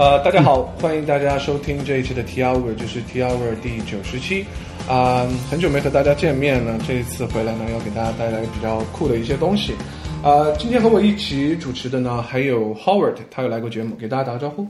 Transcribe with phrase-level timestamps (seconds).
[0.00, 4.46] 呃，大家好，欢迎大家收听这一期的 T Hour，就是 T Hour 第九十期。
[4.88, 9.74] 啊、很久没和大家见面了，这一次回来呢，要给大家带来比较酷的一些东西。
[10.22, 14.66] 啊、今天和我一起主持的呢，还有 Howard，他有来过节目，给大家打个招呼。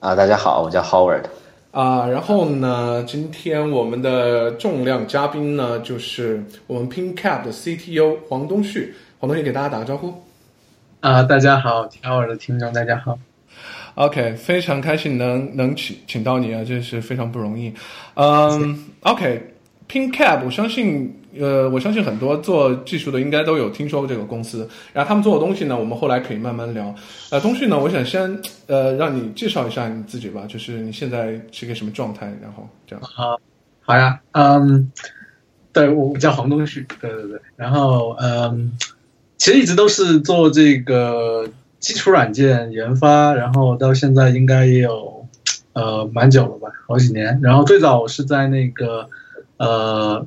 [0.00, 1.26] 啊，大家好，我叫 Howard。
[1.70, 8.92] 啊、然后呢，今天我们的重量嘉宾呢，就是我们 PinCap 的 CTO 黄东旭。
[9.20, 10.12] 黄东旭给大家打个招呼。
[10.98, 13.16] 啊、大家好，，T Hour 的听众大家好。
[13.94, 17.72] OK，非常开心能能请请到你啊，这是非常不容易。
[18.14, 24.68] 嗯，OK，PinCap，我相信呃，我相信很多做技术的应该都有听说过这个公司。
[24.92, 26.94] 然后他们做的东西呢，我们后来可以慢慢聊。
[27.30, 33.04] 呃，东旭呢，我想先呃让你介绍一下你自己吧，就是你现在是个什么状态，然后这样。
[33.82, 34.90] 好呀，嗯，
[35.72, 38.72] 对我叫黄东旭，对对对，然后嗯，
[39.36, 41.48] 其实一直都是做这个
[41.80, 45.26] 基础软件研发，然后到现在应该也有
[45.72, 47.40] 呃蛮久了吧，好几年。
[47.42, 49.08] 然后最早我是在那个
[49.56, 50.26] 呃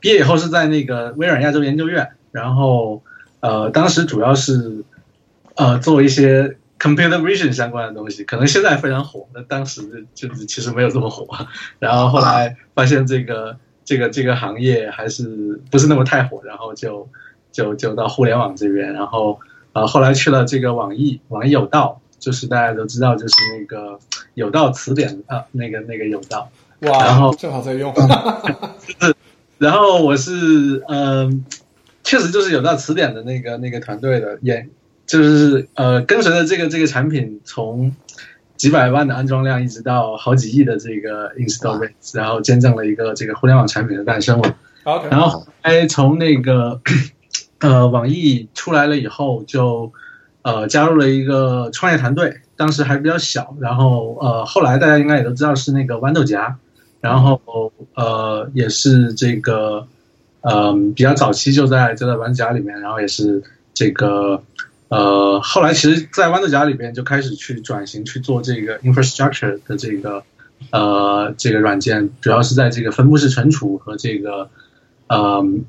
[0.00, 3.02] 毕业以后是在那个微软亚洲研究院，然后
[3.40, 4.84] 呃当时主要是
[5.56, 11.26] 呃做一些 computer vision 相关的东西，可能现在非常火，那当时就是其实没有这么火。
[11.78, 17.08] 然后后来发现这个这个这个行业还是不是那么太火，然后就
[17.50, 19.40] 就就到互联网这边，然后
[19.74, 23.98] 呃后来去了这个网易，网易有道，就是大家都知道，就是那个
[24.32, 26.50] 有道词典啊，那个那个有道。
[26.80, 27.94] 哇，然后正好在用。
[29.58, 31.44] 然后我是嗯、
[32.02, 34.68] 确实就是有道词典的那个那个团队的，也
[35.06, 37.94] 就是呃跟随着这个这个产品从
[38.56, 44.56] 几百万的安装量一直到好几亿的这个 install rate，然后见证了一个这个互联网产品的诞生了。
[44.82, 46.80] OK，然后哎，从那个
[47.60, 49.92] 呃网易出来了以后，就
[50.42, 53.56] 呃加入了一个创业团队，当时还比较小。
[53.60, 56.56] 然后呃后来大家应该也都知道是那个豌豆荚，
[57.00, 59.86] 然后呃也是这个
[60.42, 63.42] 嗯、比较早期就在就在豌豆荚里面，然后也是
[63.72, 64.42] 这个。
[64.88, 70.22] 呃，后来其实，在豌豆荚里边就开始去转型去做这个 infrastructure 的这个
[70.70, 74.48] 呃这个软件，主要是在这个分布式存储和这个
[75.08, 75.64] 嗯，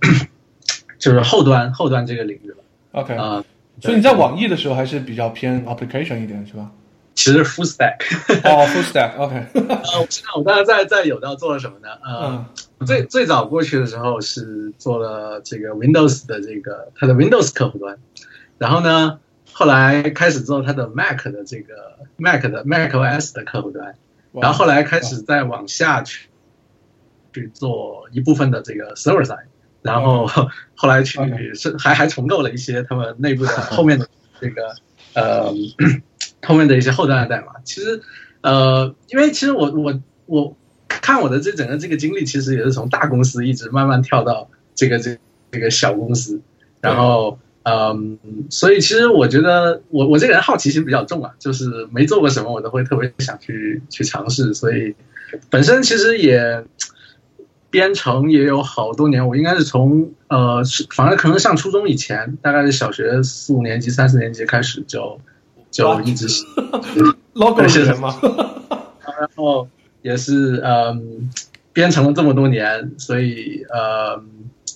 [1.05, 2.57] 就是后端后端这个领域了。
[2.93, 3.45] OK，、啊、
[3.79, 6.71] 所以你在网易的时候还是比较偏 application 一点，是吧？
[7.13, 7.97] 其实 full stack。
[8.43, 11.89] 哦，full stack，OK，、 呃，我知道我刚才在在有道做了什么呢？
[12.03, 12.45] 呃，
[12.79, 12.87] 嗯。
[12.87, 17.97] 最最早过去的时候是做了这个 Windows 的这个它的 Windows 客户端，
[18.57, 19.19] 然后呢，
[19.53, 23.95] 后来开始做它的 Mac 的这个 Mac 的 Mac OS 的客户端，
[24.33, 26.27] 然后后来开始再往下去
[27.33, 29.45] 去做一部分的这个 server side，
[29.85, 30.25] 然后
[30.75, 31.19] 后来去
[31.53, 34.07] 是还还重构了一些他们内部的 后面的
[34.41, 34.75] 这个
[35.13, 35.53] 呃
[36.41, 37.53] 后面的一些后端的代码。
[37.63, 38.01] 其实
[38.41, 40.57] 呃，因为其实我我我
[40.89, 45.17] 看我的这整个这个经历，其实也是从大公司一直慢慢跳到这个这
[45.51, 46.41] 这个小公司，
[46.81, 47.37] 然后。
[47.67, 48.19] 嗯，
[48.51, 54.93] 所以其实我觉得我我这个人好奇心比较重啊，就是没做过什么我都会特别想去去尝试，所以
[55.49, 56.63] 本身其实也
[57.75, 65.19] 编程也有好多年，我应该是从呃，是反正可能上初中以前，大概是小学四五年级、三四年级开始就
[65.71, 66.25] 就一直
[67.33, 68.17] logo 对是人吗？
[69.19, 69.67] 然后
[70.01, 71.29] 也是嗯，
[71.73, 74.23] 编程了这么多年，所以呃，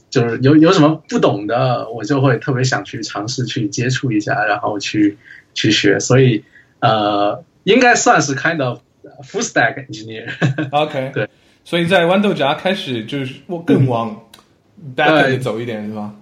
[0.09, 5.17] 就是有有什么不懂的，我就会特别想去尝试去接触一下，然后去
[5.53, 6.43] 去学，所以
[6.81, 8.79] 呃，应该算是 kind of
[9.23, 10.27] full stack engineer。
[10.71, 11.29] OK， 对，
[11.63, 14.19] 所以在豌豆荚开始就是我更往
[14.95, 16.13] back end 走一点，是吧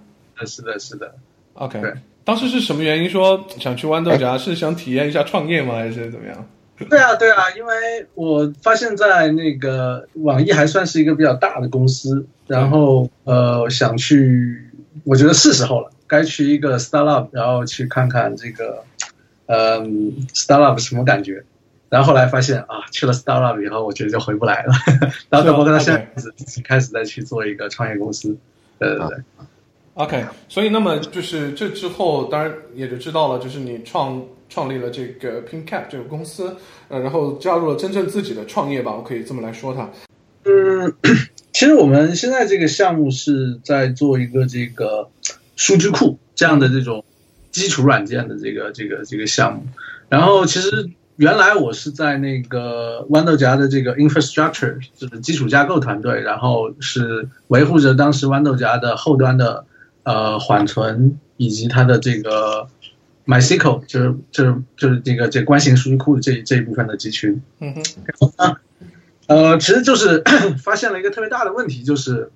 [0.44, 1.14] 是的，是的。
[1.54, 1.92] ？OK，对
[2.24, 4.38] 当时是什么原因说想去豌豆荚？
[4.38, 5.74] 是想体验一下创业吗？
[5.76, 6.46] 还是怎么样？
[6.88, 14.62] 对啊，对啊，因为我发现，在那个网易还算是一个比较大的公司，然后呃，想去，
[15.02, 18.84] 我觉得是时候了，该去一个 startup，然后去看看这个，
[19.46, 21.42] 嗯，startup 什么感觉。
[21.88, 24.72] 然后后来发现啊，去了 startup 以后，我觉得就回不来了。
[25.30, 28.36] 然后包括他现在开始开始再去做一个创业公司，
[28.78, 29.18] 对对对。
[29.94, 36.56] OK，所以那么就是这之后，当然也就知道了，就是你创创立了这个 PinCap 这个公司，
[36.88, 39.90] 呃，然后加入了真正自己的创业吧，我可以这么来说它。
[40.44, 40.94] 嗯，
[41.52, 45.10] 其实我们现在这个项目是在做一个这个
[45.56, 47.04] 数据库这样的这种
[47.50, 49.66] 基础软件的这个这个这个项目。
[50.08, 59.64] 然后其实原来我是在那个豌豆荚的这个 infrastructure 就是基础架构团队，然后是维护着当时豌豆荚的后端的
[60.04, 62.68] 呃缓存以及它的这个
[63.26, 67.42] MySQL 就是就是就是这个这关系数据库的这这一部分的集群。
[67.58, 68.56] 嗯哼，
[69.26, 70.22] 呃，其实就是
[70.62, 72.30] 发现了一个特别大的问题，就是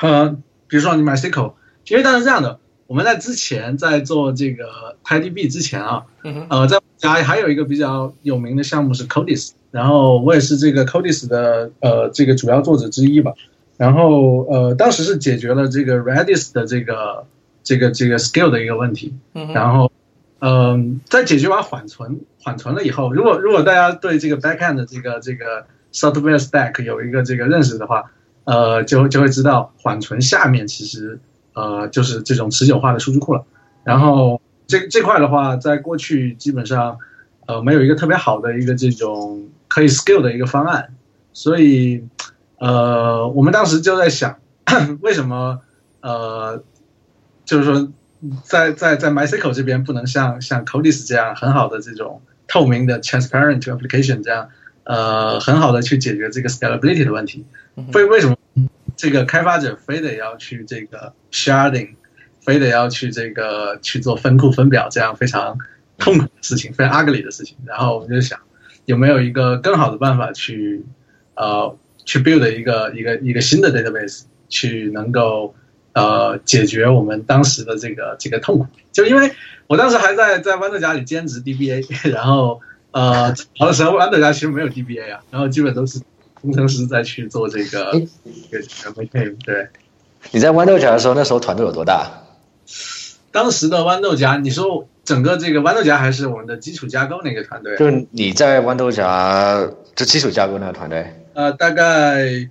[0.00, 0.36] 呃，
[0.66, 1.52] 比如说你 MySQL，
[1.86, 2.58] 因为它是这样的，
[2.90, 13.34] 我们在之前在做这个 TiDB 之前啊，嗯，呃，在家还有一个比较有名的项目是 Codis，然后我也是这个 Codis 的呃这个主要作者之一吧。
[13.76, 17.26] 然后呃，当时是解决了这个 Redis 的这个
[17.62, 19.14] 这个这个 skill 的一个问题。
[19.54, 19.92] 然后
[20.40, 28.10] 嗯、在解决完缓存缓存了以后，如果如果大家对这个 backend 的这个这个 software stack 有一个这个认识的话，
[28.42, 31.20] 呃，就就会知道缓存下面其实
[31.54, 33.44] 呃就是这种持久化的数据库了。
[33.84, 36.98] 然后这这块的话，在过去基本上
[37.46, 40.94] 呃没有一个特别好的一个这种可以 scale 的一个方案，
[41.32, 42.04] 所以
[42.58, 44.38] 呃我们当时就在想，
[45.00, 45.60] 为什么
[46.00, 46.62] 呃
[47.44, 47.90] 就是说
[48.44, 54.48] 在在在 MySQL 这边不能像像 Codis 这样很好的这种透明的 transparent application 这样
[54.84, 57.44] 呃很好的去解决这个 scalability 的问题？
[57.94, 58.36] 为为什么
[58.94, 61.94] 这个开发者非得要去这个 sharding，
[62.40, 65.58] 非得要去这个去做分库分表这样非常
[65.98, 67.56] 痛苦的事情，非常 ugly 的事情？
[67.66, 68.38] 然后我们就想
[68.86, 70.84] 有没有一个更好的办法去
[71.34, 75.54] 呃去 build 一个一个一个新的 database，去能够
[75.92, 78.66] 呃解决我们当时的这个这个痛苦。
[78.90, 79.32] 就因为
[79.66, 82.60] 我当时还在在豌豆荚里兼职 DBA， 然后
[82.90, 86.00] 呃好的时候豌豆荚其实没有 DBA 啊，然后基本都是
[86.40, 88.08] 工程师在去做这个诶
[88.50, 89.36] 这个这个 maintain。
[89.44, 89.68] 对，
[90.30, 92.10] 你在豌豆荚的时候，那时候团队有多大？
[93.32, 97.76] 当时的豌豆荚，你说整个这个豌豆荚还是我们的基础架构那个团队？
[97.76, 102.48] 就是你在豌豆荚就基础架构那个团队，呃，大概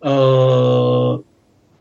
[0.00, 1.22] 呃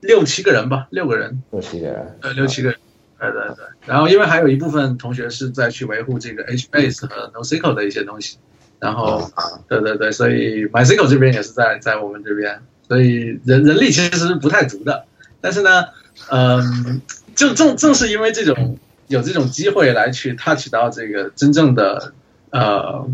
[0.01, 2.17] 六七个人吧，六个人，六七个人。
[2.21, 2.77] 呃，六七个人，
[3.19, 3.65] 对对对。
[3.85, 8.37] 然后因为还有一部分同学是在去维护这个 HBase 和 NoSQL 的一些东西，
[8.79, 9.31] 然后
[9.67, 12.61] 对对对，所以 MySQL 这边也是在在我们这边，
[12.91, 15.05] 所以人人力其实是不太足的。
[15.39, 15.85] 但是呢，
[16.29, 17.01] 嗯，
[17.33, 18.77] 就正正是因为这种
[19.07, 22.11] 有这种机会来去 touch 到这个真正的
[22.49, 23.09] 呃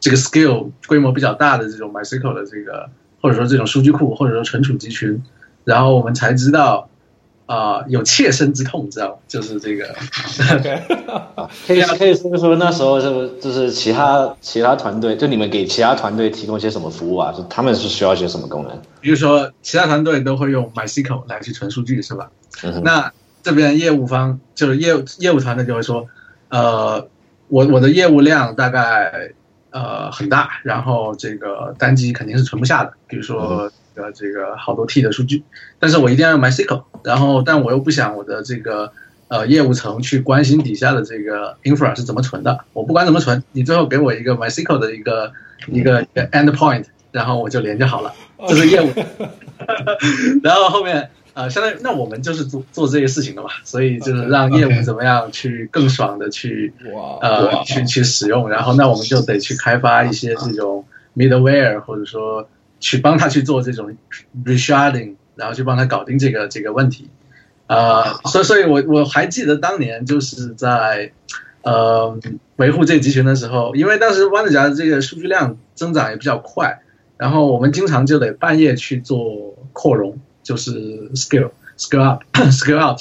[0.00, 2.88] 这个 skill 规模比较大的这种 MySQL 的这个
[3.20, 5.22] 或者说这种数据库或者说存储集群，
[5.64, 6.88] 然后我们才知道
[7.46, 9.14] 啊、有切身之痛，知道吗？
[9.28, 9.94] 就是这个
[11.66, 17.32] 可以可以说一说那时候就就是其他其他团队，就你们给其他团队提供一些什么服务啊？
[17.32, 18.82] 就他们是需要一些什么功能？
[19.00, 22.30] 比如说其他团队都会用 MySQL 来去存数据，是吧？
[22.64, 23.12] 嗯那
[23.42, 26.08] 这边业务方就是业务业务团队就会说，
[26.48, 27.06] 呃，
[27.46, 29.30] 我我的业务量大概
[29.70, 35.42] 呃很大，然后这个单机肯定是存不下的，比如说呃这个好多 T 的数据，
[35.78, 38.92] 但是我一定要用 MySQL，然后但我又不想我的这个
[39.28, 45.32] 呃业务层去关心底下的这个 infra 是怎么存的，我不管怎么存，你最后给我一个 MySQL 的一个
[45.66, 48.12] 一个一个 endpoint，然后我就连接好了，
[48.48, 48.92] 这是业务。
[50.44, 60.84] 然后后面呃，相当于那我们就是做做这些事情的嘛，所以就是让业务怎么样去更爽的去哇，呃去去使用，然后那我们就得去开发一些这种
[61.14, 62.48] middleware，或者说
[62.80, 63.96] 去帮他去做这种
[64.44, 67.10] resharding，然后去帮他搞定这个这个问题。
[67.68, 71.12] 呃，所以所以我我还记得当年就是在
[71.62, 72.16] 呃
[72.56, 76.80] 维护这个集群的时候，因为当时豌豆荚的这个数据量增长也比较快，
[77.16, 83.00] 然后我们经常就得半夜去做扩容，就是 scale scale up scale out，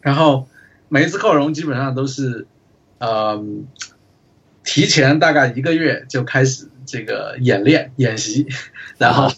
[0.00, 0.48] 然后
[0.88, 2.46] 每一次扩容基本上都是，
[2.98, 3.66] 嗯，
[4.64, 8.46] 提前大概一个月就开始这个演练演习，
[9.02, 9.30] 然后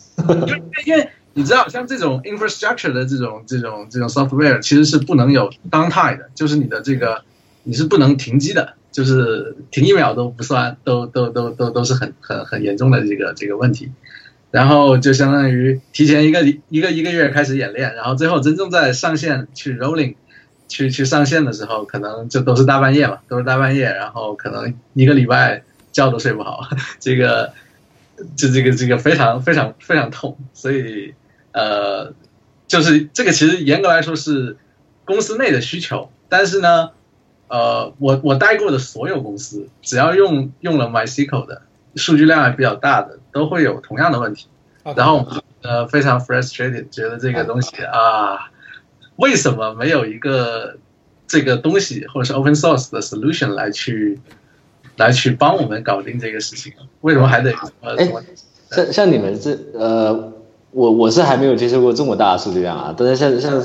[0.47, 7.23] 因为因为你知道，像这种 infrastructure 的这种这种这种 software 其实是不能有 downtime 的，就是你的这个
[7.65, 13.91] 你是不能停机的，就是停一秒都不算，都都都都都是很很很严重的这个这个问题。
[14.51, 20.15] 然后就相当于提前一个一个一个月开始演练，然后最后真正在上线去 rolling，
[20.69, 26.69] 去去上线的时候，可能就都是大半夜嘛，都是大半夜，然后可能一个礼拜觉都睡不好，
[27.01, 27.53] 这个
[28.37, 31.15] 就这个这个非常非常非常痛，所以
[31.53, 32.13] 呃，
[32.67, 34.57] 就是这个其实严格来说是
[35.05, 36.91] 公司内的需求，但是呢，
[37.49, 41.63] 呃，我我待过的所有公司，只要用用了 MySQL 的，
[41.97, 44.49] 数据量还比较大的，都会有同样的问题。
[44.97, 45.27] 然后
[45.63, 48.51] 呃非常 frustrated，觉得这个东西啊，
[49.17, 50.77] 为什么没有一个
[51.27, 54.21] 这个东西或者是 open source 的 solution 来去
[54.97, 56.73] 来去帮我们搞定这个事情？
[57.01, 58.11] 为什么还得呃哎
[58.71, 60.33] 像像你们这呃，
[60.73, 63.63] 我我是还没有接触过这么大的数据量啊，但是像像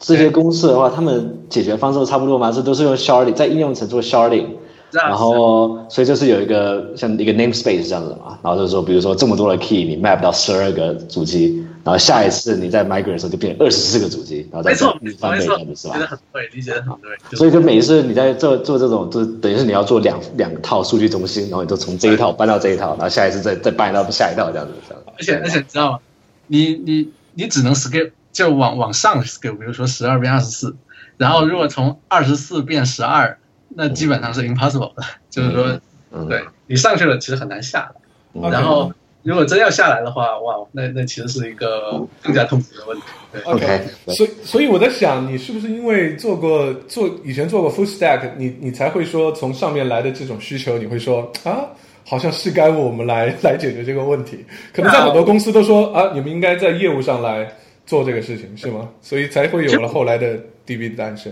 [0.00, 2.52] 这些公司的话，他们解决方式都差不多吗？
[2.52, 4.46] 这都是用 sharding 在应用层做 sharding，
[4.92, 16.00] 然后所以就是有一个像一个 namespace 这样子嘛，然后就是说，比如说这么多的 key 你 map 到十二个主机，然后下一次你在 migrate 的时候就变二十四个主机，然后再翻倍没错，这样子是吧理解？
[16.00, 17.36] 得很对，理解得很对。
[17.36, 24.72] 所以就每一次你在做做这种，就等于是你要做两两套数据中心，然后你就从这一套搬到这一套，然后下一次再再搬到下一套这样子。
[24.88, 25.98] 这样而且而且你知道吗？
[26.46, 30.76] 你你你只能 scale 就往往上 scale，比如说十二变二十四，
[31.18, 33.38] 然后如果从二十四变十二，
[33.68, 37.90] 那基本上是 impossible 的， 就是说，嗯，对你上去了，其实很难下来。
[38.34, 43.04] 嗯然后如果真要下来的话，哇，那那其实是一个更加痛苦的问题。
[43.32, 51.66] 对，OK，所以所以我在想，你是不是因为做过做以前做过 full stack，你你才会说从上面来的这种需求，你会说啊，
[52.06, 54.44] 好像是该我们来来解决这个问题。
[54.72, 57.52] 可能在很多公司都说啊，你们应该在业务上来
[57.84, 58.88] 做这个事情，是吗？
[59.02, 61.30] 所以才会有了后来的 DB 的诞生。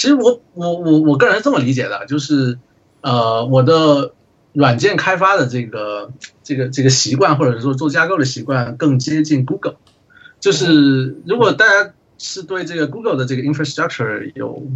[0.00, 2.58] 其实我我我我个人是这么理解的，就是
[3.02, 4.14] 呃，我的
[4.54, 6.10] 软件开发的这个
[6.42, 9.76] 这个这个习惯，或者说做架构的习惯，更接近 Google。
[10.40, 14.66] 就是如果大家是对这个 Google 的这个 infrastructure 有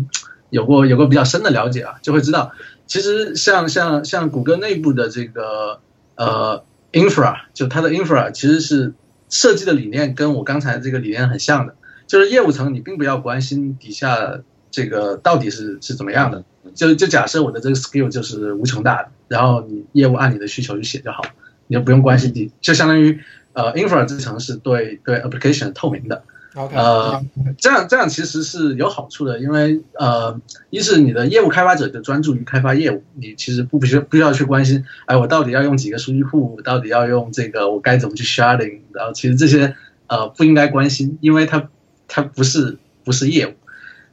[0.51, 2.53] 有过有过比较深的了解啊，就会知道，
[2.87, 5.81] 其实像像像谷歌内部的这个
[6.17, 8.93] 呃 infra，就它的 infra 其实是
[9.31, 11.77] 设计的理念跟我刚才这个理念很像的，
[12.07, 14.41] 就是业务层你并不要关心底下
[14.75, 16.43] 这个到底是是怎么样的，
[16.75, 21.23] 就就假设我的这个 skill 就是无穷大的，然后你业务按你的需求去写就好，
[21.69, 23.21] 你就不用关心你，就相当于
[23.53, 26.25] 呃 infra 这层是对对 application 透明的
[26.57, 27.25] ，OK，呃，
[27.57, 30.41] 这样这样其实是有好处的，因为呃，
[30.71, 39.77] 一是你的业务开发者就专注于开发业务，你其实不必须不需要去关心，哎，我到底要用几个数据库，我到底要用这个，我该怎么去 sharding，然后其实这些
[40.09, 41.69] 呃不应该关心，因为它
[42.09, 43.53] 它不是不是业务。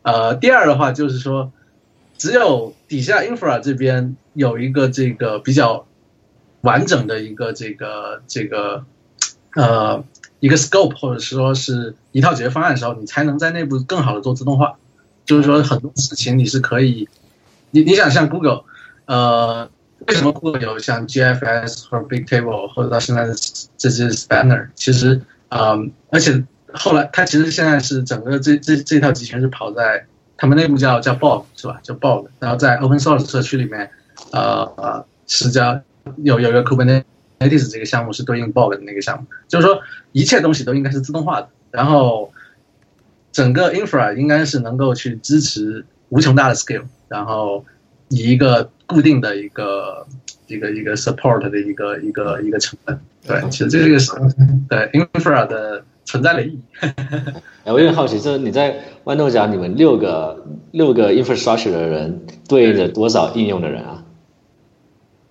[0.03, 1.51] 呃，第二的话就是说，
[2.17, 5.85] 只有底下 infra 这边有一个这个比较
[6.61, 8.85] 完整的一个这个这个
[9.55, 10.03] 呃
[10.39, 14.77] 一个 scope 或者说是一套解决方案的时候，你才能在内部更好的做自动化。
[15.23, 17.07] 就是说很多事情你是可以，
[17.69, 18.63] 你你想像 Google，
[19.05, 19.69] 呃，
[20.07, 23.35] 为什么 Google 有像 GFS 或者 Bigtable 或者到现在的
[23.77, 25.79] 这些 Spanner，其实呃，
[26.09, 26.43] 而且
[26.73, 30.05] 后来他其实现在是整个这这这套集群是跑在
[30.37, 31.79] 他们内部叫叫 Bog 是吧？
[31.83, 33.89] 叫 Bog，然后在 Open Source 社区里面，
[34.31, 35.79] 呃呃是叫
[36.17, 42.31] 有有一个 Kubernetes 这个项目是对应 Bog 的那个项目，就是说一切东西都应该是自动化的，然后
[43.31, 47.63] 整个 infra 应该是能够去支持无穷大的 scale，然后
[48.09, 50.05] 以一个固定的一个
[50.47, 52.99] 一个一个 support 的一个一个一个成本。
[53.25, 54.11] 对，其实这个是
[54.67, 56.59] 对 infra 的存在的意义。
[57.63, 64.03] 哎，我有点好奇，就是你在豌豆荚，你们六个六个 infrastructure 的人对应着多少应用的人啊？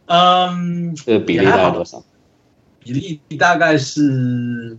[0.06, 2.02] 嗯，这个比例大概多少？
[2.78, 4.78] 比例大概是，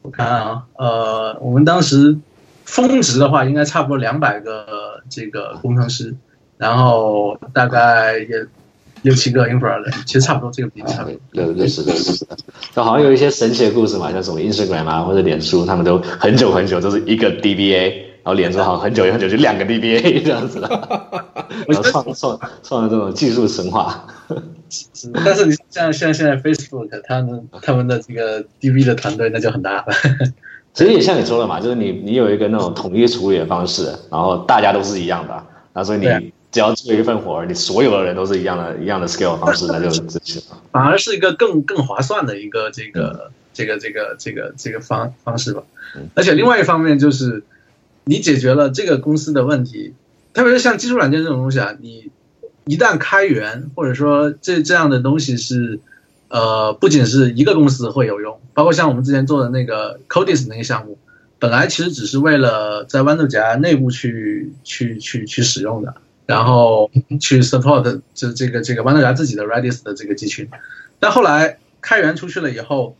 [0.00, 2.16] 我看啊，呃，我们当时
[2.64, 6.14] 峰值的话，应该差不多两百个这个工程师，
[6.56, 8.46] 然后大概也
[9.02, 11.18] 六七个 infra 人，其实差不多这个比例差不多。
[11.32, 12.36] 对对是的，是的。
[12.74, 17.90] 就好像有一些神奇的故事嘛，像什么 Instagram 啊或者脸书，他们都很久很久都是一个 DBA，
[18.22, 20.68] 然后脸书好像很久很久就两个 DBA 这样子的，
[21.66, 24.06] 然后创创创了这种技术神话。
[24.70, 29.84] 是但是你像像现在 Facebook 他们他们的这个 DB 的团队那就很大了。
[30.72, 35.34] 其实也像你说的嘛，就是你你有一个那种统一处理的方式，然后大家都是一样的，
[35.74, 40.58] 然后所以你只要做一份活儿，你所有的人都是一样的 一样的 scale 方式，那就执行了。
[40.70, 45.62] 反而是一个更更划算的一个这个这个这个这个这个方方式吧
[45.96, 46.08] 嗯。
[46.14, 47.42] 而且另外一方面就是，
[48.04, 49.94] 你解决了这个公司的问题，
[50.34, 52.10] 特别是像基础软件这种东西啊，你
[52.66, 55.80] 一旦开源或者说这这样的东西是，
[56.28, 60.98] 呃，不仅是一个公司会有用，包括像我们之前做的那个 Codis 那个项目，
[61.38, 65.94] 本来其实只是为了在豌豆荚内部去去去去使用的。
[66.26, 70.48] 然后去 support 这这个这个豌豆荚自己的 Redis 的这个集群，
[71.00, 72.96] 但后来开源出去了以后，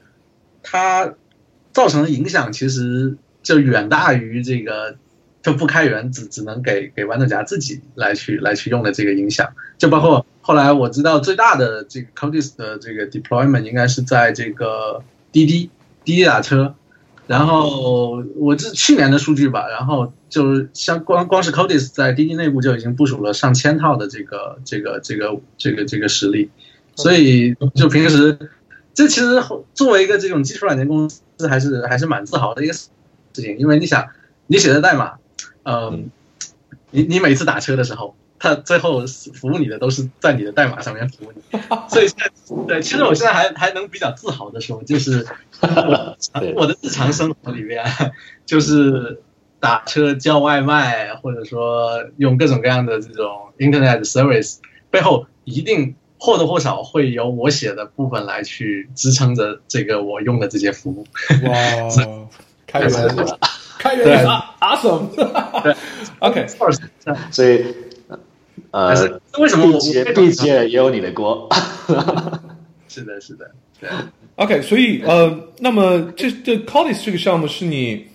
[0.63, 1.15] 它
[1.73, 4.97] 造成的影响其实就远大于这个
[5.43, 15.71] 就不开源只只能给给豌豆荚自己来去来去用的这个影响，就包括后来我知道最大的这个 Codis 的这个 deployment 应该是在这个滴滴
[16.05, 16.75] 滴滴打车，
[17.33, 26.51] 然后我这去年的数据吧，然后就是像光光是 Codis 在滴滴内部就已经部署了上千套的这个这个这个这个这个实力，
[26.95, 28.39] 所以就平时
[28.93, 32.89] 这其实作为一个这种基础软件公司还是还是蛮自豪的一个事
[33.33, 34.11] 情，因为你想
[34.47, 35.15] 你写的代码，
[35.63, 36.11] 嗯，
[36.91, 41.59] 你你每次打车的时候，他最后服务你的都是在你的代码上面服务你，
[41.89, 42.31] 所以现在
[42.67, 45.25] 对，其实我现在还还能比较自豪的说，就是
[45.63, 46.17] 我
[46.57, 47.85] 我的日常生活里面，
[48.45, 49.23] 就是
[49.61, 54.57] 打车叫外卖，或者说用各种各样的这种 Internet service
[54.91, 55.95] 背后一定。
[56.25, 61.05] 或多或少会有我写的部分来去支撑着这个我用的这些服务。
[61.43, 61.53] 哇，
[62.65, 62.91] 开源，
[63.77, 64.25] 开源
[64.61, 65.09] ，awesome。
[65.65, 65.75] 对
[66.21, 66.47] ，OK，
[67.33, 67.75] 所以，
[68.71, 69.81] 呃，为什么我
[70.15, 71.49] 毕节也有你的锅？
[72.89, 73.89] 是的，是的，对。
[74.37, 78.07] OK，所以呃，那么这这 Collis 这个项目是你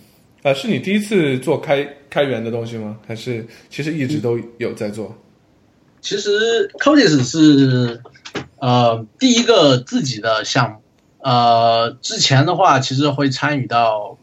[0.42, 2.96] 呃是你第一次做开开源的东西吗？
[3.06, 5.16] 还是其实一直都有在做？
[6.00, 8.00] 其实 Codis 是
[8.58, 10.76] 呃第一个自己的项目，
[11.18, 14.16] 呃之前的话其实会参与到，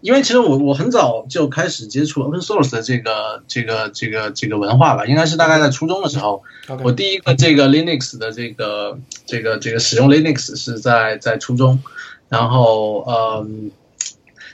[0.00, 6.42] 因为其实我我很早就开始接触 Open Source 的这个这个这个这个文化吧，应该是大概在初中的时候，
[6.82, 11.82] 我第一个这个 Linux 的这个这个这个使用 Linux 是在在初中，
[12.28, 13.70] 然后嗯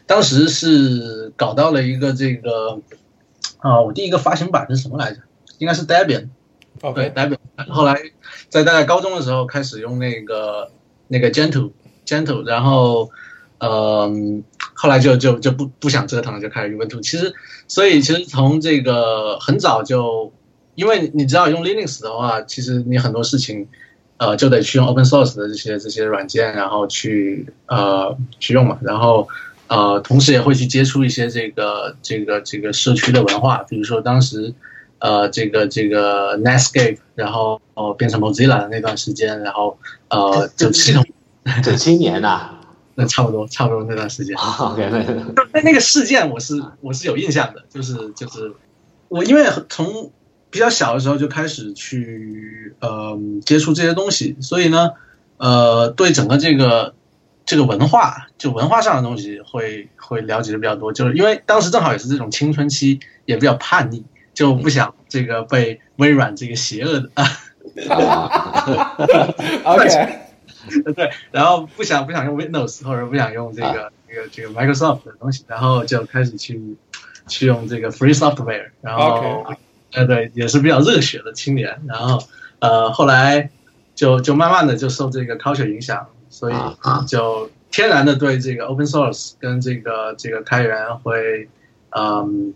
[0.07, 2.81] 当时是搞到了一个这个
[3.59, 5.21] 啊我第一个发行版是什么来着？
[5.59, 6.29] 应该是 Debian。
[6.95, 7.39] 对，Debian
[7.71, 7.97] 后来
[8.49, 10.71] 在大概高中的时候开始用那个
[11.09, 11.71] 那个 Gentle
[12.05, 13.11] Gentle，然后
[13.59, 14.45] 嗯，
[14.77, 17.01] 后来就就就不不想折腾了，就开始用 Ubuntu。
[17.01, 17.35] 其实，
[17.67, 20.33] 所以其实从这个很早就，
[20.75, 23.67] 因为你知道用 Linux 的话，其实你很多事情
[24.19, 29.27] 呃就得去用 Open Source 的这些这些软件，然后去呃去用嘛，然后
[29.69, 34.55] 呃同时也会去接触一些这个这个这个社区的文化，比如说当时。
[34.99, 39.79] 呃，这个这个 Netscape，然后哦变成 Mozilla 的那段时间，然后
[40.09, 41.05] 呃就系统
[41.63, 42.49] 九七年呐，
[42.97, 44.37] 那差不多差不多那段时间。
[44.37, 44.91] OK，
[45.53, 48.53] 那那个事件我是我是有印象的，就是就是
[49.07, 50.11] 我因为从
[50.51, 54.91] 比较小的时候就开始去呃接触这些东西，所以呢
[55.37, 56.95] 呃对整个这个
[57.45, 64.05] 这个文化就文化上的东西会会了解的比较多，就是因为当时正好也是这种青春期，也比较叛逆。
[64.35, 67.25] 就不想这个被微软这个邪恶的 啊，
[69.65, 70.19] OK，
[70.95, 76.77] 对，然后不想不想用 Windows 或者不想用这个这个这个 Microsoft 的东西，然后就开始去
[77.27, 79.47] 去用这个 Free Software，然后
[79.93, 82.23] 呃对，也是比较热血的青年，然后
[82.59, 83.51] 呃后来
[83.95, 86.55] 就就慢慢的就受这个 culture 影响，所以
[87.07, 91.49] 就天然的对这个 Open Source 跟这个这个开源会
[91.91, 92.55] 嗯。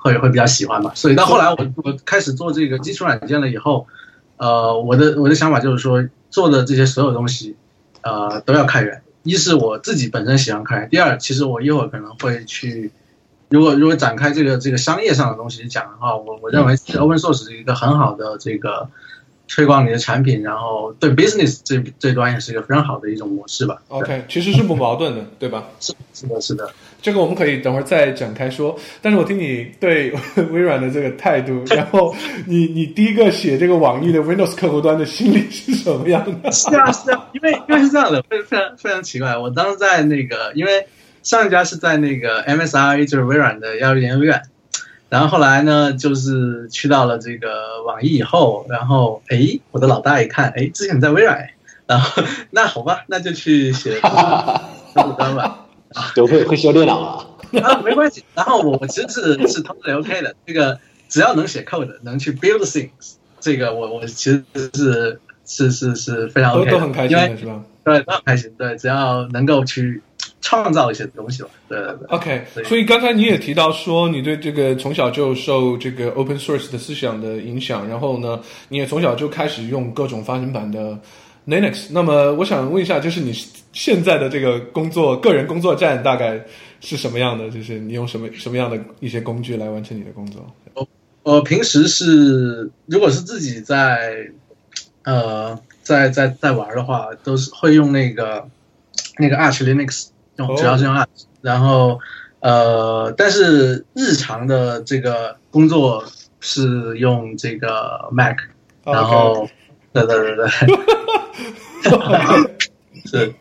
[0.00, 3.88] 会会比较喜欢吧，所以到后来我我开始做这个基础软件了以后，
[4.36, 7.56] 呃，我的我的想法就是说，做的这些所有东西，
[8.02, 9.02] 呃，都要开源。
[9.22, 12.90] 一是我自己本身喜欢开源，第二，其实我一会儿可能会去，
[13.48, 18.88] 如果如果展开这个这个商业上的东西讲的话，我我认为 open source 是一个很好的这个。
[19.50, 23.80] 推广你的产品，然后对 business 这这端也是一个非常好的一种模式吧。
[23.88, 25.70] OK，其实是不矛盾的，对吧？
[25.80, 26.70] 是是的，是的。
[27.00, 28.76] 这个我们可以等会儿再展开说。
[29.00, 30.12] 但是我听你对
[30.50, 32.14] 微软的这个态度，然后
[32.46, 36.50] 你你第一个写这个网易的 Windows 客户端的心理是什么样的？
[36.52, 39.36] 是啊是啊，因为因为是这样的，非非常非常奇怪。
[39.36, 40.86] 我当时在那个，因为
[41.22, 44.42] 上一家是在那个 MSI，就是微软的药业研究院。
[45.10, 51.48] 然后后来呢，就是去到了这个网易以后，然后哎，我的老大一看，哎，之前在微软，
[51.86, 55.64] 然后那好吧，那就去写 客户端吧，
[56.14, 57.26] 都会会修电脑啊，
[57.62, 58.24] 啊，没关系。
[58.34, 67.62] 然后我我其实是是 totally OK 的，这个只要能写 code，能去 build things，这个我我其实是是是是非常 OK，都很开心的，是吧？
[67.84, 70.02] 对，都很开心，对，只要能够去。
[70.40, 72.06] 创造一些东西吧，对对对。
[72.08, 80.98] OK，所以刚才你也提到说，你对这个从小就受这个 Open Source 的思想的影响，然后呢，你也从小就开始用各种发行版的
[81.48, 81.88] Linux。
[81.90, 83.32] 那么，我想问一下，就是你
[83.72, 86.44] 现在的这个工作，个人工作站大概
[86.80, 87.50] 是什么样的？
[87.50, 90.46] 就是你用什么什么样的一些工具来完成你的工作？
[90.74, 90.88] 我
[91.22, 94.30] 我平时是，如果是自己在
[95.02, 98.46] 呃在在在玩的话，都是会用那个
[99.18, 100.08] 那个 Arch Linux。
[100.36, 101.98] 用主要是用 Arch，然后
[102.38, 106.04] 呃，但是日常的这个工作
[106.38, 108.36] 是用这个 Mac，
[108.84, 109.48] 然后
[109.92, 110.48] 对对对对，
[113.06, 113.34] 是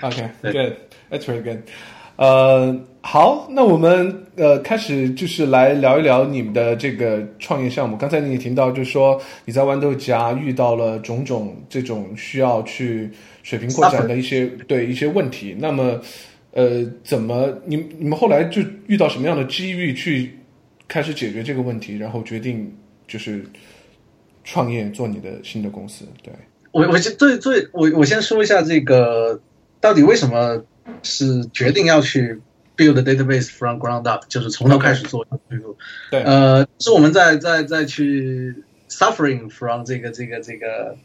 [0.00, 1.58] OK，Good，That's very good。
[2.16, 7.96] 呃，好，那我们呃开始就是来聊一聊你们的这个创业项目。
[7.96, 13.10] 刚才你也听到，就是说你在豌豆荚遇到了种种这种需要去
[13.42, 16.00] 水平扩展的一些对一些问题，那么。
[16.56, 20.38] 呃，怎么你你们后来就遇到什么样的机遇去
[20.86, 22.72] 开始解决这个问题，然后决定
[23.08, 23.44] 就是
[24.44, 26.06] 创业做你的新的公司？
[26.22, 26.32] 对
[26.74, 29.40] 我，我先最最我我先说一下这个
[29.80, 30.64] 到底为什么
[31.04, 32.40] 是决定要去
[32.76, 35.24] build database from ground up，就是从头开始做。
[36.10, 40.96] 对，呃，是我们在在在去 suffering from 这个这个这个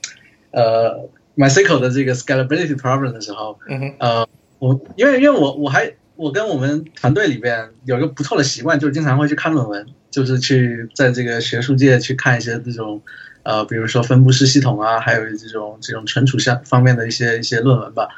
[0.52, 4.28] 呃 MySQL 的这个 scalability problem 的时候，嗯，呃。
[4.58, 13.02] 我因为因为我我还我跟我们团队里边有一个不错的习惯，就是经常会去看论文，就是去在这个学术界去看一些这种，
[13.44, 18.10] 呃，比如说分布式系统啊，还有这种这种存储相方面的一些一些论文吧。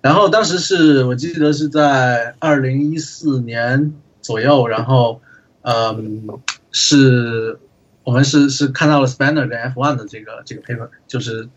[0.00, 5.20] 然后当时是我记得是在二零一四年左右，然后，
[5.62, 6.28] 嗯，
[6.72, 7.58] 是
[8.04, 11.48] 我们是是看到了 Spanner 跟 F1 的这个这个 paper，就是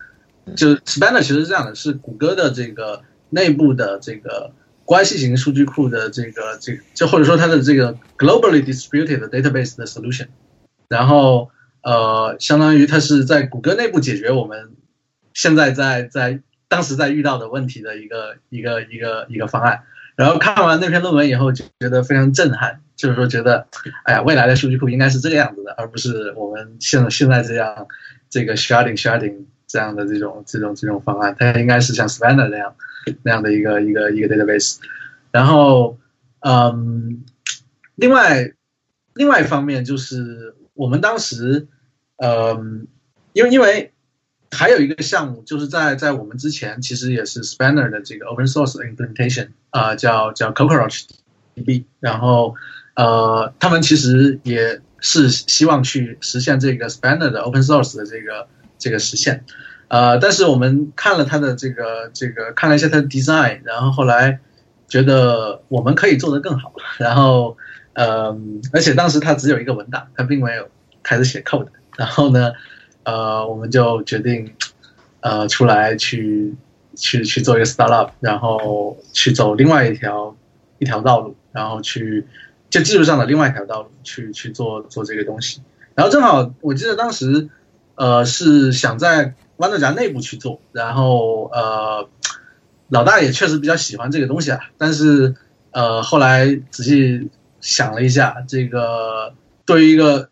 [0.54, 3.02] 就 Spanner 其实是这样的，是谷歌的这个。
[3.28, 4.52] 内部的这个
[4.84, 10.28] 关系型数据库的这个这就或者说它的这个 globally distributed database 的 solution，
[10.86, 11.50] 然后
[11.86, 14.72] 呃，相当于它是在谷歌内部解决我们
[15.32, 19.84] 现在在在当时在遇到的问题的一个一个一个一个方案。
[20.16, 23.68] 然后看完那篇论文以后，就觉得非常震撼，就是说觉得，
[24.02, 27.86] 哎呀，未来的数据库应该是这个样子的，而不是我们现现在这样
[28.28, 32.74] 这个 sharding sharding 这样的这种这种这种方案，它应该是像 Spanner 那样。
[33.22, 34.78] 那样的一个一个一个 database，
[35.30, 35.96] 然后，
[36.40, 37.22] 嗯，
[37.94, 38.52] 另外，
[39.14, 41.68] 另外一方面就是我们当时，
[42.16, 42.86] 嗯，
[43.32, 43.92] 因为因为
[44.50, 51.04] 还有一个项目，就是在在我们之前其实也是 Spanner 的这个 open source implementation 啊，叫叫 Cockroach
[51.54, 52.54] DB，然后
[52.94, 58.48] 呃，他们其实也是希望去实现这个 Spanner 的 open source 的这个
[58.78, 59.44] 这个实现。
[59.88, 64.40] 呃，但是我们看了他的这个这个，看了一下他的 design，然后后来
[64.88, 66.72] 觉得我们可以做得更好。
[66.98, 67.56] 然后，
[67.92, 68.36] 呃，
[68.72, 70.70] 而且当时他只有一个文档，他并没有
[71.02, 71.68] 开始写 code。
[71.96, 72.52] 然后呢，
[73.04, 74.54] 呃，我们就决定，
[75.20, 76.54] 呃，出来去
[76.94, 80.36] 去去做一个 startup，然后去走另外一条
[80.78, 82.26] 一条道路，然后去
[82.68, 85.62] 就技术上的另外一条道路去去做做这个东西。
[85.94, 87.48] 然后正好我记得当时，
[87.94, 92.08] 呃，是想在豌豆荚内部去做，然后呃，
[92.88, 94.60] 老大也确实比较喜欢这个东西啊。
[94.76, 95.34] 但是
[95.70, 97.30] 呃，后来仔细
[97.60, 99.32] 想了一下，这个
[99.64, 100.28] 对于一个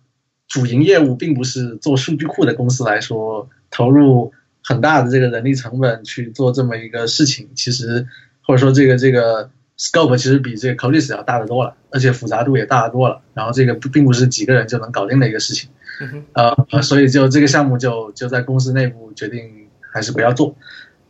[0.48, 8.07] 主营业务并不是做数据库的公司来说，投入很大的这个人力成本去做这么一个事情，其实
[8.42, 13.22] 或者说这个这个 scope 其实比这个 c o l i s 要大得多了，而且复杂度也大得多了。
[13.35, 15.70] 然后这个并不是几个人就能搞定的一个事情。
[16.33, 20.57] 呃，所以就这个项目就就在公司内部决定还是不要做，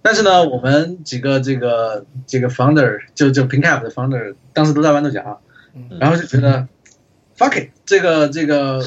[0.02, 5.38] 但是呢，我们几个这个这个 founder 就就 PinCap 的 founder 当时都在豌豆荚，
[5.98, 6.68] 然后就觉得
[7.36, 8.82] fuck it，这个这个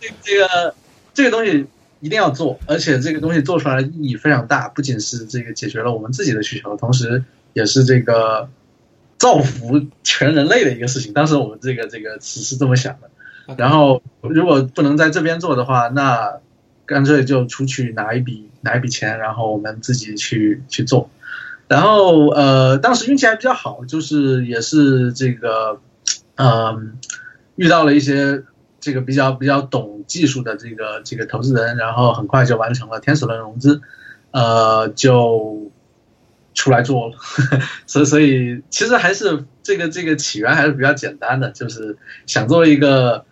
[0.00, 0.74] 这 这个
[1.12, 1.66] 这个东西
[2.00, 8.48] 一定要做，而且这个东西做出来意义非常大，不仅是这个解决了我们自己的需求，同时也是这个
[9.16, 11.12] 造福全人类的一个事情。
[11.12, 13.10] 当时我们这个这个只是这么想的。
[13.58, 16.40] 然后，如果不能在这边做的话，那
[16.86, 21.10] 干脆就出去拿一笔拿一笔钱，然后我们自己去去做。
[21.68, 25.78] 然后，呃，当时运气还比较好，就是也是这个，
[26.36, 26.98] 嗯，
[27.56, 28.42] 遇到了一些
[28.80, 33.80] 这个比较比较懂技术的这个这个投资人，然后很快就完成了天使轮融资，
[34.30, 35.70] 呃，就
[36.54, 37.16] 出来做了。
[37.86, 43.24] 所以，所以其实还是这个这个起源还是比较简单的，就是想做一个。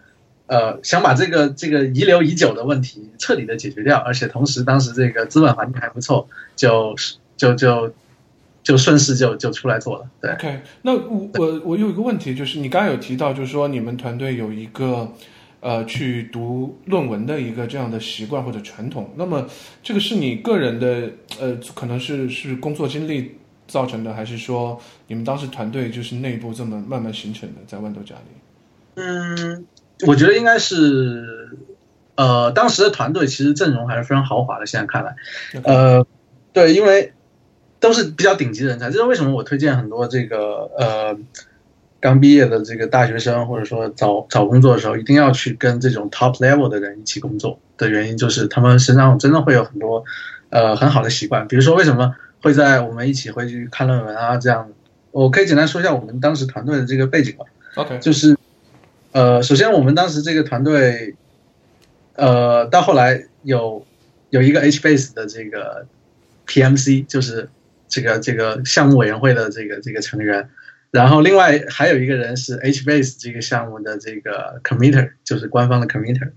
[0.49, 6.95] 呃，想把这个这个遗留已久的问题彻底的解决掉，而且同时当时这个资本环境还不错，就
[7.39, 7.95] 就就
[8.63, 10.09] 就顺势就就出来做了。
[10.21, 15.13] 对，OK，那我我我有一个问题，就是你刚刚有提到，就是说你们团队有一个
[15.61, 19.47] 呃去读论文的一个这样的习惯或者传统，那么
[19.83, 28.33] 这个是你个人的呃，可能是是工作经历造成的，还是说你们当时团队就是内部这么慢慢形成的，在豌豆荚里？
[28.97, 29.67] 嗯。
[30.05, 31.57] 我觉得应该是，
[32.17, 34.67] 呃，当时的团队其实阵容还是非常豪华的。
[34.67, 35.15] 现在看来，
[35.63, 36.05] 呃，
[36.53, 37.13] 对，因为
[37.83, 38.91] 都是比较顶级的人才。
[38.91, 41.19] 这是为什么我推荐很多这个呃
[42.01, 50.03] 刚毕业的这个大学生，或者说找找工作的时候，一定要去跟这种 top level 的人一起工作的原因，就是他们身上真的会有很多
[50.49, 51.47] 呃很好的习惯。
[51.47, 54.39] 比如说，为什么会在我们一起会去看论文啊？
[54.39, 54.71] 这样，
[55.11, 57.45] 我可以简单说一下我们当时团队的这个背景吧。
[57.75, 58.39] OK，就是。
[59.15, 61.15] 呃，首先我们当时这个团队，
[62.15, 63.85] 呃，到后来有
[64.31, 65.87] 有一个 HBase 的这个
[66.47, 67.51] PMC，就是
[67.93, 70.49] 这个这个项目委员会的这个这个成员，
[70.91, 76.31] 然后另外还有一个人是 HBase 这个项目的这个 committer，就是官方的 committer，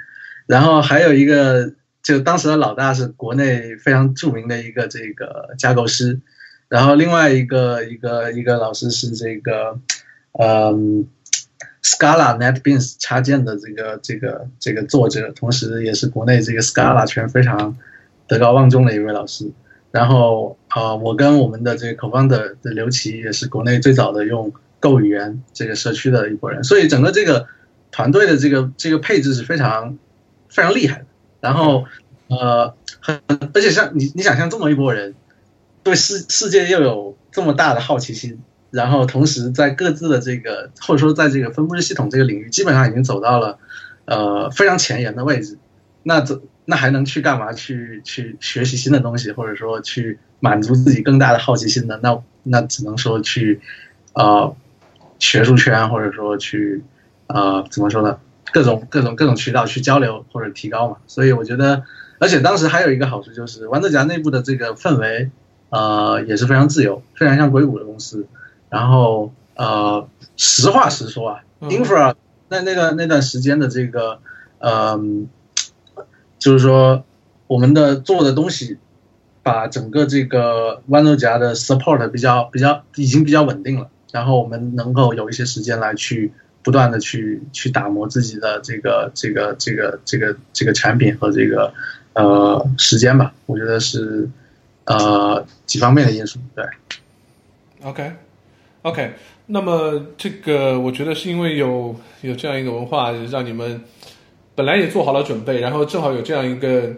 [0.46, 6.20] 然后还有一个就当时的老大是国内非常著名的一个这个架构师，
[6.68, 9.80] 然后另外一个一个一个老师是这个
[10.34, 11.08] 嗯。
[11.86, 17.78] Scala NetBeans 插件的这个这个这个作者，同时也是国内这个 Scala 圈非常
[18.28, 19.52] 德高望重的一位老师。
[19.92, 26.66] 然后呃，我跟我们的这个 Co-founder 的刘琦也是国内最早的用 Go 语言这个社区的一拨人。
[26.66, 27.48] 所以整个这个
[27.92, 29.98] 团队的这个这个配置是非常
[30.50, 31.06] 非常厉害的。
[31.40, 31.86] 然后
[32.28, 33.22] 呃，很
[33.54, 35.16] 而且像你你想象这么一拨人，
[35.82, 38.42] 对世世界又有这么大的好奇心。
[38.72, 43.60] 然后同时在各自的这个或者说在这个分布式系统这个领域，基本上已经走到了，
[44.04, 45.58] 呃非常前沿的位置。
[46.04, 47.54] 那这那还能去干嘛？
[47.54, 52.00] 去去学习新的东西，或者说去满足自己更大的好奇心的？
[52.02, 53.62] 那那只能说去，
[54.14, 54.56] 呃，
[55.20, 56.84] 学术圈或者说去，
[57.28, 58.20] 呃怎么说呢？
[58.52, 60.98] 各种各种各种渠道去交流或者提高嘛。
[61.08, 61.84] 所以我觉得，
[62.20, 65.32] 而且当时还有一个好处就是，豌豆荚内部的这个氛围，
[65.70, 68.28] 呃也是非常自由，非常像硅谷的公司。
[68.70, 72.16] 然后呃，实话实说啊，infra
[72.50, 74.20] 那那个那段时间的这个，
[74.60, 75.28] 嗯，
[76.38, 77.04] 就是说
[77.48, 78.78] 我们的做的东西，
[79.46, 91.72] 把整个这个豌豆荚的 support 比较比较已经比较稳定了，然后我们能够有一些时间来去不断的去去打磨自己的这个这个这个这个这个产品和这个
[92.14, 94.28] 呃时间吧，我觉得是
[94.86, 96.66] 呃几方面的因素，对
[97.84, 98.14] ，OK。
[98.82, 99.14] OK，
[99.46, 103.82] 那么这个我觉得是因为有有这样一个文化，让你们
[104.56, 106.92] 本来也做好了准备，然后正好有这样一个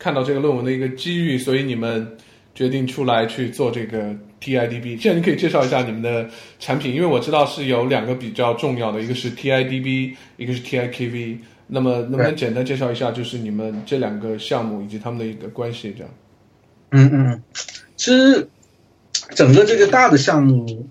[0.00, 2.16] 看到这个论文的一个机遇，所以你们
[2.54, 5.00] 决定出来去做这个 TIDB。
[5.00, 11.38] 现在你可以介绍一下你们的产品，因为我知道是有两个比较重要的，一个是 TIDB，一个是 TIKV。
[11.68, 15.94] 那么能不能简单介绍一下，就是你们这两个项目以及他们的一个关系？
[15.96, 16.12] 这样。
[16.90, 17.42] 嗯嗯，
[17.94, 18.48] 其实
[19.36, 20.88] 整个这个大的项目。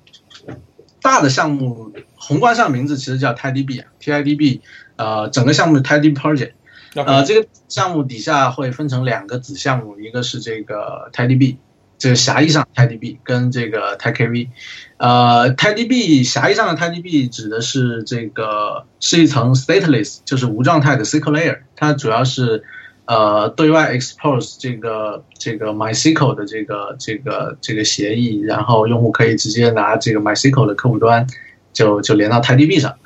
[1.02, 4.60] 大的项目宏观上名字其实叫 TIDB 啊，TIDB，
[4.98, 6.52] 呃，整个项目 TIDB Project，
[6.95, 11.58] 呃，这个项目底下会分成两个子项目，一个是这个 TIDB，
[11.97, 14.49] 这个狭义上 TIDB 跟这个 TIKV，
[14.97, 22.63] 呃，TIDB 狭义上的 TIDB 指的是这个是一层 stateless，就是无状态的 SQL layer，它主要是。
[23.10, 31.25] 呃，对外 expose 这个这个 MySQL 的这个这个这个协议，然后用户可以直接拿这个 MySQL 的客户端
[31.73, 32.99] 就就连到 TiDB 上，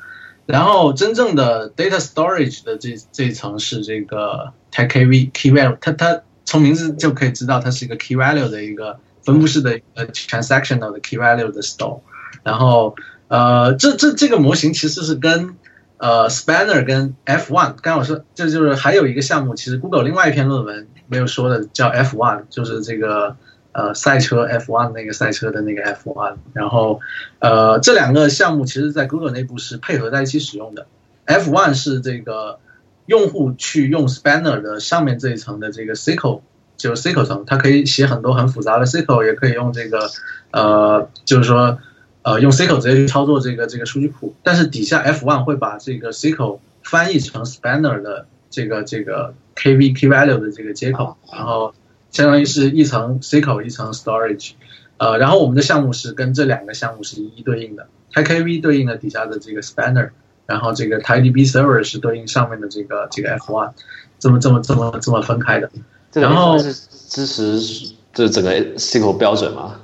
[0.46, 11.62] 然后真正的 data storage 的这这一层是这个 TiKV Key Value，它它从名字就可以知道它是一个 Key Value 的一个分布式的呃 transactional 的 Key Value 的
[11.62, 12.00] store，
[12.42, 12.94] 然后
[13.28, 15.56] 呃这这这个模型其实是跟
[15.96, 23.36] 呃，Spanner 跟 F1，刚我说，这就是还有一个项目，其实 Google 另外一篇论文没有说的，叫 F1，就是这个
[23.74, 26.36] 呃赛车 F1 那个赛车的那个 F1。
[26.54, 27.00] 然后
[27.40, 30.86] 呃，这两个项目其实在 Google 内部是配合在一起使用的。
[31.26, 32.58] F1 是这个
[33.04, 36.40] 用户去用 Spanner 的上面这一层的这个 SQL，
[36.78, 40.08] 就是 SQL 层，它可以写很多很复杂的 SQL，也可以用这个
[40.52, 41.78] 呃，就是说。
[42.26, 51.74] 呃，用 SQL 直接去操作这个这个数据库，但是底下 F1 会把这个 SQL 翻译成 Spanner 的这个这个 KV Key Value 的这个接口，然后
[52.14, 54.52] 相当于是一层 SQL 一层 Storage，
[54.98, 60.10] 呃，然后我们的项目是跟这两个项目是一一对应的，TiKV 对应的底下的这个 Spanner，
[60.46, 63.72] 然后这个 TiDB Server 是对应上面的这个这个 F1，
[64.20, 65.68] 这么这么这么这么分开的，
[66.12, 69.80] 然后是支持这整个 SQL 标准吗？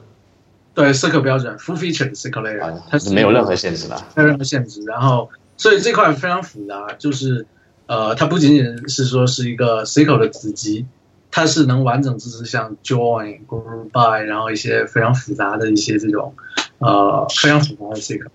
[0.73, 4.81] 对，SQL 标准，full feature SQL layer，它是没有任何限制的，没有任何限制。
[4.85, 7.45] 然后，所以这块非常复杂，就是
[7.87, 10.87] 呃，它不仅仅是说是一个 SQL 的子集，
[11.31, 16.35] 它是能完整支持像 join、group by，然后一些非常复杂的一些这种
[16.79, 18.27] 呃非常复杂的 SQL。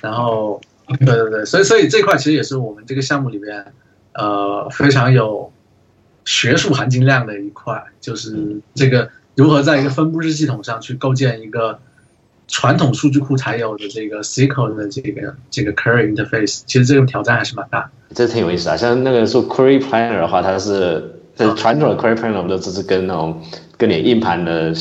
[0.00, 3.72] 然后，对对对，所以所以这块其实也是我们这个项目里面
[4.14, 5.52] 呃非常有
[6.24, 9.10] 学术含金量的一块，就是这个。
[9.34, 11.78] 如何在一个分布式系统上去构建一个
[12.48, 16.60] 传统数据库才有的这个 SQL 的这个这个 query interface？
[16.66, 17.90] 其实这个挑战还是蛮大。
[18.14, 21.21] 这挺有意思啊，像那个做 query planner 的话，它是
[21.56, 23.42] 传统的 query 们都只是跟那种
[23.76, 24.72] 跟你硬盘的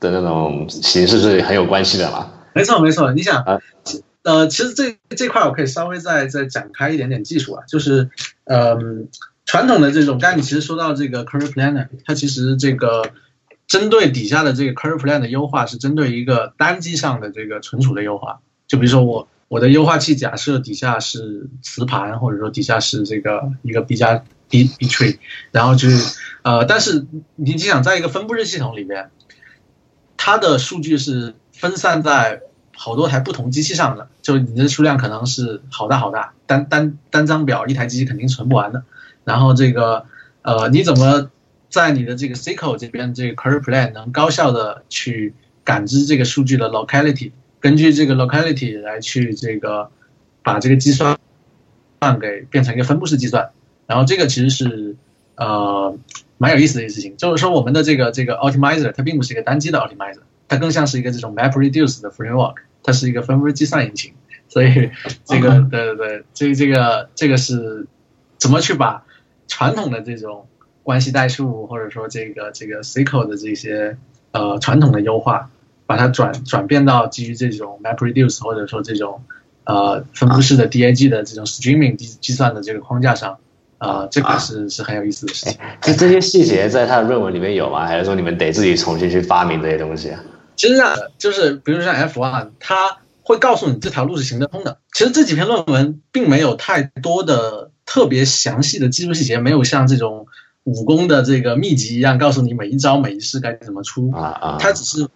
[0.00, 2.30] 的那种形式是很有关系的嘛。
[2.54, 3.58] 没错没错，你想啊，
[4.22, 8.10] 呃，其实这这块我可以稍微再再展开一点点技术啊，就是
[8.44, 9.08] 嗯，
[9.44, 13.02] 传统的这种，刚才你其实说到这个 query planner，它其实这个。
[13.68, 25.18] 针对底下的这个 curve plan 的优化是针对一个单机上的这个存储的优化，就比如说我我的优化器假设底下是磁盘，或者说底下是这个一个 B 加 B B tree，
[25.50, 29.10] 然后就是呃，但是你你想在一个分布式系统里边，
[30.16, 32.40] 它的数据是分散在
[32.76, 38.84] 好多台不同机器上的，就你的数量可能是好大好大，单单单张表一台机器肯定存不完的，
[39.24, 40.06] 然后这个
[40.42, 41.30] 呃你怎么？
[41.68, 49.90] 在你的这个 SQL 这边，这个 Curve Plan 能高效的去感知这个数据的 locality，根据这个 locality 来去这个
[50.44, 51.18] 把这个计算
[52.20, 53.50] 给变成一个分布式计算，
[53.86, 54.96] 然后这个其实是
[55.36, 55.96] 呃
[56.38, 64.12] 蛮有意思的一件事情，就是说我们的这个这个 Optimizer 它并不是一个单机的 Optimizer，它更像是一个这种 Map Reduce 的 framework，它是一个分布式计算引擎，
[64.48, 64.90] 所以
[65.24, 67.86] 这个对对对，这这个这个是
[68.38, 69.04] 怎么去把
[69.48, 70.46] 传统的这种
[70.82, 73.96] 关系代数或者说这个这个 SQL 的这些
[74.32, 75.50] 呃传统的优化，
[75.86, 79.22] 把它转转变到基于这种 MapReduce 或者说这种
[79.64, 83.38] 呃分布式的 DAG 的这种 Streaming 计计算的这个框架上，
[83.78, 85.58] 啊，这个是是很有意思的事情。
[85.82, 87.86] 就这些细节在他的论文里面有吗？
[87.86, 90.22] 还是说你们得自己重新去发明这些东西啊？
[90.56, 94.78] 其实啊，就是比如说像 F one，它会告诉你这条路是行得通的。
[94.92, 100.26] 其实这几篇论文并没有太多的特别详细的技术细节，没有像这种。
[100.66, 104.56] 武功的这个秘籍一样，告诉你每一招每一式该怎么出啊啊！
[104.58, 105.06] 它只是，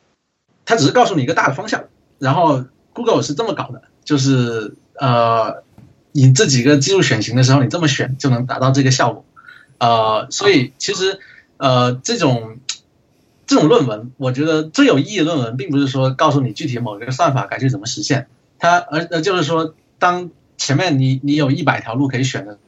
[0.64, 1.86] 它只是告诉你一个大的方向。
[2.20, 5.64] 然后 Google 是这么搞的，就是呃，
[6.12, 9.24] 你这几个技术选型的时候，你这么选就能达到这个效果。
[9.78, 11.18] 呃，所以其实
[11.56, 12.58] 呃，这种
[13.46, 22.58] 这种论文，我觉得最有意义的论文，并不是说告诉你具体某一个算法该去怎么实现，它而呃就是说，当前面你你有一百条路可以选的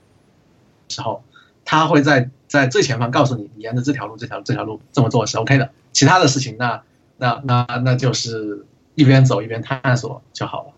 [0.88, 1.22] 时候，
[1.64, 2.30] 它会在。
[2.52, 5.70] 在最前方告诉，你沿着这条路、这条这条路这么做是 OK 的。
[5.94, 6.82] 其他的事情，那
[7.16, 10.72] 那那那就是一边走一边探索就好了。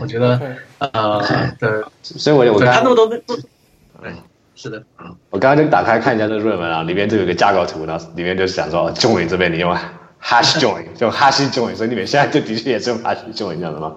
[0.00, 0.40] 我觉得，
[0.78, 1.22] 呃，
[1.58, 1.70] 对，
[2.02, 3.08] 所以我我看那么多，
[4.02, 4.12] 嗯，
[4.54, 4.82] 是的，
[5.30, 9.74] 我刚刚就打开看一下这个论文啊，里面就有个架构图，然后里面就想说，join 这边你用
[10.22, 13.96] hash join，就 hash join，所以你们现在就的确也是用 hash join 这样的吗？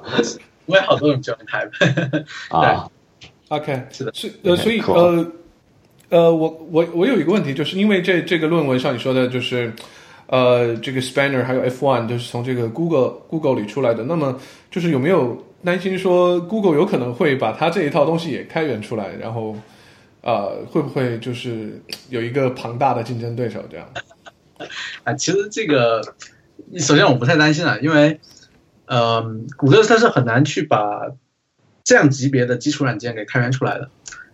[0.65, 2.26] 我也好多种 join type。
[2.50, 2.88] 啊
[3.50, 5.26] ，OK，是的，是呃，所以呃。
[6.10, 9.74] 呃，我我我有一个问题，就是因为这这个论文像你说的，就是，
[10.28, 19.56] 呃，这个 Spanner 还有 F1 就是从这个 Google Google 里出来的，那么就是有没有担心说 Google 有可能会把它这一套东西也开源出来，然后，
[20.21, 23.88] 呃，会不会就是有一个庞大的竞争对手这样？
[25.04, 26.02] 啊， 其实这个
[26.78, 28.19] 首先我不太担心啊，因为，
[28.86, 29.23] 呃，
[29.58, 31.12] 谷歌它是很难去把
[31.84, 33.89] 这样级别的基础软件给开源出来的，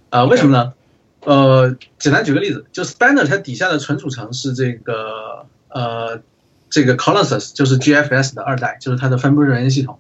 [0.10, 0.74] 啊，为什么呢？
[1.22, 6.22] 呃，简单举个例子，就 Spanner 它底下的存储层是这个呃，
[6.70, 10.00] 这个 Colossus 就是 GFS 的二代，就是它的分布式软件系统。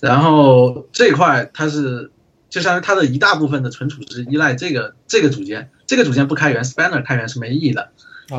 [0.00, 2.10] 然后这块它是
[2.48, 7.90] 就相当于它的一大部分的存储是依赖这个这个组件，这个组件不开源，Spanner 开源是没意义的。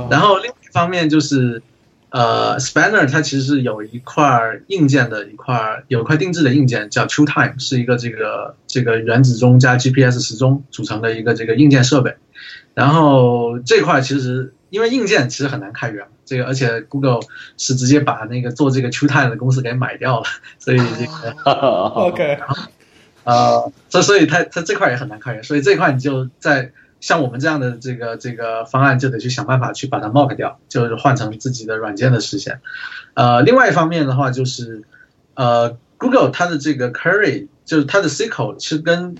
[0.09, 1.61] 然后另一方面就是。
[2.13, 12.17] 呃，Spanner 它其实是有一块硬件的一块，有一块定制的硬件叫 TrueTime，是一个这个这个原子钟加 GPS 时钟组成的一个这个硬件设备。
[12.73, 17.19] 然后这块其实因为硬件其实很难开源，这个而且 Google
[17.59, 20.25] 是直接把那个做这个 TrueTime 的公司给买掉了，
[20.57, 21.31] 所以这个
[22.09, 22.39] OK，
[23.23, 26.71] 呃，所所以它它这块也很难开源，所以这块你就在。
[27.03, 32.61] 像我们这样的这个这个方案，就得去想办法去把它 mock 掉，就是换成自己的软件的实现。
[33.15, 34.83] 呃，另外一方面的话，就是
[35.33, 39.15] 呃，Google 它的这个 Query，就是它的 SQL，其实跟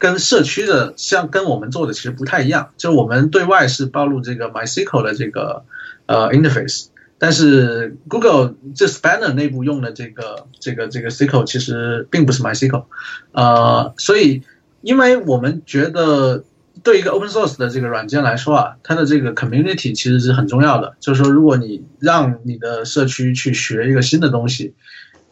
[0.00, 2.70] 跟社区的像跟我们做的其实不太一样。
[2.76, 5.64] 就是我们对外是暴露这个 MySQL 的这个
[6.06, 6.86] 呃 interface，
[7.18, 12.86] 但是 Google 这 Spanner 内部用的这个这个这个 SQL 其实并不是 MySQL。
[13.30, 14.42] 呃，所以
[14.80, 16.42] 因为我们觉得。
[16.82, 20.96] 对一个 open source 的这个软件来说啊，它的这个 community 其实是很重要的。
[20.98, 24.72] 就是说，如果你让你的社区去学一个新的东西，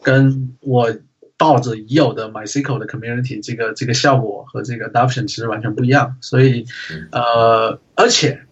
[0.02, 0.94] 跟我
[1.38, 6.16] 抱着已有的 MySQL 的 community 这个这个效果和这个 adoption 其实完全不一样。
[6.20, 6.66] 所以，
[7.10, 8.42] 呃，而且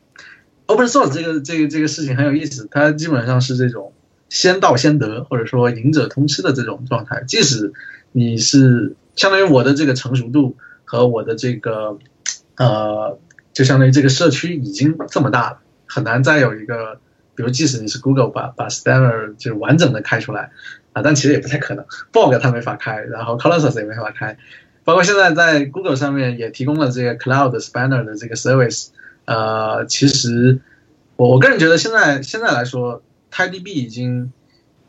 [0.67, 3.93] open source 这个这个这个事情很有意思，它基本上是这种
[4.31, 7.25] 先到先得，或者说赢者通吃的这种状态。
[7.27, 7.73] 即使
[8.13, 11.99] 你是相当于我的这个成熟度和我的这个。
[12.59, 13.19] 呃，
[13.53, 17.01] 就相当于这个社区已经这么大了，很难再有一个，
[17.37, 20.51] 比如即使你是 Google 把把 Spanner 就是完整的开出来
[20.93, 24.39] 啊，但其实也不太可能，Bog 它没法开，然后 Colossus 也没法开，
[24.85, 28.89] 包括现在在 Google 上面也提供了这个 Cloud Spanner 的这个 service，
[29.27, 30.61] 呃，其实
[31.17, 34.33] 我我个人觉得现在现在来说，，TiDB 已经，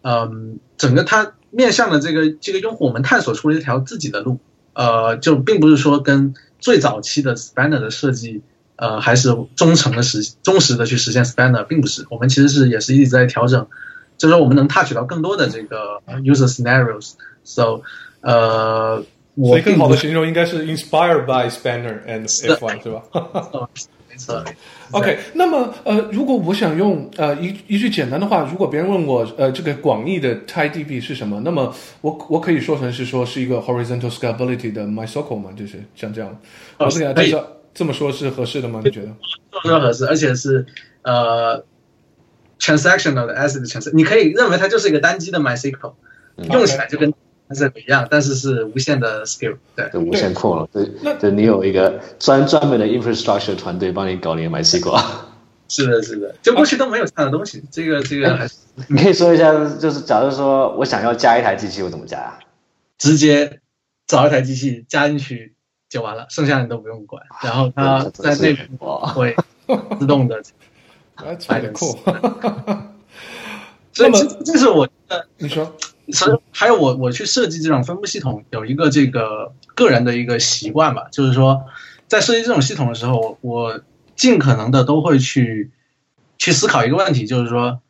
[0.03, 4.39] 嗯，整个它面向的这个这个用户，我们探索出了一条自己的路，
[4.73, 8.41] 呃，就并不是说跟最早期的 Spanner 的设计，
[8.77, 13.67] 呃，还是忠诚的实忠实的去实现 Spanner，并不是，我们其实是也是一直在调整，
[14.17, 17.81] 就是说我们能 touch 到更多的这个 user scenarios，so，
[18.21, 19.03] 呃。
[19.39, 23.03] 所以更好的形容应该是 inspired by Spanner and F1 是吧？
[24.09, 24.43] 没错。
[24.89, 31.71] OK，那么呃，如果我想用呃一一句简单的话，如果别人问我呃这个广义的 TiDB 是什么，那么
[32.01, 36.35] 我我可以说成是说是一个 horizontal scalability 的 MySQL 吗，就是像这样。
[36.79, 37.37] 我是给大家
[37.77, 38.81] 这么说是合适的吗？
[38.83, 39.07] 你觉得？
[39.51, 40.65] 这么说合适，而且是
[41.03, 41.63] 呃
[42.59, 45.93] transactional 的 ACID transaction，你可以认为它就是一个单机的 MySQL，
[46.51, 47.13] 用起来就跟。
[47.49, 55.01] 还是不一样，但是是无限的 skill，对，无限扩了，对，对你有一个专专门的 infrastructure 团队帮你搞你的 MySQL。
[55.69, 58.55] 是的，是的，就过去都没有这样的东西，这个这个还是。
[58.89, 62.39] 你可以说一下，就是假如说我想要加一台机器，我怎么加呀？
[62.97, 63.61] 直接
[64.05, 65.53] 找一台机器加进去
[65.89, 69.35] 就完了，剩下你都不用管，然后它在内部会
[69.99, 70.41] 自动的。
[71.47, 71.97] 太酷。
[73.91, 75.75] 所以这这是我的，你说。
[76.13, 81.65] 所以还有我我去设计这种分布系统有一个这个个人的一个习惯吧，就是说
[82.07, 83.81] 在设计这种系统的时候，我
[84.15, 85.71] 尽可能的都会去
[86.37, 87.81] 去思考一个问题，就是说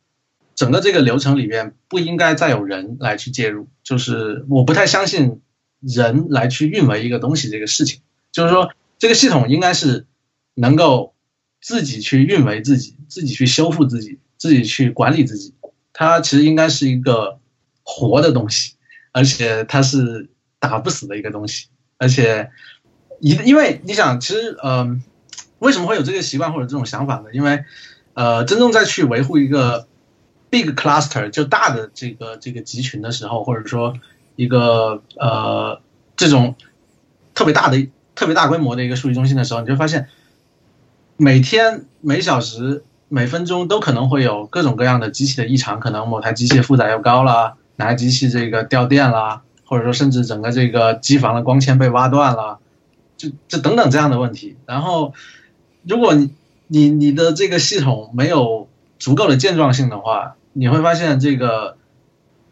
[0.56, 5.40] 整个这个流程里边不应该再有人来去介入，就是我不太相信
[5.80, 8.00] 人来去运维一个东西这个事情，
[8.32, 10.06] 就是说这个系统应该是
[10.54, 11.14] 能够
[11.60, 15.54] 自己去运维自己，自己去修复自己，自己去管理自己，
[15.92, 17.38] 它其实应该是一个。
[17.90, 18.74] 活的东西，
[19.12, 22.50] 而且它是打不死的一个东西，而且，
[23.18, 25.02] 一因为你想，其实，嗯，
[25.58, 27.30] 为什么会有这个习惯或者这种想法呢？
[27.32, 27.64] 因为，
[28.12, 29.88] 呃，真正在去维护一个
[30.50, 33.94] big cluster 就大的这个这个集群的时候，或者说
[34.38, 35.80] 一个呃
[36.16, 36.54] 这种
[37.34, 40.06] 特别大的、特别大规模的一个数据中心的时候，你就发现，
[41.16, 47.56] 每天每小时每分钟都可能会有各种各样的机器的异常，可能某台机器负载又高了。
[47.74, 52.60] 哪台机器这个掉电啦，或者说甚至整个这个机房的光纤被挖断了，
[53.16, 54.56] 就就等等这样的问题。
[54.66, 55.14] 然后，
[55.82, 56.30] 如果你
[56.68, 58.68] 你你的这个系统没有
[59.00, 61.76] 足够的健壮性的话，你会发现这个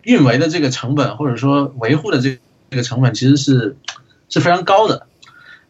[0.07, 2.39] 运维的这个成本或者说维护的这
[2.71, 3.77] 这个成本其实是
[4.29, 5.07] 是非常高的。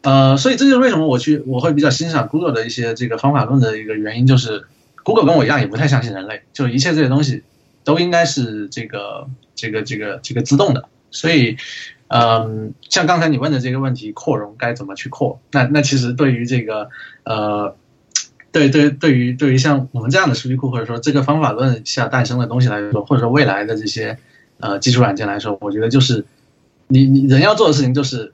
[0.01, 4.65] 呃，所以这就是为什么我去我会比较欣赏 Google 的一些这个方法论的一个原因，就是
[5.03, 7.43] Google 跟我一样也不太相信人类，就一切这些东西
[7.83, 9.27] 都应该是这个。
[9.59, 11.57] 这个这个这个自动的，所以，
[12.09, 15.41] 嗯，像刚才你问的这个问题，扩容该怎么去扩？
[15.51, 16.91] 那那其实对于这个，
[17.23, 17.75] 呃，
[18.51, 24.19] 对对对于对于像我们这样的数据库，或者说这个方法论下诞生的东西来说，或者说未来的这些
[24.59, 26.25] 呃基础软件来说，我觉得就是
[26.87, 28.33] 你你人要做的事情就是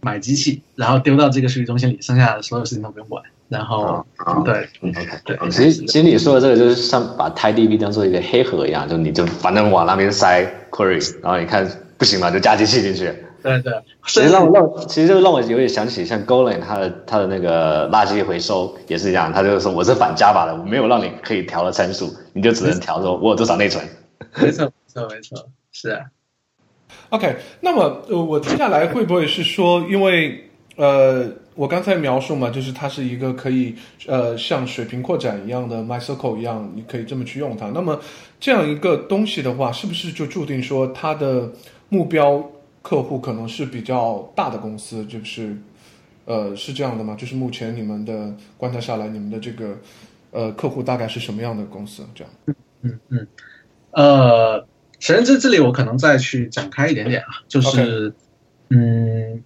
[0.00, 3.22] 买机器，然后丢到这个数据中心里，剩下的所有事情都不用管。
[3.48, 4.04] 然后，
[4.44, 11.64] 对，OK，对，其实其实你说的这个就是像把 TiDB 当做一个黑盒一样，就你就反正往那边塞 query，然后你看
[11.96, 13.14] 不行嘛，就加机器进去。
[13.42, 13.72] 对对，
[14.08, 23.84] 其实让让其实就让我有点想起像 Golang 它的它的那个垃圾回收也是一样，它就是说我是反 Java 的，我没有让你可以调的参数，你就只能调说我有多少内存。
[24.34, 24.70] 没错，没
[25.00, 26.06] 错，没错，是啊。
[27.10, 31.30] OK，那么呃，我接下来会不会是说，因为呃。
[31.56, 33.74] 我刚才描述嘛，就是它是一个可以
[34.06, 37.70] 呃像水平扩展一样的 MySQL 一样，你可以这么去用它。
[37.70, 37.98] 那么
[38.38, 41.50] 这样一个东西的话，是不是就注定说它的
[41.88, 42.46] 目标
[42.82, 45.02] 客户可能是比较大的公司？
[45.06, 45.56] 就是
[46.26, 47.16] 呃是这样的吗？
[47.18, 49.78] 就是目前你们的观察下来，你们的这个
[50.32, 52.06] 呃客户大概是什么样的公司？
[52.14, 52.32] 这样？
[52.82, 53.26] 嗯嗯
[53.92, 54.68] 呃，
[54.98, 58.14] 首先这这里我可能再去展开一点点啊，就是
[58.70, 59.42] 嗯。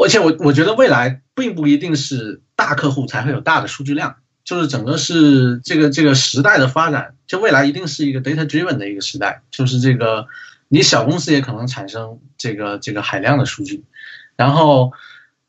[0.00, 10.28] 而且我我觉得未来并不一定是大客户才会有大的数据量，就是整个是这个这个时代的发展，就未来一定是一个 data driven 的一个时代，就是这个
[10.68, 13.82] 你小公司也可能产生这个这个海量的数据，
[14.36, 14.92] 然后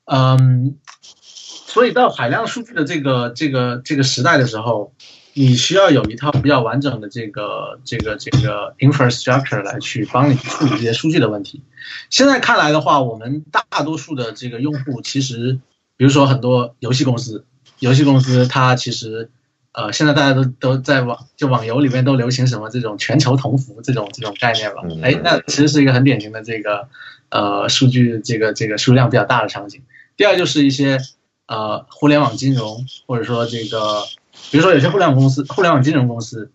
[0.06, 4.94] 嗯，所以到海量数据的这个这个这个时代的时候。
[5.42, 11.64] 你需要有一套比较完整的这个这个这个 infrastructure 来去帮你处理这些数据的问题。
[12.10, 15.58] 现在看来的话，我们大多数的这个用户其实，
[15.96, 17.46] 比如说很多游戏公司，
[17.80, 19.30] 游戏公司它其实，
[19.72, 24.82] 呃，现在大家都都在网就网游里面都流行什么这种全球同服这种这种概念吧？
[25.02, 26.90] 哎，那其实是一个很典型的这个
[27.30, 29.84] 呃数据这个这个数量比较大的场景。
[30.18, 31.00] 第二就是一些
[31.48, 34.04] 呃互联网金融或者说这个。
[34.52, 36.52] 比如说，有些互联网公司、互联网金融公司，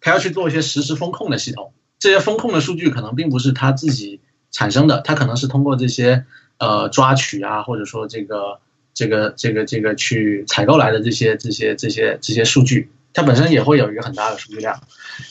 [0.00, 1.72] 他要去做一些实时风控的系统。
[1.98, 4.20] 这些风控的数据可能并不是他自己
[4.50, 6.24] 产生的，他可能是通过这些
[6.58, 8.60] 呃抓取啊，或者说这个
[8.92, 14.78] 这个这个这个去采购来的这些这些这些这些数据，它本身也会有一个很大的数据量。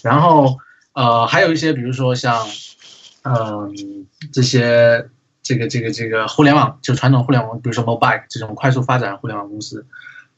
[0.02, 0.58] 然后
[0.94, 2.48] 呃还有一些比如说像
[3.24, 5.08] 嗯这些
[5.44, 9.86] 这个这个这个互联网就传统互联网，比如说 mobile 这种快速发展互联网公司，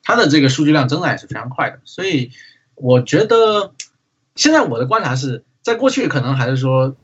[0.08, 1.82] 它的这个数据量增长也是非常快的。
[1.84, 2.32] 所以
[2.76, 3.74] 我觉得
[4.36, 5.44] 现在我的观察是。
[5.68, 6.96] 在过去，可能还是说，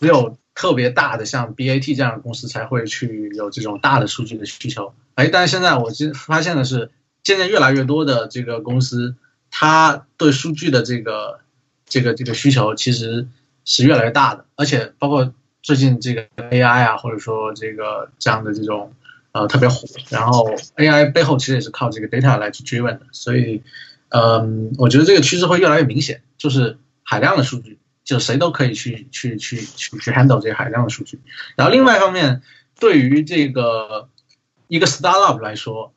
[0.00, 4.92] 只有特别大的像 BAT 这样的公司才会去有这种大的数据的需求。
[5.14, 6.90] 哎，但是现在我其发现的是，
[7.22, 9.14] 渐渐越来越多的这个公司，
[9.48, 11.38] 它对数据的这个
[11.86, 13.28] 这个这个需求其实
[13.64, 14.44] 是越来越大的。
[14.56, 15.32] 而且包括
[15.62, 18.92] 最近这个 AI 啊，或者说这个这样的这种
[19.34, 23.06] 呃特别火，然后 AI 背后其实也是靠这个 data 来去追问的。
[23.12, 23.62] 所以，
[24.08, 27.78] 嗯，我觉得这个趋势会越来越明显，就是海量的数据。
[28.04, 31.22] 就谁都可以去去去去去 handle 这些海量的数据，
[31.56, 32.42] 然后另外一方面，
[32.78, 34.10] 对于这个
[34.68, 35.94] 一个 startup 来说，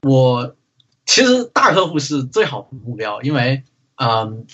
[0.00, 0.56] 我
[1.04, 3.64] 其实大客户是最好的目标，因为
[3.96, 4.46] 嗯，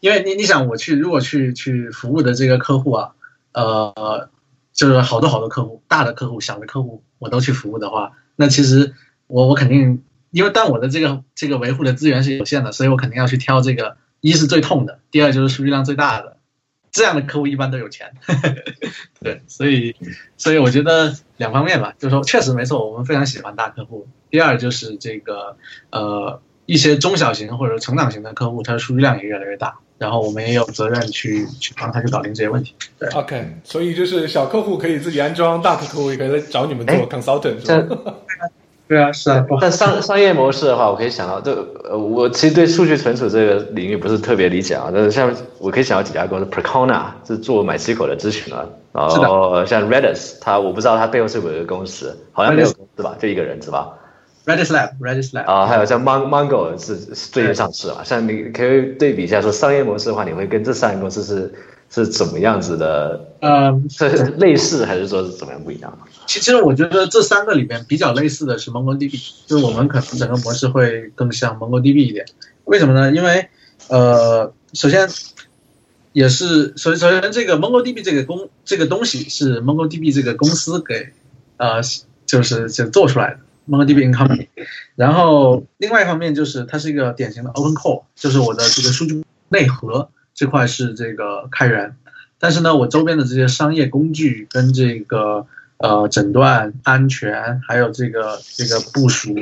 [0.00, 3.14] 因为你你想我去如果去去服务的这个客户啊，
[3.52, 4.28] 呃，
[4.72, 8.94] 就是好多好多客户，大的客户、小的客户我都去服务的话，那其实
[9.26, 13.96] 我我肯定因为但我的这个这个维护的资源是有限的，所以我肯定要去挑这个。
[14.22, 16.38] 一是最痛的，第二就是数据量最大的，
[16.90, 18.14] 这样的客户一般都有钱，
[19.20, 19.94] 对，所以，
[20.36, 24.08] 所以我觉得两方面吧，就是说确实没错，我们非常喜欢大客户。
[24.30, 25.58] 第二就是这个
[25.90, 32.74] 呃一些中小型或者成长型的客户，它的数据量也越来越大，然后我们也有责任去去帮他去搞定这些问题。
[32.98, 38.14] 对，OK，所以就是小客户可以自己安装，大客户也可以找你们做 consultant，是吧？
[38.88, 39.44] 对啊，是啊。
[39.60, 41.52] 但商商业模式的话，我可以想到，这
[41.90, 44.90] 呃，我其实对数据存储这个领域不是特别理解啊。
[44.94, 53.92] 但是像我可以想到几家公司，Percona 是做 MySQL 的咨询的，然后像 Redis，它我不知道它背后是有一个公司，好像没有公司吧，就一个人是吧
[54.46, 55.44] ？Redis Lab，Redis Lab。
[55.44, 58.02] 啊，还有像 Mon Mongo 是最近上市啊。
[58.02, 61.52] 像你可以对比一下，说商业模式的话，你会跟这三个公司是？
[61.88, 63.28] 是怎么样子的？
[63.40, 65.96] 呃，是类似还是说是怎么样不一样？
[66.26, 69.12] 其实我觉得这三个里面比较类似的是 MongoDB，
[69.46, 72.26] 就是我们可能整个模式会更像 MongoDB 一点。
[72.64, 73.12] 为什么呢？
[73.12, 73.48] 因为
[73.86, 75.08] 呃，首先
[76.12, 81.12] 也是首首先这个 MongoDB 这个公这个东西是 MongoDB 这个公司给
[81.56, 81.82] 呃
[82.26, 83.38] 就是就做出来的
[83.68, 84.48] MongoDB company，。
[84.94, 90.10] 然后另外一方面就是它是一个典型的 Open Core，就是我的这个数据内核。
[90.38, 91.96] 这块是这个开源，
[92.38, 95.46] 但是呢，我周边的这些商业工具跟这个
[95.78, 99.34] 呃诊断、安全，还有这个这个部署，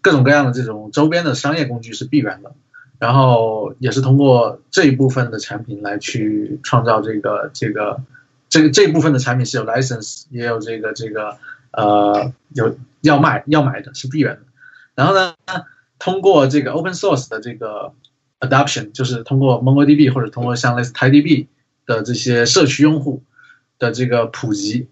[0.00, 2.50] 各种各样的这种周边的商业工具是闭源的，
[2.98, 8.02] 然后也是通过这一部分的产品来去创造这个这个
[8.48, 11.36] 这个这一部分的产品是有 license，也有这个这个
[11.70, 14.42] 呃有要卖要买的是闭源的，
[14.94, 15.34] 然后呢，
[15.98, 17.92] 通过这个 open source 的这个。
[18.42, 21.46] Adoption 就是通过 MongoDB 或者通过像类似 TiDB
[21.86, 23.22] 的这些社区用户
[23.78, 24.88] 的这个普及，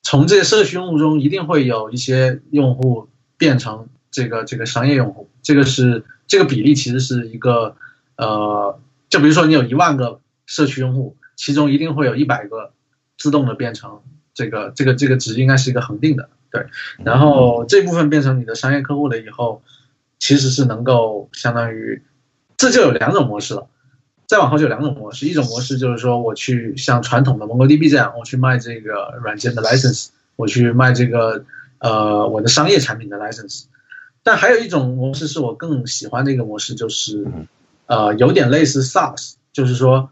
[0.00, 7.76] 从这些社区用户中一定会有一些用户变成这个这个商业用户，这个是这个比例其实是一个
[8.16, 12.72] 呃，就比如说你有一万个社区用户，其中一定会有一百个
[13.18, 14.00] 自动的变成
[14.32, 16.66] 这个这个这个值应该是一个恒定的，对，
[17.04, 19.62] 然后这部分变成你的商业客户了以后，
[20.20, 22.02] 其实是能够相当于。
[22.56, 23.66] 这就有两种模式了，
[24.26, 31.44] 再往后就有两种模式，一种模式就是说我去像传统的 MongoDB 这样，我去卖这个软件的 license，我去卖这个
[31.78, 33.64] 呃我的商业产品的 license。
[34.22, 37.26] 但还有一种模式是我更喜欢的一个模式，就是
[37.86, 40.10] 呃有点类似 SaaS，就是说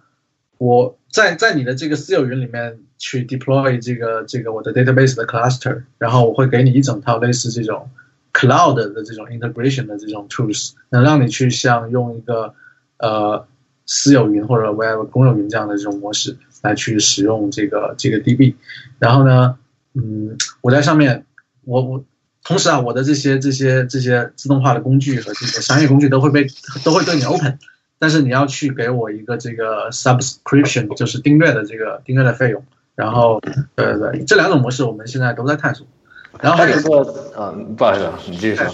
[0.58, 7.90] 我在在你的这个私有云里面去 deploy 这个这个我的 database 的 cluster，然后我会给你一整套类似这种。
[8.34, 12.54] Cloud 的这种 integration 的这种 tools 能让你去像用一个
[12.96, 13.46] 呃
[13.84, 18.54] 私有云或者 web 公有云这样的这种模式来去使用这个这个 DB，
[18.98, 19.58] 然后呢，
[19.92, 21.26] 嗯，我在上面
[21.64, 22.04] 我我
[22.42, 26.46] 同时啊，我的这些这些这些自动化的工具和这些商业工具都会被
[26.82, 27.58] 都会对你 open，
[27.98, 32.64] 但是你要去给我一个这个 subscription 就是订阅的这个订阅的费用，
[32.94, 35.86] 然后对对对，这两种模式我们现在都在探索。
[36.40, 38.66] 然后还有个，嗯，不好意思，你继续说。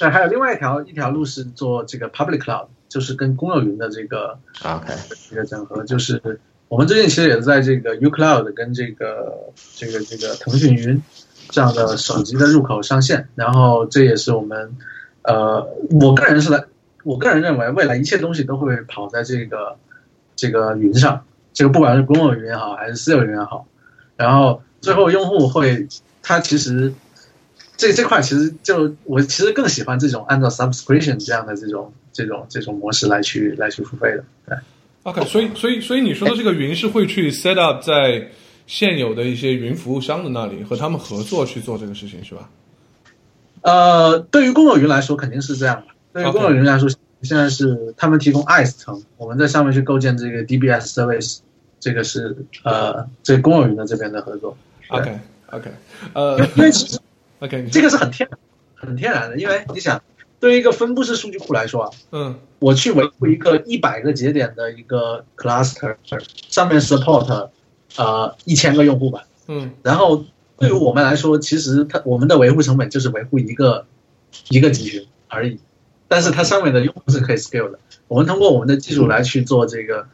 [0.00, 4.92] 对，还有另外一条一条路是做这个 public cloud，就是跟公有云的这个 OK
[5.32, 5.82] 一个整合。
[5.84, 11.02] 就是我们最近其实也是在这个 U Cloud 跟这个这个这个腾讯云
[11.48, 13.28] 这样的手机的入口上线。
[13.34, 14.76] 然后这也是我们，
[15.22, 15.66] 呃，
[16.02, 16.64] 我个人是来，
[17.02, 19.78] 我个人认为未来一切东西都会跑在这个
[20.36, 21.24] 这个云上，
[21.56, 23.66] 这个不管是公有云也好，还是私有云也好，
[24.14, 25.88] 然后最后用户会，
[26.22, 26.92] 他其实
[27.78, 34.58] 这这块其实就我其实更喜欢这种按照 subscription 这样的这种这种这种模式来去来去付费的，对。
[35.04, 38.28] OK，所以所以所以你说的这个云是会去 set up 在
[38.66, 42.50] 现有的一些云服务商的那里和他们合作去做这个事情是吧？
[43.62, 45.94] 呃，对于公有云来说肯定是这样的。
[46.12, 46.88] 对于公有云来说，
[47.22, 51.38] 现在是他们提供 ice 层，我们在上面去构建这个 DBS service，
[51.86, 54.56] 这个是呃，这公有云的这边的合作。
[54.88, 55.20] OK
[55.52, 55.70] OK，
[56.14, 56.98] 呃，因为其实
[57.38, 58.28] OK 这个是很天
[58.74, 60.02] 很天然的，因为你想。
[60.38, 65.96] 对于一个分布式数据库来说啊，嗯，我去维护一个一百个节点的一个 cluster，
[66.50, 67.48] 上面 support，
[67.96, 70.26] 呃，一千个用户吧，嗯，然后
[70.58, 73.86] 对于我们来说，其实它我们的维护成本就是维护一个
[74.50, 75.58] 一个集群而已，
[76.06, 80.06] 但是它上面的用户是可以 scale 的，我们通过我们的技术来去做这个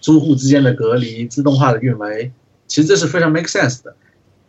[0.00, 2.32] 租户之间的隔离、自动化的运维，
[2.66, 3.94] 其实这是非常 make sense 的。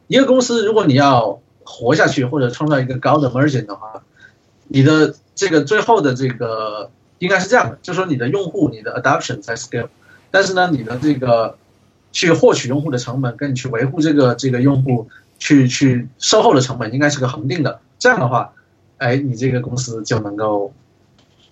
[0.07, 4.03] 一个公司如果你要活下去或者创造一个高的 margin 的话，
[4.67, 9.87] 你的这个最后的这个应该是这样的，就是说你的用户你的 adoption 在 scale，
[10.31, 11.57] 但是呢，你的这个
[12.11, 15.07] 去获取用户的成本跟你去维护这个这个用户
[15.39, 18.53] 去去售后的成本应该是个恒定的，这样的话，
[18.97, 20.73] 哎，你这个公司就能够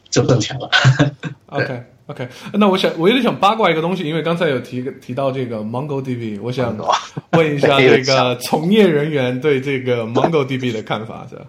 [0.10, 0.70] 就挣钱了。
[1.48, 6.76] OK OK，那我想我有点想八卦一个东西，因为刚才有提提到这个 MongoDB，我想
[7.34, 11.46] 问一下这个从业人员对这个 MongoDB 的看法是吧？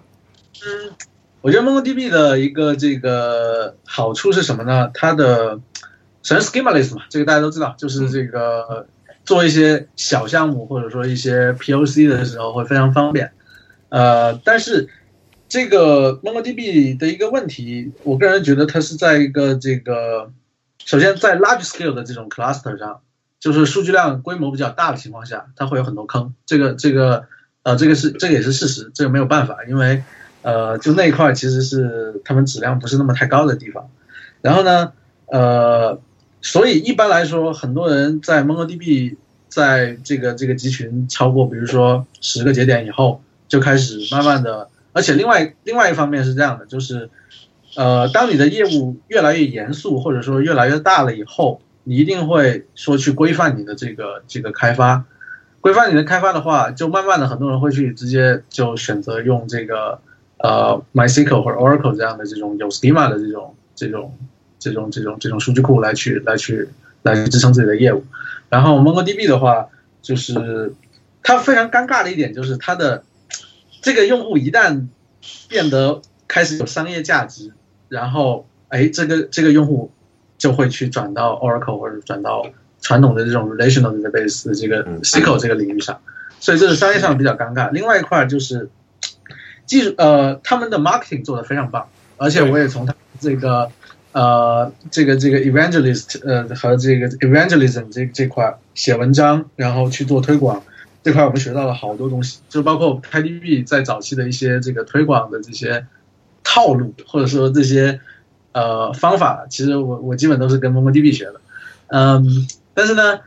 [0.65, 0.93] 嗯。
[1.41, 4.91] 我觉得 MongoDB 的一个这个好处是什么呢？
[4.93, 5.59] 它的
[6.23, 8.87] 首先 schemaless 嘛，这个大家都知道，就是这个
[9.25, 13.33] 做一些小项目或者说一些 POC 的时候会非常方便。
[13.89, 14.91] 呃，但是
[15.49, 20.31] 这个 MongoDB 的一个问题，我个人觉得它是在一个这个
[20.85, 23.01] 首先在 large scale 的这种 cluster 上，
[23.39, 26.35] 就是数据量规模比较大的情况下，它会有很多坑。
[26.47, 27.27] 这个这个
[27.63, 30.03] 呃，这个是这个也是事实，这个没有办法，因为。
[30.43, 33.91] 呃，就那一块其实是他们质量不是那么太高的地方，
[34.41, 34.95] 然后呢，
[35.27, 36.01] 呃，
[36.41, 39.17] 所以一般来说，很多人在 MongoDB
[39.51, 47.11] 在这个这个集群超过，比如说十个节点以后，就开始慢慢的，而且另外另外一方面是这样的，就是，
[47.77, 55.05] 呃，当你的业务越来越严肃，或者说越来越大了以后，你一定会说去规范你的这个这个开发，
[55.61, 60.01] 规范你的开发的话，就慢慢的很多人会去直接就选择用这个。
[60.43, 64.17] 呃，MySQL 或者 Oracle 这样的这种有 schema 的这种这种
[64.59, 66.71] 这种这种这种数据库来去来去
[67.03, 68.07] 来支撑自己的业务，
[68.49, 69.69] 然后 MongoDB 的话，
[70.01, 70.73] 就是
[71.23, 73.05] 它非常尴尬的一点就是它的
[73.83, 74.87] 这个用户一旦
[75.47, 77.53] 变得开始有商业价值，
[77.91, 79.91] 然后哎，这个这个用户
[80.39, 82.47] 就会去转到 Oracle 或者转到
[82.81, 86.01] 传统的这种 relational database 的这个 SQL 这个领域上，
[86.39, 87.71] 所以这是商业上比较尴尬。
[87.71, 88.71] 另外一块就是。
[89.67, 91.87] 技术呃，他们的 marketing 做的非常棒，
[92.17, 93.71] 而且我也从他这个
[94.11, 100.65] 呃这个这个 evangelist 呃和这个 evangelism 这这块写文章，然后去做推广。
[101.05, 105.87] 这块，我们学到了好多东西，就包括 KDB 在早期的一些这个推广的这些
[106.45, 108.01] 套路，或者说这些
[108.53, 111.41] 呃方法，其实我我基本都是跟 MongoDB 学的，
[111.89, 113.21] 嗯，但是呢，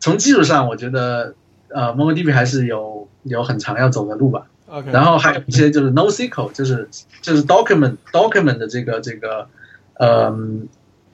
[0.00, 1.34] 从技术上，我觉得
[1.68, 4.46] 呃 MongoDB 还是有有很长要走的路吧。
[4.92, 6.90] 然后还有一些就是 NoSQL，就是
[7.22, 9.48] 就是 document document 的这个这个，
[9.94, 10.36] 呃，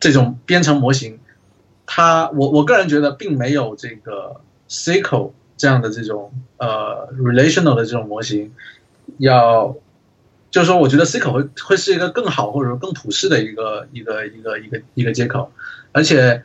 [0.00, 1.20] 这种编程模型，
[1.86, 8.50] 它我我个人觉得并没有这个 SQL 这样的这种呃 relational 的这种模型
[9.18, 9.76] 要，
[10.54, 15.50] 就是说我觉得 SQL 会会是一个更好或者说更普适的一个一个一个一个一个接口，
[15.90, 16.44] 而且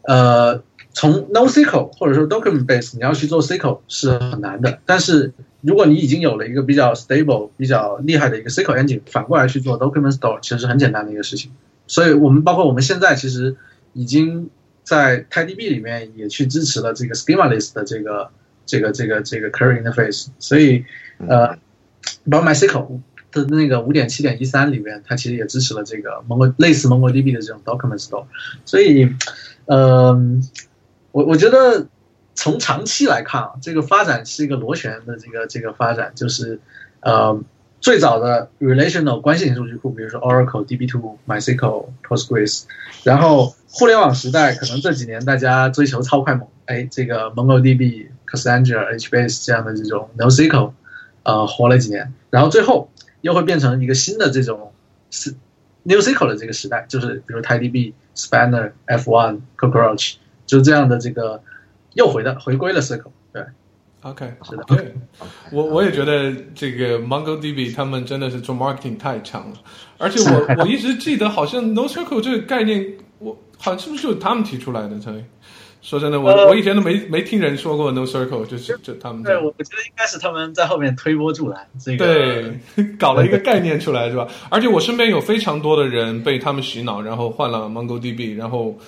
[0.00, 0.62] 呃
[0.94, 5.34] 从 NoSQL 或者说 document base 你要去做 SQL 是很难的，但是。
[5.62, 11.50] 如果你已经有了一个比较 stable、比较厉害的一个 SQL engine，反过来去做 document store，其实是很简单的一个事情。
[11.86, 13.56] 所以我们包括我们现在其实
[13.92, 14.48] 已经
[14.84, 18.30] 在 TiDB 里面也去支持了这个 schemaless 的这个
[18.64, 20.28] 这个这个这个 query interface。
[20.38, 20.86] 所以
[21.18, 21.58] 呃，
[22.30, 23.00] 包括 MySQL
[23.32, 28.24] 的那个五点七点一三里面，它其实也支持了这个 Mongo 类似 MongoDB 的这种 document store。
[28.64, 29.14] 所以，
[29.66, 30.42] 嗯，
[31.12, 31.86] 我我觉得。
[32.32, 36.58] 从长期来看啊，这个发展是一个螺旋的这个这个发展，就是，
[37.00, 37.38] 呃，
[37.82, 42.62] 最早的 relational 关系型数据库，比如说 Oracle、DB2、MySQL、Postgres，
[43.04, 50.72] 然后互联网时代，可能这几年大家追求超快猛，哎，这个 MongoDB、Cassandra、HBase 这样的这种 NoSQL，
[51.24, 52.88] 呃，活了几年，然后最后
[53.20, 54.72] 又会变成一个新的这种
[55.10, 55.34] 是
[55.84, 60.14] NewSQL 的这个时代，就是比如 TiDB、Spanner、F1、Cockroach，
[60.46, 61.42] 就这样的这个
[61.94, 63.10] 又回到回归了 SQL。
[63.32, 63.44] 对
[64.02, 64.64] ，OK，是的。
[64.64, 64.94] 对，
[65.52, 69.56] 我我也觉得这个 MongoDB 他们真的是做 marketing 太强了，
[69.98, 74.98] 而且我 我一直记得好像 NoSQL 这个概念，我好像是不是就他们提出来的？
[74.98, 75.12] 才
[75.82, 79.22] 说真的，我我以前都没没听人说过 No Circle，就是就他们。
[79.22, 84.28] 对，我觉得应该是他们在后面推波助澜，这个对， 搞了一个概念出来，是吧？
[84.50, 88.78] 而且我身边有非常多的人被他们洗脑，然后换了 MongoDB，然后。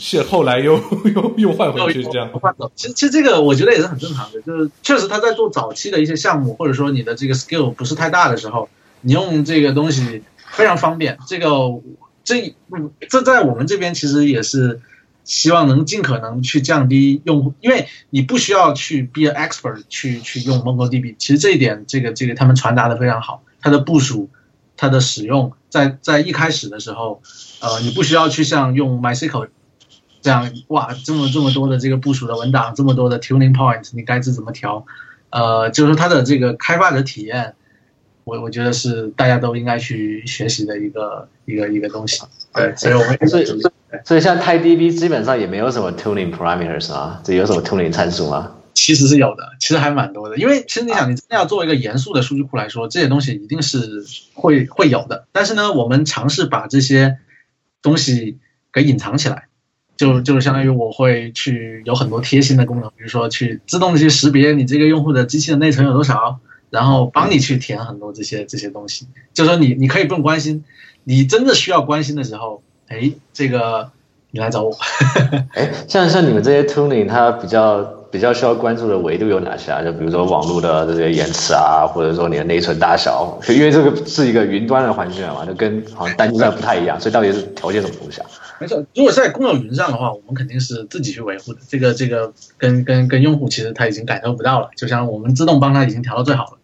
[0.00, 0.74] 是后来又
[1.12, 2.70] 又又换回去这样，换走。
[2.76, 8.68] 其实其实这个我觉得也是很正常的，就是确实他在做早期的一些项目，或者说你的这个 skill 不是太大的时候，
[9.00, 10.22] 你用这个东西
[10.52, 11.18] 非常方便。
[11.26, 11.48] 这个
[12.22, 12.54] 这
[13.08, 14.80] 这在我们这边其实也是
[15.28, 21.16] 希望能尽可能去降低用户，因为你不需要去 be an expert 去去用 MongoDB。
[21.18, 24.30] 其实这一点这个这个他们传达的非常好，它的部署、
[24.78, 27.20] 它的使用，在在一开始的时候，
[27.60, 29.50] 呃，你不需要去像用 MySQL。
[30.20, 34.84] 这样哇，这么这么多的这个部署的文档，这么多的 tuning point，你该是怎么调？
[35.30, 37.54] 呃，就是它的这个开发者体验，
[38.24, 42.22] 我我觉得是大家都应该去学习的一个一个一个东西。
[42.54, 43.44] 对，所以我们所以
[44.04, 48.52] 所以像 TiDB 基本上也没有什么 tuning parameters 啊，这有什么 tuning 参数吗？
[48.74, 50.36] 其实是有的，其实还蛮多的。
[50.36, 55.26] 因为其实你想，你真的要做一个严肃的数据库来说，这些东西一定是会会有的。
[55.32, 57.18] 但是呢，我们尝试把这些
[57.82, 58.38] 东西
[58.72, 59.44] 给隐藏起来。
[59.96, 66.38] 就就是相当于我会去有很多贴心的功能，比如说去自动的去识别你这个用户的机器的内存有多少，
[66.70, 69.08] 然后帮你去填很多这些这些东西。
[69.34, 70.62] 就说你你可以不用关心，
[71.02, 73.90] 你真的需要关心的时候，哎，这个
[74.30, 74.76] 你来找我。
[75.54, 79.82] 哎，像像你们这些 tuning，它比较比较需要关注的维度有哪些啊？
[79.82, 88.26] 就比如说网络的这些延迟啊，或者说你的内存大小，因为这个是一个云端的环境嘛，就跟好像单机上不太一样，所以到底是调节什么东西啊？
[88.60, 91.60] 没错，如果在公有云上的话，我们肯定是自己去维护的。
[91.68, 96.58] 这个这个跟跟跟用户其实他已经感受不到了，就像我们自动帮他已经调到最好了。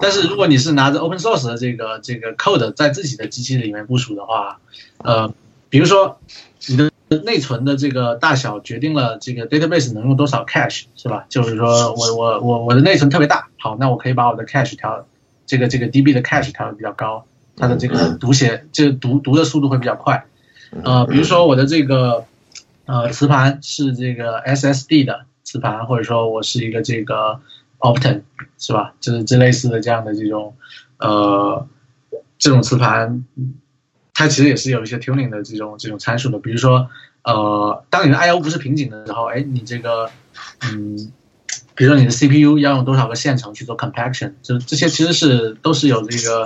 [0.00, 4.60] 但是如果你是拿着 open source 的这个这个 code 在自己的机器里面部署的话，
[4.98, 5.32] 呃，
[5.70, 6.20] 比如说
[6.66, 6.90] 你的
[7.24, 11.24] 内存的这个大小决定了这个 database 能用多少 cache 是吧？
[11.28, 15.06] 就是说我我我我的内存特别大，好，那我可以把我的 cache 调
[15.46, 17.24] 这个这个 db 的 cache 调的比较高，
[17.56, 20.24] 它的这个读写这个读读的速度会比较快。
[20.84, 22.24] 呃，比如说我的这个
[22.84, 27.40] 呃磁盘是这个 SSD 的磁盘，或者说我是一个这个
[27.78, 28.22] Opten
[28.58, 28.92] 是吧？
[29.00, 30.54] 就是这类似的这样的这种
[30.98, 31.66] 呃
[32.38, 33.24] 这种磁盘，
[34.20, 36.38] 它其实也是有一些 tuning 的这种这种参数的。
[36.38, 36.90] 比如说
[37.22, 40.10] 呃，当你的 I/O 不是瓶颈的时候，哎，你这个
[40.60, 41.10] 嗯，
[41.74, 46.44] 比如说你的 CPU 要用多少个线程去做 compaction，就这些其实是都是有这个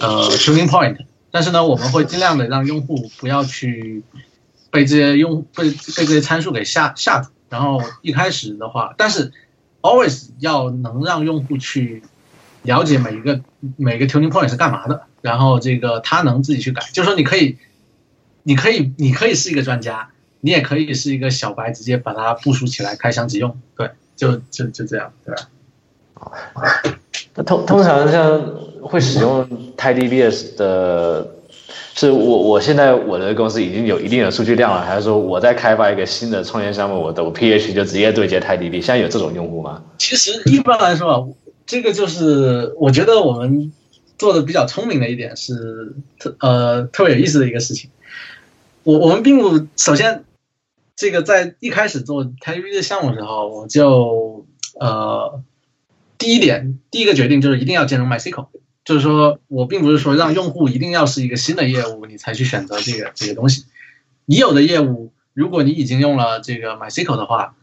[0.00, 0.96] 呃 tuning point。
[1.30, 4.02] 但是呢，我们会尽量的让用户不要去
[4.72, 7.30] 被这些用被被这些参数给吓吓住。
[7.48, 9.30] 然后一开始的话，但是
[9.80, 12.02] always 要能让用户去
[12.62, 13.40] 了解每一个
[13.76, 16.82] 每个 tuning point 是干嘛的，然后这个他能自己去改。
[16.92, 17.58] 就是说，你可以，
[18.42, 20.10] 你可以，你可以是一个专家，
[20.40, 23.58] 你也可以是一个小白，直接把它部署起来，开箱即用。
[23.76, 26.82] 对，就就就这样，对吧？
[27.34, 28.40] 那通通常像。
[28.82, 31.24] 会使用 TiDB 的，
[31.94, 38.72] 是我我现在我的公司已经有一定的数据量了，还是说我在开发一个新的创业项目，我的 PH 就直接对接 TiDB？
[38.72, 39.80] 现在有这种用户吗？
[39.98, 41.32] 其实一般来说，
[41.72, 43.72] 这个就是我觉得我们
[44.18, 47.88] 做的比较聪明的一点是特呃特别有意思的一个事情。
[48.82, 50.26] 我我们并不首先
[50.94, 54.44] 这个在一开始做 TiDB 的项目的时候，我就
[54.78, 55.42] 呃
[56.18, 58.48] 第一点第一个决定就是一定要兼容 MySQL。
[58.84, 63.64] 就是说，我并不是说让用户一定要是一个新的业务，你才去选择这个这个东西。
[64.26, 67.54] 已有的业务，如果你已经用了这个 MySQL 的话，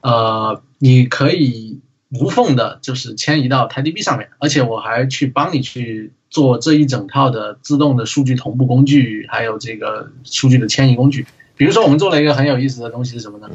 [0.00, 1.80] 呃，你可以
[2.10, 4.28] 无缝的，就是迁移到 TiDB 上面。
[4.38, 11.26] 而且我还去帮你去做这一整套的自动的数据同步工具，还有这个数据的迁移工具。
[11.56, 13.48] 比如说，我们做了一个很有意思的东西是什么呢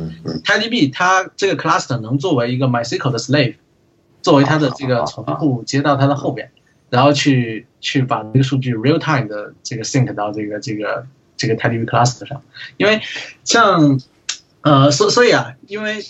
[0.43, 3.55] ？TiDB 它这个 cluster 能作为一个 MySQL 的 slave，
[4.21, 6.51] 作为它的这个重复接到它的后边。
[6.91, 12.43] 然后去去把这个数据 real time 的这个 sync 到这个这个这个 TiDB cluster 上，
[12.77, 13.01] 因为
[13.43, 13.99] 像
[14.61, 16.05] 呃所所以啊，因为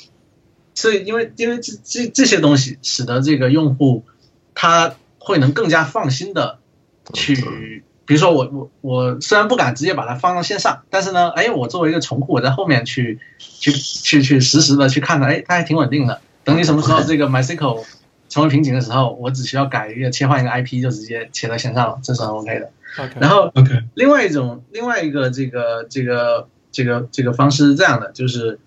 [0.75, 4.03] 所以因为因为这这这些东西使得这个用户
[4.53, 6.59] 他会能更加放心的
[7.13, 16.21] 去，比如说我我我虽然不敢直接把它放到线上，但是呢，哎，我作为一个从库，我在后面去去去去实时的去看它，哎，它还挺稳定的。
[16.43, 17.83] 等你什么时候这个 MySQL
[18.29, 22.69] 成为瓶颈的时候，我只需要改一个切换一个 IP 就直接切到线上了，这是很 OK 的。
[23.19, 28.59] 然后 OK，另外一种另外一个这个这个这个这个方式是这样的，就是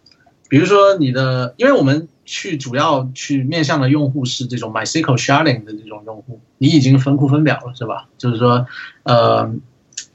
[0.49, 8.09] 比如说你的，因为我们去主要去面向的用户是这种 MySQL sharding 的这种用户，你已经分库分表了是吧？
[8.16, 8.66] 就是说，
[9.03, 9.55] 呃，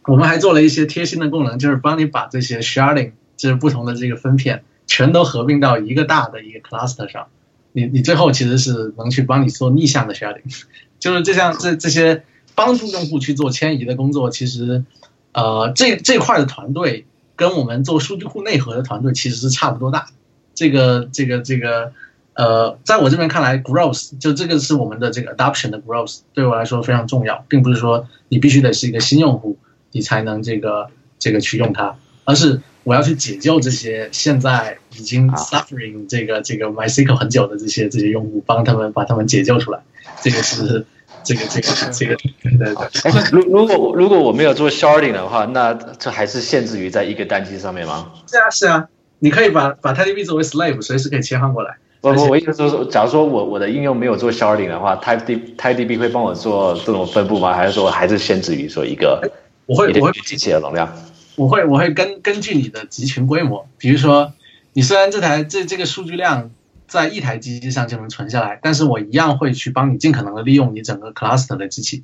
[0.06, 7.28] 我们还做了一些贴心的功能，就是帮你把这些 sharding 就是不同的这个分片全都合并到一个大的一个 cluster 上。
[7.72, 10.44] 你你最后其实是能去帮你做逆向的 sharding，
[11.00, 12.24] 就是这项这这些
[12.56, 14.84] 帮助用户去做迁移的工作，其实，
[15.32, 20.08] 呃，这这块的团队跟我们做数据库内核的团队其实是差不多大。
[20.54, 21.92] 这个这个这个，
[22.34, 29.58] 呃，在我这边看来，growth 就这个是我们的这个 adoption 的 growth，对我来说非常重要，并不是说你必须得是一个新用户，
[29.92, 30.90] 你才能这个
[31.20, 31.96] 这个去用它，
[32.26, 32.62] 而是。
[32.86, 39.80] 我要去解救这些现在已经 suffering 这个这个 MySQL 很久的这些这些用户，帮他们把他们解救出来。
[40.22, 40.86] 这个是
[41.24, 43.32] 这个这个这个对对对。
[43.32, 48.12] 如如果如果我没有做 sharding 的话，那这还是限制于在一个单机上面吗？
[48.30, 48.90] 是啊是啊，
[49.20, 51.78] 你可以把把 TiDB 作为 slave，随时可以切换过来。
[52.02, 57.54] 不不，我意思说，假如说我我的应用没有做 sharding 的话，TiD TiDB 会帮我做这种分布吗？
[57.54, 59.32] 还是说还是限制于说一个
[59.66, 60.94] 我会我会机器的容量？
[61.36, 64.34] 我会我会根根据你的集群规模，比如说，
[64.74, 66.52] 你虽然这台这这个数据量
[66.88, 72.04] 在一台机器上就能存下来，但是我一样会去帮你尽可能的利用你整个 cluster 的机器，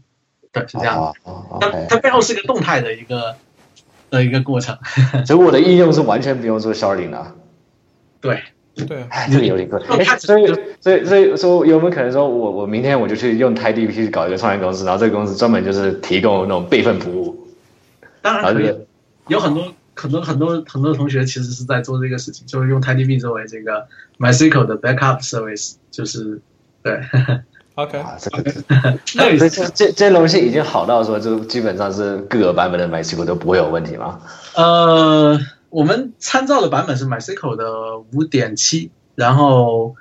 [0.51, 1.13] 对，是这样的。
[1.59, 3.35] 它它背后是一个动态的一个
[4.09, 4.77] 的一个过程。
[5.25, 7.35] 所以我的应用是完全不用做 sharding 的。
[8.21, 8.41] 对
[8.75, 9.79] 对，这个有点贵。
[10.19, 10.45] 所以
[10.79, 17.47] 所以所以说有没有可能说我我明天我就去用 TiDB 去搞一个创业公司，然后这个公司专门就是提供那种备份服务？
[18.21, 18.73] 当然可以。
[19.27, 23.87] 有很多很多很多很多同学其实是在做这个事情，就是用 TiDB 作为这个
[24.17, 26.41] MySQL 的 backup service，就是
[26.81, 27.01] 对。
[27.79, 28.53] OK，这个
[29.15, 34.19] 那这这这东西已经好到说，就基本上是各个版本的 MySQL 都不会有问题吗？
[34.55, 39.95] 呃，我们参照的版本是 MySQL 的五点七，然后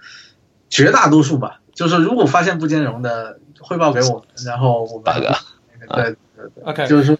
[0.68, 5.20] 绝大多数吧，就是如果发现不兼容的，汇报给我们，然后我们对
[5.88, 7.16] 对对，OK，就是说。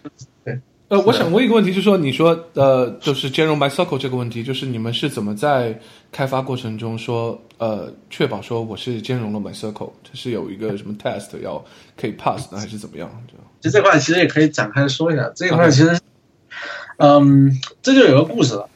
[0.89, 5.79] 呃，我想问一个问题，就是说，你说呃，就是兼容 MySQL 这个问题，就是你们是怎么在
[6.11, 11.63] 开发过程中说呃，确保说我是兼容了 MySQL，这是有一个什么 test 要
[11.95, 13.07] 可以 pass 的，还是怎么样？
[13.61, 15.99] 就这块其实也可以展开说一下，这一块其实，
[16.97, 18.67] 嗯，这就有个故事了。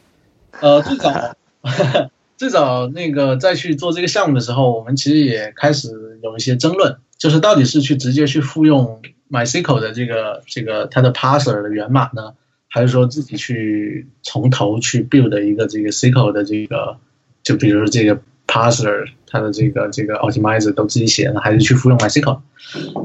[0.62, 1.36] 呃， 最早
[2.38, 9.02] 最早那个在去做这个项目的时候，我们其实也开始有一些争论，就是到底是去直接去复用。
[9.34, 12.36] MySQL 的这个这个它的 parser 的源码呢，
[12.70, 16.98] 还是说自己去从头去 build 一个这个 SQL 的这个，
[17.42, 22.40] 就比如说这个 parser 它的这个这个 optimizer 都自己写呢，还是去复用 MySQL？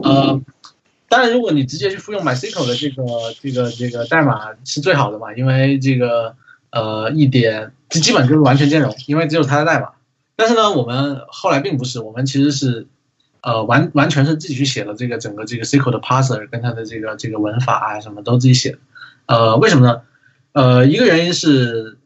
[0.02, 0.38] 呃，
[1.08, 3.02] 当然，如果你直接去复用 MySQL 的这个
[3.40, 6.36] 这个这个代码是最好的嘛，因为这个
[6.70, 9.92] 呃一点基基本就是完全兼容，因为只有它的代码。
[10.36, 12.86] 但是呢，我们后来并不是，我们其实是。
[13.40, 18.78] 呃，完完全是自己去写的这个整个这个 SQL 的 parser 跟它的这个这个文法啊什么都自己写的。
[19.26, 20.02] 呃，为什么呢？
[20.52, 21.98] 呃，一个原因是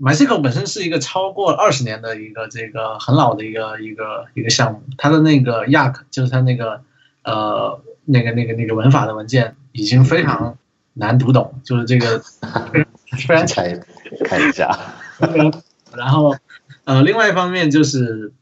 [0.00, 6.82] MySQL 本身是一个超过二十年的一个这个很老的一个一个一个项目，它的那个 Yak 就是它那个
[7.24, 10.56] 呃那个那个那个文法的文件已经非常
[10.92, 12.22] 难读懂，就是这个
[12.70, 13.84] 非常看
[14.24, 14.78] 看一下。
[15.96, 16.36] 然后
[16.84, 18.32] 呃，另外一方面就是。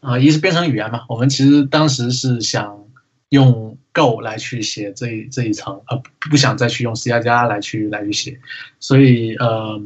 [0.00, 2.84] 啊，一是编程语言嘛，我们其实当时是想
[3.30, 8.38] 用 Go 来去写这一这一层，而不想再去用 C 加加来去来去写，
[8.78, 9.82] 所以呃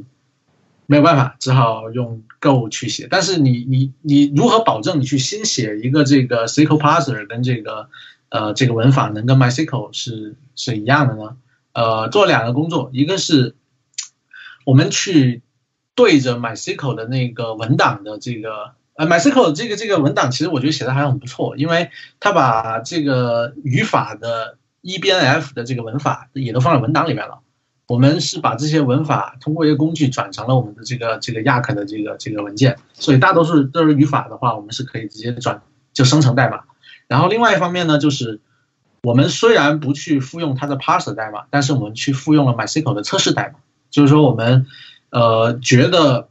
[0.84, 3.06] 没有办法，只好用 Go 去写。
[3.08, 7.88] 但是你你你如何保证你去新写一个这个 SQL parser 跟这个
[8.28, 11.36] 呃这个文法能跟 MySQL 是是一样的呢？
[11.72, 13.54] 呃，做两个工作，一个是
[14.66, 15.40] 我们去
[15.94, 18.74] 对着 MySQL 的那个文档的这个。
[18.96, 27.38] 呃，MySQL 这个这个文档其实我觉得写的还很不错，因为它把这个语法的 EBNF 的这个文法也都放在文档里面了。
[27.86, 35.62] 我们是把这些文法通过一个工具转成了我们的这个这个 Yak 的这个这个文件，所以大多数都是语法的话，我们是可以直接转
[35.92, 36.60] 就生成代码。
[37.08, 38.40] 然后另外一方面呢，就是
[39.02, 43.60] 我们虽然不去复用它的 parser 代码，但是我们去复用了 MySQL 的测试代码，
[43.90, 44.66] 就是说我们
[45.10, 46.28] 呃觉得。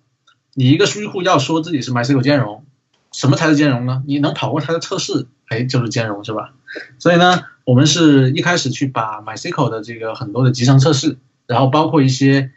[0.54, 2.66] 你一个数据库要说自己是 MySQL 兼容，
[3.12, 4.04] 什么才是兼容呢？
[4.06, 6.54] 你能跑过它的测试，哎，就是兼容，是吧？
[7.00, 12.52] 所以呢，我们是一开始去把 MySQL 的这个很多的集成测试，然后包括一些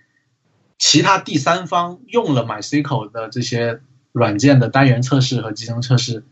[0.79, 3.81] 其他第三方用了 MySQL 的这些
[4.13, 6.25] 软件的单元测试和集成测试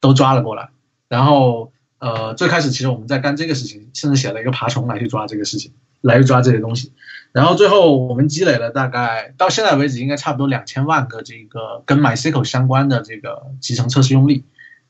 [0.00, 0.70] 都抓了过来，
[1.08, 6.92] 然后呃，最开始其实我们在干这个事情，甚至写了一个爬虫来去抓这个事情，来去抓这些东西。
[7.36, 14.44] 然后最后我们积累了大概到现在为止，应该差不多两千万个这个跟 MySQL 相关的这个集成测试用例。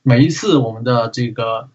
[0.04, 1.68] 每一次我们的这个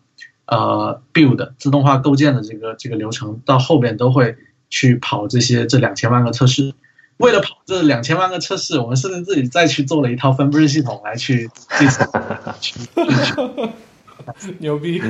[0.46, 4.38] 呃 build 自动化构建的这个这个流程，到后边都会
[4.70, 6.74] 去跑这些这两千万个测试。
[7.18, 12.10] 为了跑这两千万个测试，我们甚至自己再去做了一套分布式系统来去计算。
[14.60, 15.02] 牛逼！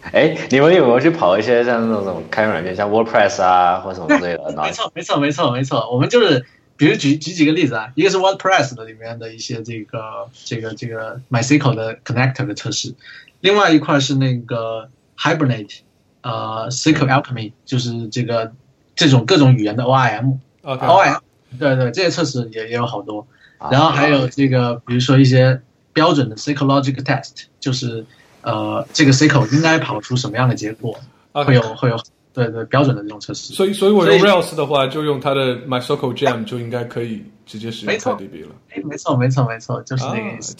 [0.00, 4.52] 哎，你们有没有去跑一些像那种开源软件，像 WordPress 啊，或什么之类的？
[4.62, 5.90] 没错，没错，没错，没错。
[5.92, 6.46] 我们就是，
[6.76, 12.94] 比如举举几个例子啊，一个是 WordPress 的里面的一些这个这个这个 MySQL 的 connector 的测试，
[13.40, 14.88] 另外一块是那个
[15.18, 15.80] Hibernate，
[16.22, 18.52] 呃，SQL Alchemy，就是这个
[18.94, 20.38] 这种各种语言的 ORM。
[20.62, 21.18] ORM，
[21.58, 23.26] 对对，这些测试也也有好多。
[23.70, 25.60] 然后还有这个，比如说一些
[25.92, 28.06] 标准的 Psychological Test，就是。
[28.50, 30.98] 呃，这个 C 口应该跑出什么样的结果？
[31.32, 31.96] 会有会有
[32.32, 33.52] 对对标准的这种测试。
[33.52, 38.48] 所以所以我用 Rails 的话，就用它的 MySQL Jam 就应该可以直接使用 TiDB 了。
[38.70, 40.56] 哎，没错没错没错，就是那个意思。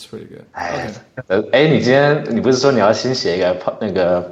[0.53, 0.93] 哎，
[1.26, 4.30] 呃，哎，你今天你不是说你要新写一个那个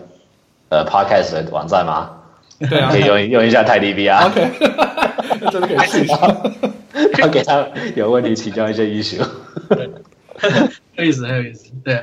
[0.68, 2.10] 呃 Podcast 的网站吗？
[2.58, 4.26] 对啊，可以用用一下 TiDB 啊。
[4.26, 4.50] OK，
[5.50, 6.16] 真的可以试一下。
[7.18, 9.22] 要给他有问题请教一些 issue。
[10.38, 12.02] 很有意思，很有意思，对。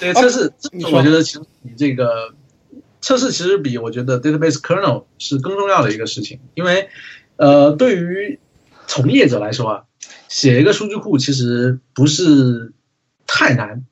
[0.00, 0.52] 对测试，
[0.90, 2.34] 我觉得其实你这个
[3.00, 6.88] 测试其实比我觉得 database kernel 是更重要的一个事情，因为
[7.36, 8.40] 呃，对于
[8.86, 9.84] 从业者来说啊，
[10.28, 12.72] 写一个数据库其实不是
[13.26, 13.84] 太难，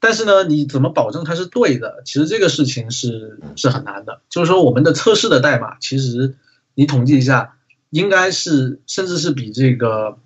[0.00, 2.02] 但是呢，你怎么保证它是对的？
[2.04, 4.20] 其实这个事情是是很难的。
[4.28, 6.34] 就是说，我们的测试的代码，其实
[6.74, 7.56] 你统计一下，
[7.90, 10.18] 应该是甚至是比这个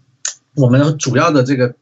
[0.54, 1.74] 我们主要的这个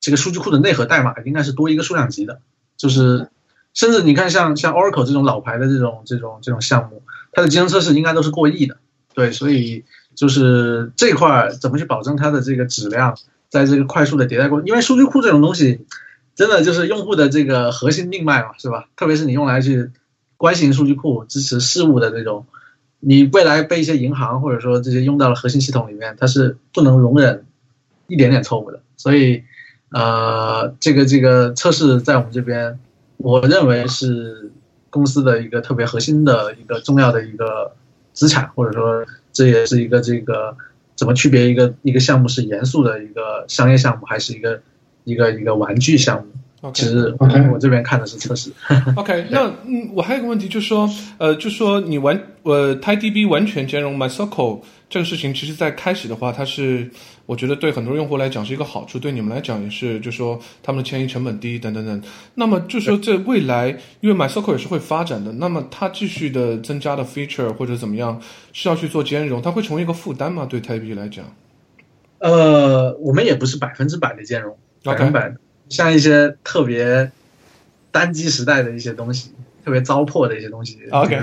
[0.00, 2.40] 这个数据库的内核代码应该是多一个数量级的。
[2.78, 3.28] 就是，
[3.74, 7.02] 甚至你看，像像 Oracle 这种老牌的这种这种这种项目，
[7.32, 8.76] 它的集成测试应该都是过亿的，
[9.14, 13.18] 对，所以就是这块怎么去保证它的这个质量，
[13.48, 15.84] 在这个快速的迭代过，因为数据库这种东西，
[16.36, 18.88] 真的就是用户的这个核心命脉嘛，是吧？
[18.96, 19.90] 特别是你用来去
[20.36, 22.46] 关心数据库支持事务的这种，
[23.00, 27.44] 你未来被一些银行或者说这些用到了核心系统里面，它是不能容忍
[28.06, 29.42] 一点点错误的，所以。
[29.90, 32.78] 呃，这个这个测试在我们这边，
[33.16, 34.52] 我认为是
[34.90, 37.72] 公司的一个特别核心的一个重要的一个
[38.12, 40.56] 资产，或者说这也是一个这个
[40.94, 44.60] 怎么区别一个一个项目是严肃的一个商业项目，还是一个
[45.04, 46.72] 一个一个玩具项目。
[46.74, 47.14] 其实
[47.52, 48.50] 我这边看的是测试。
[48.96, 54.60] OK，那嗯，我还有个问题，就是说，呃，就说你完呃，TiDB 完全兼容 MySQL
[54.90, 56.90] 这个事情，其实在开始的话，它是
[57.26, 62.02] 我觉得对很多用户来讲是一个好处，对你们来讲也是，就说他们的迁移成本低等等等。
[62.34, 63.68] 那么就说这未来，
[64.00, 68.20] 因为 MySQL 也是会发展的，那么它继续的增加的 feature 或者怎么样，
[68.52, 70.46] 是要去做兼容，它会成为一个负担吗？
[70.46, 71.24] 对 TiDB 来讲？
[72.20, 75.34] 呃，我们也不是百分之百的兼容，百分百。
[75.68, 77.12] 像一些特别
[77.90, 79.32] 单机时代的一些东西，
[79.64, 81.18] 特别糟粕的一些东西，OK，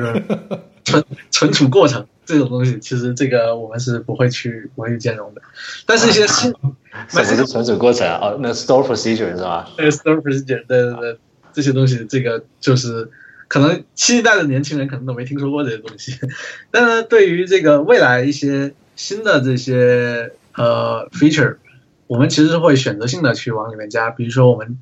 [0.83, 5.41] 存 存储过程这种东西，其实这个我们是不会去不会去兼容的。
[5.85, 6.51] 但是，一些新
[7.07, 8.19] 什么是存储过程啊？
[8.21, 9.69] 哦，那 store procedure 是吧？
[9.77, 11.17] 对，store procedure，对对对，
[11.53, 13.09] 这些东西，这个就是
[13.47, 16.19] 可能新一代的年轻人可能都没听说过这些东西。
[16.71, 21.57] 但是，对于这个未来一些新的这些呃 feature。
[22.07, 24.77] 我们其实是会选择性的去往里面加，比如说我们，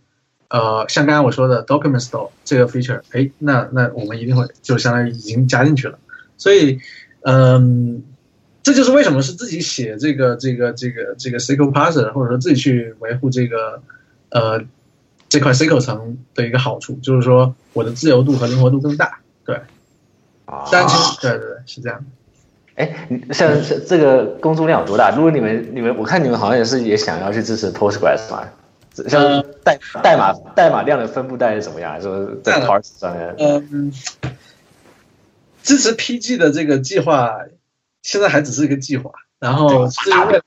[0.50, 5.98] 呃，像刚才我说的 Document Store 这个 feature，哎，那那我们一定会就相当于已经加进去了。
[6.36, 6.80] 所以，
[7.24, 8.04] 嗯，
[8.62, 13.82] 这就是为什么是自己写这个这个这个这个 SQL Parser，或者说自己去维护这个
[14.30, 14.62] 呃
[15.30, 19.20] 这块 SQL 层的一个好处，就是说我的自由度和灵活度更大。
[19.46, 19.56] 对，
[20.46, 22.06] 啊，但其实对对对是这样的。
[22.76, 25.12] 哎，像像这个工作量有多大？
[25.16, 28.48] 如果你们你们，我看你们好像也是也想要去支持 Postgres 嘛？
[29.08, 32.00] 像代代码代码量的分布大概是怎么样？
[32.02, 33.36] 说在 Parse 上面？
[33.40, 33.92] 嗯，
[35.64, 37.40] 支持 PG 的这个计划
[38.04, 40.42] 现在还只是一个计划，然后至于为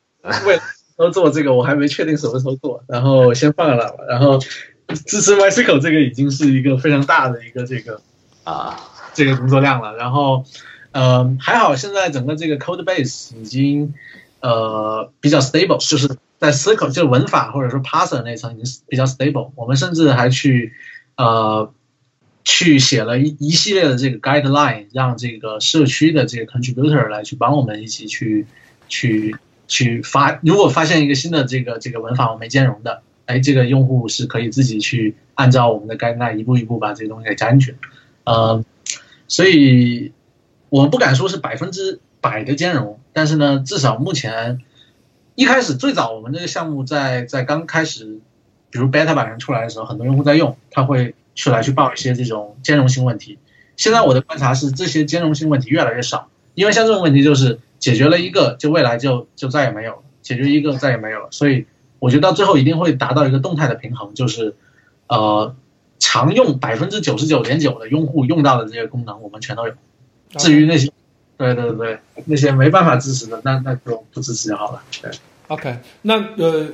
[0.47, 0.61] 为
[0.97, 4.05] 都做这个，我还没确定什么时候做，然后先放了吧。
[4.09, 8.01] 然后支持 MySQL 这个已经是一个非常大的一个这个
[8.45, 8.79] 啊
[9.14, 10.45] 这个工作量了，然后。
[10.93, 13.93] 呃，还好，现在整个这个 code base 已经
[14.41, 16.09] 呃比较 stable，就是
[16.39, 19.51] 在 SQL 就文法或者说 parser 那层已经比较 stable。
[19.57, 20.73] 我们甚至还去
[21.19, 21.71] 呃
[22.49, 28.47] 去写了一一系列的这个 guideline，让这个社区的这个 contributor 来去帮我们一起去
[28.88, 29.34] 去
[29.66, 37.74] 去发，如果发现一个新的这个这个文法我没兼容的，哎，这个用户是可以自己去按照我们的 guideline 一步一步把这些东西给加进去。
[38.22, 38.64] 呃，
[39.26, 40.12] 所以
[40.68, 44.61] 我们不敢说是百分之百的兼容，但是呢，至少目前
[45.34, 48.20] 一开始最早我们这个项目在在刚开始，
[48.70, 53.39] 比如 beta 版出来的时候，很多用户在用，他会出来去报一些这种兼容性问题。
[53.76, 61.28] 现在我的观察是，这些兼容性问题越来越少，因为像这种问题就是解决了一个，就未来就就再也没有了，解决一个再也没有了。
[61.30, 61.66] 所以
[61.99, 64.57] 我觉得到最后一定会达到一个动态的平衡，就是
[65.09, 65.55] 呃，
[65.99, 69.74] 常用百分之九十九点九的用户用到的这些功能，我们全都有。
[70.39, 70.91] 至于那些，
[71.37, 74.82] 对对对，那些没办法支持的，那那就不支持就好了。
[75.03, 75.11] 对
[75.49, 76.66] ，OK，那呃，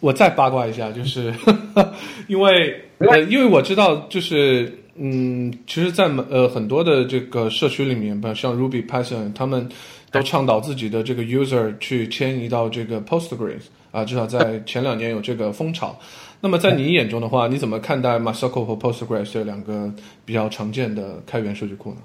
[0.00, 1.32] 我再八卦一下，就是
[2.28, 4.76] 因为呃，因为我知道就是。
[5.02, 9.66] 嗯，其实，在呃很多的这个社区里面，吧，像 Ruby、Python，他们
[10.10, 15.98] 都倡导自己的这个 user 去迁移到这个 Postgres 啊，至少在前两年有这个风潮。
[16.42, 19.90] 那么在你眼中的话，你怎么看待 MySQL 和 Postgres 这两个
[20.26, 21.98] 比较常见的开源数据库呢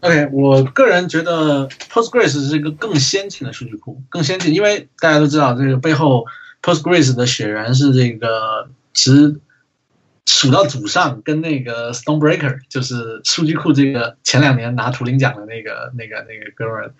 [0.00, 6.24] ？OK，我个人觉得 Postgres 是一个更先进的数据库，更先进，因为大家都知道这个背后
[6.62, 9.38] Postgres 的血缘是这个其实。
[10.30, 16.94] 数到祖上，跟那个 Stonebreaker，就是数据库这个前两年拿图灵奖的那个、那个、那个哥们儿，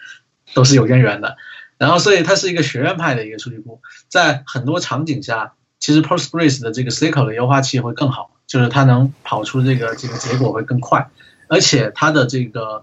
[0.55, 1.37] 都是有渊源的。
[1.77, 11.11] 然后，所以它是一个学院派的一个数据库，在很多场景下，其实 Postgres 的这个 SQL 的优化器会更好，就是它能跑出这个这个结果会更快，
[11.49, 12.83] 而且它的这个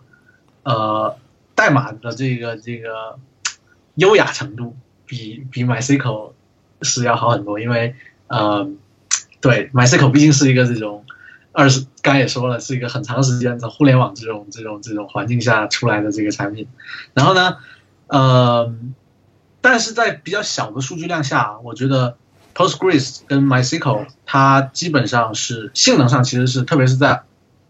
[0.62, 1.18] 呃
[1.56, 3.18] 代码的这个这个
[3.96, 4.78] 优雅程度
[5.08, 6.34] 比比 MySQL
[6.84, 7.96] 是要好很多，因为
[8.28, 8.70] 呃。
[9.46, 11.06] 对，MySQL 毕竟是一个这种
[11.52, 16.68] 二十，刚也说了，是一个很长时间在互联网这种这种这种环境下出来的这个产品。
[17.14, 17.58] 然后呢，
[18.08, 18.74] 呃，
[19.62, 22.18] 但是在比较小的数据量下，我觉得
[22.56, 27.22] Postgres 跟 MySQL 它基本上是性能上其实是，特别是在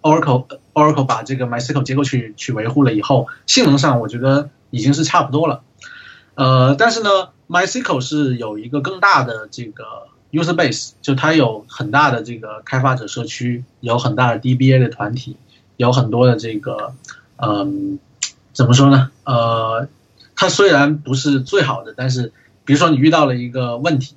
[0.02, 5.62] Oracle Oracle 把这个 MySQL 结构去去维护了以后，性能上我觉得已经是差不多了。
[6.36, 7.10] 呃，但是呢
[7.50, 9.84] ，MySQL 是有一个更大的这个。
[10.32, 15.38] User base 就它有很大的这个开发者社区，有很大的 DBA 的团体，
[15.78, 16.94] 有很多的这个，
[17.38, 18.00] 嗯，
[18.52, 19.12] 怎么说呢？
[19.24, 19.88] 呃，
[20.36, 22.34] 它虽然不是最好的，但是
[22.66, 24.16] 比如说你遇到了一个问题，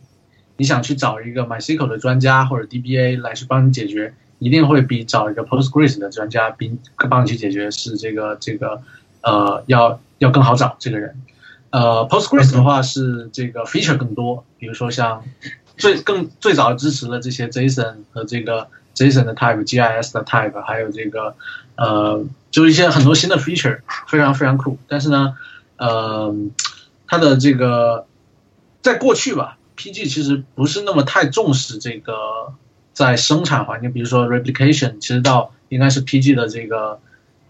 [0.56, 8.82] 你想去找一个 MySQL 的专家或者 DBA 来去帮你解决，一定会比找一个 Postgres 的专家帮帮你去解决是这个这个
[9.20, 11.14] 呃要要更好找这个人。
[11.70, 15.22] 呃，Postgres 的话是这个 feature 更多，比如说像。
[15.78, 21.36] 最更最早支持了这些 JSON 和这个 JSON 的 type、GIS 的 type，还有这个
[21.76, 24.76] 呃，就是一些很多新的 feature，非常非常酷。
[24.88, 25.34] 但是呢，
[25.76, 26.34] 呃，
[27.06, 28.06] 它的这个
[28.82, 32.14] 在过去吧，PG 其实不是那么太重视这个
[32.92, 36.98] 在生产环境，比如说 replication，其实到应该是 PG 的这个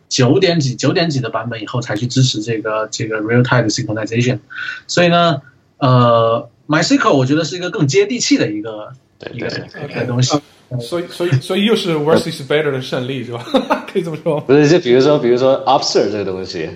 [0.08, 4.40] 九点几、九点几的版本以后才去支持这个这个 real time synchronization。
[4.86, 5.40] 所以呢，
[5.78, 6.48] 呃。
[6.68, 8.92] MySQL 我觉得是一个更接地气的一个
[9.32, 9.48] 一个
[9.88, 10.38] 一个东西，
[10.80, 13.42] 所以所以所以又是 worse is better 的胜利是吧？
[13.90, 14.38] 可以这么说。
[14.42, 16.68] 不是，就比如说比如说 Observe 这个东西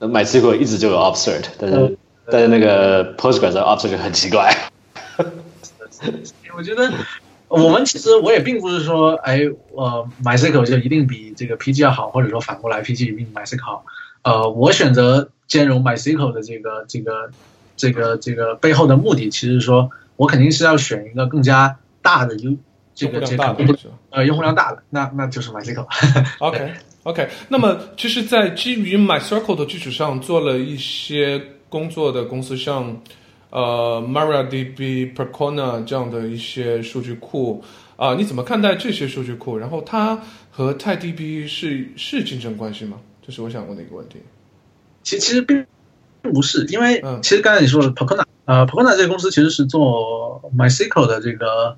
[0.00, 1.96] ，MySQL 一直就有 Observe，但是
[2.26, 4.52] 但是那个 Postgres Observe 很奇怪。
[6.56, 6.92] 我觉得
[7.46, 9.42] 我们其实我也并不是说，哎，
[9.76, 13.84] 呃，MySQL 就一定比这个 PG 要好，或者说反过来 PG 一定比 MySQL 好。
[14.22, 17.30] 呃，我选择兼容 MySQL 的这个这个。
[17.84, 22.56] 这个这个背后的目的，其实说我肯定是要选一个更加大的优
[22.94, 23.54] 这个这个
[24.08, 25.86] 呃用户量大的，那那就是 MySQL。
[26.40, 33.02] OK OK，那么其实，在基于 MySQL 的基础上做了一些工作的公司，像
[33.50, 37.62] 呃 MariaDB、Percona 这样的一些数据库
[37.96, 39.58] 啊，你怎么看待这些数据库？
[39.58, 40.18] 然后它
[40.50, 42.98] 和 TiDB 是是竞争关系吗？
[43.20, 44.16] 这是我想问的一个问题。
[45.02, 45.66] 其其实并。
[46.32, 51.06] 不是，因为其实刚才你说的 p o k o n a 呃 p o k o n a 这个公司其实是做 MySQL
[51.06, 51.76] 的这个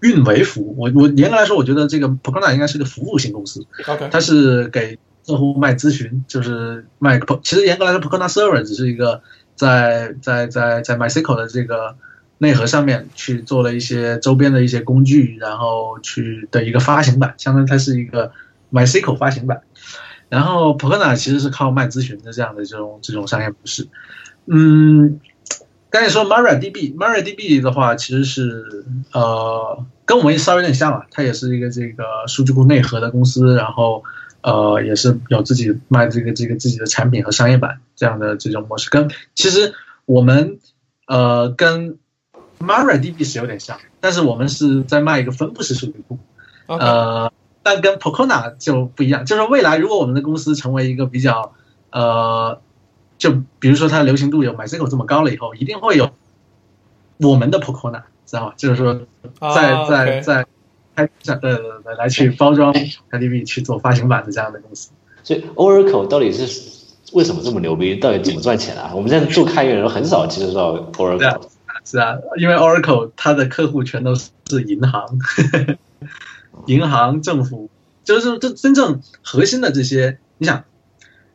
[0.00, 0.74] 运维服务。
[0.78, 3.66] 我我严格来说，我觉得这个 p o k o n a 应该是个服务型公司。
[3.88, 7.18] OK，它是给客户卖咨询，就是卖。
[7.42, 9.22] 其实严格来说 p o k o n a Server 只是一个
[9.54, 11.96] 在在在在 MySQL 的这个
[12.38, 18.32] 内核上面去做了一些周边的一些工具，然后去的一个发行版，相当于它是一个
[18.70, 19.62] MySQL 发行版。
[20.34, 23.86] 然后 o n a 其实是靠卖咨询的这样的这种这种商业模式。
[24.46, 25.20] 嗯，
[25.90, 34.02] 刚才说 MariaDB，MariaDB 的话其实是呃跟我们稍微有点像啊，它也是一个这个数据库内核的公司，然后
[34.42, 38.90] 呃也是有自己卖这个这个自己的产品和商业版这样的这种模式。
[38.90, 39.72] 跟其实
[40.04, 40.58] 我们
[41.06, 41.98] 呃跟
[42.58, 46.18] MariaDB 是有点像，但是我们是在卖一个分布式数据库，
[46.66, 47.30] 呃，
[47.64, 49.26] 但跟 Pocona 就不一样。
[49.26, 51.52] 就是未来如果我们的公司成为一个比较
[51.90, 52.60] 呃，
[53.18, 56.10] 就比如说它的流行度有 MySQL 这么高了以后，一定会有
[57.18, 58.52] 我们的 Pocona，知道吗？
[58.56, 59.00] 就是说
[59.52, 60.46] 在在在
[60.94, 64.90] 开对对对来去包装 MariaDB 去做发行版的这样的公司。
[65.24, 66.72] 所以 Oracle 到底是？
[67.12, 67.94] 为什么这么牛逼？
[67.94, 68.90] 到底怎么赚钱啊？
[68.92, 71.42] 我们现在做开源人很少接触到 Oracle。
[71.84, 74.32] 是啊，因为 Oracle 它的客户全都是
[74.66, 75.06] 银行、
[76.66, 77.70] 银行、政府，
[78.04, 80.18] 就是真真正核心的这些。
[80.36, 80.64] 你想，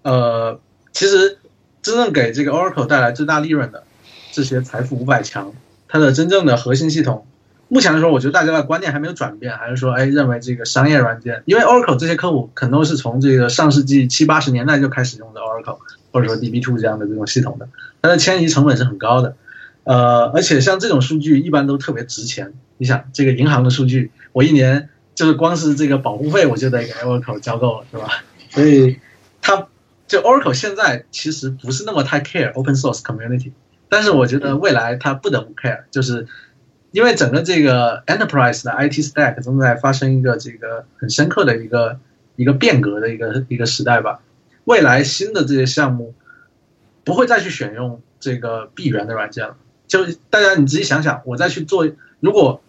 [0.01, 0.59] 呃，
[0.91, 1.37] 其实
[1.81, 3.83] 真正给这个 Oracle 带来最大利润的
[4.31, 5.53] 这些财富五百强，
[5.87, 7.25] 它的真正的核心系统。
[7.69, 15.77] 目前来说，我觉得大家的观念还没有转变，还是说，哎，认为这个商业软件，因为 Oracle 这些客户可能是从这个上世纪七八十年代就开始用的 Oracle，
[16.11, 17.69] 或者说 DB2 这样的这种系统的，
[18.01, 19.35] 它的迁移成本是很高的，
[19.83, 22.53] 呃，而且像这种数据一般都特别值钱。
[22.77, 24.89] 你想，这个银行的数据，我一年
[25.19, 28.23] 就是光是这个保护费，我就得给 Oracle 交够了，是吧？
[28.51, 29.01] 所以，
[29.41, 29.67] 它
[30.07, 33.51] 就 Oracle 现在其实不是那么太 care open source community，
[33.89, 36.25] 但是我觉得未来它不得不 care，就是。
[36.91, 41.99] 因为整个这个 enterprise 的 IT stack 正在发生一个这个很深刻的一个
[42.35, 44.21] 一个变革的一个一个时代吧。
[44.63, 46.15] 未来新的这些项目
[47.03, 49.55] 不会再去选用这个闭源的软件了。
[49.85, 51.87] 就大家你自己想想，我再去做，
[52.21, 52.63] 如果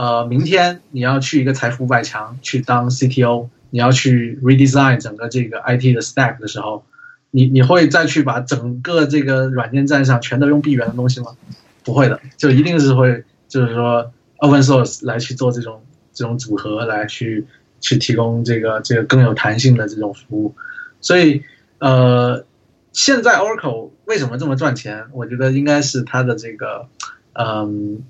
[0.00, 6.84] 呃明天你要去一个财富五百强去当 CTO，你要去 redesign 整个这个 IT 的 stack 的时候，
[7.30, 11.36] 你你会再去把整个这个软件站上全都用闭源的东西吗？
[11.84, 13.24] 不会的，就一定是会。
[13.50, 15.82] 就是说，open source 来去做这种
[16.12, 17.44] 这种组合，来去
[17.80, 20.54] 去提供这个这个更有弹性的这种服务。
[21.00, 21.42] 所以，
[21.78, 22.44] 呃，
[22.92, 25.06] 现在 Oracle 为什么这么赚钱？
[25.12, 26.86] 我觉得应该是它的这个，
[27.32, 28.04] 嗯，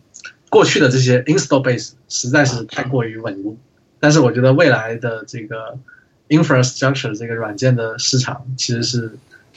[0.51, 3.57] 过去的这些 install base 实在是太过于稳固。
[3.99, 5.79] 但是，我觉得未来的这个
[6.29, 9.13] infrastructure 这个软件的市场其实是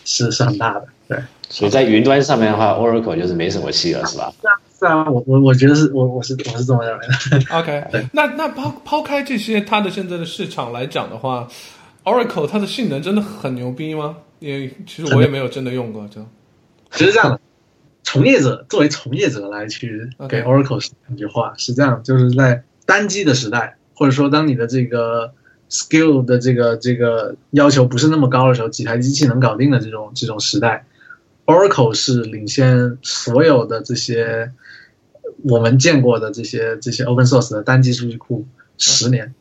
[0.05, 0.85] 是是很大的。
[1.07, 1.17] 对，
[1.49, 4.33] 所以在云端上面的话，Oracle 就是没什么戏了，是吧？
[4.41, 7.13] 是啊，是啊我我我觉得是我我是我是这么认为的。
[7.57, 11.47] OK，对，那那抛抛开这些，它的现在的市场来讲的话
[12.03, 14.17] ，Oracle 它的性能真的很牛逼吗？
[14.39, 16.21] 因为其实我也没有真的用过，就
[16.91, 17.39] 其实这样的，
[18.13, 25.33] 从业者作为从业者来去给 Oracle 说两句话是这样，就是在单机的时代，或者说当你的这个
[25.67, 30.85] skill 的这个这个要求不是那么高的时候，几台机器能搞定的这种这种时代
[31.47, 34.51] ，Oracle 是领先所有的这些。
[35.43, 38.45] 我们见过的这些这些 open source 的单机数据库，
[38.77, 39.33] 十年，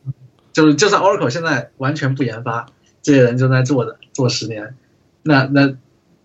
[0.51, 2.65] 就是就算 Oracle 现在完全不研发，
[3.03, 4.75] 这些人就在做的做十年，
[5.21, 5.75] 那那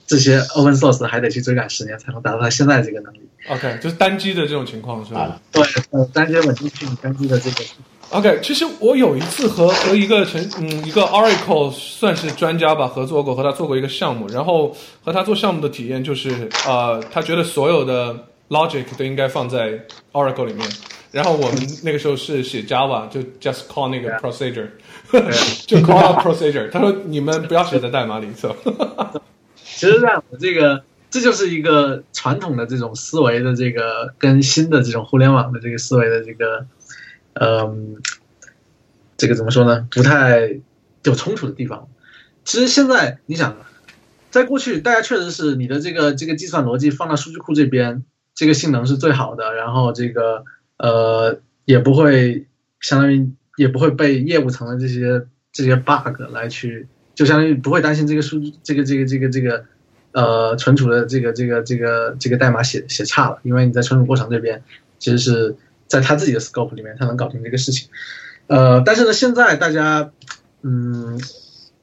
[0.08, 3.20] 这些 open source 还得去追赶十年才能达到他现在这个能力。
[3.48, 5.40] OK，就是单机的这种情况是吧？
[5.52, 7.64] 对，呃，单机稳定性，单机的这个。
[8.10, 14.74] OK，其实我有一次和和一个成嗯一个 Oracle 算是专家吧合作过，和他做过一个项目，然后
[15.04, 18.16] 和他做项目的体验就是呃，他觉得所有的。
[18.48, 19.78] Logic 都应该放在
[20.10, 20.66] Oracle 里面，
[21.12, 24.68] 然后我们那个时候是写 Java，就 just call 那个 procedure，
[25.66, 26.70] 就 call procedure。
[26.70, 28.56] 他说你们不要写在代码里头。
[29.78, 36.66] 其实这样，这个这就是一个传统的这种思维的这个跟新的这种互联网的这个思维的这个，
[37.34, 37.96] 嗯，
[39.16, 39.86] 这个怎么说呢？
[39.92, 40.58] 不太
[41.04, 41.88] 有冲突的地方。
[42.44, 43.56] 其实现在你想，
[44.30, 48.04] 在过去大家确实是你的这个这个计算逻辑放到数据库这边。
[48.34, 50.44] 这个性能是最好的，然后这个
[50.76, 52.46] 呃也不会
[52.78, 56.86] 相当于也不会被业务层的这些这些 bug 来去，
[57.18, 59.64] 就相当于不会担心这个数据这个这个这个这个
[60.12, 64.62] 呃存储的这个这个这个这个代码写写差了，因为你在存储过程这边
[65.00, 65.56] 其实是
[65.88, 67.88] 在他自己的 scope 里面，他能搞定这个事情。
[68.46, 70.12] 呃，但是呢，现在大家
[70.62, 71.20] 嗯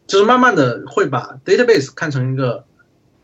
[0.07, 2.64] 就是慢慢的会把 database 看成一个。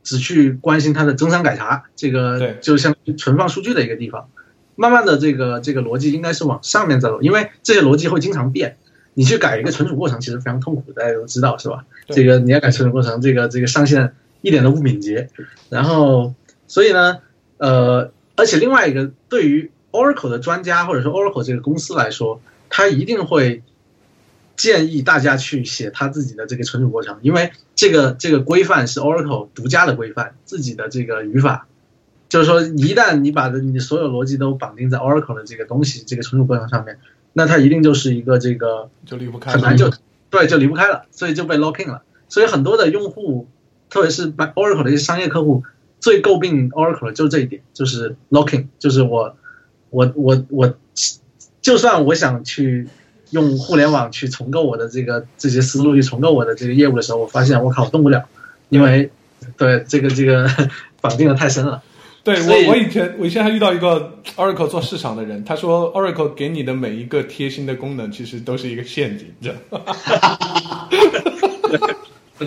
[0.04, 4.32] 只去关心它的增删改查，这个就像存放数据的一个地方。
[4.76, 8.78] 慢慢的，这个这个逻辑应该是往上面走，因为这些逻辑会经常变。
[9.14, 11.86] 你去改一个存储过程，其实非常痛苦，大家都知道是吧？
[12.08, 15.30] 这个你要改存储过程，这个这个上线一点都不敏捷。
[15.70, 16.34] 然后，
[16.68, 17.20] 所以呢，
[17.58, 23.64] 呃，而且另外一个，对于 Oracle 的专家或者说 Oracle 这个公司来说，他一定会。
[24.58, 31.68] 建议大家去写他自己的这个存储过程，因为这个这个规范是 Oracle 独家的规范，自己的这个语法，
[32.30, 37.00] 就是说一旦你把的你所有逻辑都绑定在 Oracle 的这个东西这个存储过程上面，
[37.34, 39.91] 那它一定就是一个这个就离不开，很难就
[40.30, 42.03] 对就离不开了，所以就被 locking 了。
[42.30, 43.48] 所以很多的用户，
[43.90, 45.64] 特别是 Oracle 的一些商业客户，
[45.99, 49.36] 最诟病 Oracle 的就是这一点，就是 locking，就是我
[49.90, 50.74] 我我我，
[51.62, 52.88] 就算我想去
[53.32, 58.26] 用互联网去重构我的这个这些思路去重构我的这个业务的时候，我发现我靠动不了，
[58.70, 59.12] 因为
[59.58, 60.49] 对这个这个
[61.02, 61.82] 绑定的太深了。
[62.23, 69.57] 对我，我以前我以前还遇到一个 Oracle 做市场的人，他说 Oracle 给你的每一个贴心的功能，其实都是一个陷阱， 这样。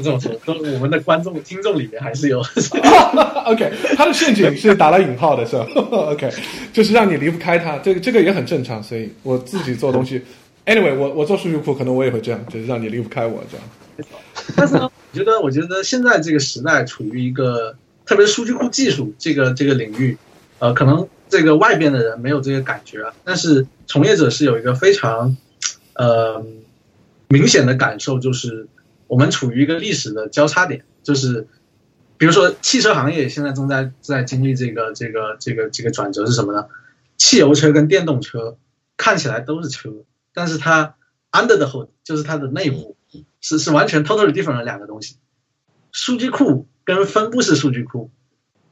[0.02, 2.40] 这么说，都我们的观众、听众里面还是有。
[3.46, 5.64] OK，他的陷阱是打了引号的，是吧
[6.10, 6.28] ？OK，
[6.72, 8.82] 就是让你离不开他，这个这个也很正常。
[8.82, 10.20] 所以我自己做东西
[10.66, 13.64] ，Anyway，我我做数据库，可能我也会这样，就是让你离不开我这样。
[14.56, 17.76] 但是呢，我觉得，我觉得现在这个时代处于一个，
[18.06, 20.16] 特别是数据库技术这个这个领域，
[20.58, 25.36] 呃，可能这个外边的人没有这个感觉，但是从业者是有一个非常
[25.94, 26.44] 呃
[27.28, 28.68] 明显的感受，就是。
[29.06, 31.46] 我们处于一个历史的交叉点，就是，
[32.16, 36.66] 比如说汽车行业现在正在在经历这个这个这个这个转折是什么呢？
[37.18, 38.56] 汽油车跟电动车
[38.96, 39.90] 看起来都是车，
[40.32, 40.96] 但是它
[41.30, 42.96] under the hood 就是它的内部
[43.42, 45.18] 是是完全 totally different 的两个东西。
[45.92, 48.10] 数据库跟分布式数据库，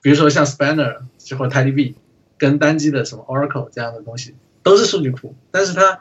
[0.00, 0.98] 比如说像 Spanner
[1.38, 1.94] 或者 TidyB，
[2.38, 6.00] 跟单机的什么 Oracle 这样的东西都是数据库，但是它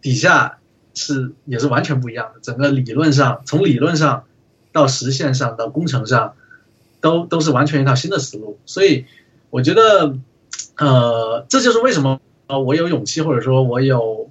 [0.00, 0.56] 底下。
[0.92, 4.24] 是也是完全不一样的，整个理论上，从理论上
[4.72, 6.34] 到实现上到工程上，
[7.00, 8.58] 都都是完全一套新的思路。
[8.66, 9.06] 所以
[9.50, 10.16] 我觉得，
[10.76, 14.28] 呃，这就是为什么呃我有勇气，或者说我有，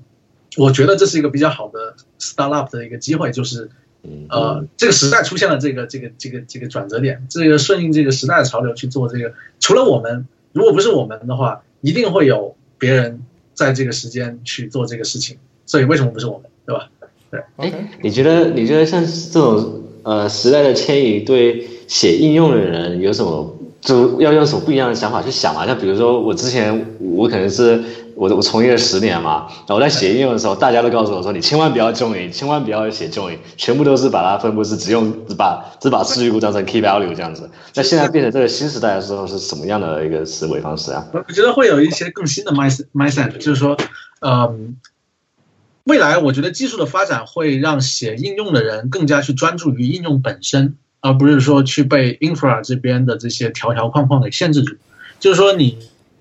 [0.57, 3.71] 我觉得这是一个比较好的 start up 的一个机会，就是
[4.29, 9.33] 呃这个时代出现了这个这个这个这个转折点，这个顺应这个时代的潮流去做这个。
[9.59, 15.37] 除了我们，如果不是我们的话，一定会有别人在这个时间去做这个事情。
[15.65, 16.89] 所以为什么不是我们，对吧？
[17.29, 17.71] 对，哎，
[18.01, 25.65] 你觉得你觉得像这种呃时代的迁移，对写应用的人有什么就要用什么不一样的想法去想嘛？
[25.65, 27.81] 像比如说我之前我可能是
[28.15, 37.49] 我我从业了十年嘛，然后我在写应用的时候，大家都告诉我说你千万不要 join，千万不要写 join，全部都是把它分布式只用只把只把数据库当成 key value 这样子。
[37.75, 41.07] 那现在变成这个新时代的时候是什么样的一个思维方式啊？
[41.13, 43.77] 我觉得会有一些更新的 mind mindset，就是说，
[44.21, 44.77] 嗯。
[45.85, 54.75] 未来，我觉得技术的发展会让写应用的人更加去专注于应用本身，而不是说去被 infra 这边的这些条条框框给限制住。
[55.19, 55.77] 就是说，你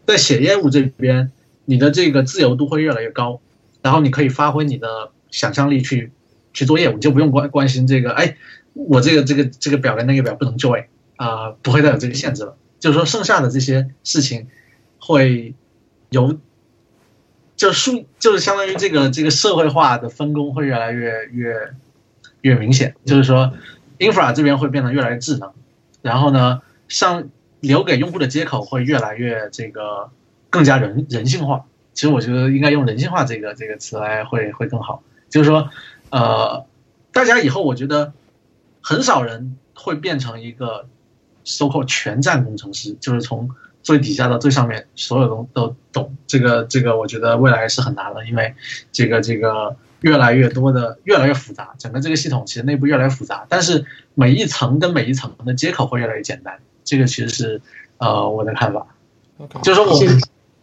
[0.07, 1.31] 在写业务这边，
[1.65, 3.41] 你的这个自由度会越来越高，
[3.83, 6.11] 然后你可以发挥你的想象力去
[6.53, 8.37] 去做业务，就不用关关心这个，哎，
[8.73, 10.87] 我这个这个这个表跟那个表不能 join
[11.17, 12.57] 啊，不会再有这个限制了。
[12.81, 14.49] 就是说，剩下的这些事情
[14.99, 15.55] 会
[16.11, 16.39] 由。
[17.57, 21.75] 就数就是相当于这个这个社会化的分工会越来越越
[22.43, 23.53] 越明显，就是说
[23.99, 25.53] ，infra 这边会变得越来越智能，
[26.03, 27.29] 然后呢，像
[27.61, 30.11] 留给用户的接口会越来越这个
[30.51, 31.65] 更加人人性化。
[31.95, 35.03] 其实我觉得应该用人性化这个这个词来会会更好。
[35.29, 35.71] 就是说，
[36.11, 36.67] 呃，
[37.13, 38.13] 大家以后我觉得
[38.81, 40.87] 很少人会变成一个
[41.45, 43.51] so called 全站工程师，就是从。
[43.81, 48.55] 最底下到最上面，所有都都懂这个这个，我觉得未来是很难的，因为
[48.93, 53.85] 这个这个越来越多的越来越复杂，整个这个系统其实内部越来越复杂，但是
[54.15, 57.61] 每一层跟每一层的接口会越来越简单，这个其实是
[57.99, 58.87] 呃我的看法。
[59.63, 59.99] 就是说我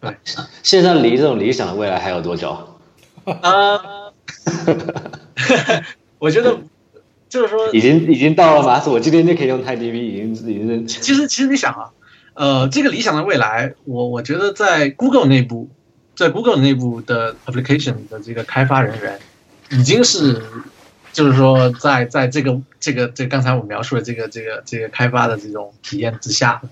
[0.00, 0.16] 对
[0.62, 2.56] 现在离这种理想的未来还有多久？
[3.24, 3.80] 啊，
[6.18, 6.58] 我觉得
[7.28, 8.80] 就是说已经已经到了吗？
[8.80, 10.86] 是我今天就可以用泰 DB，已经已经。
[10.86, 11.90] 其实其实你想啊。
[12.38, 15.70] 呃，这个理想的未来，我我觉得在 Google 内部，
[16.16, 19.20] 在 Google 内部的 application 的这个开发人员，
[19.70, 20.42] 已经是，
[21.12, 26.62] 就是说，在在这个这个这刚才我描述的这个这个这个开发的这种体验之下，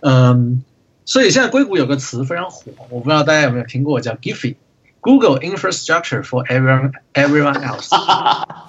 [0.00, 0.62] 嗯，
[1.04, 7.90] 所以现在硅谷有个词非常火，我不知道大家有没有听过，叫 Giphy，Google Infrastructure for everyone everyone else。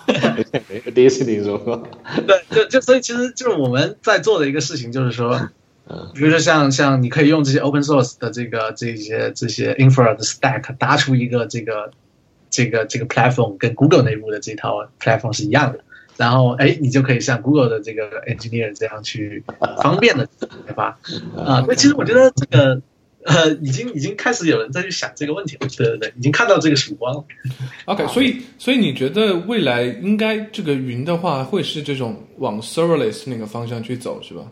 [0.96, 1.88] 第一次听说过。
[2.26, 5.50] 对，就就所以其实就是我们在做的一个事情，就是说。
[6.14, 11.92] 比如说像像你可以用这些 open source 的这个这些这些 infra 的 stack 搭出一个这个
[12.50, 15.80] 这个这个 platform，跟 Google 内部的这套 platform 是一样的。
[16.18, 19.44] 然后哎，你就可以像 Google 的这个 engineer 这样去
[19.82, 20.28] 方便的
[20.66, 20.98] 开发
[21.36, 21.64] 啊。
[21.68, 22.82] 那其实我觉得这个
[23.24, 25.68] 呃，已经已经开始有人在去想这个问题了。
[25.68, 27.24] 对对对，已经看到这个曙光了。
[27.86, 34.44] OK，所以所以你觉得未来应该这个云的话会是这种往 serverless 那个方向去走，是吧？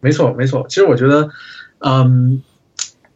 [0.00, 0.66] 没错，没错。
[0.68, 1.30] 其实我觉得，
[1.78, 2.42] 嗯，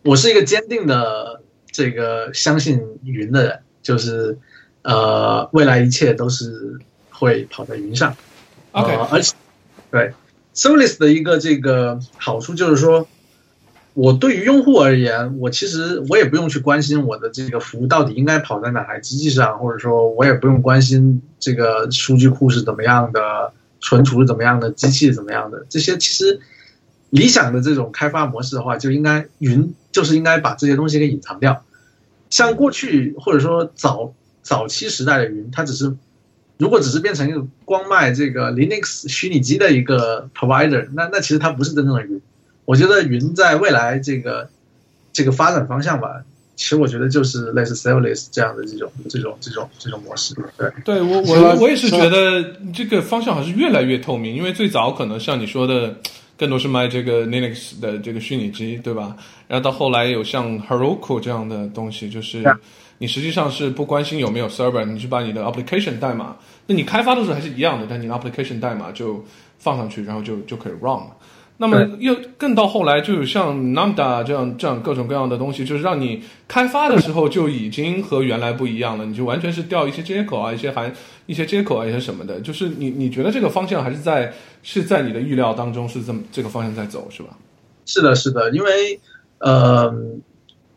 [0.03, 4.39] 我是一个坚定的这个相信云的人，就是
[4.83, 6.79] 呃，未来一切都是
[7.11, 8.17] 会跑在云上。
[8.73, 9.35] OK，而且
[9.91, 10.13] 对
[10.55, 13.07] Serverless 的一个这个好处就是说，
[13.95, 25.67] 我对于用户而言，我其实我也不用去关心我的这个服务到底应该跑在哪台机器上，或者说我也不用关心这个数据库是怎么样的，存储是怎么样的，机器是怎么样的。
[25.69, 26.41] 这些其实
[27.11, 31.65] 理想的这种开发模式的话，就应该云就是应该把这些东西给隐藏掉。
[32.31, 35.95] 像过去或者说早早期时代的云，它只是
[36.57, 42.21] 如果只是变成一个光卖这个 Linux 虚拟机的一个 provider，那那其实它不是真正的云。
[42.65, 44.49] 我觉得云在未来这个
[45.13, 46.23] 这个发展方向吧，
[46.55, 50.35] 其实我觉得就是类似 serverless 这样的这种这种这种这种模式。
[50.57, 55.97] 对，对我我我也是觉得这个方向还是越来越透明，因为最早可能像你说的，
[56.41, 59.15] 更多是卖这个 Linux 的这个虚拟机，对吧？
[59.47, 62.43] 然后到后来有像 Heroku 这样的东西，就是
[62.97, 66.35] 你实际上是不关心有没有 server，你去把你的 application 代码，
[66.67, 69.23] 那你开发的时候还是一样的，但你的 application 代码就
[69.59, 71.15] 放上去，然后就就可以 run 了。
[71.63, 79.05] 那么又更到后来，就有像 Lambda 这样这样各种各样的东西，就是让你开发的时候就已经和原来不一样了。
[79.05, 80.91] 你就完全是调一些接口啊，一些含
[81.27, 82.41] 一些接口啊，一些什么的。
[82.41, 84.33] 就是你你觉得这个方向还是在
[84.63, 87.37] 是在你的预料当中是这么这个方向在走是吧？
[87.85, 88.99] 是的，是的，因为
[89.37, 89.95] 呃，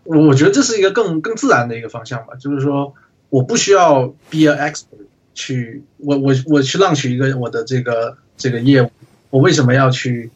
[0.03, 2.35] 我觉得这是一个更更自然的一个方向吧。
[2.37, 2.93] 就是说，
[3.29, 8.91] 我不需要 be a expert 去我我我去浪取一个我的这个这个业务，
[9.29, 10.29] 我为什么要去？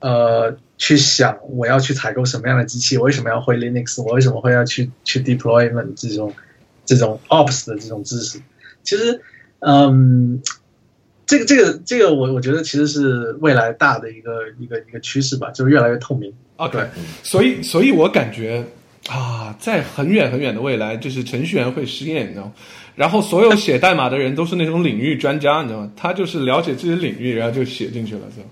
[0.00, 6.32] 呃，去想我要去采购什么样的机器，我为什么要会 Linux，我为什么会要去去 deployment 这种
[6.84, 8.40] 这种 Ops 的这种知识？
[8.84, 9.20] 其实，
[9.58, 10.40] 嗯，
[11.26, 16.32] 这个这个这个，我我觉得其实是未来大的一个一个一个趋势吧，就是越来越透明。
[16.56, 16.78] OK，
[17.22, 18.64] 所以所以我感觉
[19.08, 22.52] 啊，在很远很远的未来，就是程序员会失业，你知道吗？
[22.94, 25.92] 然后所有写代码的人都是那种领域专家，你知道吗？
[25.96, 28.46] 他就是了解这些领域，然后就写进去了，是吧？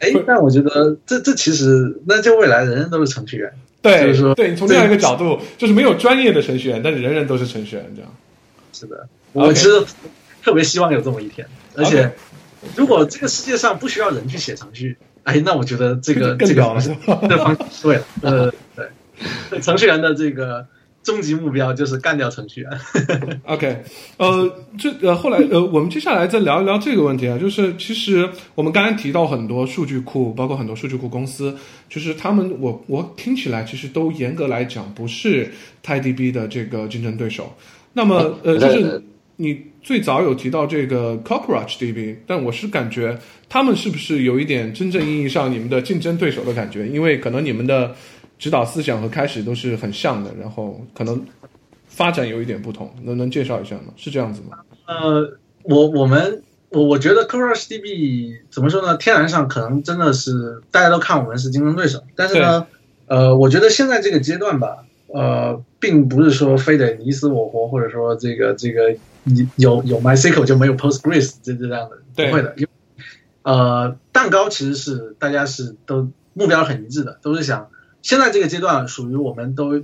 [0.00, 3.52] 哎，但我觉得这这其实，那就未来人人都是程序员。
[3.82, 8.10] 对，就是说，对你从这样一个角度，就是没有专业的程序员，但是人人都是程序员，这样。
[8.72, 9.84] 是的，我其实
[10.42, 11.46] 特别希望有这么一天。
[11.74, 12.12] 而且，
[12.74, 16.96] 如果这个世界上不需要人去写程序，哎，那我觉得这个这个方向
[17.82, 18.04] 对了。
[18.22, 20.66] 呃，对，程序员的这个。
[21.06, 22.70] 终极目标就是干掉程序员。
[23.46, 23.76] OK，
[24.16, 31.56] 呃，这呃后来呃，我们接下来再聊一聊这个问题啊，就是其实我们刚才提到很多数据库，包括很多数据库公司，
[31.88, 35.48] 就是他们我我听起来其实都严格来讲不是
[35.84, 37.54] TiDB 的这个竞争对手。
[37.92, 39.00] 那么呃，就是
[39.36, 43.16] 你最早有提到这个 CockroachDB，但我是感觉
[43.48, 46.88] 他们是不是有一点真正意义上你们的竞争对手的感觉？
[46.88, 47.94] 因为可能你们的。
[48.38, 51.24] 指导思想和开始都是很像的，然后可能
[51.88, 53.94] 发展有一点不同，能能介绍一下吗？
[53.96, 54.58] 是这样子吗？
[54.86, 58.96] 呃，我我们我我觉得 CoreDB 怎么说呢？
[58.98, 62.66] 天然上可能真的是大家都看我们是竞争对手，但是呢，
[63.06, 68.94] 呃，我觉得现在这个阶段吧，呃，并不是说非得你死我活，或者说这个这个
[69.56, 72.68] 有有 MySQL 就没有 PostGres 这这样的，不会的，因为
[73.44, 77.68] 呃，蛋糕其实是大家是都目标很一致的，都是想。
[78.06, 79.82] 现在这个阶段属于我们都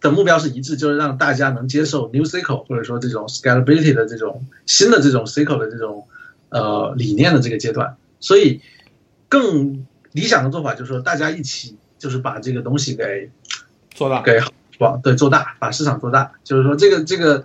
[0.00, 6.06] 的目标是一致，就是让大家能接受 New SQL 或者说这种 Scalability 的这种新的这种 SQL 的这种
[6.50, 7.96] 呃理念的这个阶段。
[8.20, 8.60] 所以
[9.28, 13.28] 更理想的做法就是说，大家一起就是把这个东西给
[13.90, 14.40] 做大，给
[14.78, 16.30] 往对做大，把市场做大。
[16.44, 17.44] 就是说，这个这个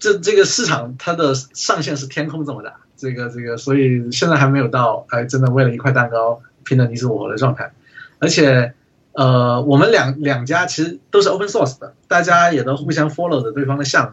[0.00, 7.72] 这这个市场它的上限是天空这么大，这个这个，所以现在还没有到哎真的为了一块蛋糕拼的你死我活的状态，
[8.18, 8.74] 而且。
[9.18, 14.12] 呃，我们两两家其实都是 open source 的，大家也都互相 follow 着对方的项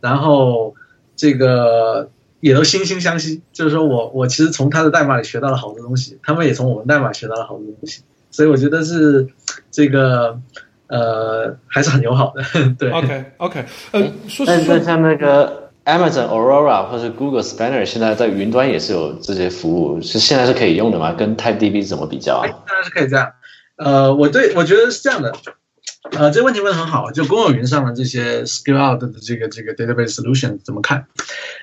[0.00, 0.74] 然后
[1.14, 2.10] 这个
[2.40, 3.42] 也都惺惺相惜。
[3.52, 8.02] 就是说我我其实从他的代码里学到了好多东西，他们也从我们代码学到了好多东西，
[8.32, 9.28] 所以我觉得是
[9.70, 10.40] 这个
[10.88, 12.42] 呃还是很友好的。
[12.76, 21.12] 对，OK OK，呃，说实话，像那个 Amazon Aurora 或者 Google Spanner 现在在云端也是有这些服务，是现在是可以用的吗？
[21.12, 22.50] 跟 TypeDB 怎么比较啊？
[22.66, 23.30] 当然是可以这样。
[23.82, 25.32] 呃，我对我觉得是这样的，
[26.10, 31.06] 呃，这个问题问的很好，就公有云上的这些 scale out 的这个这个 database solution 怎么看？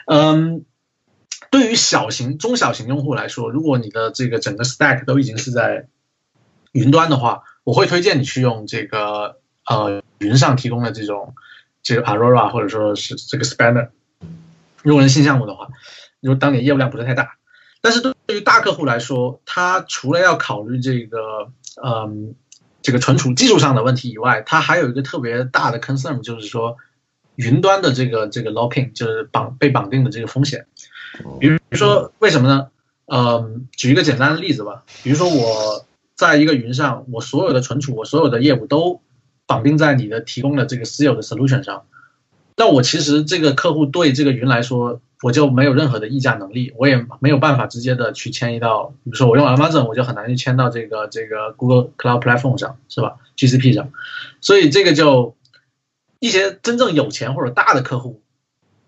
[0.08, 0.66] 嗯，
[1.52, 5.90] 对于小型、中小型用户来说，如果你的这个整个 stack 都已经是在
[6.72, 9.38] 云端的话，我会推荐你去用这个
[9.68, 11.36] 呃云上提供的这种
[11.84, 13.90] 这个 Aurora 或者说是这个 Spanner。
[14.82, 15.68] 如果是新项目的话，
[16.20, 17.38] 如果当你业务量不是太大，
[17.80, 21.52] 但是对于大客户来说，他除了要考虑这个。
[21.84, 22.36] 嗯，
[22.82, 26.78] 这个存储 技术上的问题以外，它还有一个特别大的 concern，就是说
[27.36, 30.66] 云端的这个这个 locking，就是绑被绑定的这个风险。
[31.40, 32.68] 比如说，为什么呢？
[33.06, 34.84] 嗯，举一个简单的例子吧。
[35.04, 35.86] 比如说我
[36.16, 39.02] 在一个云上，我所有的存储，我所有的业务都
[39.46, 41.86] 绑定在你的提供的这个私有的 solution 上。
[42.58, 53.92] 那我其实这个客户对这个云来说，我就没有任何的议价能力，我也没有办法直接的去迁移到，比如说我用 Amazon，我就很难去迁到这个这个 Google Cloud Platform 上，是吧？GCP 上，
[54.42, 55.36] 所以这个就
[56.20, 58.22] 一些真正有钱或者大的客户，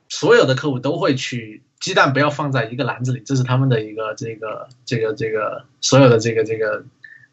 [0.07, 6.84] 所有的客户都会去鸡蛋不要放在一个篮子里，这是他们的一个这个这个这个所有的这个这个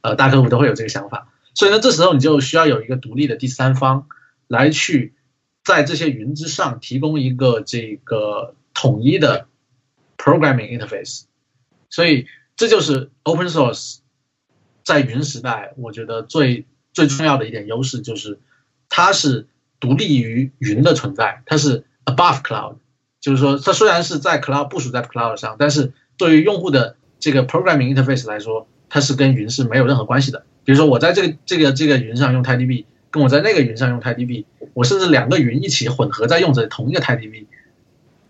[0.01, 4.07] 呃大客户都会有这个想法，所以呢，这时候你就需要有一个独立的第三方
[4.49, 5.13] 来去。
[5.65, 9.49] 在这些云之上提供一个这个统一的
[10.17, 11.23] programming interface，
[11.91, 12.27] 所以
[12.57, 13.99] 这就是 open source
[14.85, 18.39] 在云时代，我觉得最最重要的一点优势就是
[18.89, 19.49] 它是
[19.81, 22.77] 独立于云的存在，它是 above cloud，
[23.21, 30.45] 就是说它虽然是在 cloud 部署在 cloud 上，但是对于用户的这个 programming interface 来说，它是跟云是没有任何关系的。
[30.65, 32.85] 比如说我在这个这个这个云上用 TiDB。
[33.09, 34.45] 跟我在那个云上用 TiDB，
[34.75, 37.47] 我甚至两个云一起混合在用着同一个 TiDB，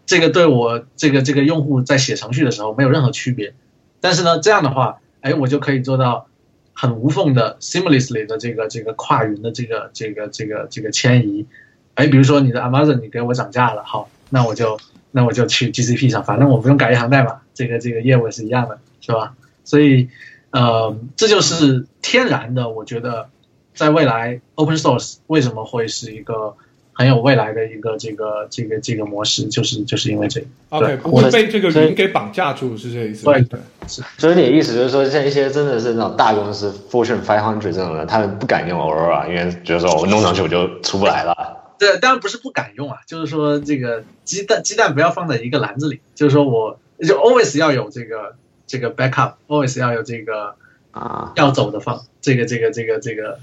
[0.07, 3.53] 这个对我这个这个用户在写程序的时候没有任何区别。
[4.01, 6.29] 但是呢，这样的话，哎，我就可以做到
[6.73, 11.47] 很无缝的 seamlessly 的这个这个跨云的这个这个这个这个迁移。
[11.95, 14.79] 哎，比如说你的 Amazon 你给我涨价了，好，那我就
[15.11, 19.35] 那我就去 GCP 上，反正我不用改一行代码，这个这个业务是一样的，是吧？
[19.65, 20.09] 所以，
[20.51, 23.29] 呃，这就是天然的，我觉得。
[23.75, 26.57] 在未来，open source 为什么会是一个
[26.99, 29.47] 很有未来的一个这个这个这个模式？
[29.49, 33.27] 就是就是因为这个，OK，不会被这个云给绑架住，是这个意思。
[33.27, 34.03] 对对，是。
[34.17, 41.75] 所以你的意思就是说，像一些真的是那种大公司，Fortune Five Hundred 这种的，他们不敢用 Aurora，因为觉得说我弄上去我就出不来了。
[41.79, 48.37] 对，当然不是不敢用啊，就是说这个鸡蛋鸡蛋不要放在一个篮子里，就是说我就 always 要有这个
[48.67, 50.55] 这个 backup，always 要有这个
[50.93, 53.39] 啊要走的方，这个这个这个这个。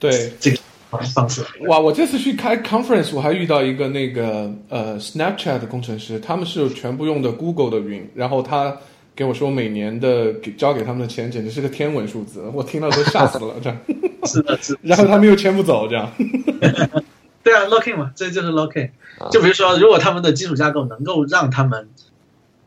[0.00, 0.58] 对这个
[0.90, 1.78] 方式哇！
[1.78, 8.74] 我这次去开 conference，我还遇到一个那个呃 Snapchat 的工程师，他们是全部用的 Google 的云，然后他
[9.14, 13.78] 给我说每年的给交给他们的钱简直是个天文数字，我听了都吓死了，这样
[14.24, 14.78] 是的，是。
[14.82, 16.10] 然后他们又迁不走，这样。
[17.44, 18.90] 对啊，locking 嘛，这就是 locking。
[19.30, 21.88] 就比如说，如果他们的基础架构能够让他们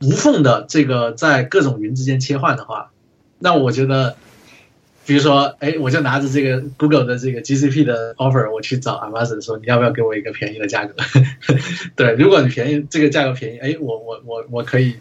[0.01, 2.91] 无缝的这个在各种云之间切换的话，
[3.39, 4.15] 那我觉得。
[5.05, 10.93] 比如说，哎，我就拿着这个 Google 的这个 GCP 的 offer，我去找 Amazon 说，你要不要给我一个便宜的价格？
[11.95, 14.95] 对，如果你便宜，这个价格便宜，哎，我我我我可以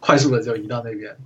[0.00, 1.16] 快速的就移到那边。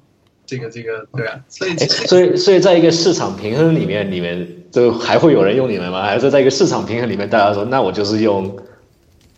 [0.46, 6.02] 这个这个，对啊，所以所以所以在一个市场平衡里面，里面就还会有人用你们吗？
[6.02, 8.58] 还是在一个市场平衡里面，大家说，那我就是用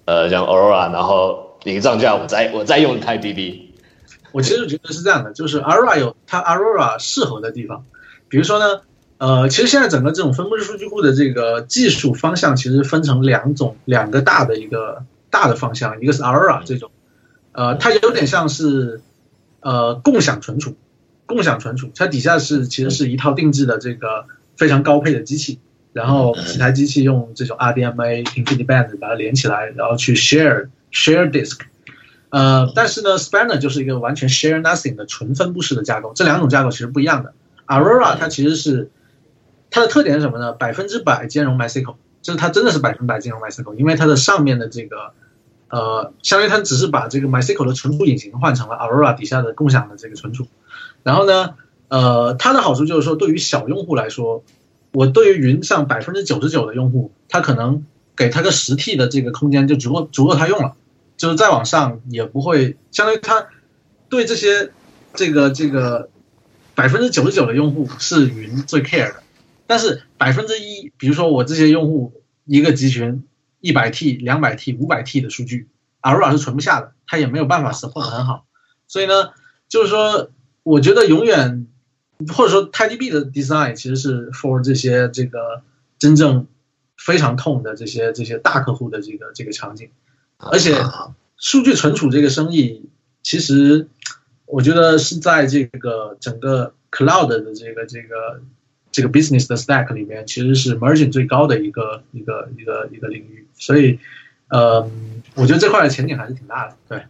[0.06, 3.60] 呃像 Aurora，然后你涨价，我再我再用 TiDB。
[4.30, 7.84] 我其实觉得是这样的，就是 Aurora 有它 Aurora 适合的地方。
[8.32, 8.80] 比如说呢，
[9.18, 16.90] 呃，其实现在整个这种分布式数据库的这个技术方向，其实分成两种，两个大的一个大的方向，一个是 Aurora 这种，
[17.52, 19.02] 呃，它有点像是
[19.60, 20.76] 呃共享存储，
[21.26, 24.24] 共享存储，它底下是其实是一套定制的这个
[24.56, 25.58] 非常高配的机器，
[25.92, 31.58] 然后几台机器用这种 RDMA InfiniBand 把它连起来，然后去 share share disk，
[32.30, 37.34] 呃，但是呢，Spanner 就是一个完全 share nothing 的纯分布式的架构，这两种架构其实不一样的。
[37.66, 38.90] Aurora 它其实是
[39.70, 40.52] 它的特点是什么呢？
[40.52, 45.14] 百分之百兼容 MySQL，就是它真的是百分百兼容 MySQL，因为它的上面的这个
[45.68, 50.46] 呃，相当于它只是把这个 MySQL 的存储引擎换成了 Aurora 底下的共享的这个存储。
[51.02, 51.54] 然后呢，
[51.88, 54.44] 呃，它的好处就是说，对于小用户来说，
[54.92, 60.74] 我对于云上百分之九十九的用户，他可能给他个十 T 的这个空间就足够足够他用了，
[61.16, 63.46] 就是再往上也不会，相当于他
[64.10, 64.70] 对这些
[65.14, 66.10] 这个这个。
[66.74, 69.22] 百分之九十九的用户是云最 care 的，
[69.66, 73.24] 但是百分之一，比如说我这些用户一个集群
[73.60, 75.68] 一百 T、两百 T、五百 T 的数据
[76.00, 78.46] ，Aurora 是存不下的，它也没有办法 support 很好。
[78.88, 79.30] 所以呢，
[79.68, 80.30] 就是说，
[80.62, 81.66] 我觉得永远
[82.34, 85.62] 或者说 TiDB 的 design 其实是 for 这些这个
[85.98, 86.46] 真正
[86.96, 89.90] 非常痛的这些这些大客户的这个这个场景，
[90.38, 90.74] 而且
[91.36, 92.88] 数据存储这个生意
[93.22, 93.88] 其实。
[94.52, 98.42] 我觉得是在这个整个 cloud 的这个这个
[98.90, 103.98] 这个 business 的 stack 里面，其实是 margin 最高的一个一个一个一个领域，所以，
[104.48, 104.86] 呃，
[105.36, 106.76] 我觉得这块的前景还是挺大的。
[106.86, 107.00] 对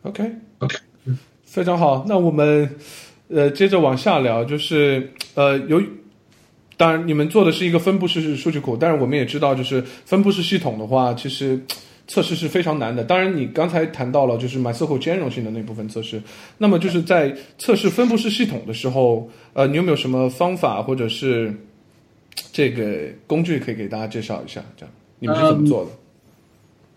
[0.00, 2.06] ，OK OK，嗯非常好。
[2.08, 2.70] 那我们
[3.28, 5.86] 呃接着往下聊，就是呃由于
[6.78, 11.60] 当然你们做的是一个分布式数据库，但是我们也知道，就是分布式系统的话，其实。
[12.06, 13.02] 测试是非常难的。
[13.02, 16.22] 当然，你刚才谈到了就是 MySQL 兼容性的那部分测试，
[16.58, 21.52] 那么就是在测试分布式系统的时候，呃，你有没有什么方法或者是
[22.52, 24.64] 这个工具可以给大家介绍一下？
[24.76, 25.90] 这样你们是怎么做的？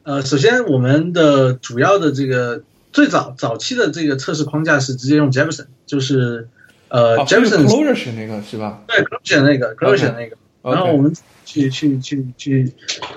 [0.04, 2.62] 呃，首先我们的主要的这个
[2.92, 6.48] 最早早期的这个测试框架是直接用 Jefferson，就是
[6.88, 8.84] 呃 Jefferson Closure 那个是吧？
[8.88, 10.36] 对，Closure 那个，Closure 那个。
[10.62, 11.14] 然后我们
[11.46, 12.74] 去去去去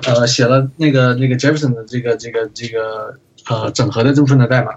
[0.06, 4.72] 呃写了那个那个 Jefferson 的这个这个这个呃整合的这部分的代码，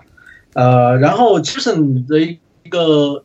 [0.54, 3.24] 呃，然后 Jefferson 的一个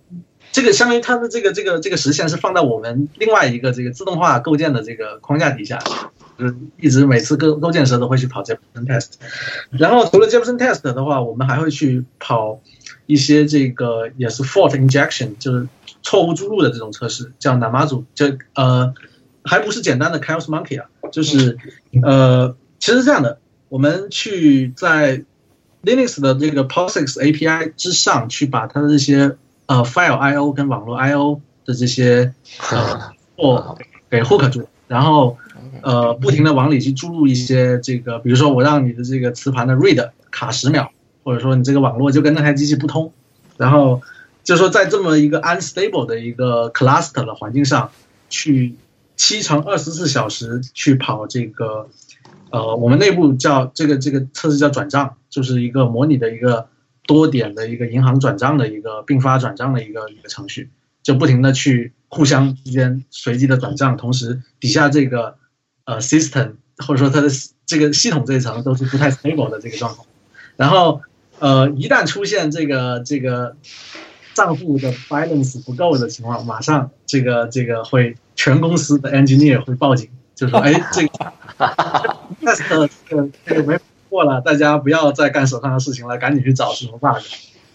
[0.53, 5.79] 这个相当于它的这个这个这个实现是放在我们另外一个这个自动化构建的这个框架底下。
[6.39, 9.09] 就是一直每次构构建时都会去跑 Jefferson test，
[9.73, 12.63] 然后除了 Jefferson test 的话，我们还会去跑
[13.05, 15.69] 一些这个也是 fault injection，就是
[16.03, 18.95] 错误注入的这种测试，叫 Namazu，就呃
[19.45, 21.59] 还不是简单的 Chaos Monkey 啊，就是
[22.03, 23.39] 呃其实这样的，
[23.69, 25.25] 我们去在
[25.83, 29.37] Linux 的这个 POSIX API 之上去把它的这些
[29.67, 32.35] 呃 file I/O 跟网络 I/O 的这些
[32.71, 33.77] 呃 或
[34.11, 35.37] 给 hook 住，然后。
[35.83, 40.91] 呃，不停的往里去注入一些这个，比如说我让你的这个磁盘的 read 卡十秒，
[41.23, 43.13] 或者说你这个网络就跟那台机器不通，
[43.57, 44.03] 然后
[44.45, 47.91] 就说在这么一个 unstable 的一个 cluster 的环境上，
[48.29, 48.75] 去
[49.21, 51.91] 七乘二十四小时去跑这个，
[52.51, 56.69] 呃，我们内部叫这个这个测试叫转账，就是一个模拟的一个
[57.07, 60.71] 多点的一个银行转账的一个并发转账的一个一个程序，
[61.03, 65.37] 就不停的去互相之间随机的转账，同时底下这个。
[65.87, 67.29] 呃，system 或者说它的
[67.67, 70.07] 这个系统这一层都是不太 stable 的这个状况，
[70.57, 71.01] 然后
[71.41, 73.57] 呃，一旦出现这个这个
[74.35, 81.09] 账户的 balance 不够的情况，马上这个这个会全公司的 engineer 会报警，就说 哎，这个
[82.43, 87.23] test 这个这个没过了，大家不要再干手上的事情了，赶紧去找什么 bug，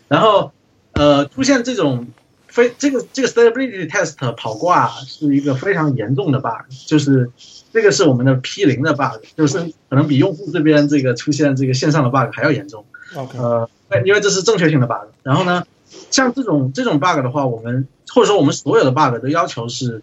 [0.07, 0.51] 然后
[0.93, 2.07] 呃，出现这种
[2.47, 7.29] 非这个这个 stability test 跑挂是一个非常严重的 bug，就是。
[7.75, 9.59] 这个是我们的 P 零的 bug，就是
[9.89, 12.85] 可能比用户这边这个出现这个线上的 bug 还要严重。
[13.13, 13.69] OK，呃，
[14.05, 15.09] 因为这是正确性的 bug。
[15.23, 15.65] 然后呢，
[16.09, 20.01] 像这种这种 bug 的话，我们或者说我们所有的 bug 都要求是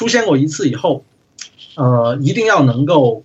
[0.00, 1.04] 出现过一次以后，
[1.76, 3.22] 呃，一定要能够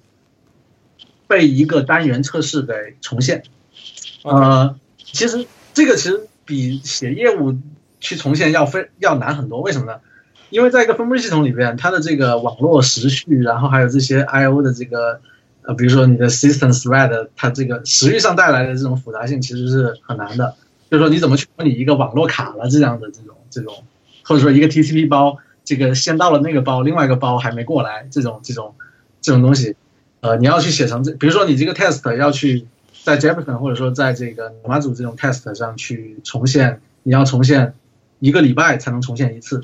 [1.26, 3.44] 被一个单元测试给重现。
[4.26, 7.58] 呃，其实这个其实比写业务
[8.02, 9.62] 去重现要非要难很多。
[9.62, 10.00] 为什么呢？
[10.50, 15.22] 因为在一个分布式系统里边，它的这个网络时序，然后还有这些 I/O 的这个，
[15.62, 20.58] 呃，比如说你的 system thread，它这个时域上带来的这种复杂性其实是很难的。
[20.92, 23.86] 就是说你怎么去模拟一个网络卡了这样的这种这种，
[24.26, 28.76] 或者说一个 TCP 包，这个先到了那个包，另外一个包还没过来，这种这种
[29.20, 29.76] 这种东西，
[30.22, 32.66] 呃，你要去写成这，比如说你这个 test 要去
[33.04, 37.74] 在 Jefferson 或者说在这个马祖这种 test 上去重现，你要重现。
[38.20, 39.62] 一个礼拜才能重现一次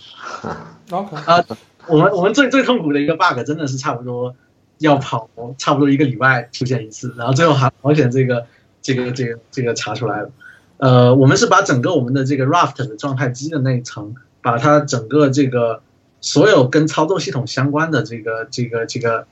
[0.92, 1.16] ，OK。
[1.16, 1.44] 啊，
[1.88, 4.36] 我们我们最最痛苦的一个 bug 真的是差不多
[4.78, 8.46] 要跑差不多一个礼拜出现一次，然后最后还好险这个
[8.82, 10.32] 这个这个这个查出来了，
[10.78, 15.82] 呃，我们是把整个我们的这个 Raft 的状态机的那一层，把它整个这个
[16.22, 19.28] 所有跟操作系统相关的这个这个这个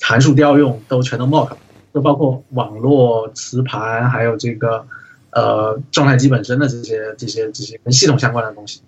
[0.00, 1.52] 函数调用都全都 mock，
[1.94, 4.86] 就包括网络磁盘还有这个。
[5.34, 8.82] 呃，状态机本身的这些、这些、这些跟系统相关的东西，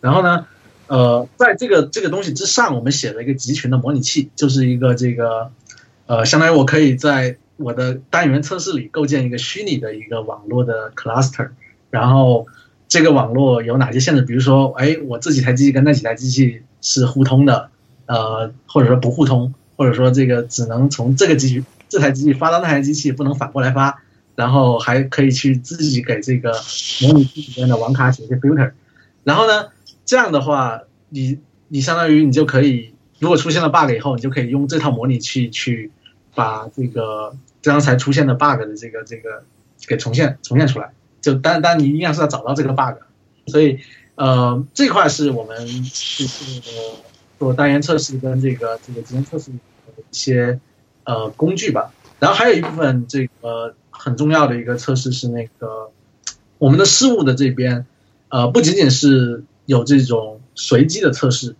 [0.00, 0.46] 然后呢，
[0.86, 5.50] 呃，在这个这个东西之上，我们写了一个集群的模拟器，就是一个这个，
[6.06, 11.50] 呃，相当于我可以在我的单元测试里构建一个虚拟的一个网络的 cluster，
[11.90, 12.46] 然后
[12.88, 14.22] 这个网络有哪些限制？
[14.22, 17.70] 比如说，哎，我这几台机器跟那几台机器是互通的，
[18.06, 24.00] 呃，或者说不互通，或者说这个只能从这个机器这台机器发到那台机器，不能反过来发。
[24.36, 26.60] 然后还可以去自己给这个
[27.02, 28.72] 模拟器里面的网卡写一些 filter，
[29.22, 29.68] 然后呢，
[30.04, 31.38] 这样的话，你
[31.68, 35.92] 你相当于你就可以，如果出现了 bug 以后，你就可以用这套模拟器去
[36.34, 39.44] 把这个刚才出现的 bug 的这个这个
[39.86, 40.90] 给重现重现出来。
[41.20, 42.98] 就但但你一定是要找到这个 bug，
[43.46, 43.78] 所以
[44.16, 46.62] 呃这块是我们就是
[47.38, 49.56] 做单元测试跟这个这个集成测试的
[49.98, 50.58] 一些
[51.04, 51.92] 呃工具吧。
[52.18, 53.74] 然后还有一部分这个。
[53.96, 55.90] 很重要的一个测试是那个
[56.58, 57.86] 我们的事务的这边，
[58.28, 61.56] 呃，不仅仅是有这种随机的测试，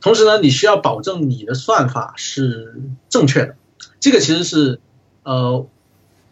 [0.00, 3.56] 同时呢，你需要保证你的算法是正确的。
[3.98, 4.78] 这个其实是，
[5.24, 5.66] 呃，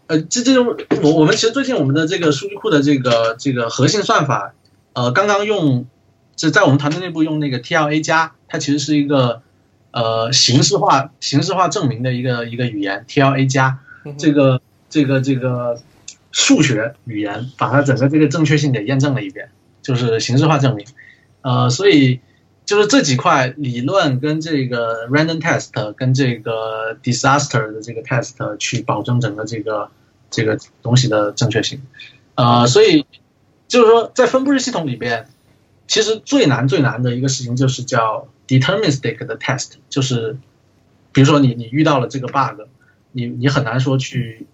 [0.06, 4.54] 呃，这这种我我们其实最近我们的这个数据库的这个这个核心算法，
[4.98, 5.86] 呃，刚刚用，
[6.34, 9.42] 就在我们团队内部用那个 TLA 加，它其实是一个
[9.92, 13.78] 呃形式化形式化证明的一个一个语言 TLA 加。
[14.16, 14.60] 这个
[14.90, 15.80] 这个这个
[16.32, 19.50] 数学语言，把它整个这个正确性给验证了一遍，
[19.82, 20.84] 就是形式化证明。
[21.42, 22.18] 呃，所以
[22.64, 29.90] 就是这几块理论跟这个 random test 跟这个 disaster 的这个 test 去保证整个这个
[30.28, 31.82] 这个东西的正确性。
[32.34, 33.04] 呃，所以
[33.68, 35.28] 就是说，在分布式系统里边，
[35.86, 40.36] 其实最难最难的一个事情就是叫 deterministic 的 test，就是
[41.12, 42.62] 比如说你你遇到了这个 bug，
[43.12, 44.46] 你你很难说去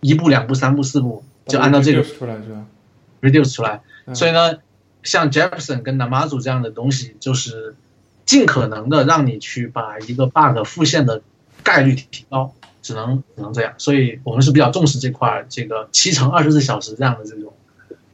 [0.00, 2.66] 一步两步三步四步就按照这个出来是吧
[3.20, 3.82] ？reduce 出来，
[4.14, 4.58] 所以呢，
[5.02, 7.76] 像 Jefferson 跟 Namazu 这样的东西，就是
[8.24, 11.22] 尽可能的让你去把一个 bug 复现的
[11.62, 12.54] 概率提高。
[12.84, 17.54] 只能只能这样，所以我们是比较重视这块这个七乘二十四小时这样的这种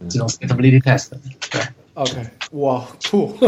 [0.09, 1.11] 这种 stability test。
[1.51, 1.61] 对
[1.95, 3.37] ，OK，哇，酷！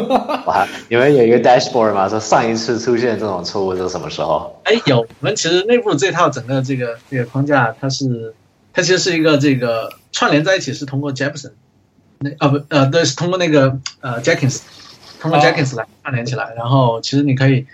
[0.47, 2.09] 哇，你们有一个 dashboard 吗？
[2.09, 4.61] 说上一次出现这种错误是什么时候？
[4.65, 8.35] 哎，有，我们其实内部这套整个这个这个框架，它是
[8.73, 11.53] 它其实是一个这个串联在一起，是通过 Jefferson，
[12.19, 14.61] 那啊不呃对，是通过那个呃 Jenkins，
[15.21, 17.67] 通过 Jenkins 来串联起来，然后其实你可以，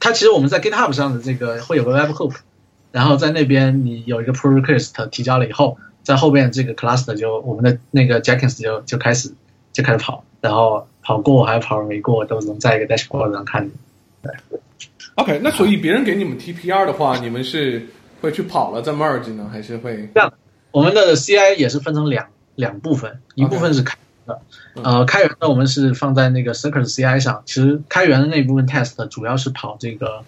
[0.00, 2.36] 它其实我们在 GitHub 上的这个会有个 webhook。
[2.90, 9.32] 然后在那边你有一个 pull request 提交了以后，在后边这个 cluster 就我们的那个 Jenkins 就就开始
[9.72, 13.70] 就开始跑，然后跑过还有跑没过都能在一个 dashboard 上看。
[14.22, 14.32] 对
[15.14, 17.86] ，OK，那所以别人给你们 TPR 的话，你们是
[18.20, 20.32] 会去跑了再 merge 呢，还是会这样？
[20.70, 23.96] 我们的 CI 也是分成两两部分，一部分是开
[24.26, 24.40] 的，
[24.82, 30.24] 呃，开源的我们是放在那个 Circus CI 上，其实开源的那部分 test 主要是跑这个。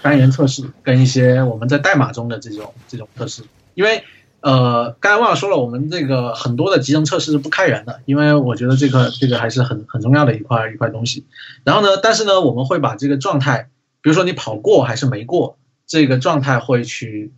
[0.00, 3.42] 单元测试跟一些我们在代码中的这种这种测试，
[3.74, 4.04] 因为
[4.40, 11.26] 呃，刚才忘了说了，我们这个很多的集成测试是不开源的，因为我觉得这个这个还是很很重要的一块一块东西。
[11.64, 13.68] 然后呢，但是呢，我们会把这个状态，
[14.00, 17.32] 比如说你跑过还是没过，这个状态会去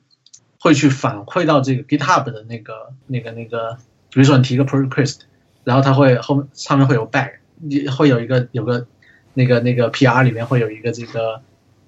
[0.59, 3.79] 会去反馈到这个 GitHub 的那个那个那个，
[4.13, 5.21] 比如说你提个 pull request，
[5.65, 8.87] 然后它会后面上面会有 bag，你会有一个有个
[9.35, 11.41] 那个那个 PR 里面会有一个这个。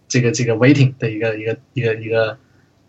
[0.09, 2.36] 这个这个 waiting 的一个一个一个一个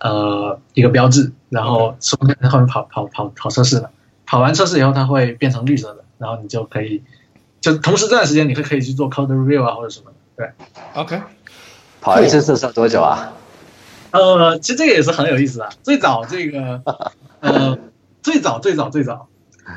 [0.04, 3.90] 呃一个标志，然后说在后面跑跑跑跑测试了，
[4.26, 7.02] 跑完测试以后它会变成绿色的，然后你就可以
[7.62, 10.52] 就同时这段时间你会可以去做 code review 啊或者什么的，对
[11.02, 11.22] ，OK，
[12.02, 13.32] 跑一次测试多久啊？
[14.12, 15.70] 呃，其实这个也是很有意思啊。
[15.84, 16.82] 最早这个
[17.40, 17.78] 呃
[18.22, 19.30] 最早最早最早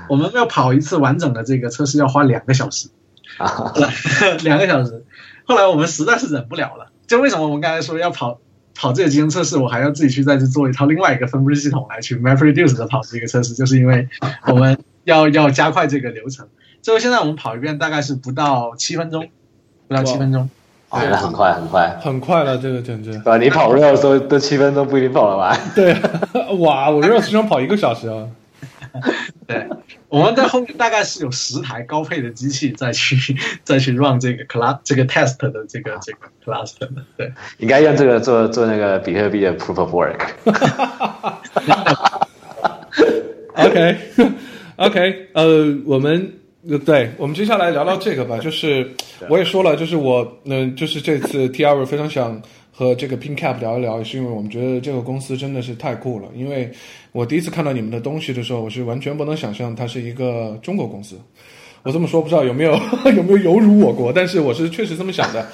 [0.08, 2.88] 我们要跑一次完整的这个测试要花两个小时，
[4.42, 5.04] 两个小时，
[5.46, 6.90] 后来我们实在是忍不了了。
[7.06, 8.40] 就为什么我们刚才说要跑
[8.76, 14.08] 跑这个集成测试，我还要自己去再去做一套另外一个分布式系统来去 MapReduce 的跑这个测试，就是因为
[14.46, 16.46] 我们要要加快这个流程。
[16.82, 19.28] 最后现在我们跑一遍大概是不到七分钟，
[19.88, 20.48] 不到七分钟，
[20.92, 23.10] 对，那很快很快很快了，这个简直。
[23.24, 25.58] 啊，你跑 Rails 都都七分钟不一定跑得完。
[25.74, 25.94] 对，
[26.58, 28.28] 哇，我 Rails 经常跑一个小时啊。
[29.46, 29.68] 对，
[30.16, 40.30] 我们在后面大概是有十台高配的机器再去 再去 run 这个 class 这个 test 的这个这个 cluster 的，对，应该用这个做做那个比特币的 proof of work。
[43.56, 43.96] OK
[44.76, 46.32] OK，呃，我们
[46.86, 48.90] 对，我们接下来聊聊这个吧，就是
[49.28, 52.40] 我也说了，就是我嗯，就是这次 T R 非常想。
[52.76, 56.28] 和这个 PinCap 聊一聊，是因为我们觉得这个公司真的是太酷了。
[56.36, 56.70] 因为
[57.12, 61.18] 我第一次看到你们的东西的时候，我是完全不能想象它是一个中国公司。
[61.82, 62.78] 我这么说不知道有没有
[63.16, 65.48] 有没有有辱我国，但是我是确实这么想的。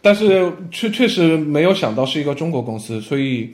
[0.00, 3.50] 但是确确实没有想到是一个中国公司，所以。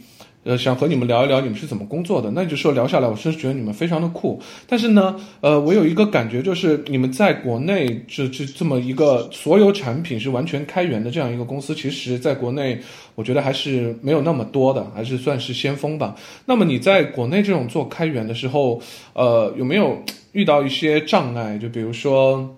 [0.46, 2.30] 呃，想和你们聊一聊你们是怎么工作的。
[2.30, 4.40] 那就说聊下来，我是觉得你们非常的酷。
[4.68, 12.78] 但是呢，呃，我有一个感觉，就是你们在国内这这这么一个所有产品是完全开源的这样一个公司，其实在国内
[13.16, 16.14] 我觉得还是没有那么多的，还是算是先锋吧。
[16.44, 18.80] 那么你在国内这种做开源的时候，
[19.14, 20.00] 呃，有没有
[20.30, 21.58] 遇到一些障碍？
[21.58, 22.48] 就比如说，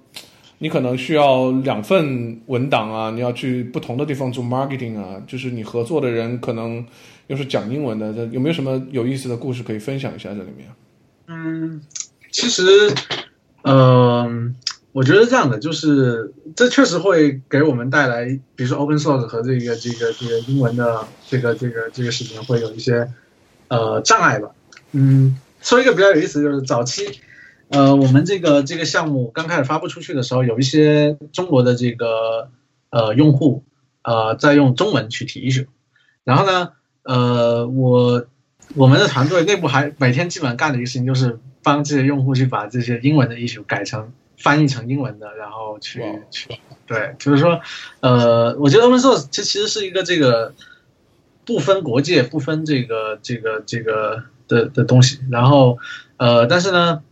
[0.59, 6.85] 你可能需要两份文档啊，你要去不同的地方做 marketing 啊，就是你合作的人可能。
[7.29, 10.31] 又是讲英文的，这有没有什么有意思的故事可以分享一下？
[10.31, 10.69] 这里面，
[11.27, 11.83] 嗯，
[12.33, 12.63] 其实，
[13.63, 14.57] 嗯，
[14.93, 18.25] 我觉得这样的就是，这确实会给我们带来，
[18.57, 23.13] 比如说 open source 和这个这个这个英文的这个这个这个事情会有一些
[23.69, 24.53] 呃障碍吧。
[24.93, 27.21] 嗯，说一个比较有意思，就是早期，
[27.69, 32.49] 呃，我们这个这个项目刚开始发布出去的时候，有一些中国的这个
[32.89, 33.65] 呃用户
[34.03, 35.67] 呃在用中文去提出
[36.25, 36.73] 然后呢。
[37.09, 38.27] 呃，我
[38.75, 46.51] 我们的团队内部还每天基本上干的一个事情就是帮这些用户去把这些英文的 issue 改成翻译成英文的，然后去去
[46.87, 47.63] 对，就是说，
[48.01, 50.53] 呃，我觉得 open source 其实其实是一个这个
[51.47, 55.19] 不分国界、不分这个这个这个的的东西。
[55.31, 55.79] 然后
[56.19, 57.03] 呃，但是呢，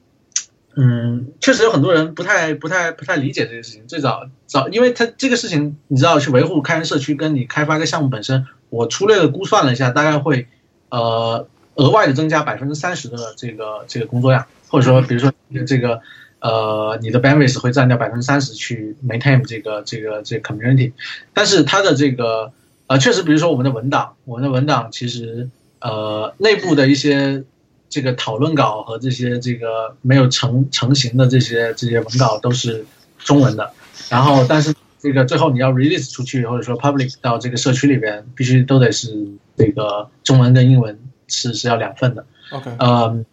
[0.76, 3.86] 嗯，确实有很多人不太不太不太理解这个事情。
[3.86, 8.46] 最早早，因为他这个事情，你知道，去维护开源社区，跟你开发一个项目本身，
[8.76, 10.46] 我粗略的估算了一下，大概会
[10.90, 15.32] 呃额外的增加百分之三十的这个这个工作量，或者说，比如说
[15.66, 16.00] 这个。
[16.38, 20.92] 呃，你的 bandwidth 会占掉百分之三十去 maintain 这个这个这个 community，
[21.32, 22.52] 但是它的这个
[22.86, 25.48] 呃，确实，比如说我们的文档，我们的文档其实
[25.80, 27.42] 呃内部的一些
[27.88, 32.84] 这个讨论稿和这些这个没有成成型的这些这些文稿都是
[33.18, 33.72] 中文的，
[34.10, 34.74] 然后但是
[35.06, 42.26] 这个最后你要 release 出去或者说 public 到这个社区里边，必须都得是这个中文跟英文是是要两份的。
[42.50, 43.24] OK，嗯。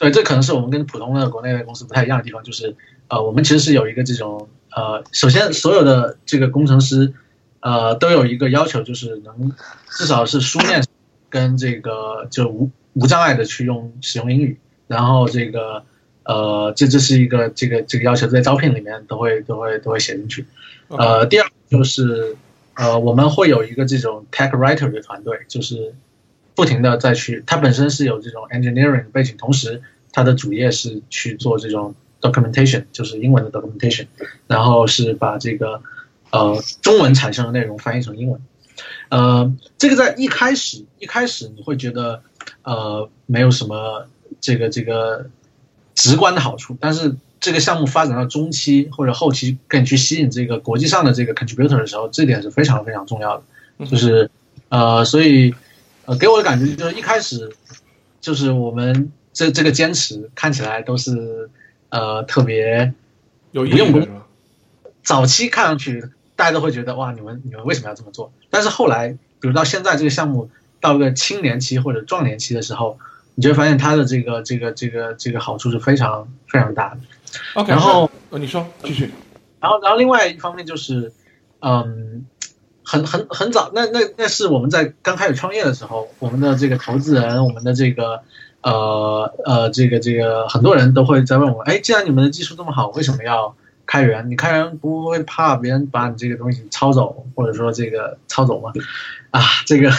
[0.00, 2.74] 对，这可能是我们跟普通的国内的公司不太一样的地方，就是，
[3.08, 7.12] 呃，我们其实是有一个这种，呃，首先所有的这个工程师，
[7.60, 9.52] 呃，都有一个要求，就是能
[9.90, 10.82] 至少是书面
[11.28, 15.84] 跟这个就无无障碍的去用使用英语，然后这个，
[16.24, 20.46] 呃，这这是一个这个这个要求，在招聘里面都会都会都会写进去。
[20.90, 22.36] 呃，第二就是，
[22.74, 25.94] 呃，我们会有一个这种 tech writer 的团队，就是。
[26.52, 29.80] 不停的再去，他本身是有这种 engineering 背景，同时
[30.12, 34.08] 他的主业是去做这种 documentation，就是英文的 documentation，
[34.46, 35.80] 然后是把这个
[36.30, 38.42] 呃中文产生的内容翻译成英文。
[39.08, 42.22] 呃，这个在一开始一开始你会觉得
[42.62, 44.06] 呃没有什么
[44.42, 45.30] 这个这个
[45.94, 53.36] 直观的好处，但是这个项目发展到中期或者后期，跟你去吸引这个国际上的这个 contributor 的时候，这点是非常非常重要
[53.78, 54.30] 的，就是
[54.68, 55.54] 呃所以。
[56.06, 57.52] 呃，给我的感觉就是一开始，
[58.20, 61.50] 就是我们这这个坚持看起来都是
[61.90, 62.92] 呃特别
[63.52, 64.08] 有用功。
[65.04, 66.02] 早期看上去
[66.34, 68.32] 大家都会觉得哇，你们你们为什么要这么做？
[68.48, 69.10] 但是后来，
[69.40, 70.50] 比如到现在这个项目
[70.80, 72.98] 到一个青年期或者壮年期的时候，
[73.36, 77.00] 你就会发现它的这个这个这个这个好处是非常非常大的。
[77.54, 79.12] OK，然后呃你说继续。
[79.60, 81.12] 然后然后另外一方面就是
[81.60, 82.26] 嗯。
[82.82, 88.22] 很很很早，那那那是我们在刚开始创业的时候，我们的这个投资人，我们的这个
[88.62, 93.54] 呃呃，这个这个很多人都会在问我，哎，既然你们的技术这么好，为什么要
[93.90, 94.30] 开源？
[94.30, 98.72] 你开源不会怕别人把你这个东西抄走，或者说这个抄走吗？
[99.32, 99.90] 啊，这个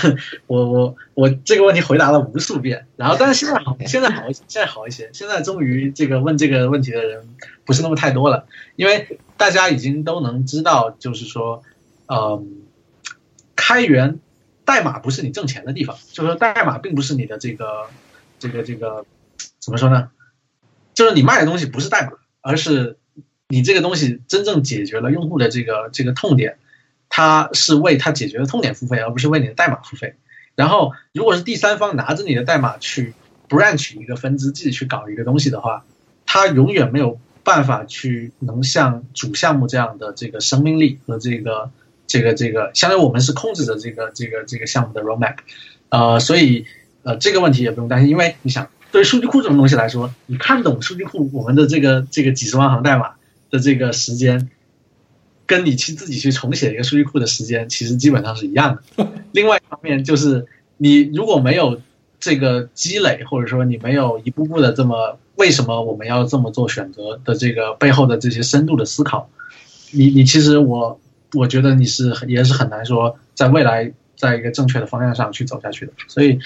[0.47, 7.27] 我我我这个问题回答了无数遍，然后但是现在好，现在好一些，现在好一些，现在终于这个问这个问题的人
[7.65, 8.45] 不是那么太多了，
[8.77, 11.61] 因为大家已经都能知道，就是说，
[12.07, 12.61] 嗯。
[13.63, 14.19] 开源
[14.65, 17.85] 代码不是你挣钱的地方，就是说代码并不是你的这个
[18.39, 19.05] 这个这个
[19.59, 20.09] 怎么说呢？
[20.95, 22.97] 就是你卖的东西不是代码，而是
[23.52, 26.57] 你这个东西真正解决了用户的这个这个痛点，
[27.10, 30.15] 它是为它解决的痛点付费，而不是为你的代码付费。
[30.56, 33.14] 然后，如果是第三方拿着你的代码去
[33.48, 35.86] branch 一个分支，自己去搞一个东西的话，
[36.26, 41.69] 它永远没有办法去能像主项目这样的这个生命力和这个。
[42.07, 45.38] 这个这个，相当于我们是控制着这个这个这个项目的 roadmap，
[45.88, 46.65] 呃，所以
[47.03, 53.11] 呃这个问题也不用担心，因为你想，对于数据库这种东西来说，你看懂数据库我们的这个这个几十万行代码
[53.52, 54.49] 的这个时间，
[55.45, 59.07] 跟你去自己去重写一个数据库的时间，其实基本上是一样的。
[59.34, 60.48] 另外一方面就是，
[60.78, 61.80] 你如果没有
[62.19, 69.30] 这个积累，或者说你没有一步步的这么为什么我们要这么做选择的这个背后的这些深度的思考，
[69.91, 70.99] 你你其实我。
[71.34, 75.94] 我觉得你是也是很难说，在未来在一个正确的方向上去走下去的。
[76.10, 76.38] 所以，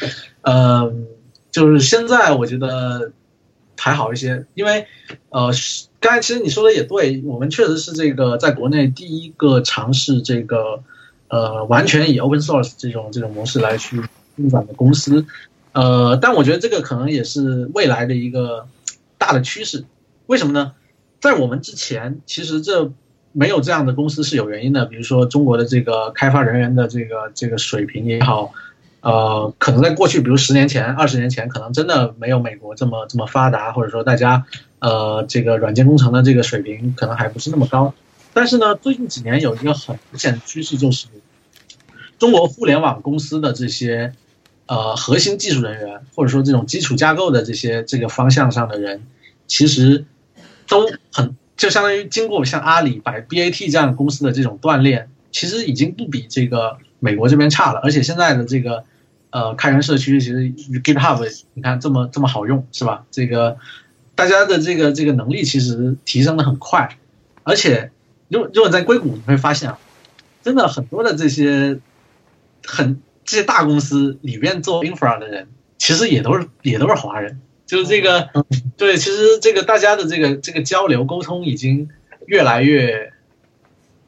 [0.44, 1.08] 嗯，
[1.50, 3.12] 就是现在我觉得
[3.80, 4.86] 还好一些，因为
[5.30, 5.52] 呃，
[6.06, 10.84] 刚才其实你说的也对，我们确实是这个在国内第一个尝试这个
[11.30, 14.00] 呃完全以 open source 这种这种模式来去
[14.36, 15.26] 运转的公司。
[15.72, 18.68] 呃，但我觉得这个可能也是未来的一个
[19.18, 19.86] 大的趋势。
[20.28, 20.74] 为什么呢？
[21.20, 22.92] 在我们之前，其实这。
[23.38, 28.54] 没有这样的公司是有原因的，比如说中国的这个开发人员的这个这个水平也好，
[29.06, 34.48] 呃，可能在过去，比如十年前、二十年前，可能真的没有美国这么这么发达，或者说大家
[34.80, 37.94] 呃这个软件工程的这个水平可能还不是那么高。
[38.34, 41.06] 但是呢，最近几年有一个很明显的趋势，就是
[42.18, 44.14] 中国互联网公司的这些
[44.66, 49.04] 呃核心技术人员，或者说这种基础架构的这些这个方向上的人，
[49.46, 50.06] 其实
[50.68, 51.38] 都很。
[51.58, 57.80] 就相当于经过像阿里、百 BAT 这样的公司的这种锻炼，其实已经不比这个美国这边差了。
[57.80, 58.84] 而且现在的这个
[59.36, 63.04] 呃开源社区，其实 GitHub 你看这么这么好用，是吧？
[63.12, 63.58] 这个
[64.16, 66.98] 大家的这个这个能力其实提升的很快。
[67.44, 67.92] 而且
[68.30, 69.78] 如如果在硅谷你会发现啊，
[70.42, 71.78] 真的很多的这些
[72.66, 77.42] 很这些大公司里面做 infra 的人，其实也都是也都是华人。
[77.66, 78.30] 就是这个，
[78.78, 81.90] 对，其实这个大家的这个这个交流沟通已经
[82.26, 83.12] 越来越，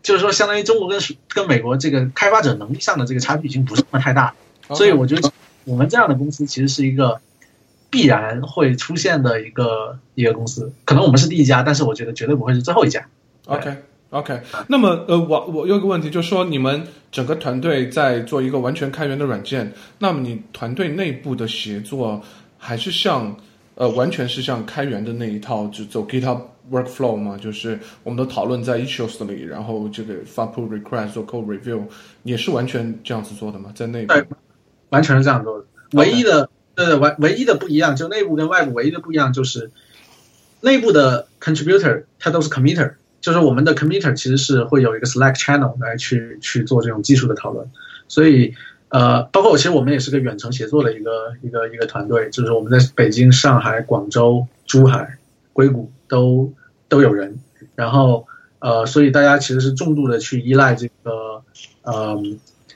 [0.02, 0.98] 就是说，相当于中国跟
[1.28, 4.34] 跟美国这个开发者能力上的这个差距已经不是那么太大。
[4.76, 5.31] 所以我觉得
[5.65, 7.19] 我们这样的公司其实是一个
[7.89, 10.72] 必然会出现的一个一个公司。
[10.85, 13.07] 可能我们是第一家，但是我觉得绝对不会是最后一家。
[13.45, 13.76] OK。
[14.10, 14.39] OK，
[14.69, 19.69] 那么呃，我我有个问题，就是说你们整个团队在做一个完全开源的软件，
[19.99, 22.22] 那么你团队内部的协作
[22.57, 23.35] 还是像
[23.76, 26.39] 呃完全是像开源的那一套，就走 GitHub
[26.72, 27.38] workflow 吗？
[27.38, 31.81] 就是我们都讨论在 issues 里，然后这个发 pull request 做 code review，
[32.23, 33.73] 也是完全这样子做的吗？
[33.76, 34.14] 在内部？
[34.89, 35.65] 对，完全是这样做的。
[35.93, 39.72] 唯一的对对，唯唯一的不一样，就内部跟外部唯一的不一样就是
[40.61, 42.93] 内部的 contributor 它都是 committer。
[43.19, 47.68] 就是我们的 committer 其实是会有一个 Slack channel 来去去做这种技术的讨论，
[48.07, 48.53] 所以
[48.89, 55.18] 呃，包括其实我们也是个远程协作的一个一个一个团队，就是我们在北京、上海、广州、珠海、
[55.51, 56.53] 硅谷都
[56.88, 57.39] 都有人，
[57.76, 58.27] 然后
[58.59, 61.43] 呃，所以大家其实是重度的去依赖这个
[61.81, 62.22] 呃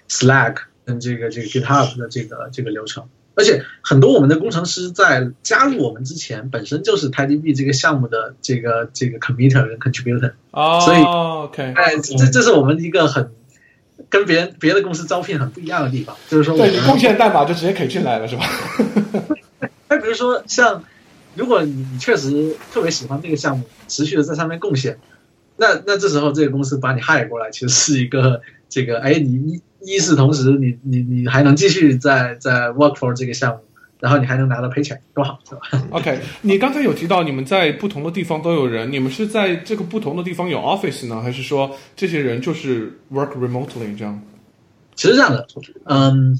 [0.09, 0.55] Slack
[0.91, 3.05] 跟这个这个 GitHub 的这个这个流程。
[3.33, 10.33] 而且很多我们的工程师在加入我们之前，本身就是 TiDB 这个项目的这个这个 committer 跟 contributor，
[10.83, 13.31] 所以 OK，哎，这这是我们一个很
[14.09, 18.43] 跟别人别的公司招聘很不一样的地方，就是说，对你贡献代码就直接可以进来了，是吧？
[19.87, 20.83] 那 比如说像，
[21.33, 24.99] 如果你你确实特别喜欢这个项目，持续的在上面贡献，
[25.55, 29.61] 那那这时候这个公司把你 hire 过来，其实是一个这个，哎，你你。
[29.83, 33.59] 一是同时，你你你还能继续在在 work for 这个项目，
[33.99, 44.21] 然后你还能拿到赔钱，多好，是吧？OK，你刚才有提到你们在不同的地方都有人，你们是在这个不同的地方有 office 呢，还是说这些人就是 work remotely 这样？
[44.95, 45.47] 其实这样的，
[45.85, 46.39] 嗯，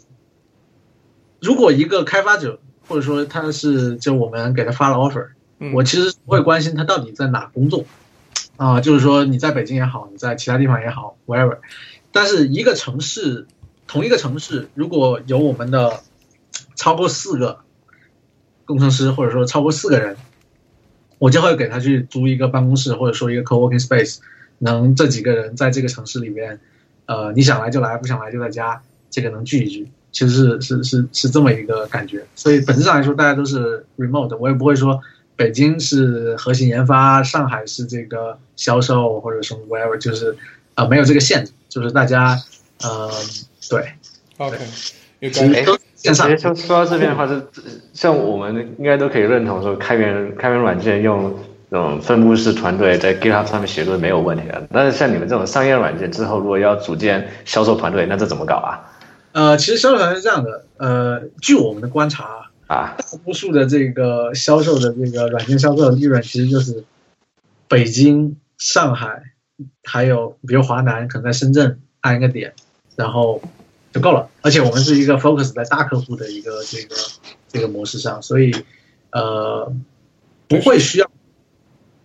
[1.39, 5.27] 如果一个开发者或者说他是就我们给他发了 offer，
[5.73, 7.85] 我其实不会关心他到底在哪工作，
[8.57, 11.57] 啊，就是说你在北京也好，你在其他地方也好，wherever。
[12.12, 13.48] 但是一个城市，
[13.88, 16.02] 同一个城市，如果有我们的
[16.76, 17.60] 超过四个
[18.66, 20.18] 工程师，或者说超过四个人，
[21.20, 24.20] 我就会给他去租一个办公室，或者说一个 co-working space，
[24.60, 26.60] 能这几个人在这个城市里边，
[27.06, 32.26] 呃，你想来就来，不想来就在家，这个能聚一聚，其实是是是是这么一个感觉。
[32.36, 35.00] 所以本质上来说，大家都是 remote，我也不会说
[35.36, 40.36] 北京是核心研发，上海是这个销售或者什么 whatever，就是
[40.76, 41.52] 啊，没有这个限制。
[41.72, 42.38] 就是大家，
[42.84, 43.10] 呃，
[43.69, 43.93] 对
[44.38, 44.57] ，OK，
[45.95, 47.41] 其实说说到这边的话，是
[47.93, 51.34] 像我们应该都可以认同说，开源开源软件用
[51.69, 54.68] 这种分布式团队在 GitHub 上面写是没有问题的。
[54.69, 58.91] 但是像你们这种商业软件之后，如果要组建销售团队，那这怎么搞啊？
[59.31, 66.84] 呃，其实销售团队是这样的，呃，据我们的观察啊，大多数的这个销售的这个软件销售的利润，其实就是
[67.69, 69.31] 北京、上海。
[69.84, 72.54] 还有，比如华南可能在深圳安一个点，
[72.96, 73.42] 然后
[73.92, 74.30] 就够了。
[74.42, 76.96] 而且我们是一个 focus 在大客户的一个这个
[77.48, 78.56] 这个模式上，所以
[79.12, 79.74] 呃
[80.48, 81.10] 不会需要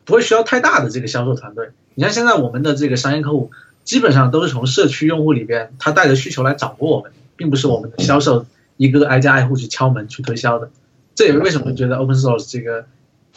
[0.04, 1.70] 不会需要太大的这个销售团队。
[1.94, 3.50] 你像现在我们的这个商业客户，
[3.84, 8.46] 基本上都是从社区用户里边他带着需求来找过我们，并不是我们的销售
[8.76, 10.70] 一个个挨家挨户去敲门去推销的。
[11.14, 12.86] 这也为什么觉得 open source 这个。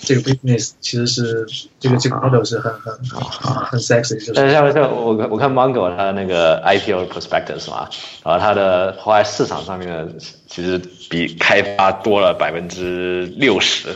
[0.01, 1.45] 这个 business 其实是
[1.79, 4.33] 这个这个 model 是很很很 sexy，就是。
[4.33, 7.89] 但是像像我我看 Mongo 它那个 IPO prospectus 嘛，
[8.23, 10.07] 然后它的后来市场上面的
[10.47, 13.89] 其实比开发多了百分之六十，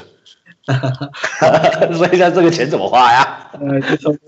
[1.95, 3.49] 所以像这个钱怎么花呀？
[3.53, 4.19] 呃，他们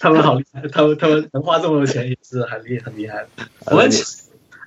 [0.00, 3.28] 他们好厉害，他们他们能花这么多钱也是很厉很厉害的。
[3.66, 3.88] 我们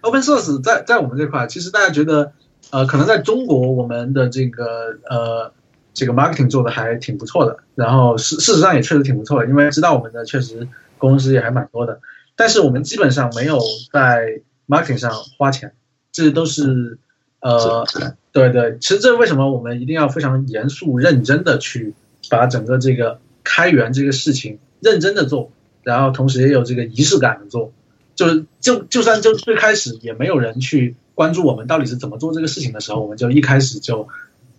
[0.02, 2.32] open source 在在我们这块，其实大家觉得
[2.72, 5.52] 呃，可能在中国我们的这个呃。
[5.96, 10.68] 这个 marketing 做的还挺不错的，然后事事实上也确实挺不错的，因为知道我们的确实
[10.98, 12.02] 公司也还蛮多的，
[12.36, 13.60] 但是我们基本上没有
[13.94, 15.74] 在 marketing 上花钱，
[16.12, 17.00] 这都是
[17.40, 17.88] 呃，
[18.34, 21.94] 对对，其实这为什么我们一定要非常严肃认真的去
[22.30, 25.50] 把整个这个开源这个事情认真的做，
[25.82, 27.72] 然后同时也有这个仪式感的做，
[28.16, 34.10] 就是就就算就最开始也没有人去关注我们到底是怎么做这个事情的时候，我们就一开始就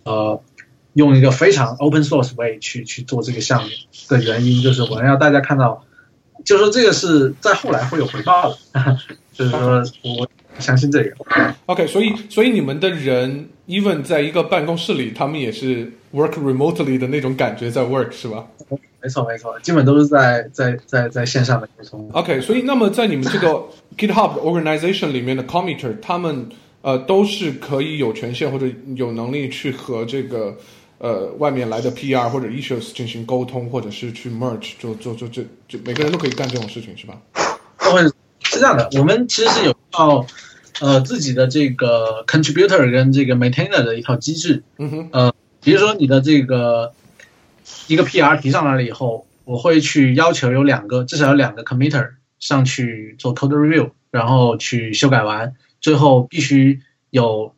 [0.03, 0.41] 呃。
[0.97, 3.69] 用一个非常 open source way 去去做这个项目
[4.09, 5.85] 的原因，就是我们要大家看到，
[6.43, 8.97] 就是说这个是在后来会有回报的，
[9.31, 11.15] 就是说我相信这个。
[11.67, 18.43] OK，所以所以你们的人 even 在一个办公室里，他们也是 work remotely 的那种感觉在 work 是吧？
[18.99, 22.09] 没错没错，基本都是在在在在线上的沟通。
[22.13, 23.63] OK，所以那么在你们这个
[23.95, 26.49] GitHub organization 里面的 committer，他们
[26.81, 28.65] 呃都是可以有权限或者
[28.95, 30.57] 有能力去和这个
[30.99, 37.21] 呃外面来的 PR 或者 issues 进行沟通，或者是去 merge，就就就就就每个人都可以干这种事情，是吧？
[37.77, 38.13] 会是
[38.59, 40.25] 这样的，我们其实是有一套
[40.81, 44.63] 呃自己的这个 contributor 跟这个 maintainer 的一套机制。
[44.77, 46.93] 嗯哼，呃，比如说你的这个
[47.87, 52.09] 一个 PR 提上来了以后，我会去要求有两个，至少有两个 committer
[52.39, 57.56] 上去做 code review，然后去修改完，最后必须有其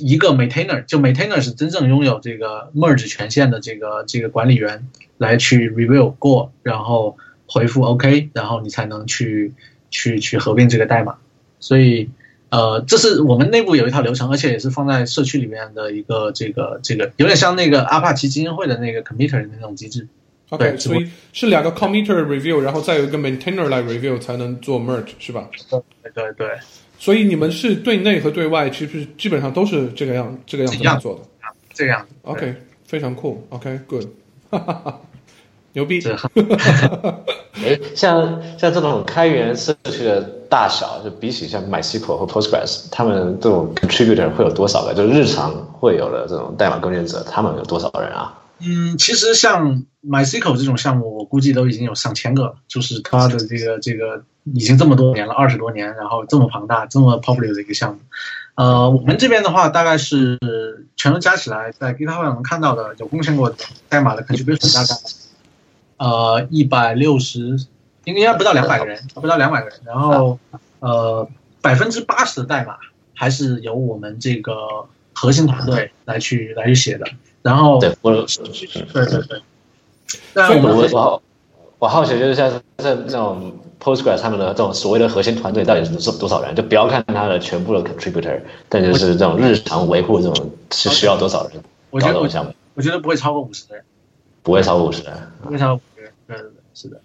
[0.00, 4.86] 一个 maintainer，就 maintainer 是真正拥有这个 merge 权限的这个这个管理员
[5.18, 9.52] 来去 review 过，然后回复 OK，然后你才能去
[9.90, 11.16] 去去合并这个代码。
[11.58, 12.10] 所以，
[12.48, 20.08] 呃，这是我们内部有一套流程，而且也是放在社区里面的一个这个这个，有点像那个阿帕奇基金会的那个 committer 的那种机制。
[20.50, 25.48] OK，对所以是两个 committer review，然后再有一个 maintainer 来 review 才能做 merge，是吧？
[25.70, 26.48] 对对对，
[27.02, 31.20] 所以你们是对内和对外，其实基本上都是这个样这个样子一样做的。
[31.74, 32.14] 这个样子。
[32.22, 32.54] OK，
[32.86, 33.44] 非常酷。
[33.48, 34.06] OK，good，、
[35.74, 36.00] 牛逼。
[36.00, 36.16] 是
[37.64, 44.94] 诶， 像像这种开源社区的大小，就比起像 MySQL 和 Postgres，他们这种 contributor 会有多少个？
[44.94, 48.32] 就日常会有的这种代码贡献者，他们有多少人啊？
[48.64, 58.00] 嗯，其实像 MySQL 这种项目，我估计都已经有上千个了，就是它的这个这个已经这么多年了，二十多年，然后这么庞大、这么 popular 的一个项目。
[58.54, 60.38] 呃，我们这边的话，大概是
[60.94, 63.52] 全都加起来，在 GitHub 上能看到的有贡献过
[63.88, 65.00] 代码的 contributor 大概
[65.96, 67.56] 呃一百六十，
[68.04, 69.80] 应该不到两百个人，不到两百个人。
[69.84, 70.38] 然后
[70.80, 71.28] 呃，
[71.60, 72.76] 百分之八十的代码
[73.14, 74.54] 还是由我们这个
[75.14, 77.06] 核心团队来去来去写的。
[77.42, 79.42] 然后对，我对对对。
[80.34, 81.22] 那我我们我好
[81.78, 82.62] 我好奇就是像像
[83.06, 86.54] 那种 Postgres 他们的这种所谓的核心团队到底是多多少人？
[86.54, 92.54] 就不要看他的全部的 contributor，但就是这种日常维护这种是需要多少人我觉得我搞这种项目？
[92.74, 93.82] 我觉得不会超过五十人，
[94.42, 95.12] 不会超过五十人。
[95.42, 96.12] 不会超过五十人。
[96.26, 97.00] 对对对，是的。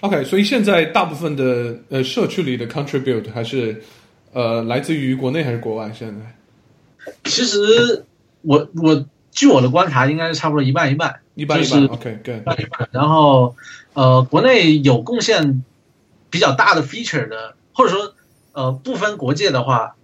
[0.00, 3.82] OK，所以现在大部分的呃社区里的 contribute 还是
[4.32, 5.90] 呃来自于国内还是国外？
[5.92, 8.04] 现在其实
[8.42, 9.04] 我我
[9.34, 11.70] 据我的观察，应该是差不多一半一半，一般一半。
[11.70, 12.88] 就是 OK，good、一半一半。
[12.92, 13.56] 然后
[13.92, 15.64] 呃，国内有贡献
[16.30, 18.14] 比较大的 feature 的，或者说
[18.52, 19.96] 呃不分国界的话，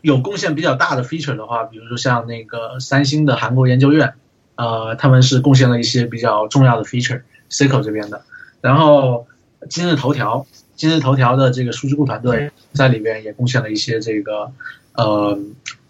[0.00, 4.14] 有贡献比较大的 feature 的话，比如说像那个三星的韩国研究院，
[4.56, 8.22] 呃，他们是贡献了一些比较重要的 feature，SQL 这边的。
[8.62, 9.26] 然后
[9.68, 10.46] 今日头条，
[10.76, 14.50] 今日头条的这个数据库团队在里边也贡献了一些这个
[14.94, 15.38] 呃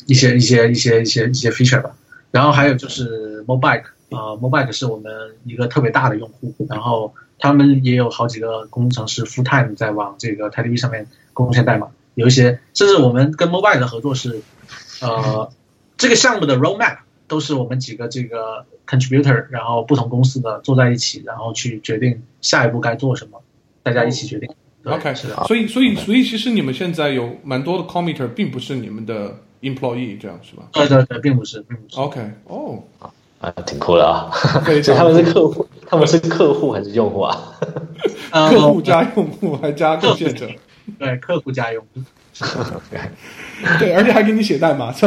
[0.07, 1.95] 一些一些一些一些一些 feature 吧。
[2.33, 5.13] 然后还有就是 Mobike，呃，Mobike 是我们
[5.45, 14.43] 一个特别大的用户，然后他们也有好几个工程师 full time 在往这个 TiDB 上面贡献代码，有一些甚至我们跟 Mobike 的合作是，
[15.01, 15.53] 呃，
[15.97, 16.99] 这个项目的 roadmap
[17.29, 23.41] 都是我们几个这个 contributor，然后不同公司的坐在一起，然后去决定下一步该做什么，
[23.83, 24.49] 大家一起决定。
[24.83, 31.99] 对 OK，是的，所以所以所以其实你们现在有蛮多的 committer，并不是你们的 employee，这样是吧对对对，并不是，并不是。
[31.99, 32.83] ？OK，哦，
[33.41, 34.31] 啊，挺酷的啊！
[34.65, 37.55] 非所以常他们是客户，他们是客户还是用户啊？
[38.31, 40.49] 呃客户加用户还加贡献者，
[40.99, 42.01] 对客户加用户。
[43.79, 45.07] 对，而且还给你写代码，是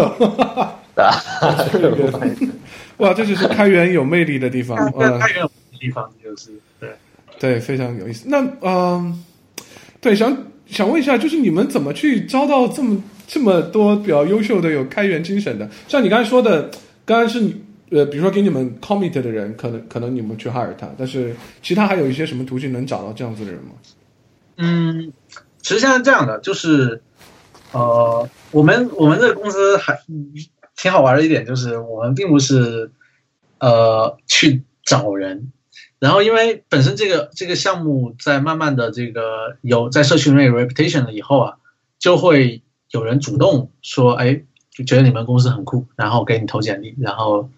[2.98, 5.50] 哇，这就是开源有魅力的地方，呃，太远的
[5.80, 6.90] 地方就是对。
[7.38, 8.26] 对，非常有意思。
[8.30, 9.22] 那嗯、
[10.00, 10.38] 对，想
[10.68, 15.70] 想问一下，就是你们怎么去招到这么这么多比较优秀的有开源精神的？
[15.88, 16.70] 像你刚才说的，
[17.06, 17.62] 刚刚是你
[17.92, 23.72] 呃，比如说给你们 commit 的人，可能可能你们去 hire 他，但是其他还有一些什么途径能找到这样子的人吗？
[24.58, 25.14] 嗯，
[25.62, 27.02] 其实现在这样的，就是
[27.72, 30.00] 呃，我们我们这个公司还
[30.76, 32.92] 挺好玩的一点，就是我们并不是
[33.60, 35.52] 呃去找人，
[36.00, 41.58] 然后因为本身这个这个项目在慢慢的这个有在社区内 reputation 了以后啊，
[42.00, 42.64] 就会
[42.96, 44.42] 有人主动说，哎，
[44.72, 47.50] 就觉得你们公司很酷，然后给你投简历，然后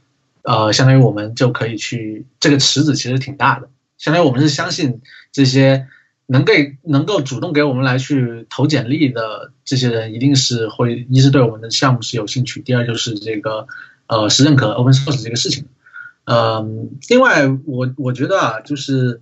[0.41, 3.69] 呃，相当于我们就可以去这个池子其实挺大的，
[3.99, 5.01] 相当于我们是相信
[5.31, 5.87] 这些
[6.25, 13.67] 能给能够主动给我们来去投简历的这些人，一定是会一是对我们的项目是有兴趣，第二就是这个
[14.07, 15.65] 呃是认可 open source 这个事情。
[16.25, 19.21] 嗯，另外我我觉得啊，就是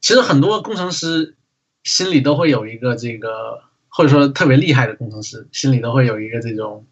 [0.00, 1.34] 其实很多工程师
[1.82, 3.62] 心里都会有一个这个，
[3.98, 6.86] 或者说特别厉害的工程师心里都会有一个这种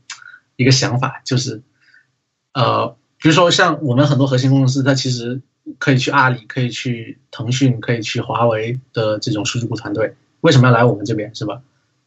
[0.57, 1.62] 一个想法，就是
[2.53, 5.41] 呃，比如说像我们很多核心工程师，他其实
[5.78, 11.62] 可以去阿里，可以去腾讯，可以去华为的这种数据库团队，为什么要来我们这边，是吧？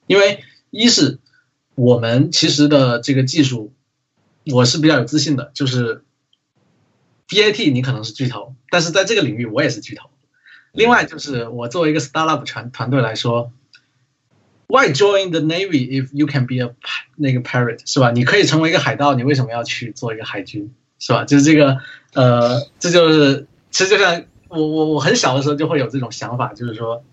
[0.05, 1.19] 因为一是
[1.75, 3.71] 我们其实的这个技术，
[4.51, 6.03] 我是比较有自信的，就是
[7.29, 10.09] BAT 你可能是巨头，但是在这个领域我也是巨头。
[10.73, 13.53] 另外就是我作为一个 startup 团团队来说
[14.69, 16.73] ，Why join the navy if you can be a
[17.17, 18.11] 那个 pirate 是吧？
[18.11, 21.25] 你可以成为一个海盗，你为什么要去做一个海军是吧？
[21.25, 21.79] 就是这个
[22.13, 27.03] 呃，这就是其实就像我我我很小的时候就会有这种想法，就是说，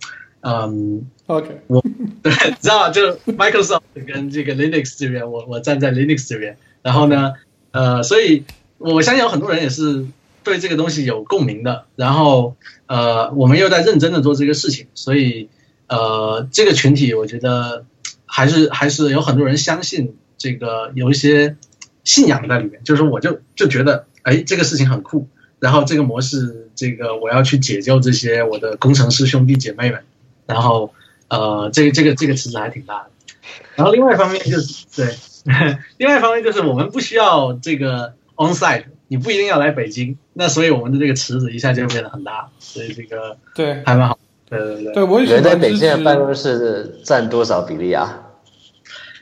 [0.42, 1.82] 嗯，OK，我
[2.22, 7.32] 对知道就是 Microsoft 跟这个 Linux 这边，我我站在 Linux 这边，然后呢，
[7.72, 8.44] 呃，所以
[8.78, 10.06] 我相信有很多人也是。
[10.46, 12.54] 对这个东西有共鸣的，然后
[12.86, 15.48] 呃，我们又在认真的做这个事情，所以
[15.88, 17.84] 呃，这个群体我觉得
[18.24, 21.56] 还是还是有很多人相信这个有一些
[22.04, 25.28] 信仰在里面，就是我就就觉得哎，这个事情很酷，
[25.60, 30.02] 然后这个模式，这个我要去解救这些我的工程师兄弟姐妹们，
[30.46, 30.92] 然后
[31.28, 33.10] 呃，这个这个这个池子还挺大的，
[33.74, 35.14] 然后另外一方面就是对，
[35.98, 38.84] 另外一方面就是我们不需要这个 on site。
[39.08, 44.18] 你不一定要来北京，那所以我们的这个池子一下就变得很大，所以这个对还蛮好。
[44.48, 48.22] 对对对，对我觉得在北京的办公室占多少比例啊？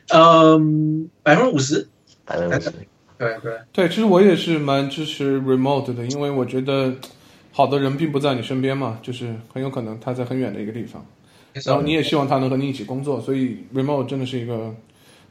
[0.08, 1.86] 嗯，百分之五十。
[2.24, 2.70] 百分之五十。
[3.16, 6.92] 对对对，其实我也是蛮支持 remote 的，因为我觉得
[7.52, 11.04] 好的人并不在你身边嘛，就是很有可能他在很远的一个地方，
[11.64, 14.74] 然后你也希望他能和你一起工作，所以 remote 真的是一个。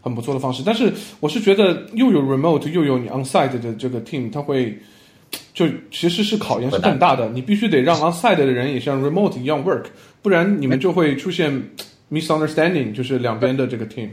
[0.05, 0.91] 很不错的方式，但是
[1.21, 4.77] 我是觉得又有 remote 又有你 onsite 的这个 team，他会
[5.53, 7.29] 就其实是考验是更大的。
[7.29, 9.85] 你必须得让 onsite 的人也像 remote 一样 work，
[10.21, 11.69] 不然你们就会出现
[12.11, 14.09] misunderstanding，就是两边的这个 team。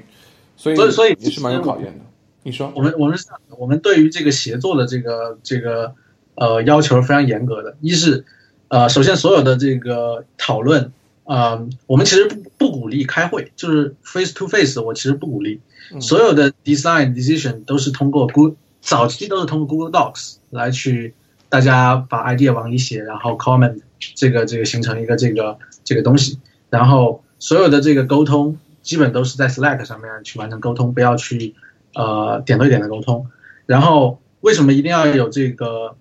[0.57, 2.05] 所以所以也是蛮有考验的。
[2.43, 3.27] 你说我们我们是
[3.59, 5.95] 我们对于这个协作的这个这个
[6.35, 7.77] 呃要求非常严格的。
[7.81, 8.25] 一是
[8.69, 10.93] 呃首先所有的这个讨论
[11.25, 15.61] 啊，我们其实不不鼓励开会，就是 face to face，我其实不鼓励。
[16.01, 21.15] 所有的 design decision 都是通过 Google，早期都是通过 Google Docs 来去，
[21.51, 23.79] 大家把 idea 往里写，然后 comment
[24.15, 26.39] 这个这个形成一个这个这个东西，
[26.71, 31.55] 然后所有的这个沟通基本都是在 Slack 上面去完成沟通，不要去
[31.95, 33.27] 呃点对点的沟通。
[33.67, 35.97] 然后为什么一定要有这个，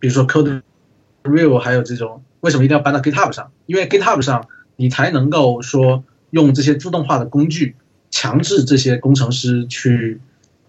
[0.00, 0.62] 比如说 code
[1.22, 3.52] review，还有这种为什么一定要搬到 GitHub 上？
[3.66, 7.76] 因为 GitHub 上你才能够说用这些自动化的工具。
[8.10, 10.20] 强制这些工程师去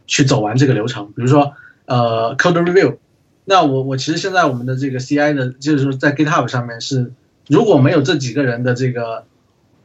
[0.08, 1.54] 去走完这个流程，比如说
[1.86, 2.98] 呃，code review。
[3.46, 7.14] 那我我其实现在我们的这个 CI 的，就是说在 GitHub 上面是
[7.48, 9.26] 如果没有这几个人的这个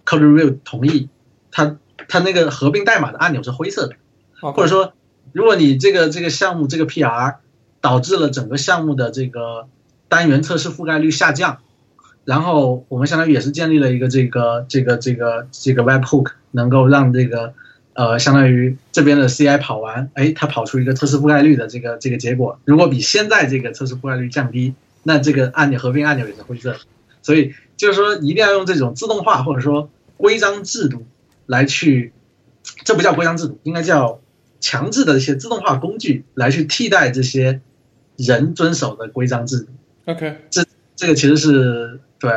[0.04, 1.08] code review 同意，
[1.52, 1.76] 他
[2.08, 3.94] 他那个合并代码的按钮是灰色的，
[4.40, 4.94] 或者说
[5.32, 7.36] 如果你这个这个项目这个 PR
[7.80, 9.68] 导致了整个项目的这个
[10.08, 11.58] 单元测试覆盖率下降。
[12.26, 17.54] 然后我们相当于也是建立了一个这个这个这个这个 web hook，能够让这个
[17.94, 22.58] 呃相当于这边的 CI 跑完，哎，它跑出一个测试覆盖率的这个这个结果。
[22.64, 26.76] 如果比现在这个测试覆盖率降低，那这个按钮合并按钮也是灰色。
[27.22, 31.06] 所以就是说一定要用这种自动化或者说规章制度
[31.46, 32.12] 来去，
[32.84, 34.20] 这不叫规章制度，应该叫
[34.60, 37.60] 强制的一些自动化工具来去替代这些
[38.16, 39.68] 人遵守的规章制度。
[40.06, 40.64] OK，这
[40.96, 42.00] 这个其实是。
[42.20, 42.30] 对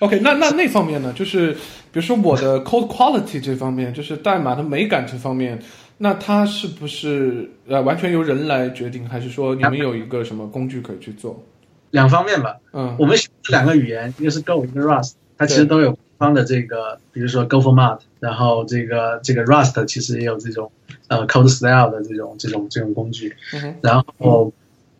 [0.00, 1.12] ，OK，那那那方面呢？
[1.14, 5.58] 就是比如说我的 code quality 这方面，就是代码的美感这方面，
[5.98, 11.42] 那它是不是呃完全由人来决定，还是说你们有一个什么工具可以去做？
[11.90, 12.56] 两方面吧。
[12.72, 20.70] 嗯，我们这两个语言，一个是 Go，一个 Rust，它其实都有方的这个，比如说 Go format，然后这个这个 Rust 其实也有这种
[21.08, 23.34] 呃 code style 的这种这种这种工具。
[23.54, 24.52] 嗯然后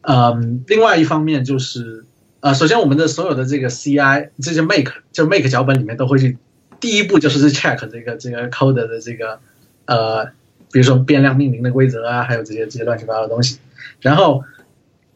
[0.03, 2.05] 嗯，另外一方面就是。
[2.47, 6.39] 啊，首先我们的所有的这个 CI 这些 make 就 make 脚本里面都会去，
[6.79, 9.41] 第一步就是去 check 这个这个 code 的这个
[9.87, 10.27] 呃，
[10.71, 13.59] 比如说变量命名的规则啊，还有这些这些乱七八糟的东西。
[14.01, 14.45] 然后，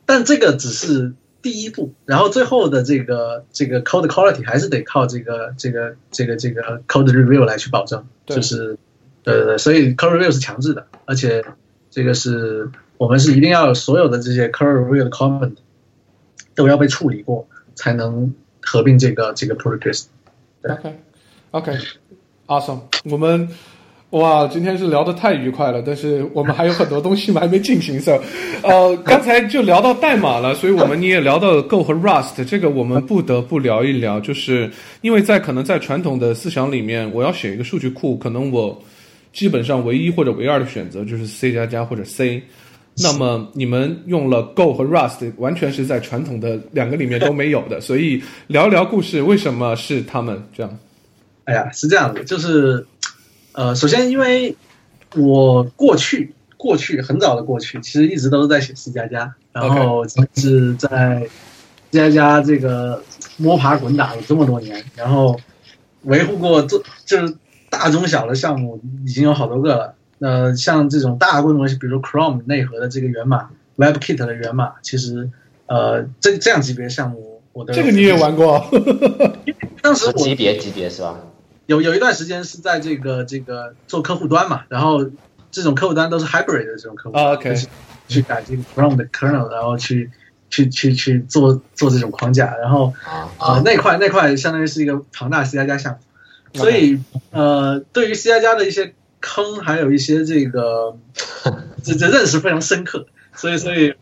[0.07, 8.05] 但这个只是第一步，然后最后的这个这个 code quality 还是得靠这个这个这个这个 code review 来去保证。
[8.27, 8.77] 就是，
[9.23, 11.45] 对对对，所以 code review 是强制的，而且
[11.93, 15.55] 这个是我们是一定要有所有的这些 code review 的 comment。
[16.61, 18.31] 都要被处理过，才能
[18.61, 20.05] 合并这个这个 project。
[21.53, 22.81] OK，OK，Awesome。
[23.05, 23.49] 我们
[24.11, 27.99] 哇，今天是聊得太愉快了，但是我们还有很多东西还没进行。
[27.99, 28.21] So，
[28.63, 34.71] 呃，刚才就聊到代码了，所以我们你也聊到 Go 和 Rust，这个我们不得不聊一聊，就是
[35.01, 38.79] 因为在可能在传统的思想里面，我要写一个数据库，可能我
[39.33, 42.43] 基本上唯一或者唯二的选择就是 C 加加或者 C。
[43.03, 50.79] 那么你们用了 Go 和 Rust，完全是在传统的两个里面都没有的， 所以聊聊故事，为什么是他们这样？
[51.45, 52.87] 哎呀，是这样子，就是，
[53.53, 54.55] 呃，首先因为
[55.17, 60.07] 我过去过去很早的过去，其实一直都是在写 C 加加，然后
[60.37, 61.21] 是在
[61.91, 63.03] C 加加这个
[63.37, 65.41] 摸爬滚打了这么多年，然后
[66.03, 67.35] 维护过这就是
[67.69, 69.95] 大中小的项目已经有好多个了。
[70.21, 73.49] 呃，像这种大规模，比如 Chrome 内核的这个源码
[73.79, 75.31] ，WebKit 的源码，其实，
[75.65, 78.63] 呃，这这样级别项目，我的这个你也玩过？
[79.81, 81.19] 当时级别级别是吧？
[81.65, 85.11] 有有一段时间是在这个这个做客户端嘛，然后
[85.51, 87.55] 这种客户端都是 Hybrid 的这种客户端，OK，
[88.07, 90.11] 去改这个 Chrome 的 kernel，然后去
[90.51, 92.93] 去去去做做这种框架，然后
[93.39, 95.95] 啊那块那块相当于是一个庞大 C 加加项
[96.53, 98.93] 目，所以呃，对于 C 加加的一些。
[99.21, 100.97] 坑还有一些这个，
[101.85, 103.95] 这这认识非常深刻，所以所以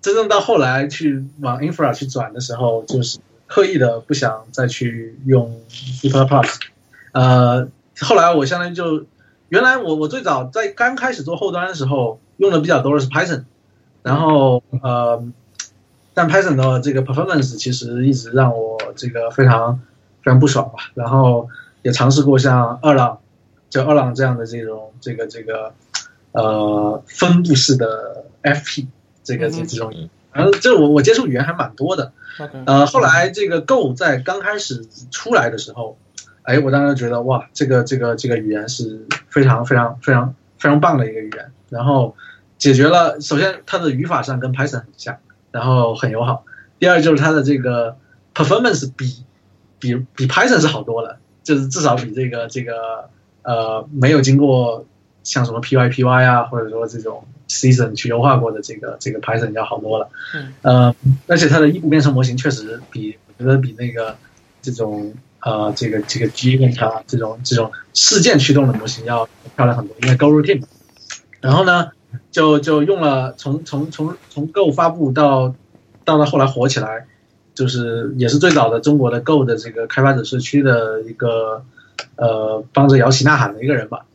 [0.00, 6.08] 真正到后来去往 infra 去转的时候，就是刻意的不想再去用 C++。
[7.12, 7.68] 呃，
[8.00, 9.04] 后来我相当于就
[9.48, 13.42] 原来我我最早在刚开始做后端的时候用的比较多的是 Python，
[14.02, 15.22] 然后呃，
[16.14, 19.80] 但 Python 的这个 performance 其实一直让我这个非常
[20.22, 21.48] 非常不爽吧，然后
[21.82, 23.18] 也尝试过像二浪。
[23.70, 25.72] 就二郎这样的这种这个这个，
[26.32, 28.88] 呃，分布式的 FP
[29.22, 32.12] 这个这这种，然后这我我接触语言还蛮多的，
[32.66, 35.96] 呃，后来这个 Go 在刚开始出来的时候，
[36.42, 42.16] 哎，我当时觉得哇，这个这个这个语言是非常非常非常非常棒的一个语言，然后
[42.58, 45.18] 解决了首先它的语法上跟 Python 很像，
[45.52, 46.44] 然后很友好，
[46.80, 47.96] 第二就是它的这个
[48.34, 49.24] performance 比
[49.78, 53.08] 比比 Python 是好多了，就是至少比这个这个。
[53.42, 54.84] 呃，没有经过
[55.22, 60.08] 像什么 PyPy 啊，或者说这种 Season 去优化过的这个这个 Python 要好多了。
[60.34, 60.54] 嗯。
[60.62, 60.94] 呃，
[61.26, 64.16] 而且它的异步编程模型确实比我觉得比那个
[64.62, 70.64] 这种呃这个这个 G 跟它这种这种事件驱动的模型要漂亮很多，因为 GoRoutine。
[71.40, 71.90] 然后呢，
[72.30, 75.54] 就就用了从从从从 Go 发布到
[76.04, 77.06] 到了后来火起来，
[77.54, 81.64] 就是也是最早的中国的 Go 的这个开发者社区的一个。
[82.16, 84.06] 呃，帮着摇旗呐喊的一个人吧。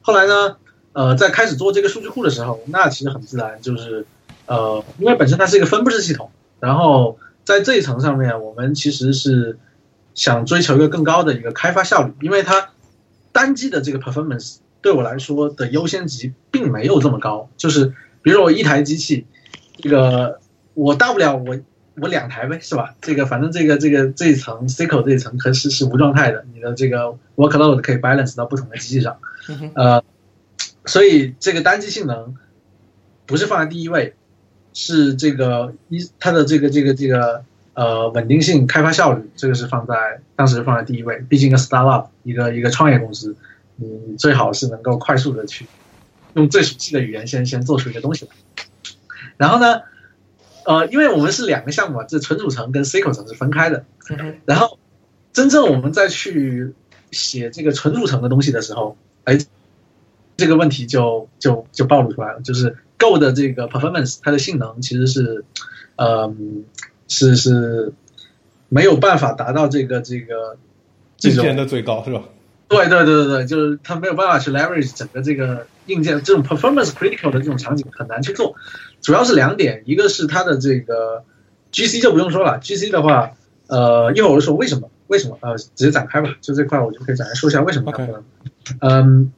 [0.00, 0.56] 后来呢，
[0.92, 4.06] 呃，在开始做这个数据库的时候，那其实很自然，就是
[4.46, 9.58] 呃，因为本身它是一个分布式系统，然后在这一层上面，我们其实是
[10.14, 12.70] 想追求一个更高的一个开发效率，因为它
[13.32, 17.48] 单机的这个 performance 对我来说的优先级并没有这么高。
[17.56, 19.26] 就是比如说我一台机器，
[19.78, 20.40] 这个
[20.74, 21.58] 我大不了我。
[21.96, 22.94] 我两台呗，是吧？
[23.02, 29.18] 这个反正这个这个这一层 C 口这一层可是是无状态的，你的这个 workload 可以 balance 到不同的机器上，
[29.74, 30.02] 呃，
[30.86, 32.34] 所以这个单机性能
[33.26, 34.14] 不是放在第一位，
[34.72, 37.44] 是这个一它的这个这个这个
[37.74, 41.22] 呃稳定性、开发效率，这个是放在当时放在第一位。
[41.28, 43.36] 毕竟一个 startup 一个一个创业公司，
[43.76, 45.66] 你最好是能够快速的去
[46.34, 48.30] 用最熟悉的语言先先做出一个东西来，
[49.36, 49.82] 然后呢？
[50.64, 53.84] 呃，因为我们是两个项目啊，这存储层跟 SQL 层是分开的。
[54.44, 54.78] 然后，
[55.32, 56.74] 真正我们再去
[57.10, 59.38] 写这个存储层的东西的时候，哎，
[60.36, 65.44] 这个问题就就就暴露出来了，就是 Go 的这个 performance 它的性能其实是，
[65.96, 66.34] 呃，
[67.08, 67.92] 是是
[68.68, 70.56] 没有办法达到这个这个
[71.22, 72.24] 硬件的最高，是吧？
[72.72, 78.54] 对对对对对，就是它没有办法去 leverage 整个这个硬件这种 performance critical 的这种场景很难去做。
[79.02, 81.22] 主要是两点，一个是它的这个
[81.72, 83.32] GC 就不用说了，GC 的话，
[83.66, 87.92] 呃，一会儿我就说为什么，为什么，呃，直接展开吧，就这块我就可以展开说一下为什么。
[88.80, 89.32] 嗯，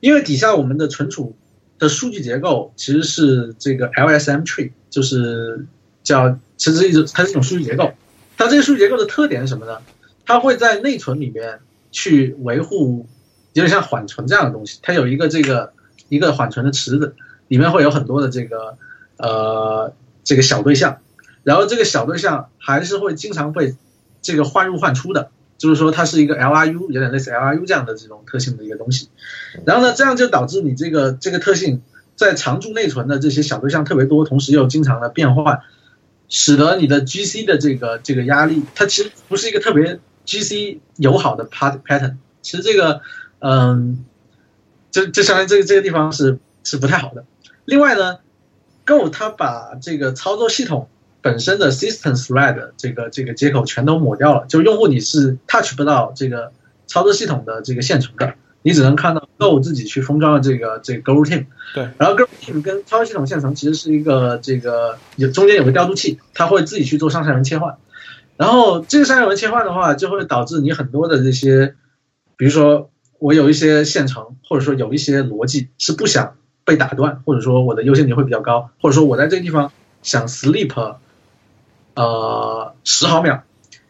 [0.00, 1.36] 因为底下我们的存储
[1.78, 5.66] 的数据结构其实是这个 LSM tree，就是
[6.02, 7.92] 叫其实一种它是一种数据结构，
[8.36, 9.78] 它这个数据结构的特点是什么呢？
[10.24, 11.58] 它会在内存里面
[11.94, 13.06] 去维护，
[13.54, 15.72] 有点像缓存这样的东西，它有一个这个
[16.10, 17.14] 一个缓存的池子。
[17.46, 18.78] 里面会有很多的这个
[19.18, 19.92] 呃
[20.24, 21.00] 这个小对象，
[21.42, 23.76] 然后这个小对象还是会经常被
[24.22, 29.10] 这个换入换出的，就是说它是一个 LRU，有点类似 LRU 这样的这种特性的一个东西。
[29.66, 31.82] 然后呢，这样就导致你这个这个特性
[32.16, 35.60] 在常驻内存的这些小对象特别多，同时又经常的变换，
[36.30, 42.16] 使得你的 GC 的这个这个压力，它其实不是一个特别 GC 友好的 part pattern。
[42.42, 43.00] 其实这个
[43.38, 44.04] 嗯，
[44.90, 47.24] 就就相当于这个这个地方是是不太好的。
[47.64, 48.18] 另外呢
[48.86, 50.88] ，Go 它把这个操作系统
[51.22, 56.52] 本身的 System Thread 这个这个接口全都抹掉了，就用户你是 touch 不到这个
[56.86, 61.46] 操作系统的这个线程的，你只能看到 Go 自己去封装的这个这个 Go Routine。
[61.74, 67.76] 对，然后 Go Routine 跟操作系统线程其实是一个这个有中间有个调度器，它会自己去做上下文切换。
[68.36, 71.76] 然后这个上下文切换的话，就会导致你很多的这些，
[72.36, 72.90] 比如说
[73.20, 76.34] 我有一些线程，或者说有一些逻辑是不想
[76.64, 79.70] 被打断，或者说我的优先级会比较高，或者说我在这个地方
[80.02, 80.96] 想 sleep，
[81.94, 83.44] 呃，十毫秒，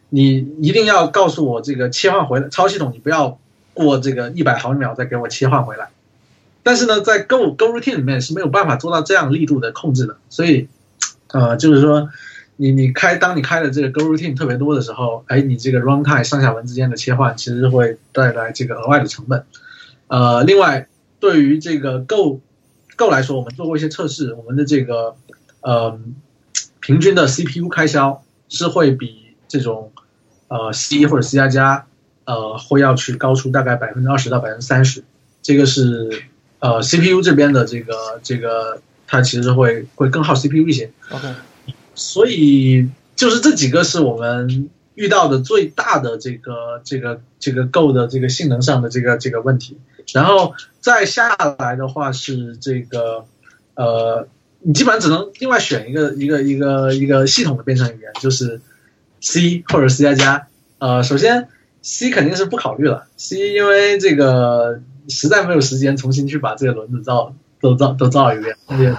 [0.09, 3.39] 你一定要告诉我这个切换回来，超系统你不要
[3.73, 5.89] 过这个一百毫秒再给我切换回来。
[6.61, 10.67] 但是呢，在 Go Go Routine 里面是没有办法做到这样力度的控制的，所以，
[11.29, 12.09] 呃，就是说。
[12.57, 19.45] 你你开，当你开的这个 Go Routine 特别多的时候，哎，你这个 Runtime 上下文之间的切换其实会带来这个额外的成本。
[20.07, 20.87] 呃，另外，
[21.19, 22.39] 对于这个 Go
[22.95, 25.15] Go 来说，我们做过一些测试，我们的这个
[25.61, 25.99] 呃
[26.79, 29.91] 平均的 CPU 开销是会比这种
[30.47, 31.87] 呃 C 或者 C 加加
[32.23, 35.03] 呃会要去高出大概百分之二十到百分之三十。
[35.41, 36.23] 这个是
[36.59, 40.89] 呃 CPU 这边的这个这个它其实会会更耗 CPU 一些。
[41.09, 41.27] OK。
[41.95, 49.77] 所以就是这几个是我们遇到的最大的这个这个这个 Go 的这个性能上的这个这个问题，
[50.13, 53.25] 然后再下来的话是这个
[53.75, 54.27] 呃，
[54.59, 58.59] 你基本上只能另外选一个一个一个一个系统的编程语言，就是
[59.21, 60.47] C 或者 C 加加。
[60.79, 61.47] 呃，首先
[61.81, 68.91] C 肯定是不考虑了，C 因为这个实在没有时间重新去把这个轮子造都造都造一遍，而且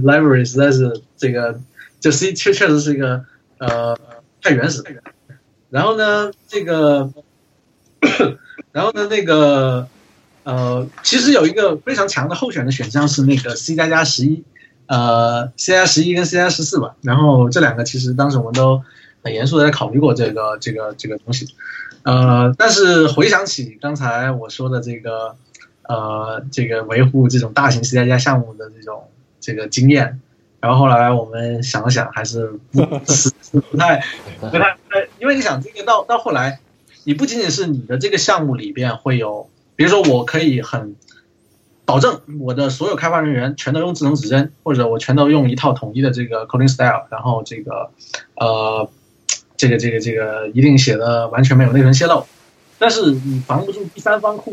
[0.00, 1.60] library 实在是这个。
[2.04, 3.24] 就 C 确确实是一个
[3.56, 3.98] 呃
[4.42, 4.82] 太原始，
[5.70, 7.10] 然后呢这个，
[8.72, 9.88] 然后呢那个
[10.42, 14.44] 呃其实有一个非常强的候选的选项是那个 C 加加十一，
[14.84, 18.82] 呃 C 加十一跟 C 加十四吧，然后这两个其实当时我们都
[19.22, 21.54] 很严肃的在考虑过这个这个这个东西，
[22.02, 25.36] 呃但是回想起刚才我说的这个
[25.88, 29.08] 呃这个维护这种大型 C 加加项目的这种
[29.40, 30.20] 这个经验。
[30.64, 32.80] 然后后来我们想了想，还是不
[33.70, 34.02] 不太
[34.40, 34.78] 不太，
[35.20, 36.58] 因为你想这个到到后来，
[37.04, 40.96] 你不仅仅是你的这个项目里边会有，比如说我可以很
[41.84, 47.90] 保证我的所有开发人员全都用智能指针，或者我全都用一套统一的这个 coding style，然后这个
[48.36, 48.88] 呃
[49.58, 52.24] 这个这个这个一定写的完全没有内存泄露，
[52.78, 54.50] 但是你防不住第三方库，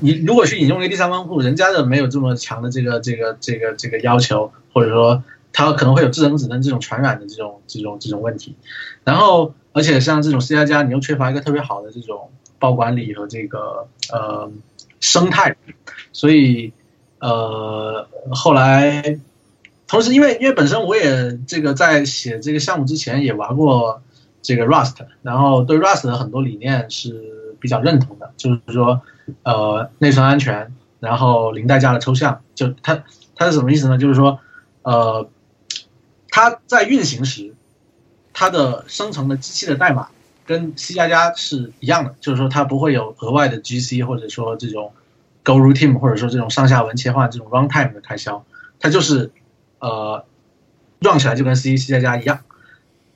[0.00, 4.50] 你如果去引用一个第三方库，人家的没有这么强的这个这个这个这个要求。
[4.72, 8.54] 或者说，它可能会有智能指针这种传染的这种这种这种问题，
[9.02, 14.48] 然后而且像这种 C 加加，你又缺乏一个特别好的这种包管理和这个呃
[15.00, 15.56] 生态，
[16.12, 16.72] 所以
[17.18, 19.18] 呃后来，
[19.88, 24.00] 同时因为因为本身我也这个在写这个项目之前也玩过
[24.40, 29.02] 这个 Rust，然后对 Rust 的很多理念是比较认同的，就是说
[29.42, 33.04] 呃内存安全，然后零代价的抽象，就它
[33.34, 33.98] 它是什么意思呢？
[33.98, 34.40] 就是说。
[34.82, 35.28] 呃，
[36.30, 37.54] 它在运行时，
[38.32, 40.08] 它的生成的机器的代码
[40.46, 44.94] 跟 C 加加是一样的，就是说它不会有额外的 GC 或者说这种
[45.44, 48.46] Go Routine 或者说这种上下文切换这种 Runtime 的开销，
[48.78, 49.32] 它就是
[49.80, 50.24] 呃
[51.00, 52.40] run 起来就跟 C C 加加一样，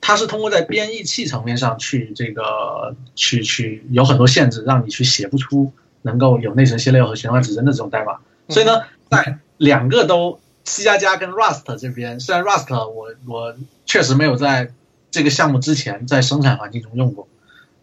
[0.01, 5.73] 它是通过在编译器层面上去这个去去有很多限制，让你去写不出
[6.05, 10.39] 能够有内存泄漏和循环指针的这种代码，所以呢，在两个都。
[10.67, 13.55] C 加加跟 Rust 这边，虽然 Rust 我我
[13.85, 14.73] 确实没有在
[15.11, 17.27] 这个项目之前在生产环境中用过，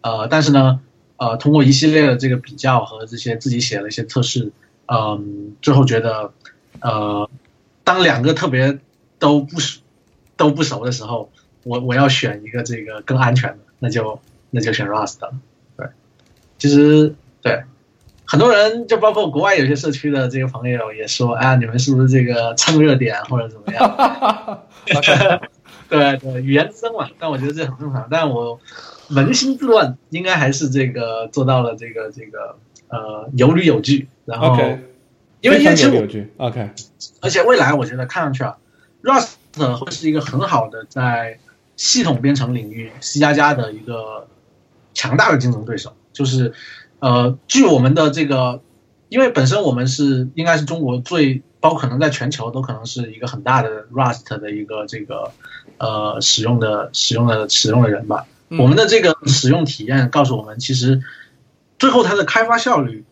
[0.01, 0.81] 呃，但是呢，
[1.15, 4.51] 呃，通过一系列的这个比较和这些自己写了一些测试，
[4.87, 6.33] 嗯，最后觉得，
[6.81, 7.29] 呃，
[7.85, 8.77] 当两个特别
[9.17, 9.79] 都不熟
[10.35, 11.31] 都不熟的时候，
[11.63, 14.19] 我我要选一个这个更安全的，那就
[14.49, 15.33] 那就选 Rust 了。
[15.77, 15.87] 对，
[16.57, 17.63] 其实对。
[18.25, 24.63] 很多人就包括国外有些社区的这个朋友也说，啊，你们是不是这个蹭热点或者怎么样？
[25.89, 27.09] 对对，语言之争嘛。
[27.19, 28.07] 但我觉得这很正常。
[28.09, 28.59] 但我
[29.09, 32.55] 扪心自问，应该还是这个做到了这个这个
[32.87, 34.07] 呃有理有据。
[34.25, 34.55] 然后，
[35.41, 36.71] 因为因为其实 OK，
[37.21, 38.57] 而且未来我觉得看上去啊
[39.03, 39.33] ，Rust
[39.75, 41.39] 会是一个很好的在
[41.75, 44.27] 系统编程领域 C 加加的一个
[44.93, 46.53] 强大的竞争对手，就是。
[47.03, 48.61] 呃，据我们的这个，
[49.09, 55.33] 因为本身我们是应该是中国最，包括可能在全球都可能是一个很大的 Rust 的一个这个
[55.79, 58.25] 呃使用的使用的使用的人吧。
[58.51, 61.01] 我们的这个使用体验告诉我们，其实
[61.77, 63.03] 最后它的开发效率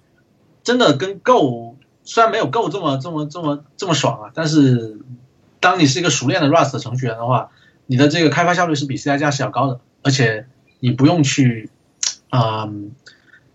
[0.64, 5.00] 真的跟 Go 虽然没有 Go 这么这么这么这么爽啊，但是
[5.60, 7.50] 当你是一个熟练的 Rust 程序员的话，
[7.88, 10.46] 你的这个开发效率是比 C 加加是要高的，而且
[10.80, 11.70] 你不用去，
[12.30, 12.92] 嗯。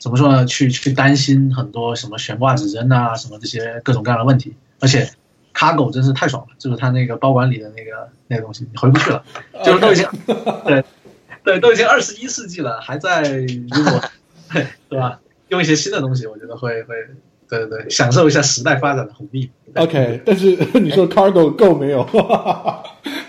[0.06, 0.46] 怎么说呢？
[0.46, 4.54] 去去担心很多什么悬挂指针啊，什么这些各种各样的问题。
[4.78, 5.10] 而且
[5.52, 9.24] ，Cargo 真是太爽了，就是它那个包管理的那个那个东西，你回不去了，
[9.64, 10.06] 就是都已经
[10.64, 10.84] 对
[11.42, 14.00] 对，都已经二十一世纪了，还在如果
[14.54, 15.18] 对对吧？
[15.48, 16.94] 用一些新的东西，我觉得会会
[17.48, 19.50] 对对对，享受一下时代发展的红利。
[19.74, 22.04] OK，但是你说 Cargo Go 没有？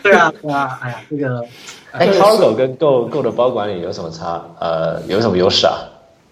[0.03, 1.43] 对啊对啊，哎呀，这个
[1.91, 4.45] 哎，Cargo 跟 Go Go 的包管理有什么差？
[4.59, 5.73] 呃，有什么优势啊？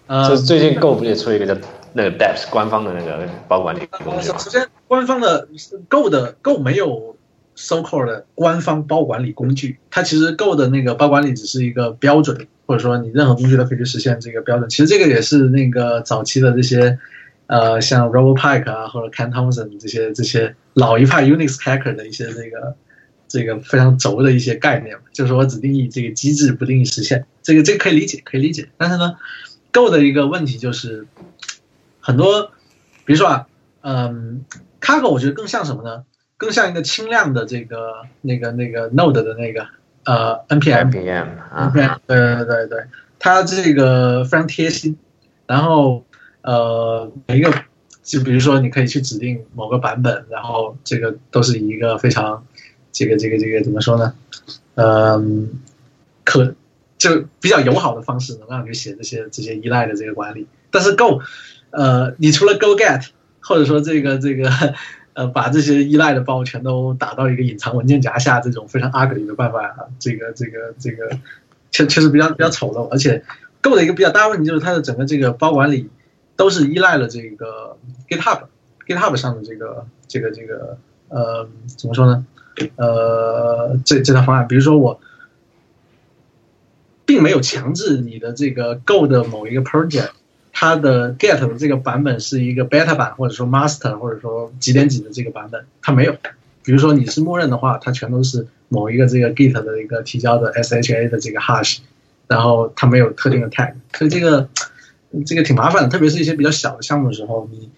[0.08, 1.56] 就是最近 Go 不也出一个叫
[1.92, 4.38] 那个 Depth 官方的那个包管理工具吗？
[4.38, 5.48] 首先，官方的
[5.88, 7.16] Go 的 Go 没有
[7.54, 14.68] so called 的官方包管理工具，它其实 Go 的那个包管理只是一个标准，或者说你任何工具都可以去实现这个标准。
[14.68, 16.98] 其实这个也是那个早期的这些
[17.46, 22.76] 呃，像 Robert Pike 啊或者 Ken Thompson 这些这些老一派 Unix hacker 的一些这个
[23.26, 27.24] 这个非常轴的一些概念，就是我只定义这个机制，不定义实现。
[27.42, 28.68] 这个这个可以理解，可以理解。
[28.76, 29.14] 但是呢
[29.76, 31.06] ？Go 的一个问题就是，
[32.00, 32.50] 很多，
[33.04, 33.46] 比如说啊，
[33.82, 34.46] 嗯
[34.80, 36.04] ，Cargo 我觉得更像什么呢？
[36.38, 39.66] 更像一个轻量的这个那个那个 Node 的那个
[40.06, 42.84] 呃 NPM，NPM 啊，对对对对，
[43.18, 44.96] 它这个非常贴心，
[45.46, 46.06] 然后
[46.40, 47.52] 呃每一个
[48.02, 52.46] 就比如说你可以去指定某个版本，然后这个都是一个非常
[52.92, 54.14] 这个这个这个怎么说呢？
[54.76, 55.50] 嗯，
[56.24, 56.54] 可。
[56.98, 61.20] 就比较友好的方式能让你写这些这些依赖的这个管理，但是 Go，
[61.70, 63.08] 呃，你除了 Go Get，
[63.40, 64.50] 或者说这个这个，
[65.12, 71.18] 呃，把这些依赖的包全都打到一个隐藏文件夹下这种非常 ugly 的办法，这个这个这个，
[71.70, 72.88] 确确实比较比较丑陋。
[72.88, 73.22] 而且
[73.60, 75.90] Go 的一个比较大问题就是它的整个这个包管理
[76.34, 77.76] 都是依赖了这个
[78.08, 80.78] GitHub，GitHub 上的这个这个这个
[81.10, 81.46] 呃
[81.76, 82.24] 怎么说呢？
[82.76, 84.98] 呃，这这套方案，比如说我。
[87.06, 90.10] 并没有强制你的这个 Go 的某一个 project，
[90.52, 96.16] 它的 Get 的这个版本是一个 Beta 版，或者说 Master，或者说几点几的这个版本，它没有。
[96.64, 101.78] 比如说你是默认的话，它全都是某一个这个 Git 的一个提交的 SHA 的这个 Hash，
[102.26, 104.48] 然后它没有特定的 Tag，所以这个
[105.24, 105.88] 这个挺麻烦的。
[105.88, 107.70] 特别是一些比较小的项目的时候，你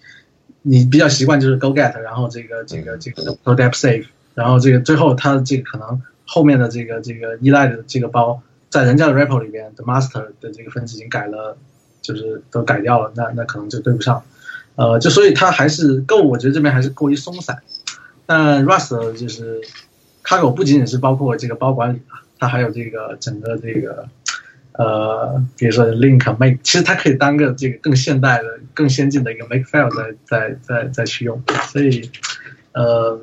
[0.63, 8.41] 你比较习惯就是 Go Get，然后这个这个这个 Go Dep Save，然后这个最后它这个可能后面的这个这个依赖的这个包。
[8.69, 11.57] 在人家的 repo 里边的 master 的这个分子已经改了，
[12.01, 14.23] 就是都改掉了，那那可能就对不上，
[14.75, 17.57] 呃，就所以它还是够，我觉得这边还是过于松散。
[18.25, 19.59] 但 Rust 就是
[20.23, 24.07] Cargo 不仅仅是包括这个包管理啊，它还有这个整个这个
[24.73, 31.41] 呃，比如说 link make，其实它可以当个这个更现代的、更先进的一个 make file 再再再再去用，
[31.71, 32.11] 所以
[32.73, 33.19] 呃，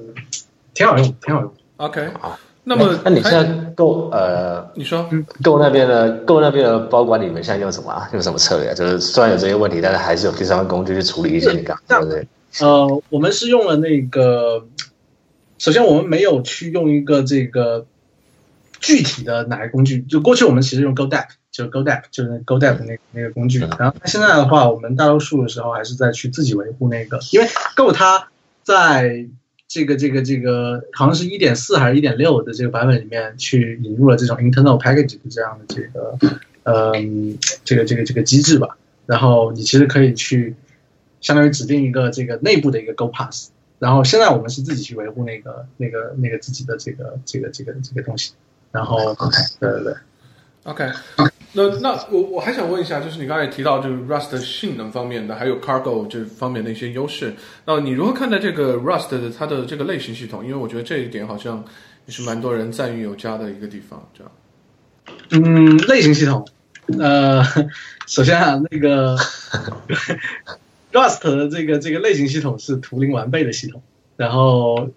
[0.74, 1.55] 挺好用，挺好用。
[1.77, 2.39] OK 好。
[2.68, 3.44] 那么，那你现在
[3.76, 5.09] 够呃，你说
[5.40, 8.10] 够那边的够那边的包管理，你们现在用什么啊？
[8.12, 8.74] 用什么策略？
[8.74, 12.26] 就是虽然有这些问题，但是还是有第三方工具去处理一些，你讲对不对？
[12.59, 14.66] 呃，我们是用了那个，
[15.59, 17.86] 首先我们没有去用一个这个
[18.80, 23.60] 具体的哪个工具，就过去我们其实用 GoDep，就是 GoDep，就是 GoDep 那那个工具。
[23.78, 28.26] 然后现在的话，我们大多数的时候还是在去自己维护那个，因为 Go 它
[28.64, 29.28] 在。
[29.77, 36.19] 这个这个这个好像是一点四还是一点六的这个版本里面去引入了这种 internal package 的这样的这个
[36.62, 40.55] 嗯这个这个这个机制吧，然后你其实可以去
[41.20, 48.32] 相当于指定一个这个内部的一个 go pass，然后现在我们是自己去维护那个那个那个自己的这个这个这个这个东西，
[48.73, 49.94] 然后 OK 对对对。
[50.65, 50.90] OK，
[51.56, 57.34] 那那我我还想问一下，就是你刚才提到就是 Rust 性能方面的，还有 Cargo 这方面的一些优势，
[57.64, 60.44] 那你如何看待这个 Rust 的它的这个类型系统？
[60.44, 61.64] 因为我觉得这一点好像
[62.04, 64.32] 也是蛮多人赞誉有加的一个地方，这样。
[65.30, 66.46] 嗯，类型系统，
[66.98, 67.42] 呃，
[68.06, 69.16] 首先啊，那个
[70.92, 73.82] Rust 的这个这个类型系统是图灵完备的系统，
[74.16, 74.90] 然后。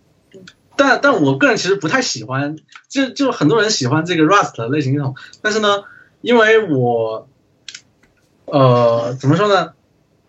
[0.82, 2.56] 但但我个人其实不太喜欢，
[2.88, 5.84] 就就很多人喜欢这个 Rust 类型系统，但是呢，
[6.22, 7.28] 因为我，
[8.46, 9.74] 呃，怎么说呢？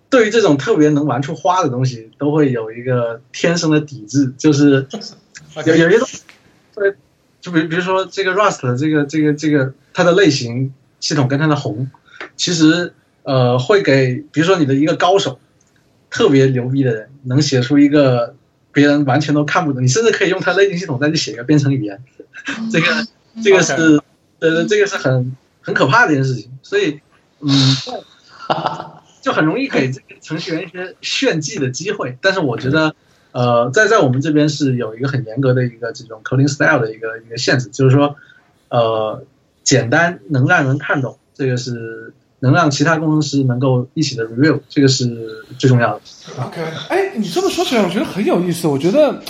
[0.08, 4.86] 对于这种特别能玩出花的东西，都会有一个天生的抵制，就是
[5.66, 6.08] 有有一种，
[6.74, 6.94] 对，
[7.40, 11.90] 就比比如说这个 Rust 的这个这个这个它的类型系统跟它的红，
[12.36, 12.92] 其实
[13.22, 15.38] 呃会给，比如说你的一个高手，
[16.10, 18.34] 特别牛逼的人，能写出一个。
[18.72, 22.04] 别人完全都看不懂，你甚至可以用它类型系统再去写一个编程语言，
[22.70, 22.86] 这个
[23.42, 24.00] 这个是
[24.38, 27.00] 呃这个是很很可怕的一件事情，所以
[27.40, 27.48] 嗯，
[29.22, 32.16] 就很容易给这个程序员一些炫技的机会。
[32.22, 32.94] 但是我觉得
[33.32, 38.16] 呃在在我们这边是有一个很严格的一个这种 coding style 的一个一个限制，就是说
[38.68, 39.24] 呃
[39.62, 46.00] 简单能让人看懂，这个是能让其他工程师能够一起的 review，这个是最重要的。
[46.42, 48.66] OK，哎，你这么说起来，我觉得很有意思。
[48.66, 49.22] 我觉得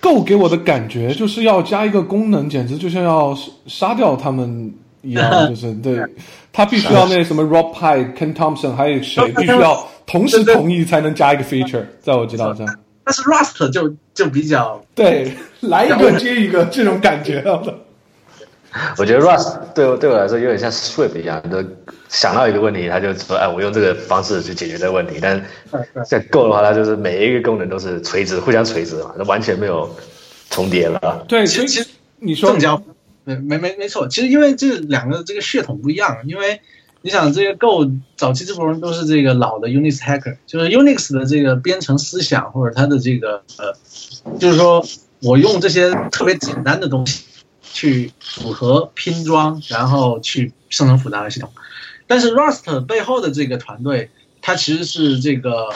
[0.00, 3.36] Go 给我的感觉就是要加一个功能，简直就像要
[3.66, 6.00] 杀掉他们一样，就是对，
[6.52, 12.66] 他必须要那什么 Rob Pie、Ken Thompson 还有谁必须要同时同意才能加一个 feature，在我知道上。
[13.04, 17.74] 但是 Rust 就就比较对，来一个接一个这种感觉的。
[18.98, 21.64] 我觉得 Rust 对我对我来说有点像 Swift 一样，都
[22.08, 25.42] 想到一个问题，他就说：“哎，我用这个方式去解决这个问题。”但
[26.04, 29.88] 在 Go 的话，它就是每一个功能都是垂直，互相垂直嘛，那完全没有
[30.50, 31.24] 重叠了。
[31.26, 32.82] 对，其实其实你说正交，
[33.26, 34.08] 没没没没错。
[34.08, 36.62] 其实因为这两个这个血统不一样，因为
[37.02, 43.76] 你想这个 Go 早期这波人都是这个老的 Unix hacker，就是 Unix 的这个编程思想或者它的这个呃，
[44.38, 44.82] 就是说
[45.20, 47.24] 我用这些特别简单的东西。
[47.72, 51.52] 去组合拼装，然后去生成复杂的系统。
[52.06, 54.08] 但是 Rust 背后的这个团队，
[54.40, 55.68] 它其实是这个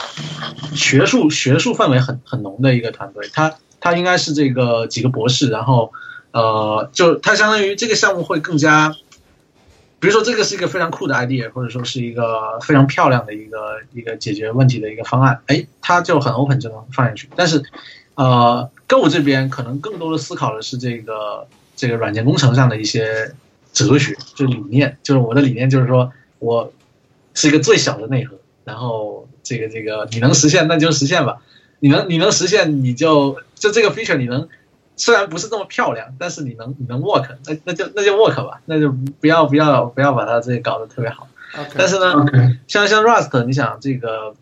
[0.73, 3.29] 学术学术氛围很很浓的一个团队。
[3.31, 5.91] 它它应该是这个几个博士，然后
[6.31, 8.95] 呃，就它相当于这个项目会更加，
[9.99, 17.29] 比如说这个是一个非常酷的 idea，或者说是一个非常漂亮的一个一个解决问题的一个方案，哎，它就很 open 就能放进去。
[17.35, 17.63] 但是
[18.15, 21.47] 呃，Go 这边可能更多的思考的是这个。
[21.73, 23.33] 这个软件工程上的一些
[23.73, 26.71] 哲学，就理念，就是我的理念，就是说我
[27.33, 28.35] 是一个最小的内核，
[28.65, 31.41] 然后这个这个你能实现那就实现吧，
[31.79, 34.47] 你能你能实现你就就这个 feature 你能
[34.95, 41.27] 虽然不是这么漂亮，但是你能你能 work，那那就那就 work 吧，那就不要不要不要把它这搞得特别好。
[41.75, 42.25] 但是呢，
[42.67, 44.35] 像像 Rust，你想这个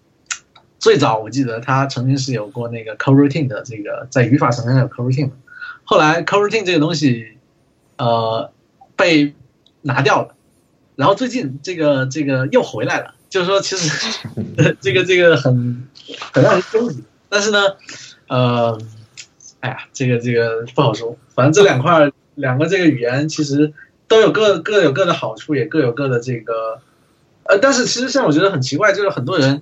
[0.78, 5.32] 最早我记得它曾经是有过那个 coroutine 的这个在语法层面上有 coroutine。
[5.84, 7.38] 后来 coroutine 这个东西，
[7.98, 8.52] 呃，
[8.96, 9.34] 被
[9.82, 10.36] 拿掉了，
[10.96, 14.20] 然后最近这个这个又回来了，就是说其实
[14.82, 15.88] 这个这个很
[16.32, 17.60] 很让人纠结，但是呢，
[18.28, 18.80] 呃，
[19.60, 23.74] 哎呀，这个这个不好说，反正这两块两个这个语言其实
[24.08, 26.82] 都有各各有各的好处，也各有各的这个，
[27.44, 29.62] 呃，但是其实像我觉得很奇怪，就是很多人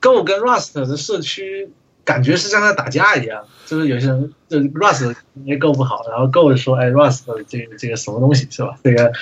[0.00, 1.70] Go 跟 Rust 的社区。
[2.04, 5.14] 感觉是像在打架一样，就是有些人就 Rust
[5.44, 8.76] 也 Go 不好，然后 Go 说哎 Rust 这个这个什么东西是吧？
[8.82, 9.12] 这个，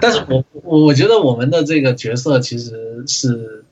[0.00, 3.62] 但是我我我觉得我们的这个角色其实是，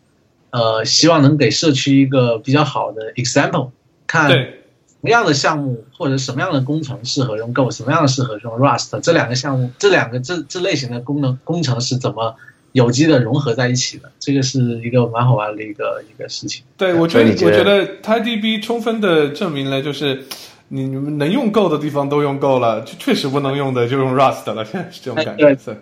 [0.51, 3.71] 呃，希望能给社区一个比较好的 example，
[4.07, 4.55] 看什
[5.01, 12.37] 么样的项目或者什么样的工程适合用 Go，什么样的适合用 Rust，这两个项目这两个这这类型的功能工程是怎么。
[12.73, 16.63] 有机的融合在一起的，这个是一个蛮好玩的一个一个事情。
[16.77, 20.23] 对，我觉得我觉得 TiDB 充分的证明了，就是
[20.69, 25.55] 你你们能用够的地方都用够了，就确实不能用的就用 Rust 了，现 在是这种感觉。
[25.55, 25.75] 对，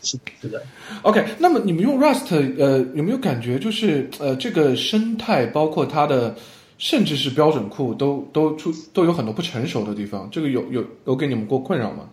[0.00, 0.62] 是是的。
[1.02, 6.34] OK，那么你们用 Rust，呃，有没有感觉就是呃，这个生态包括它的，
[6.78, 12.08] 甚至是标准库都都出都有很多不成熟的地方，这个有有有给你们过困扰吗？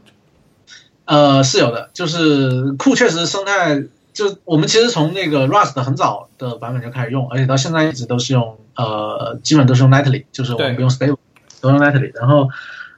[1.05, 3.83] 呃，是有的，就是库确实生态。
[4.11, 11.17] 就我们其实从那个 Rust 很早的版本就开始用，而且到现在一直都是用，呃，基本都是用 Nightly，就是我们不用 Stable，
[11.59, 12.11] 都用 Nightly。
[12.15, 12.47] 然后，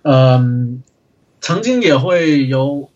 [0.04, 0.84] 嗯，
[1.42, 2.92] 曾经也会有，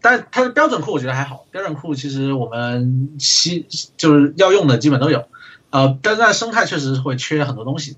[0.00, 5.24] 但它的标准库我觉得还好，标准库其实我们希就是要用的基本都有，
[5.70, 7.96] 呃，但是在生态确实会缺很多东西，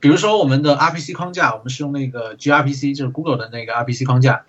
[0.00, 4.44] 比如说我们的 RPC 框架，我们是用那个 gRPC，就是 Google 的那个 RPC 框架。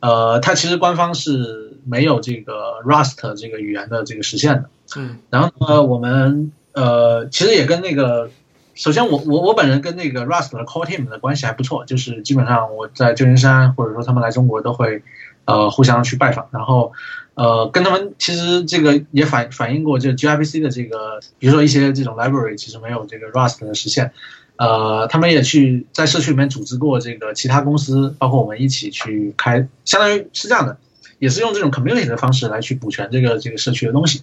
[0.00, 4.68] 呃，它其实官方是没有这个 Rust 这个语言的这个实现的。
[4.96, 5.18] 嗯。
[5.30, 8.30] 然后呢，我们呃，其实也跟那个，
[8.74, 15.02] 首先我我我本人跟那个 Rust 的 Core Team 的关系还不错，就是基本上我在旧金山或者说他们来中国都会
[15.44, 16.92] 呃互相去拜访，然后
[17.34, 24.12] 呃跟他们其实这个也反反映过，就 gRPC 的这个，比如说一些这种 library 其实没有这个 Rust 的实现。
[24.56, 30.76] 呃，他们也去在社区里面组织过这个其他公司，包括我们一起去开，相当于是这样的，
[31.18, 34.22] 也是用这种 community 的方式来去补全这个这个社区的东西。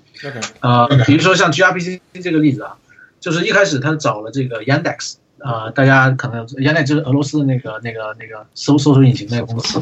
[0.62, 2.78] 呃，比如说像 gRPC 这个例子啊，
[3.20, 9.80] 就是一开始他找了这个 Yandex，呃，大家可能 Yandex 就是俄罗斯的那个那个那个搜搜索引擎那个公司，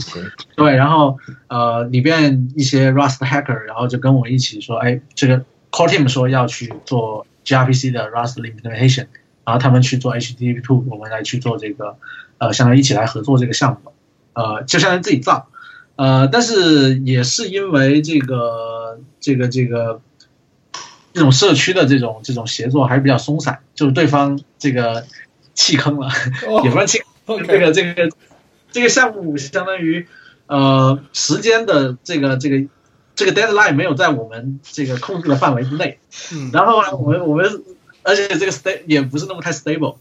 [0.56, 9.08] 对，然后呃里边一些 Rust hacker，然后就跟我一起说，哎，这个 core team 说要去做 gRPC 的 Rust implementation。
[9.46, 11.96] 然后他们去做 HTTP two，我们来去做这个，
[12.38, 13.94] 呃，相当于一起来合作这个项目，
[14.34, 15.48] 呃，就相当于自己造，
[15.96, 20.02] 呃，但是也是因为这个这个这个
[21.14, 25.06] 这种社区的这种这种协作还是比较松散，就是对方这个
[25.58, 26.08] 弃坑了，
[26.64, 28.10] 也不算弃，这个这个
[28.72, 30.08] 这个项目相当于
[30.46, 32.70] 呃时间的这个这个
[33.16, 36.00] 这个 deadline 没有在我们这个控制的范围之内。
[36.32, 37.64] 嗯，然后呢，我们我们
[38.04, 39.98] 而且这个 sta 也不是那么太 stable，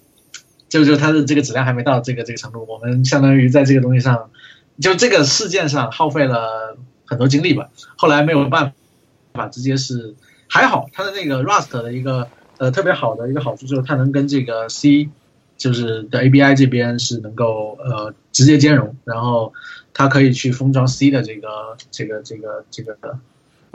[0.68, 2.67] 就就它的这个质量还没到这个这个程度。
[2.68, 4.31] 我们相当于在这个东西上，
[4.78, 6.76] 就这个事件上耗费了
[7.07, 7.70] 很多精力吧。
[7.97, 8.75] 后来没有办
[9.33, 10.15] 法，直接是
[10.49, 12.28] 还好，它的那个 Rust 的一个
[12.59, 15.09] 呃特别好的一个好处就是它能跟这个 C
[15.57, 19.52] 就是的 ABI 这边是能够呃直接兼容，然后
[19.94, 23.18] 它可以去封装 C 的这个这个这个这个，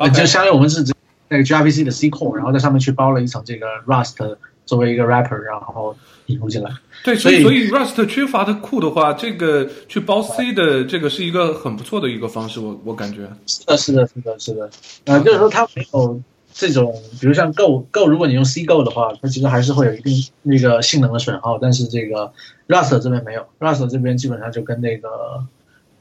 [0.10, 0.93] 就相当于我们是直
[1.27, 5.95] 那个 gRPC 的 C core，然后在上面去包了一层这个 Rust 作为一个 wrapper，然后
[6.27, 6.72] 引入进来。
[7.03, 13.27] 对，所所以以所以 Rust 缺乏的库的话，这个去包 C 的这个是一个很不错的一个方式，我我感觉。
[13.48, 14.69] 是的，是的，是的，是的，
[15.06, 16.22] 呃，就是说它没有
[16.54, 20.14] 这种，比如像 Go Go，如果你用 C Go 的话，它其实还是会有一定
[20.44, 22.32] 那个性能的损耗，但是这个
[22.68, 25.10] Rust 这边没有，Rust 这边基本上就跟那个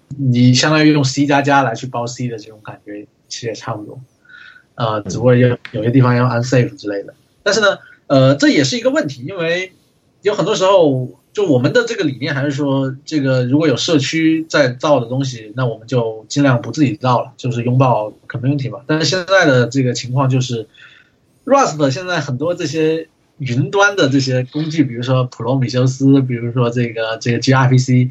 [0.09, 4.01] 你相当于用 C 加加来去包 C 的这种感觉，其实也差不多，
[4.75, 9.73] 呃，只不过有有些地方要 unsafe 之类的，但是呢，呃，这也是一个问题，因为
[10.23, 11.09] 有很多时候，
[11.41, 18.81] 就我们的这个理念还是说，这个如果有社区在造的东西，那我们就尽量不自己造了，就是拥抱 community 嘛。
[18.87, 20.69] 但是现在的这个情况就是
[21.47, 28.11] ，Rust 现在很多这些云端的这些工具，比如说普罗米修斯，比如说这个这个 gRPC，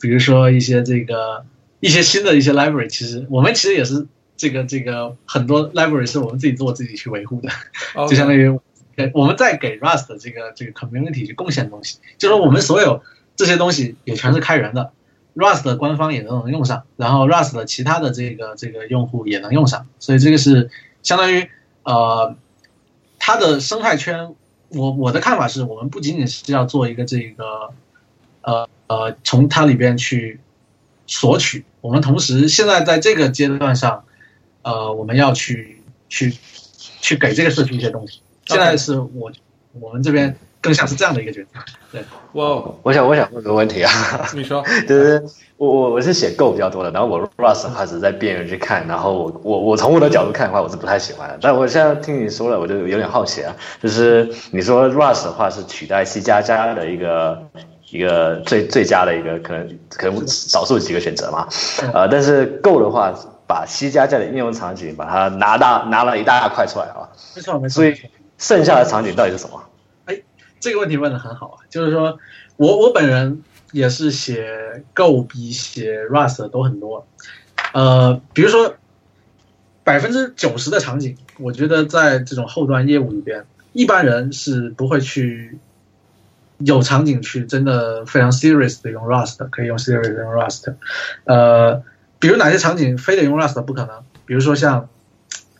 [0.00, 1.44] 比如说一些这个
[1.80, 4.06] 一些新的一些 library，其实我们其实也是
[4.38, 7.50] 这个这个很多 library 是我们自己做自己去维护的。
[8.08, 8.58] 就相当于
[9.14, 13.02] 我们在给 Rust 这个这个 community 去贡献东西，就是我们所有
[13.36, 14.92] 这些东西也全是开源的
[15.34, 20.70] ，Rust 的官方也都能用上，然后 Rust 的其他的这个这个用户也能用上，所以这个是
[21.02, 21.48] 相当于
[21.84, 22.36] 呃
[23.18, 24.34] 它的生态圈。
[24.72, 27.72] 我我的看法是我们不仅仅是要做一个这个
[28.42, 30.38] 呃呃从它里边去
[31.08, 34.04] 索取，我们同时现在在这个阶段上，
[34.62, 36.36] 呃我们要去去
[37.00, 38.20] 去给这个社区一些东西。
[38.50, 39.30] 现在是我
[39.80, 41.48] 我们这边更像是这样的一个角色。
[41.92, 43.90] 对，哇哦，我想我想问个问题啊，
[44.34, 45.22] 你说， 就是
[45.56, 51.38] 我我我是写 Go 比较多的，然后我 Rust 的话只是在边缘去看，然后我我我从我的角度看的话，我是不太喜欢的。
[51.40, 57.42] 但我现在听你说了，我就有点好奇啊，就是你说 Rust 的话是取代 C 加加的一个
[57.90, 61.48] 一个最最佳的一个可能可能少数几个选择嘛，
[61.92, 63.12] 呃，但是 Go 的话
[63.46, 67.74] 把 C 加加的应用场景把它拿大拿了一大块出来啊，没错没错。
[67.74, 67.94] 所以
[68.40, 69.62] 剩下的场景到底是什么？
[70.06, 70.20] 哎
[70.58, 72.18] 这个问题问的很好啊，就是说
[72.56, 77.06] 我我本人也是写 Go 比写 Rust 都很多，
[77.72, 78.74] 呃，比如说
[79.84, 85.58] 百分之九十的场景，我觉得在这种后端业务里边，一般人是不会去
[86.58, 90.74] 有场景去真的非常 serious 的用 Rust，可以用 serious 用 Rust，
[91.24, 91.82] 呃，
[92.18, 94.02] 比如哪些场景非得用 Rust 不可能？
[94.26, 94.88] 比如说像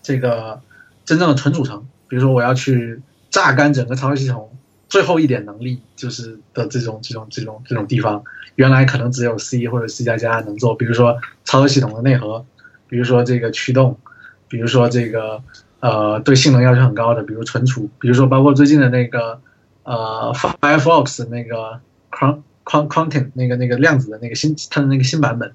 [0.03, 0.61] 这个
[1.05, 4.51] 真正的纯组成，比如说我要去榨干整个操作系统。
[4.91, 8.25] 最后一点能力就是的这种这种这种这种地方，
[8.57, 12.45] 原来可能只有 C 或者 C 加加能做，比如说操作系统的内核，
[12.89, 14.01] 比如说这个驱动，
[14.49, 15.45] 比如说这个
[15.79, 19.41] 呃对性能要求很高的，比如存储，比如说包括最近的那个
[19.85, 21.81] 呃 Firefox 那个
[22.11, 25.53] Con Con Content 那个那个量子的那个新它的那个新版本，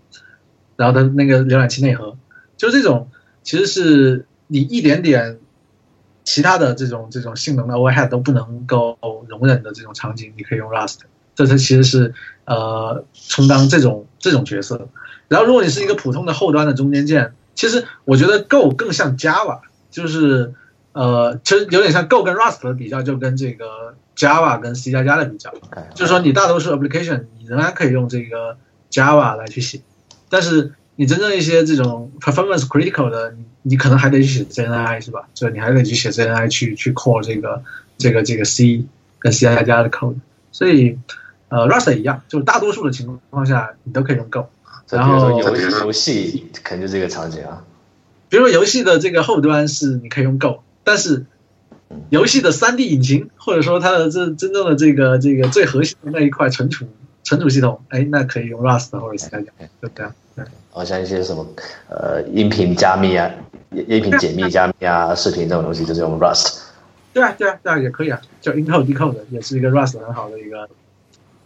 [0.77, 2.17] 然后它那个浏览器内核，
[2.55, 3.09] 就这种
[3.43, 5.39] 其实是你一点点。
[6.25, 8.97] 其他的这种这种性能的 overhead 都不能够
[9.29, 10.97] 容忍的这种场景，你可以用 Rust，
[11.35, 12.13] 这它其实是
[12.43, 14.89] 呃充当这种这种角色。
[15.27, 20.53] 然后如果你是一个普通的后端的中间件，其实我觉得 Go 更像 Java，就是
[20.91, 25.53] 呃其实有点像 Go 跟 Rust 的比较，就跟这个 Java 跟 C 加加的比较，
[25.93, 28.57] 就是说你大多数 application 你仍然可以用这个
[28.91, 29.81] Java 来去写，
[30.29, 35.27] 但是你真正一些这种 performance critical 的，你你可能还得去写 ZNI 是吧？
[35.33, 37.63] 就你还得去写 ZNI 去去 call 这个
[37.97, 38.85] 这个这个 C
[39.19, 40.15] 跟 C 加加的 code。
[40.51, 40.97] 所以
[41.49, 44.45] 呃 Rust 也一样，就是大多数的情况下你都可以用 Go。
[44.89, 47.63] 然后游游戏肯定就这个场景啊，
[48.29, 51.25] 比如说游戏的这个后端是你可以用 Go，但是
[52.09, 56.85] 游戏的 3D 引擎或者说它的这真正的这个这个最核心的那一块存储
[57.23, 59.51] 存储系统，哎，那可以用 Rust 或者 C 加加，
[59.81, 60.13] 就这样。
[60.75, 61.47] 好像一些什么
[61.87, 63.31] 呃音频加密啊、
[63.71, 66.59] 音频解密加密啊、视频这种东西，就是用 Rust。
[67.13, 70.67] 对啊，对啊，对啊，也可以啊，叫 encode decode 也是一个 Rust 很好的一个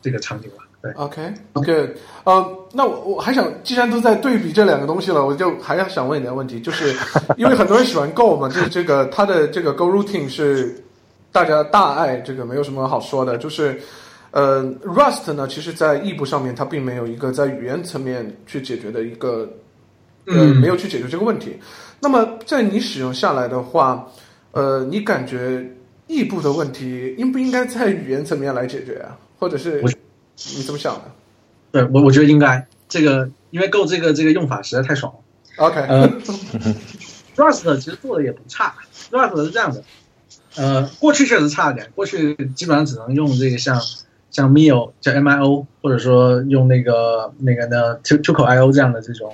[0.02, 0.64] 这个场景吧。
[0.82, 6.92] 对，OK，OK，呃，那我我还想，既然都在对比这两个东西了，我就还要想问你的问题，就是
[7.38, 10.84] 因为很多人喜欢 Go 嘛，就是这个它的这个 Go routine 是
[11.32, 13.80] 大家大爱，这个没有什么好说的，就是。
[14.32, 19.52] 呃，Rust 呢，其实在异步上面，它并没有一个在语言层面去解决的一个
[20.26, 21.58] 呃，没有去解决这个问题。
[22.00, 24.08] 那么在你使用下来的话，
[24.52, 25.68] 呃，你感觉
[26.08, 29.18] 异步的问题应不应该在语言层面来解决啊？
[29.40, 31.02] 或者是你怎么想的？
[31.72, 35.20] 对我，我觉得应该这个，因为 Go 这个这个用法实在太爽了。
[35.58, 36.08] OK，呃
[37.36, 38.76] ，Rust 其实做的也不差。
[39.12, 39.84] Rust 是这样的，
[40.56, 43.82] 呃，过去确实差点，过去基本上只能用这个像
[44.32, 49.34] 像 Mio 叫 MIO，或者说用那个那个呢 Two Two IO 这样的这种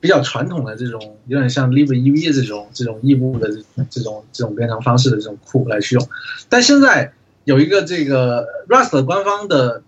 [0.00, 3.48] 比较传统的这种有点像 libev 这种这种异步的
[3.88, 6.08] 这种这种编程方式的这种库来去用。
[6.48, 7.12] 但现在
[7.44, 9.82] 有一个这个 Rust 官方的，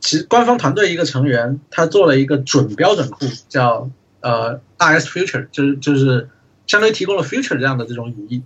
[0.00, 3.90] 其实官方团队一个成员他做了一个准标准库，叫
[4.20, 6.28] 呃 RS Future，就是就是
[6.66, 8.42] 相当于提供了 Future 这样的这种语义。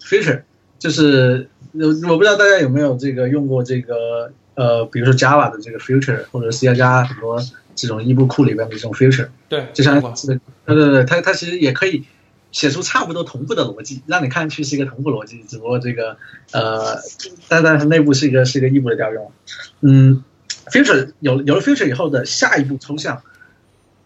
[0.00, 0.42] Future
[0.78, 7.40] 就是我不知道大家有没有这个用过这个呃，比如说 Java 的这个 Future 或者 C 加加很多
[7.74, 12.04] 这种异步库里边的这种 Future，对，就像对对对，它它其实也可以
[12.50, 16.18] 写出差不多同步的逻辑，让你看上去是一个同步逻辑，只不过这个
[16.52, 16.98] 呃，
[17.48, 19.32] 但但是内部是一个是一个异步的调用。
[19.80, 20.22] 嗯
[20.66, 23.22] ，Future 有有了 Future 以后的下一步抽象，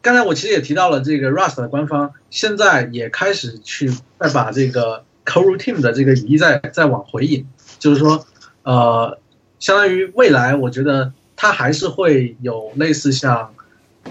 [0.00, 7.47] 刚才我其实也提到了这个 Rust 的官方现在也开始去再把这个 coroutine 的这个语义再再往回引，
[7.81, 8.25] 就是说
[8.62, 9.18] 呃，
[9.59, 13.55] 相当于未来我觉得它还是会有类似像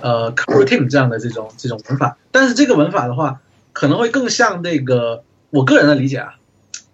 [0.01, 3.41] 呃 coroutine 这样的这种这种文法，但是这个文法的话
[3.73, 6.35] 可能会更像那个我个人的理解啊，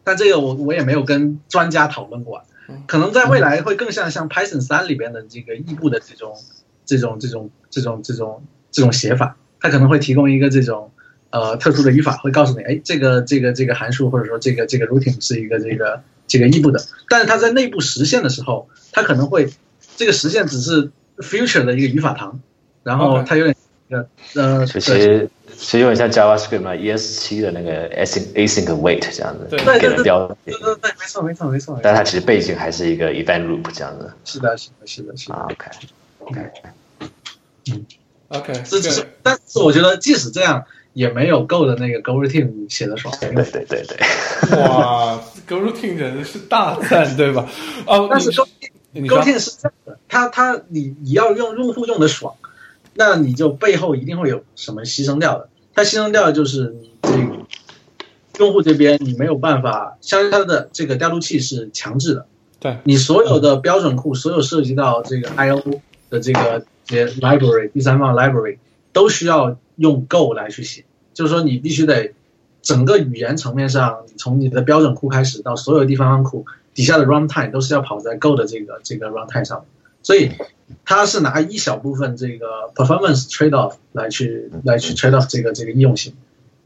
[0.04, 2.44] 但这个我我也没有跟专家讨论过，
[2.88, 6.36] 可能在未来会更像像 Python 三里边的这个异步的这种
[6.86, 10.92] 这种这种这种这种这种写法，它可能会提供一个这种
[11.30, 19.50] 呃特殊的语法，会告诉你，哎，这个这个这个函数或者说这个这个 routine 是一个这个这个异步的，但是它在内部实现的时候，它可能会
[19.98, 22.40] 这个实现只是 future 的一个语法堂，
[22.84, 23.56] 然后它有点
[23.90, 29.60] 呃呃，其实其实有点像 JavaScript 嘛，ES 七的那个 async async await 这样子，对。
[29.60, 34.10] 对对给人标对对对，没错没错没错，但它其实背景还是一个 event loop 这样子。
[34.24, 35.36] 是的是的是的是的。
[35.36, 36.42] 啊，OK，，OK。
[38.30, 43.14] OK，这只是，但是我觉得即使这样，也没有 Go 的那个 Go Routine 写的爽。
[43.20, 45.22] 对对对对，哇
[45.52, 47.50] ，Go Routine 简直是大赞，对吧？
[47.86, 48.48] 哦， 但是你 Go
[48.94, 52.36] 你 Go 是这样的，它它你你要用用户用的爽，
[52.94, 55.50] 那你就背后一定会有什么牺牲掉的。
[55.74, 57.46] 它牺牲掉的就是你这个
[58.40, 62.26] 用户这边你没有办法，相当于它的这个调度器是强制的，
[62.60, 68.58] 对你所有的标准库，所有涉及到这个 I/O 的这个这些 library 第三方 library
[68.92, 72.14] 都需要用 Go 来去写，就是说你必须得
[72.62, 79.66] 整个语言层面上，从你的标准库开始到所有地方库底下的 runtime 都是要跑在 Go 的这个这个 runtime 上，
[80.04, 80.32] 所以
[80.86, 86.14] 它是拿一小部分这个 performance trade off 来去来去 trade off 这个这个应用性，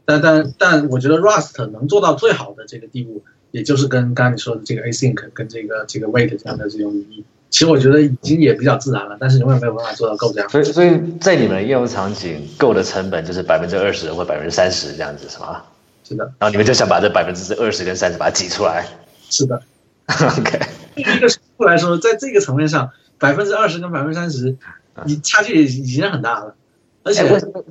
[0.04, 10.48] 但但但我觉得 Rust 能做到最好的这个地步，也就是跟刚刚你说的这个 async 跟这个这个 wait 这样的这种语义，其实我觉得已经也比较自然了，但是永远没有办法做到 Go 这样。
[10.50, 15.62] 所以所以在你们的应用场景，Go 的成本就是百分之二十或百分之三十这样子是吗？
[16.06, 18.86] 是的，然后你们就想把这百分之二十跟三十把它挤出来
[19.28, 19.60] 是的。
[20.06, 20.60] OK，
[20.94, 24.56] 对于一个数来说，在这个层面上，百分之二十跟百分之三十，
[25.04, 26.54] 你差距已经很大了。
[27.02, 27.22] 而且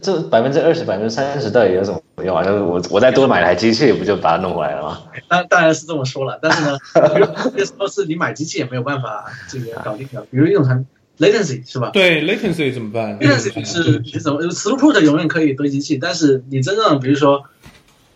[0.01, 2.43] 这百分之二十、百分之三十到底有什么用啊？
[2.43, 5.01] 就是我我再多买台机器，不就把它弄回来了吗？
[5.27, 6.77] 当当然是这么说了，但是呢，
[7.19, 10.22] 有些时候是你买机器也没有办法这个搞定的。
[10.31, 10.85] 比如一种成
[11.19, 17.43] latency 是吧对 latency 怎么办？latency 是你怎么 throughput 永远可以堆机器，但是你真正比如说，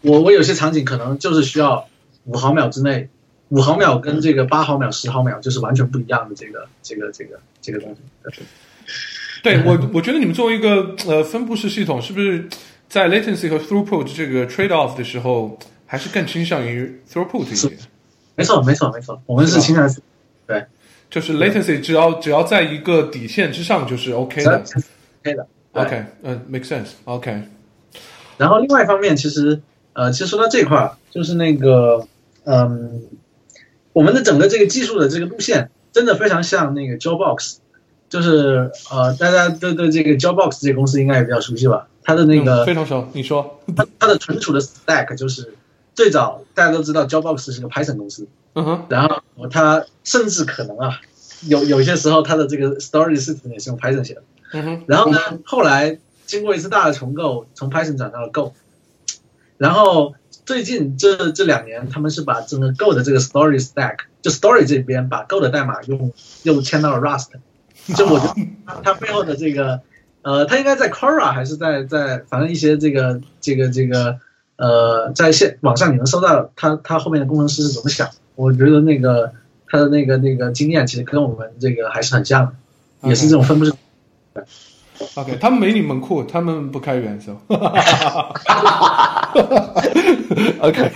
[0.02, 1.88] 我我有些场景可能就是需要
[2.26, 3.10] 五毫秒之内，
[3.50, 8.44] 五毫秒跟这个八毫秒、十毫秒就是完全不一样的这个这个这个这个东西。
[9.44, 12.48] 对对我，我觉得你们作为一个呃分布式系统，是不是
[12.88, 17.80] 在 latency 和 throughput 这个 trade off 的时候，还是更倾向于 throughput 一点？
[18.36, 19.92] 没错，没错，没错，我们是倾向于
[20.45, 20.66] 对
[21.10, 24.64] 就是 latency 只要只要在一个底线之上就是 OK 的。
[25.22, 25.48] OK 的。
[25.74, 26.90] OK，嗯、m a k e sense。
[27.06, 27.44] OK，
[28.38, 29.61] 然后另外一方面，其实
[29.93, 32.08] 呃，其实说到这块儿，就是那个
[32.43, 33.03] 嗯，
[33.93, 37.58] 我们的整个这个技术的这个路线，真的非常像那个 Jawbox，
[38.09, 41.88] 就是呃，大家对对这个 Jawbox 这个公司应该也比较熟悉吧？
[42.03, 45.53] 它的那个嗯、非常熟，你说，它它的存储的 stack 就是
[45.93, 51.01] 最早大家都知道 Jawbox 是个 Python 公司，嗯哼，然后它甚至可能啊，
[51.48, 54.24] 有有些时候它的这个 storage system 也是用 Python 写的。
[54.53, 58.53] 嗯哼，然后呢，后来经过一次大的重构，从 Python 转到了 Go，
[59.59, 60.15] 然后
[60.45, 66.11] 最近这这两年，他们是把整个 Go 的这个 Story Stack，就 Story 这边把 Go 的代码用
[66.43, 67.27] 又迁到了 Rust，
[67.95, 69.81] 就我觉得它它背后的这个
[70.21, 74.17] 呃，它应该在 Quora 还是在在反正一些这个这个这个
[74.55, 78.09] 呃，在线网上你能搜到它它后面的工程师是怎么想。
[78.35, 79.33] 我觉得那个
[79.67, 82.45] 他的那个那个经验其实跟我们这个还是很像
[83.01, 83.73] 的，也是这种分布式。
[85.16, 87.40] OK，他们没你们酷，他们不开源是吧？
[90.61, 90.92] OK，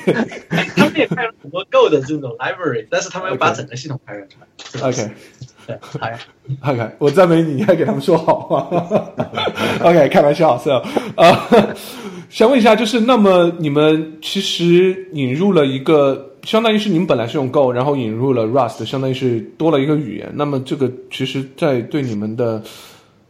[0.75, 4.47] 他们也开了很多 Go 的这种 library，但是他们要把整个系统开源出来。
[4.87, 5.11] OK，
[5.67, 6.07] 对，好，
[6.71, 8.67] OK，我赞美你，你还给他们说好话。
[9.81, 10.83] OK，开玩笑是吧？
[11.15, 11.49] 啊，
[12.29, 16.29] 想问一下，就是那么你们其实引入了一个。
[16.43, 20.29] 相当于是你们本来是用 Go，然后引入了 Rust，相当于是多了一个语言。
[20.33, 22.61] 那么这个其实，在对你们的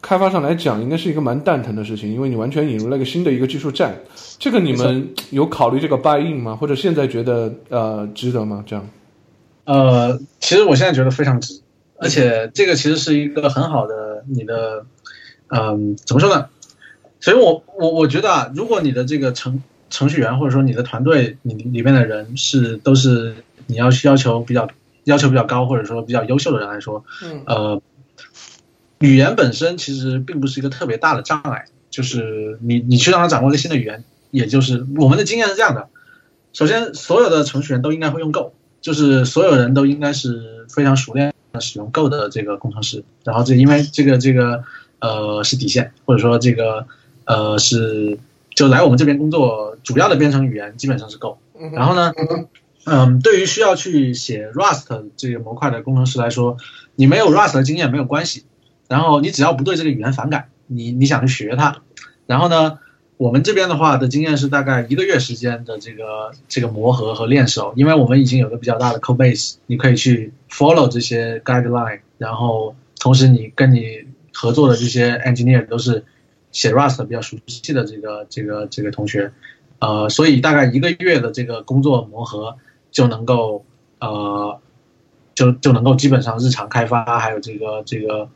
[0.03, 3.95] 开发上来讲，应该是一个蛮蛋疼的事情，因为你完全引入了一个新的一个技术栈。
[4.37, 6.55] 这个你们有考虑这个 buy in 吗？
[6.55, 8.63] 或者现在觉得呃值得吗？
[8.67, 8.87] 这样？
[9.63, 11.61] 呃，其实我现在觉得非常值，
[11.95, 14.85] 而且这个其实是一个很好的你的，
[15.47, 16.47] 嗯，怎么说呢？
[17.21, 23.35] 所以我我我觉得啊，如果你的这个程程序员或者说你的团队，你里面的人是都是
[23.67, 24.67] 你要要求比较
[25.05, 27.81] 要求比较高或者说比较优秀的人来说，嗯，呃，
[29.03, 35.89] 语言本身其实并不是一个特别大的障碍，就是你你去让他掌握一个新的语言，也就是我们的经验是这样的，
[36.53, 44.63] 首先所有的程序员都应该会用 Go，就是所有人都应该是非常熟练的使用 Go 的这个工程师，然后这因为这个这个
[44.99, 46.87] 呃是底线，或者说这个
[47.25, 48.17] 呃是。
[48.55, 51.39] 就来我们这边工作，主要的编程语言基本上是 Go。
[51.71, 52.13] 然后呢，
[52.85, 56.57] 嗯，对于需要去写 Rust 这个模块的工程师来说，
[56.93, 58.43] 你没有 Rust 的经验没有关系。
[58.93, 61.81] 然后你只要不对这个语言反感，你你想去学它。
[62.27, 62.77] 然后呢，
[63.17, 72.01] 我们这边的话的经验是大概一个月时间的这个这个磨合和练手，因为我们已经有个比较大的 code base，你可以去 follow 这些 guideline。
[72.19, 76.05] 然后同时你跟你合作的这些 engineer 都是。
[76.53, 79.31] 写 Rust 比较熟悉的这个这个这个同学，
[79.79, 82.59] 呃，所以大概一个月的这个工作磨合
[82.91, 83.65] 就能够
[83.99, 84.59] 呃，
[85.33, 88.29] 就就能够基本上日常开发还有这个这个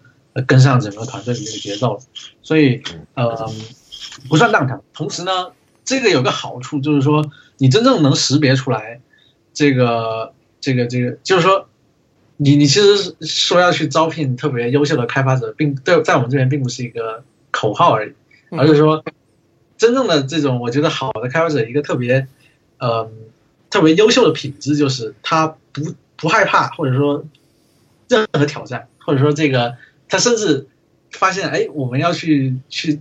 [0.44, 2.00] 跟上整个团队的这个节奏，
[2.42, 2.84] 所以
[3.14, 3.52] 呃
[4.30, 4.82] 不算蛋疼。
[4.94, 5.52] 同时呢，
[5.86, 9.00] 这个有个好处就是说，你真正能识别出来
[9.54, 11.68] 这个这个这个，就是说
[12.38, 17.24] 你你其实说要去招聘特别优秀的开发者，并对在我们这边并不是一个。
[17.50, 18.14] 口号而已，
[18.52, 19.04] 而是说，
[19.78, 22.28] 真正的这种，我觉得好的开发者一个特别，
[22.78, 23.10] 呃，
[23.72, 25.82] 特别优秀的品质就是他不
[26.18, 27.26] 不害怕，或者说
[28.10, 29.76] 任何挑战，或者说这个
[30.10, 30.68] 他甚至
[31.12, 33.00] 发现，哎，我们要去去，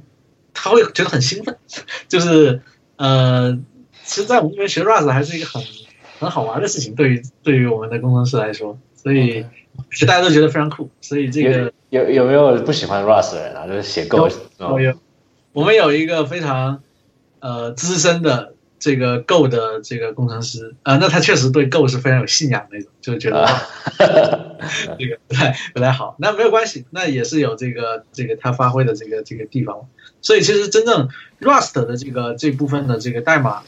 [0.54, 1.56] 他会觉得很兴奋，
[2.08, 2.60] 就是
[2.96, 3.58] 呃，
[4.04, 5.62] 其实，在我们这边学 Rust 还是一个很
[6.18, 9.44] 很好玩的事情，对于对于我们的工程师来说，所以。
[9.90, 13.66] 是大家都觉得非常酷，所以这个有有没有不喜欢 Rust 的人啊？
[13.66, 14.26] 就是写 Go，
[14.58, 14.94] 有有，
[15.52, 16.82] 我们有一个非常
[17.40, 23.46] 呃资深的这个 Go 的这个工程师啊，那他确实对 Go 是非常有信仰那种，就觉得
[24.98, 26.16] 这个不太不太好。
[26.18, 29.88] 那没有关系，那也是有这个这个他发挥的这个这个地方。
[30.20, 31.08] 所以其实真正
[31.40, 33.62] Rust 的这个这部分的这个代码，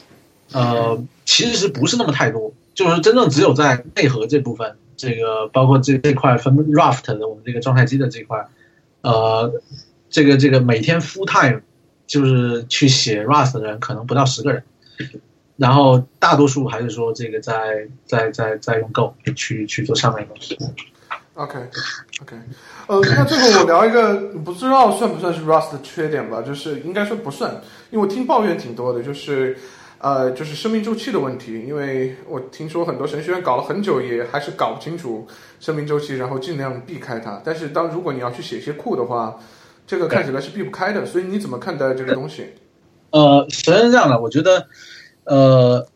[0.51, 2.53] 呃，其实是不是那么太多？
[2.73, 4.75] 就是真正只有在内核这部分。
[5.01, 8.49] 这个包括这这块分 Raft 的我们这个状态机的这块，
[8.99, 9.61] 呃，
[10.09, 11.61] 这个这个每天 full time
[12.05, 14.65] 就是去写 Rust 的人可能不到十个人，
[15.57, 20.57] 然后大多数还是说这个在在在在用 Go 去去做上面的东西。
[21.33, 21.59] OK
[22.21, 22.35] OK，
[22.87, 27.61] 呃，那这个我聊一个不知道算不算是 Rust 的缺点吧，就是应该说不算，
[27.91, 29.57] 因为我听抱怨挺多的，就是。
[30.01, 35.27] 呃，就是生命周期的问题，因为我听说很多程序员搞了很久，也还是搞不清楚
[35.59, 37.41] 生命周期，然后尽量避开它。
[37.43, 39.37] 但是，当如果你要去写一些库的话，
[39.85, 41.05] 这个看起来是避不开的。
[41.05, 42.45] 所以，你怎么看待这个东西？
[43.11, 44.67] 呃，首先是这样的，我觉得，
[45.23, 45.87] 呃，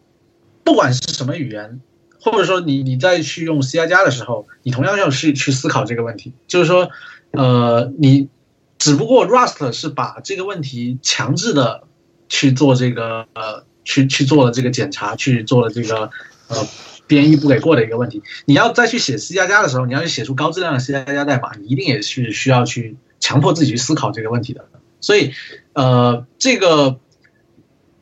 [0.64, 1.82] 不管是什么语言，
[2.20, 6.90] 或者说你你在去用 C 加加的时候，你同样要去去思考这个问题，就是说，
[7.32, 8.30] 呃，你
[8.78, 11.84] 只不过 Rust 是把这个问题强制的
[12.30, 13.66] 去做这个呃。
[13.86, 16.10] 去去做了这个检查，去做了这个
[16.48, 16.66] 呃
[17.06, 18.24] 编译不给过的一个问题。
[18.46, 24.64] 你要再去写 C 加加的时候，你要去写出高质量的 C 加加代码，你一定也是需要去强迫自己去思考这个问题的。
[25.02, 25.34] 所以，
[25.74, 27.00] 呃，这个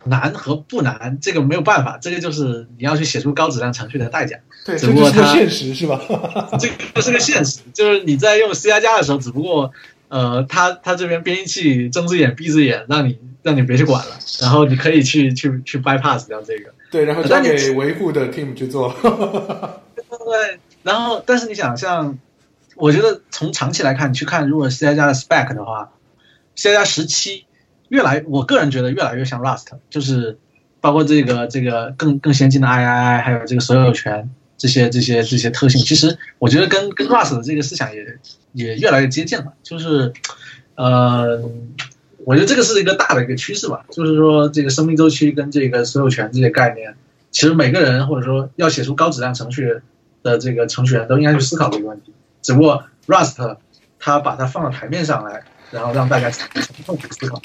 [0.03, 4.37] 难和不难，这个没有办法，这个就是你要去写出高质量程序的代价。
[4.65, 5.99] 对，只不过它现实，是吧？
[6.59, 9.71] 这个是个现实，就是你在用 C 加加的时候，只不过
[10.09, 13.19] 呃，他他这边编译器睁只眼闭只眼，让你。
[13.43, 16.71] 让你别去管了，然后你可以去去去 bypass 掉这个。
[16.91, 18.95] 对，然后交给维护的 team 去做。
[19.01, 22.19] 对，然后但是你想，像
[22.75, 25.91] 我觉得从长期来看，你去看如果 C 加加的 spec 的话
[26.55, 27.45] C 加加十七
[27.91, 30.37] 越来，我个人觉得越来越像 Rust，就是
[30.79, 38.17] 包括这个这个更更先进的 III，还有这个所有权这些这些这些特性，其实我觉得跟跟 Rust 的这个思想也
[38.53, 39.51] 也越来越接近了。
[39.61, 40.13] 就是
[40.75, 41.43] 呃，
[42.23, 46.95] 我觉得这个是一个大的一个趋势吧，就是说这个生命周期跟这个所有权这些概念，
[47.29, 49.81] 其实每个人或者说要写出高质量程序
[50.23, 52.13] 的这个程序员都应该去思考这个问题。
[52.41, 53.57] 只不过 Rust
[53.99, 55.43] 它把它放到台面上来。
[55.71, 56.49] 然后让大家从
[56.85, 57.41] 痛苦思考，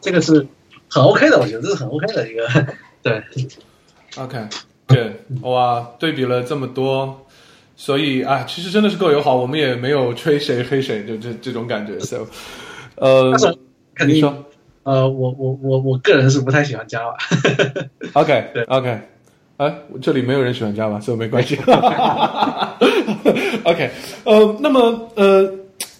[0.00, 0.46] 这个是
[0.88, 2.48] 很 OK 的，我觉得这是很 OK 的一个
[3.02, 3.22] 对。
[4.16, 4.38] OK，
[4.86, 5.12] 对，
[5.42, 7.26] 哇，对比了这么多，
[7.76, 12.00] 所以啊，其实真的是够友好，我们也没有吹谁黑谁，就这这种感觉。
[12.00, 12.26] So，
[12.96, 13.32] 呃，
[13.94, 14.44] 肯定说，
[14.84, 17.14] 呃，我我我我个人是不太喜欢 Java。
[18.14, 19.00] OK， 对，OK，
[19.58, 21.56] 哎，这里没有人喜欢 Java，所以没关系。
[23.64, 23.90] OK，
[24.24, 25.57] 呃，那么呃。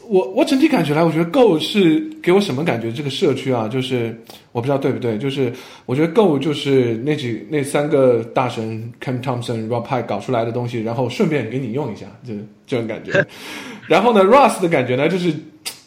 [0.09, 2.91] 我我整体感觉来，我觉得 Go 是给我什么感觉？
[2.91, 4.19] 这个社区啊，就是
[4.53, 5.53] 我不知道对不对，就是
[5.85, 12.33] 我觉得 Go 就是那几那三个大神 Cam Thompson、Rob Pike 搞出来的东西，然后顺便给你用一下，就
[12.67, 13.23] 这种感觉。
[13.87, 15.31] 然后呢，Rust 的感觉呢，就是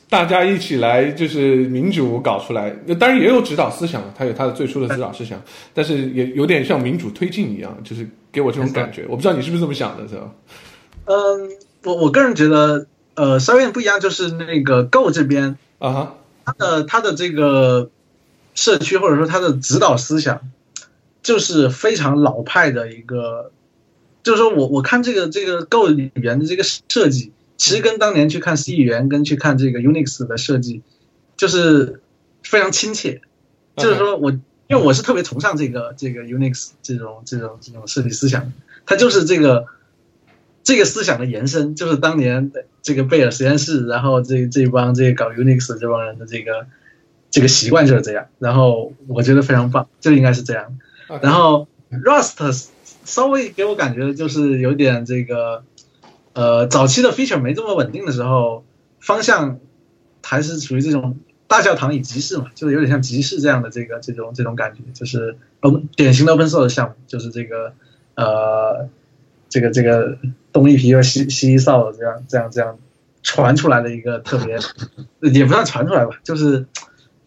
[0.08, 2.70] 大家一起来，就是民主搞出来。
[3.00, 5.42] 当然也有指导思想，它有它的最初的指导思想，
[5.74, 9.04] 但是也有点像民主推进一样，就是给我这种感觉。
[9.10, 10.32] 我不知道你是不是这么想的，是吧？
[11.06, 11.50] 嗯，
[11.86, 12.86] 我我个人觉得。
[13.22, 17.92] 呃，稍微有点不一样，就是那个 Go 这边啊，它的它的这个
[18.56, 20.42] 社区或者说它的指导思想，
[21.22, 23.52] 就是非常老派的一个，
[24.24, 30.82] 就是说我我看这个这个 Go 语言的这个设计，其实跟当年去看 C 语言跟去看这个 Unix 的设计，
[31.38, 32.02] 就是
[32.42, 33.22] 非常亲切。
[33.78, 38.52] 就是说我因为我是特别崇尚这个这个 Unix 这种这种这种设计思想，
[38.88, 39.68] 它就是这个。
[40.64, 42.52] 这个思想的延伸就是当年
[42.84, 46.68] 这个贝尔实验室，然后这这帮这搞 Unix 这帮人的这个
[47.32, 50.78] 这个习惯就是这样，然后我觉得非常棒，就应该是这样。
[51.22, 52.70] 然后 Rust
[53.06, 55.64] 稍微给我感觉就是有点这个，
[56.34, 58.64] 呃，早期的 feature 没这么稳定的时候，
[59.00, 59.60] 方向
[60.22, 61.18] 还是属于这种
[61.48, 67.74] 大教堂以集市嘛，就是有点像集市这样的这个这种这种感觉，就是嗯，典型的 open source 项目，就是这个
[68.16, 68.88] 呃。
[69.54, 70.18] 这个这个
[70.52, 72.78] 东一皮又西西一扫的这样这样这样
[73.24, 74.58] 传出来的一个特别，
[75.32, 76.66] 也不算传出来吧，就是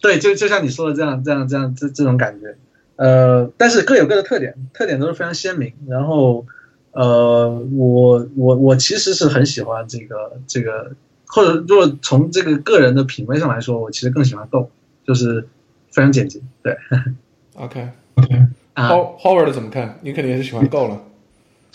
[0.01, 2.55] 对，就就像你说的这样这样这样这这种感觉，
[2.97, 5.73] 呃，但是各有各的特点，特点都是非常鲜明。
[5.87, 6.45] 然后
[6.91, 10.91] 呃，我我我其实是很喜欢这个这个，
[11.25, 14.69] 或者如果从这个个人的品味上来说，我其实更喜欢 Go，
[15.05, 15.47] 就是
[15.91, 16.39] 非常简洁。
[16.61, 16.77] 对，
[17.55, 19.97] OK OK，啊，Howard 怎么看？
[20.01, 21.01] 你肯定也是喜欢 Go 了。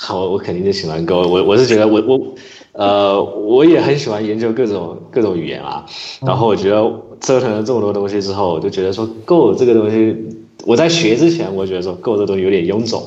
[0.08, 2.20] 我我肯定就喜欢 Go，我我是觉得我我
[2.72, 5.84] 呃我也很喜欢研究各种各种语言啊，
[6.22, 10.16] 然后我觉得折腾了这么多东西之后，我就觉得说 Go 这个东西，
[10.64, 13.02] 我在学之前我觉得说 Go 这东西有点臃肿，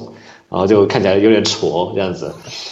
[0.49, 2.31] 然后就看起来有点挫这样子，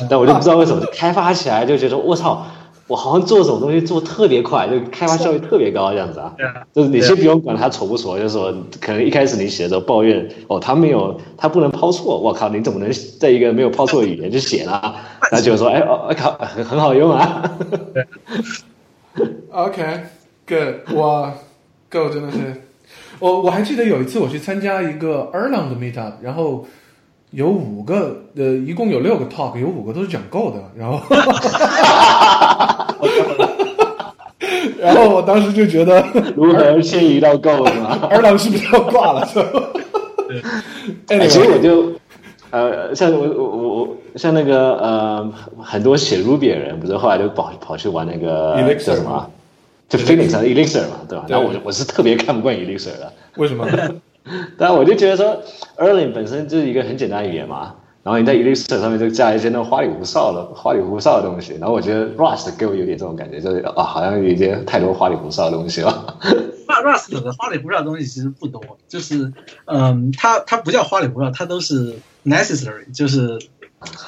[0.10, 2.46] 但我就不知道为什么开发起来就觉得我操。
[2.92, 6.36] 我好像做什么东西做特别快，就开发效率特别高这样子啊。
[6.74, 12.20] 就是你先不用管它丑不丑，就是说可能一开始你写的时候抱怨哦，他没有，他不能抛错。
[12.20, 14.94] 我靠，你怎么能在一个没有抛错的语言去写呢？
[15.32, 17.50] 那就说哎哦，靠，很很好用啊。
[19.52, 21.34] OK，Good，哇
[21.90, 22.62] ，Go 真的是，
[23.20, 26.68] 我我还记得有一次我去参加一个 Erlang 的 Meetup，然后。
[27.34, 31.00] 有五个，呃，一共有六个 talk，有五个都是讲 Go 的，然后，
[34.82, 36.04] 然后我当时就觉得
[36.36, 38.00] 如何迁移到 Go 是吗？
[38.10, 39.28] 二郎是不是要挂了？
[41.08, 41.92] 哎，其实我就，
[42.50, 49.30] 呃，像我我我我像那个呃，很多写 Ruby 的人，不是后来就跑跑去玩那个叫什么？
[49.90, 51.26] 就 Phoenix 的 Elixir 嘛，对吧？
[51.28, 53.68] 然后我我是特别看不惯 Elixir 的，为什么？
[54.58, 55.38] 但我就觉得说
[55.78, 57.74] ，Erlang 本身就是一个很简单语言嘛，
[58.04, 66.18] 然后你在 Elixir 上面就加一些那种花里胡哨的、花里胡哨的东西，然后我觉得 Rust 给我有点这种感觉，就是啊，好像有一些太多花里胡哨的东西了。
[66.68, 69.32] 那 Rust 的花里胡哨的东西其实不多，就是
[69.66, 73.38] 嗯，它它不叫花里胡哨，它都是 necessary，就是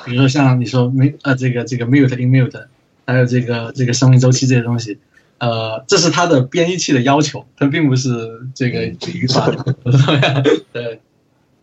[0.05, 2.65] 比如说像你说 m 呃这个这个 mute in mute，
[3.05, 4.97] 还有这个这个生命周期这些东西。
[5.39, 9.51] 呃，这是它的编译器的要求，它并不是这个语法
[10.71, 11.01] 对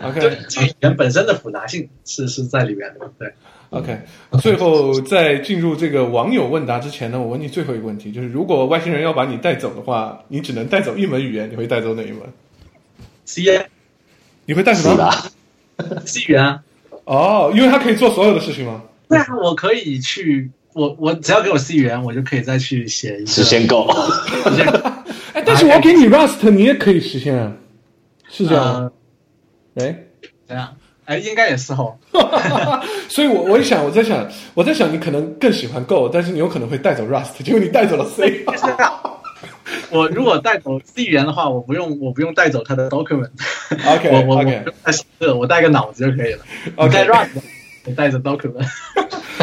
[0.03, 3.11] ，OK，这语言本身的复杂性是是在里面的。
[3.19, 3.33] 对
[3.71, 4.01] ，OK。
[4.41, 12.21] 最后在进入这个网友问答之前呢，我问你最后一个问题，就是如果外星人要把你带走的话，你只能带走一门语言，你会带走哪一门
[13.25, 13.43] ？C。
[14.47, 15.11] 你会带什么
[16.05, 16.59] ？C 语言。
[17.05, 18.83] 哦，因为它可以做所有的事情吗？
[19.09, 23.89] 对啊，我可以去我我只要给我 C 语言，我就可以再去写一个实现 Go。
[25.35, 27.53] 哎，但是我给你 Rust，你也可以实现啊，
[28.29, 28.65] 是这样？
[28.65, 28.93] 呃
[29.77, 29.95] 哎，
[30.47, 30.77] 怎样？
[31.05, 31.97] 哎，应该也是哦。
[33.09, 38.45] 所以我我一想，我在想，我在想，你可能更喜欢 Go，但是你有可能会带走 Rust，结果你带走了 C。
[39.91, 46.41] 我如果带走 C 语言的话，我不用我不用带走它的 document，OK 我我 OK 我带个我带个脑子就可以了。
[46.77, 47.29] OK 你带 Rust，
[47.87, 48.69] 我带着 document。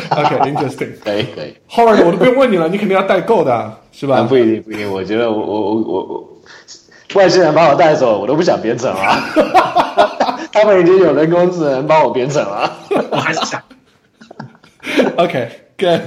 [0.10, 0.92] OK，interesting。
[1.04, 4.22] 可以可以，Howard，我都不用问你了，你肯定要带 Go 的，是吧？
[4.24, 4.90] 不一定不一定。
[4.90, 6.37] 我觉得我我我我我，
[7.16, 10.48] 外星人把我带走，我都不想编程了。
[10.52, 12.78] 他们已经有人工智能帮我编程了。
[13.12, 13.62] 我还是想
[15.18, 16.00] OK，good，、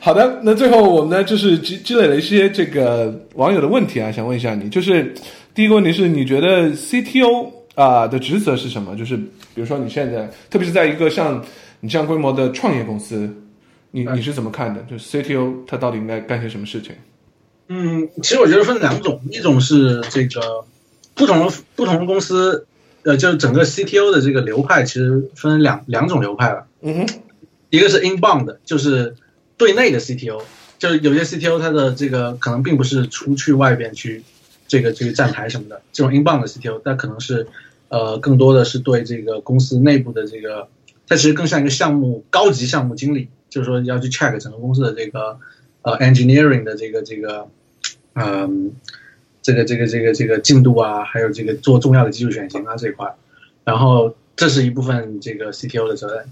[0.00, 5.14] 好的，那最后我们呢，就是积积累了一些这个网友的问题啊，想问一下你，就是
[5.54, 8.94] 第一个问题是，你觉得 CTO 啊、的职责是什么？
[8.96, 11.42] 就是比如说你现在，特别是在一个像
[11.80, 13.28] 你这样规模的创业公司，
[13.90, 14.82] 你你是怎么看的？
[14.82, 16.92] 就是 CTO 他到底应该干些什么事情？
[17.68, 20.64] 嗯，其实我觉得分两种，一种是这个
[21.14, 22.66] 不同的不同的公司，
[23.02, 26.66] 呃，就是整个 CTO 的这个流派，其实分两两种流派了。
[26.82, 27.20] 嗯哼，
[27.70, 29.16] 一个是 inbound，就是
[29.56, 30.42] 对内的 CTO，
[30.78, 34.22] 就是有些 CTO 他的这个可能并不是出去外边去
[34.68, 37.46] 这个这个站台什么的，这种 inbound 的 CTO，但可能是
[37.88, 40.68] 呃更多的是对这个公司内部的这个，
[41.08, 45.38] 它其实更像一个项目高级项目经理，就是说要去 check 整个公司的这个
[45.84, 47.48] 呃 engineering 的这个这个
[48.14, 48.72] 嗯、
[49.42, 53.14] 这个这个这个这个进度啊，还有这个做重要的技术选型啊这一块，
[53.64, 56.26] 然后这是一部分这个 CTO 的责任。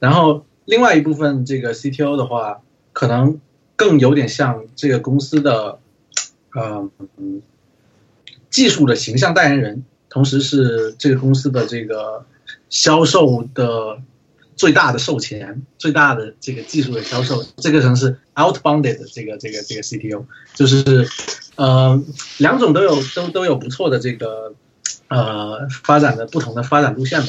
[0.00, 2.62] 然后另外一部分这个 CTO 的话，
[2.92, 3.40] 可能
[3.76, 5.78] 更有点像这个公司的
[6.54, 6.90] 嗯
[8.50, 12.26] 技术的形象代言人，同时是这个公司的这个
[12.68, 14.02] 销售的
[14.60, 21.08] 最大的售前、最大的这个技术的销售，这个城市 outbounded 的这个这个这个 CTO，就是
[21.56, 21.98] 呃
[22.36, 24.52] 两种都有都都有不错的这个
[25.08, 27.28] 呃发展的不同的发展路线吧。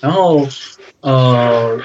[0.00, 0.48] 然后
[1.00, 1.78] 呃，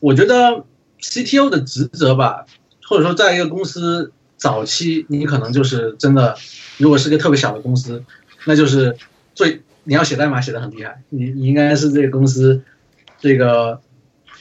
[0.00, 0.64] 我觉得
[1.00, 2.46] CTO 的职责吧，
[2.88, 6.36] 或者说在一个公司早期，你可能就是真的，
[6.78, 8.02] 如果是个特别小的公司，
[8.46, 8.96] 那就是
[9.36, 12.62] 最你要写代码写的很厉害，你你应该是这个公司
[13.20, 13.80] 这个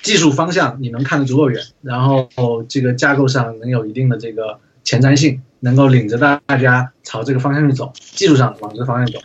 [0.02, 9.20] 技术方向你能看得足够远，然后这个架构上能有一定的这个前瞻性，能够领着大大家朝这个方向去走，技术上往这个方向走。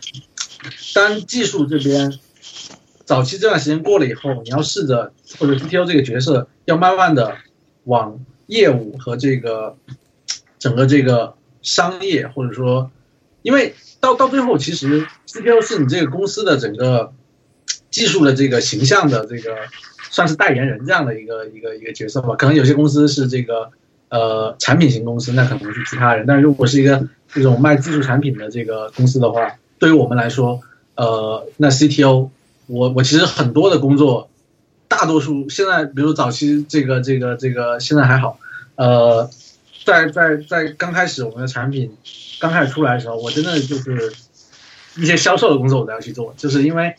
[0.93, 2.19] 当技术这边
[3.05, 7.37] 早期这段时间过了以后，你要试着或者 CTO 这个角色要慢慢的
[7.85, 9.77] 往业务和这个
[10.59, 12.91] 整个这个商业或者说，
[13.41, 17.13] 因为到到最后其实 CTO 是你这个公司的整个
[17.89, 19.55] 技术的这个形象的这个
[20.09, 22.35] 算是代言人这样的一个一个一个角色吧。
[22.35, 23.71] 可能有些公司是这个
[24.09, 26.25] 呃产品型公司，那可能是其他人。
[26.27, 30.61] 但如果是一个这种卖技术产品的这个公司的话，对于我们来说，
[30.95, 32.29] 呃，那 CTO
[32.67, 34.29] 我我其实很多的工作，
[34.87, 38.39] 大多数现在比如早期这个这个这个现在还好，
[38.75, 39.29] 呃，
[39.85, 41.95] 在在在刚开始我们的产品
[42.39, 44.13] 刚开始出来的时候，我真的就是
[44.95, 46.95] 一些销售的工作我都要去做，就是因为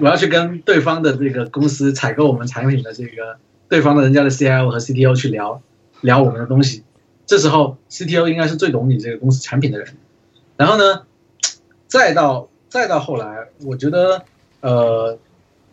[0.00, 3.38] 我要去跟对方的这个公司采购我们产品的这个
[3.68, 5.62] 对方的人家的 CIO 和 CTO 去聊
[6.00, 6.82] 聊我们的东西，
[7.26, 9.88] 这时候 CTO 应该是最懂你这个公司产品的人，
[10.56, 11.02] 然后呢，
[11.86, 14.24] 再到再到后来，我觉得
[14.60, 15.18] 呃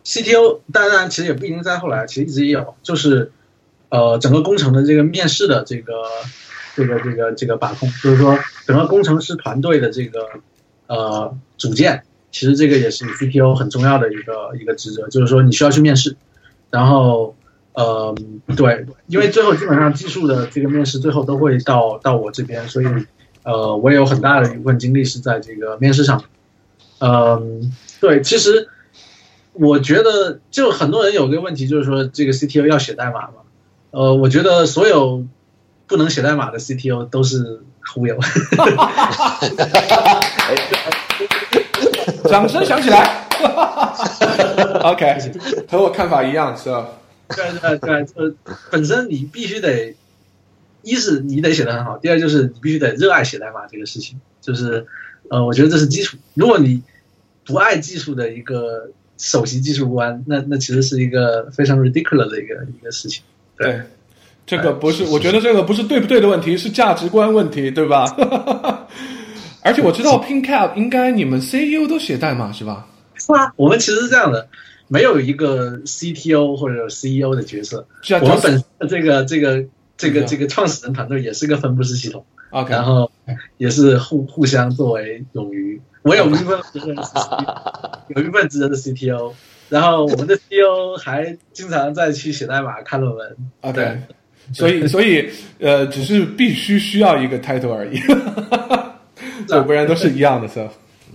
[0.04, 3.32] ，CTO 当然其实也不一定在后来，其实一直也有，就是
[3.88, 5.94] 呃整个工程的这个面试的这个
[6.76, 10.28] 这个这个这个把控，就是说整个工程师团队的这个
[10.86, 16.16] 呃组建，其实这个也是 CTO 很重要的一个一个职责，就是说你需要去面试，
[16.70, 17.34] 然后
[17.72, 18.14] 呃
[18.56, 22.86] 对，因为最后基本上技术的这个面试最后都会到到我这边，所以
[23.44, 26.22] 呃我也有很大的一部分精力是在这个面试上。
[27.00, 28.68] 嗯，对，其实
[29.52, 33.34] 我觉得就很多人有个问题，就是说这个 CTO 要写代码嘛。
[33.90, 35.24] 呃，我觉得所有
[35.86, 38.18] 不能写代码的 CTO 都是忽悠。
[42.28, 43.26] 掌声响起来。
[44.82, 45.32] OK，
[45.68, 46.88] 和我看法一样是吧？
[47.28, 48.34] 对对对，就
[48.70, 49.94] 本身你必须得，
[50.82, 54.86] 一是你得写的很好，第二就是你必须得热爱写代码这个事情，就是
[55.28, 56.16] 呃，我觉得这是基础。
[56.34, 56.82] 如果你
[57.44, 63.22] 不爱技术的一个首席技术官，那那其实是一个非常 ridiculous 的一个一个事情。
[63.56, 63.82] 对，
[64.46, 68.04] 这个不是，我觉得这个不是对不对的问题，是价值观问题，对吧？
[69.68, 72.86] 而且我知道 PinCap 应该你们 CEO 都写代码是吧？
[73.14, 74.48] 是啊，我们其实是这样的，
[74.88, 79.64] 没有一个 CTO 或者 CEO 的角色，是啊，我们本这个这个
[79.98, 83.10] 这个这个创始人团队也是个分布式系统，OK，然后
[83.58, 85.80] 也是互互相作为冗余。
[86.02, 87.12] 我有一份责任是
[88.14, 89.32] 有一份职责是 CTO，
[89.68, 93.36] 然后我们的 CTO 还经常在去写代码、看论文。
[93.60, 93.98] OK，
[94.54, 97.98] 所以所以呃，只是必须需要一个 title 而已，
[99.48, 100.70] 对，不然都是一样的， 是吧？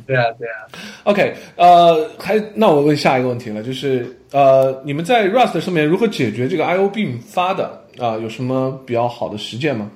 [0.07, 0.67] 对啊，对啊。
[1.03, 8.17] OK，呃，还那我问下一个问题了，就是呃，你们在 Rust 上面如何解决这个 IO 并发的啊？
[8.17, 9.89] 有什么比较好的实践吗？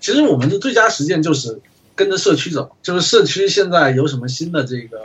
[0.00, 1.60] 其实我们的最佳实践就是
[1.94, 4.98] 跟着社区走，就是社区现在有什么新的这个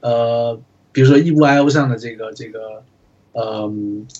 [0.00, 0.58] 呃，
[0.92, 2.82] 比如说异步 IO 上的这个这个
[3.32, 3.70] 呃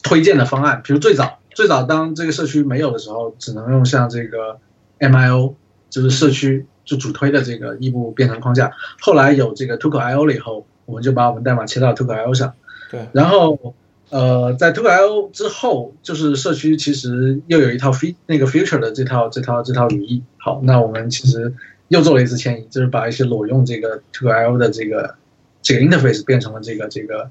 [0.02, 4.58] 推荐的方案，比如最早最早当这个社区没有的时候，只能用像这个
[4.98, 5.54] MIO，
[5.88, 6.66] 就是社区。
[6.86, 12.54] 就主推的这个异步编程框架，后来有这个 Toco IO 了以后，我们就把我们代码切到 Toco IO 上。
[12.90, 13.00] 对。
[13.12, 13.74] 然后，
[14.08, 20.22] 呃，在 Toco IO 之后，就是社区其实又有一套 f 那个 future 的这套这套这套语义。
[20.38, 21.52] 好，那我们其实
[21.88, 25.16] 又做了一次迁移，就是把一些裸用这个 Toco IO 的这个
[25.60, 27.28] 这个 interface 变成了这个这个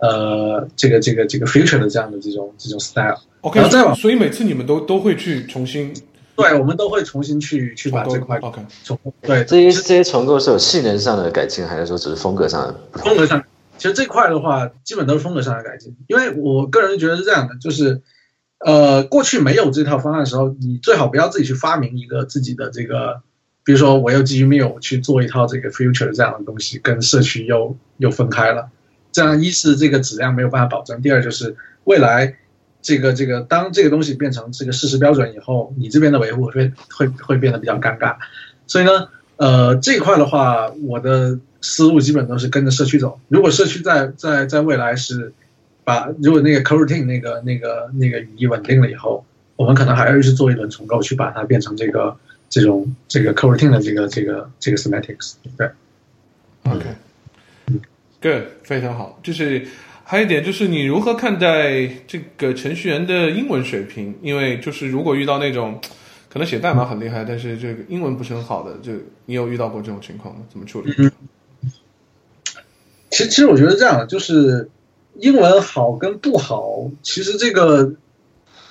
[0.00, 3.18] 呃这个这个这个 future 的这样的这种这种 style。
[3.40, 3.58] OK。
[3.58, 5.94] 然后再往，所以每次你们都都会去重新。
[6.38, 8.38] 对，我们都会重新去去把这块
[8.84, 13.00] 重对这些这些重构是有性能上的改进，还是说只是风格上的？
[13.00, 13.42] 风格上，
[13.76, 15.96] 其实这块的话，基本都是风格上的改进。
[16.06, 18.02] 因为我个人觉得是这样的，就是
[18.60, 23.20] 呃，过去没有这套方案的时候，你最好不要自己去发明一个自己的这个，
[23.64, 28.68] 比如说我又基于 Mill 去做一套这个 Future 这样的东西，跟社区又又分开了。
[29.10, 32.36] 这样一是这个质量没有办法保证，第二就是未来。
[32.80, 38.16] 这个这个，当这个东西变成这个事实标准以后，你这边的维护会会会变得比较尴尬。
[38.66, 43.20] 所以呢，呃，这块的话，我的思路基本都是跟着社区走。
[43.28, 45.32] 如果社区在在在未来是
[45.84, 49.24] 把如果那个 coroutine 那个那个那个语义稳定了以后，
[49.56, 52.16] 我们可能还要去做一轮重构，去把它变成这个
[52.48, 55.34] 这种这个 coroutine 的这个这个这个 semantics。
[55.56, 55.68] 对
[56.64, 59.66] ，OK，good，非常好，就是。
[60.10, 64.16] 还有一点就是，你如何看待这个程序员的英文水平？
[64.22, 65.78] 因为就是如果遇到那种
[66.32, 68.90] 可能写代码很厉害，但是这个英文不是很好的，就
[69.26, 70.40] 你有遇到过这种情况吗？
[70.50, 70.90] 怎么处理？
[73.10, 74.70] 其实，其实我觉得这样，就是
[75.16, 77.92] 英文好跟不好，其实这个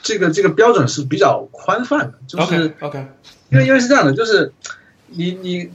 [0.01, 2.15] 这个这个标准是比较宽泛的。
[2.27, 3.05] 就是 OK，
[3.51, 4.53] 因为因为是这样的，就是
[5.05, 5.69] 你你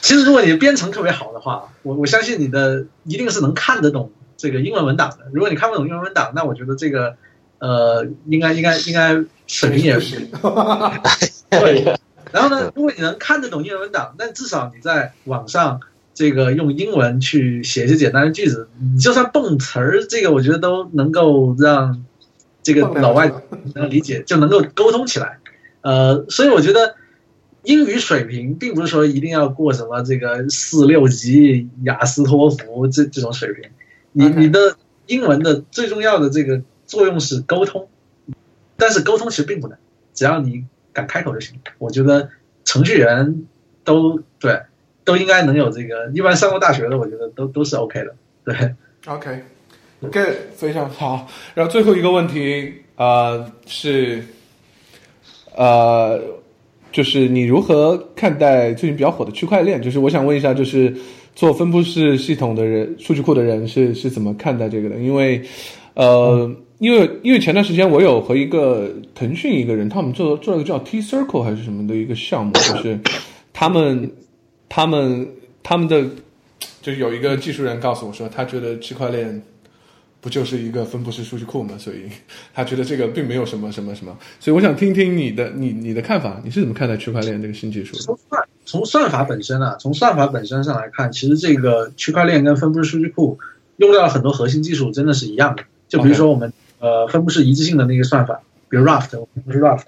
[0.00, 4.10] 其实如果你的编程特别好的话，我我相信你的一定是能看得懂。
[4.40, 7.14] 这个英文文档的，如果你看不懂英文文档，那我觉得这个，
[7.58, 10.26] 呃，应该应该应该水平也是。
[11.50, 11.98] 对。
[12.32, 15.80] 然后呢，如果你能看得懂英文文档，那至少你在网上
[16.14, 22.02] 这个用英文去写一些简单的句子，你就算蹦词儿，这个我觉得都能够让
[22.62, 23.30] 这个老外
[23.74, 25.38] 能理解， 就能够沟通起来。
[25.82, 26.94] 呃，所以我觉得
[27.64, 33.68] 英语水平并不是说一定要过什么这个四六级雅思托福这这种水平。
[34.12, 37.88] 你你的英文的最重要的这个作用是沟通，
[38.76, 39.78] 但是沟通其实并不难，
[40.14, 41.58] 只要你敢开口就行。
[41.78, 42.28] 我觉得
[42.64, 43.44] 程序员
[43.84, 44.60] 都对
[45.04, 48.14] 都应该能有这个，一般上过大学的，我觉得都都是 OK 的。
[48.44, 48.74] 对
[49.06, 51.28] ，OK，Good，非常好。
[51.54, 54.24] 然后最后一个问题啊是，
[55.54, 56.20] 呃，
[56.90, 59.80] 就是你如何看待最近比较火的区块链？
[59.80, 60.94] 就是我想问一下，就是。
[61.40, 64.98] 做分布式系统的人，数据库的人是是怎么看待这个的？
[64.98, 65.42] 因为，
[65.94, 73.00] 呃，因为因为前段时间我有和一个腾讯一个人，他们做做了个叫 T Circle 还是什么的一个项目，就是
[73.54, 74.12] 他们
[74.68, 75.26] 他们
[75.62, 76.04] 他们的
[76.82, 79.42] 就是有一个技术人告诉我说，他觉得区块链。
[80.22, 81.78] 不就是一个分布式数据库嘛？
[81.78, 82.00] 所以
[82.52, 84.14] 他觉得这个并没有什么什么什么。
[84.38, 87.96] 所以我想听听你的你你的看法，你是怎么看待区块链这个新技术？
[87.96, 93.38] 从算从算法本身啊，从算法本身上来看，其实这个区块链跟分布式数据库
[93.78, 95.64] 用到了很多核心技术，真的是一样的。
[95.88, 99.86] 就比如说我们呃分布式一致性的那个算法，比如 Raft，不是 Raft。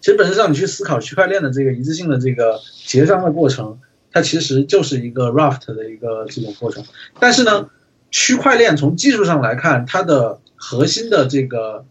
[0.00, 3.78] 其实本质上你去思考区块链的这个一致性的这个协商的过程，
[4.10, 6.84] 它其实就是一个 Raft 的一个这种过程。
[7.20, 7.68] 但是呢？
[8.16, 11.84] 区块链从技术上来看，它的核心的这个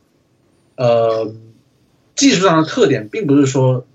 [0.78, 1.36] 呃
[2.16, 3.86] 技术上的特点，并不是说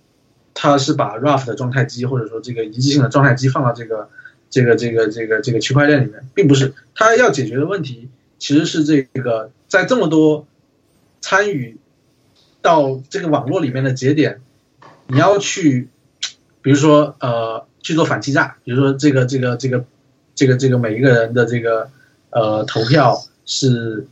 [0.61, 4.09] 他是把 Raft 的状态机或者说这个一致性的状态机放到这个
[4.51, 8.09] 这个这个这个这个区块链里面，并不是他要解决的问题，
[8.41, 10.49] 其实是这个在这么多
[11.21, 11.77] 参与
[12.61, 14.41] 到这个网络里面的节点，
[15.07, 15.89] 你要去
[16.63, 19.85] 比如说呃去做反欺诈，比如说这个这个这个
[20.35, 21.91] 这个这个每一个人的这个。
[22.31, 24.07] 呃，投票是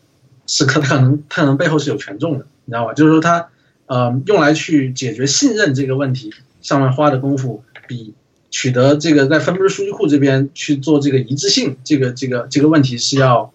[0.46, 2.94] 是可可能他可能背后是有权重的，你知道吧？
[2.94, 3.50] 就是说他
[3.86, 8.14] 呃，用来去解决信任这个问题上面花的功夫，比
[8.50, 13.52] 取得这个在分布式数据库这边去做这个一致性这个这个这个问题是要，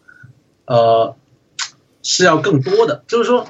[0.66, 1.16] 呃，
[2.04, 3.04] 是要更多的。
[3.08, 3.48] 就是说，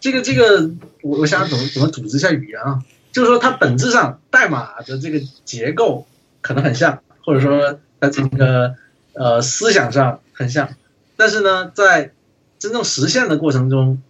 [0.00, 0.70] 这个这个，
[1.02, 2.82] 我我想怎么怎么组织一下语言啊？
[3.12, 6.06] 就是说，它本质上代码的这个结构
[6.40, 8.74] 可能很像，或者说它这个
[9.12, 10.70] 呃思想上很像，
[11.16, 12.12] 但是呢，在
[12.58, 14.02] 真正实现的过程中，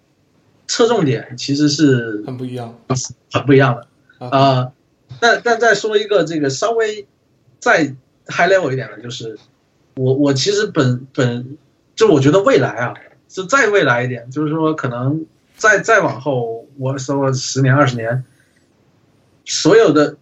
[0.66, 2.78] 侧重点其实是很不一样，
[3.32, 4.72] 很不一样的啊。
[5.20, 7.06] 但但再说一个这个稍微
[7.58, 7.94] 再
[8.26, 9.38] high level 一点的，就是
[9.94, 11.56] 我我其实本本
[11.94, 12.94] 就我觉得未来啊，
[13.28, 15.26] 是再未来一点，就是说可能
[15.56, 18.24] 再再往后，我说十年二十年。
[19.46, 20.16] 所有的，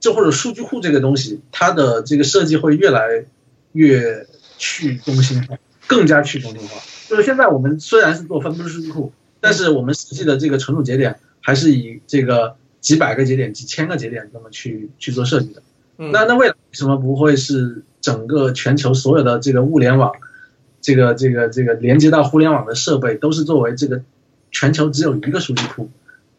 [0.00, 3.24] 就或者数据库这个东西，它的这个设计会越来
[3.70, 4.26] 越
[4.58, 5.56] 去中心化，
[5.86, 6.82] 更加去中心化。
[7.08, 9.12] 就是现在我们虽然是做分布式数据库，
[9.44, 15.62] 但是我们实际的这个存储节点还是以这个几百个节点、几千个节点这么去去做设计的。
[15.96, 20.12] 那那未来为什么不会是整个全球所有的这个物联网，
[20.80, 24.02] 这个这个这个连接到互联网的设备都是作为这个
[24.50, 25.90] 全球只有一个数据库，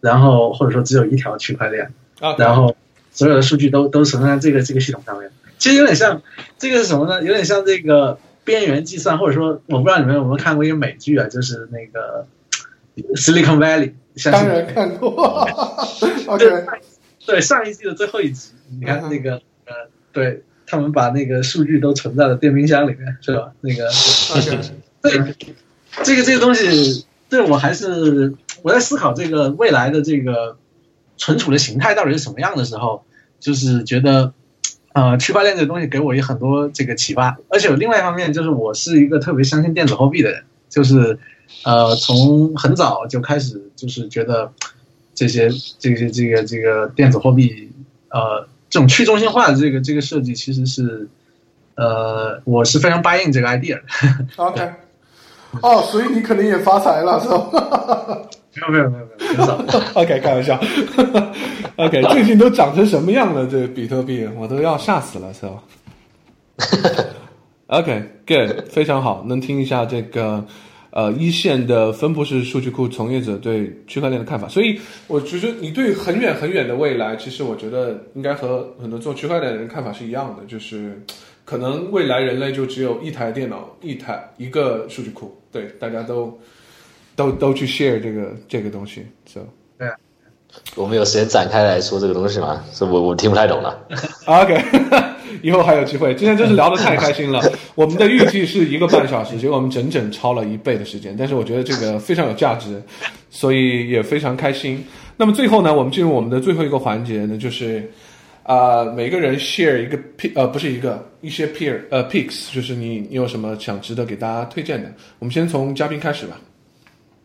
[0.01, 1.93] 然后或者说只有一条区块链？
[2.19, 2.75] 啊，然后
[3.11, 6.21] 所有的数据都都存在这个这个系统上面，其实有点像
[6.57, 7.23] 这个是什么呢？
[7.23, 12.27] 有点像这个边缘计算，或者说我不知道你们有没有看过一个美剧啊，就是那个
[13.15, 13.93] Silicon Valley。
[14.31, 15.09] 当然看过。
[16.27, 16.65] OK。
[17.25, 19.73] 对上一季的最后一集，你看那个呃，
[20.11, 23.51] 对他们把那个数据都存在了电冰箱里面，是吧？
[23.61, 23.89] 那个。
[25.01, 25.35] 对。
[26.03, 30.57] 这个这个东西，对我还是我在思考这个未来的这个。
[31.17, 33.05] 存储的形态到底是什么样的时候，
[33.39, 34.33] 就是觉得，
[34.91, 37.37] 呃，区块链这个东西给我也很多这个启发。
[37.47, 41.17] 而且有另外一方面，就是我是一个特别相信电子货币的人，就是，
[41.63, 44.51] 呃，从很早就开始就是觉得，
[45.13, 45.49] 这些
[45.79, 47.71] 这些这个这个电子货币，
[48.09, 51.07] 呃，这种去中心化的这个这个设计，其实是，
[51.75, 53.81] 呃，我是非常 buy in 这个 idea 的。
[54.35, 54.73] OK，
[55.61, 58.27] 哦，所以你肯定也发财了，是吧？
[58.55, 59.81] 没有没有没有没有，很少。
[59.99, 60.57] OK，开玩笑。
[61.75, 63.45] OK，最近都涨成什么样了？
[63.47, 65.61] 这个比特币，我都要吓死了，是吧
[67.67, 70.45] ？OK，Good，非常好，能听一下这个
[70.95, 74.47] 呃一线的分布式数据库从业者对区块链的看法。
[74.47, 80.99] 所以，我觉得你对很远很远的未来，其实我觉得应该和很多做区块链的人看法是一样的，就是
[81.45, 86.35] 可能未来人类就只有一台电脑，一台一个数据库，对，大家都。
[87.17, 89.39] 都都去 share 这个这个东西，so
[89.77, 89.87] 对，
[90.75, 92.61] 我们有时间展开来说这个东西吗？
[92.73, 93.87] 是我我听不太懂了。
[94.27, 94.61] OK，
[95.41, 96.13] 以后还有机会。
[96.15, 97.41] 今天真是聊得太开心了。
[97.75, 101.15] 我们的预计是一个半小时，结果我们整整超了一倍的时间。
[101.17, 102.81] 但是我觉得这个非常有价值，
[103.29, 104.83] 所以也非常开心。
[105.17, 107.89] 那么最后呢，我们进入我们的最后一个环节呢，就是
[108.43, 114.91] 啊，每个人 share 一个 p 呃，不是一个一些 peer 呃 picks，就是你你有什么想值得给大家推荐的？
[115.19, 116.39] 我们先从嘉宾开始吧。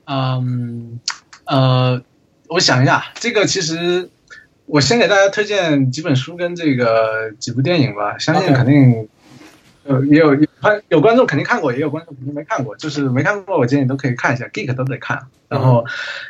[0.07, 0.99] 嗯，
[1.45, 2.01] 呃，
[2.49, 4.09] 我想一下，这个其实
[4.71, 8.19] 我先给大家推荐几本书跟这个几部电影吧。
[8.19, 9.09] 相信肯定，
[9.85, 10.47] 呃，也有有
[10.89, 12.77] 有观众肯定看过，也有观众肯定没看过。
[12.77, 15.27] 就是没看过，我建议都可以看一下，Geek 都得看。
[15.49, 15.85] 然后，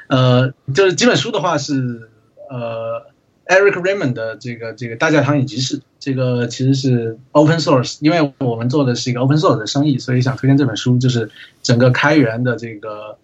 [0.08, 2.08] 呃，就是几本书的话是
[2.48, 3.06] 呃
[3.46, 11.30] ，Eric Raymond 的这个这个大教堂与集市，这个其实是 Open Source，因为我们做的是一个 Open Source 的生意，所以想推荐这本书，就是
[11.62, 13.18] 整个开源的这个。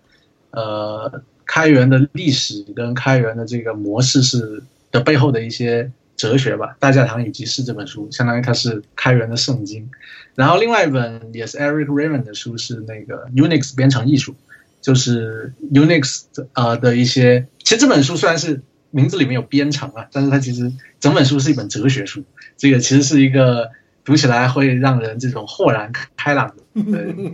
[0.53, 4.63] 呃，开源的历史跟开源的这个模式是
[4.97, 9.91] 的背后的一些哲学吧，《大教堂与集市》这本书相当于它是开源的圣经。
[10.35, 14.35] 然后另外一本也是 Eric Raymond 的书是那个 Unix 编程艺术，
[14.81, 17.47] 就是 Unix 呃的一些。
[17.59, 22.25] 其实这本书虽然是名字里面有编程啊，但是它其实整本书是一本哲学书。
[22.57, 23.71] 这个其实是一个
[24.05, 26.83] 读起来会让人这种豁然开朗的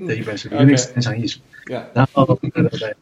[0.09, 1.39] 的一本书， Unix 编程艺术。
[1.95, 2.97] 然后对对对。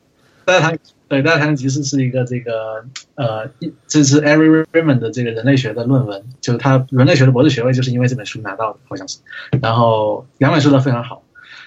[0.45, 0.79] 大家谈
[1.11, 2.85] 对大家谈其实是一个这个
[3.17, 3.51] 呃，
[3.89, 9.19] 这是 Eric Raymond 的这个人类学的论文，就是他人类学的博士学位就是因为这本书拿到的，好像是。
[9.61, 11.25] 然后两本书都非常好。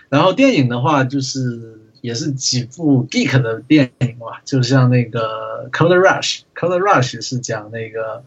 [0.08, 8.24] 然后电影的话，就是也是几部 geek 的电影嘛，就像那个 Code Rush，Code Rush 是讲那个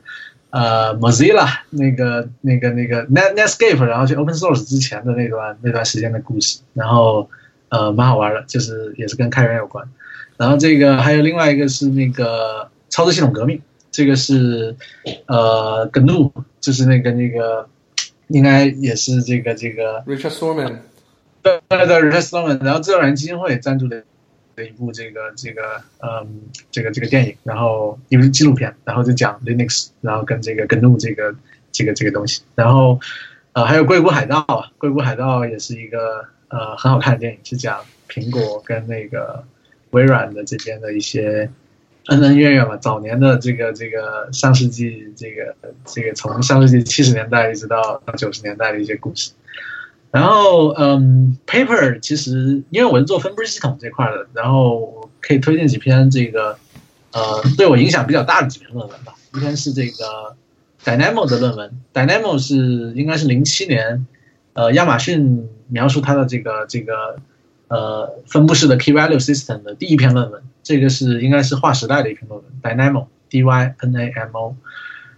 [0.50, 7.30] 呃 Mozilla 那个那个那个 Net Netscape，然后去 Open Source 之前的那段那段时间的故事，然后
[7.70, 9.88] 呃蛮好玩的，就是也是跟开源有关。
[10.36, 14.76] 然后这个还有另外一个是那个操作系统革命，这个是
[15.26, 17.68] 呃 GNU，就是那个那个
[18.28, 20.78] 应该也是这个这个 Richard Stallman，
[21.42, 24.02] 对对对 Richard Stallman，然后自然人基金会赞助的
[24.54, 31.34] 的一部这个这个嗯这个这个电影，然后一部纪录片，然后就讲 Linux，然后跟这个跟 GNU 这个
[31.72, 33.00] 这个这个东西，然后
[33.52, 34.40] 呃还有《硅谷海盗》，
[34.78, 39.44] 《硅谷海盗》也是一个呃很好看的电影，是讲苹果跟那个
[39.96, 41.50] 微软的这边的一些。
[42.08, 49.32] 恩恩怨怨吧，早年的这个这个上世纪这个这个从上世纪七十年代一直到九十年代的一些故事。
[50.12, 56.56] 然后，嗯，paper 其实因为我是做分布式系统这块的，然后我可以推荐几篇这个
[57.10, 59.12] 呃对我影响比较大的几篇论文吧。
[59.34, 60.36] 一篇是这个
[60.84, 62.54] Dynamo 的论文，Dynamo 是
[62.94, 64.06] 应该是零七年，
[64.52, 67.16] 呃，亚马逊描述它的这个这个。
[67.68, 74.56] 呃，分布式的 key value system 的第一篇论文，这个是应该是划时代的一篇论文，Dynamo，D Y N A M O。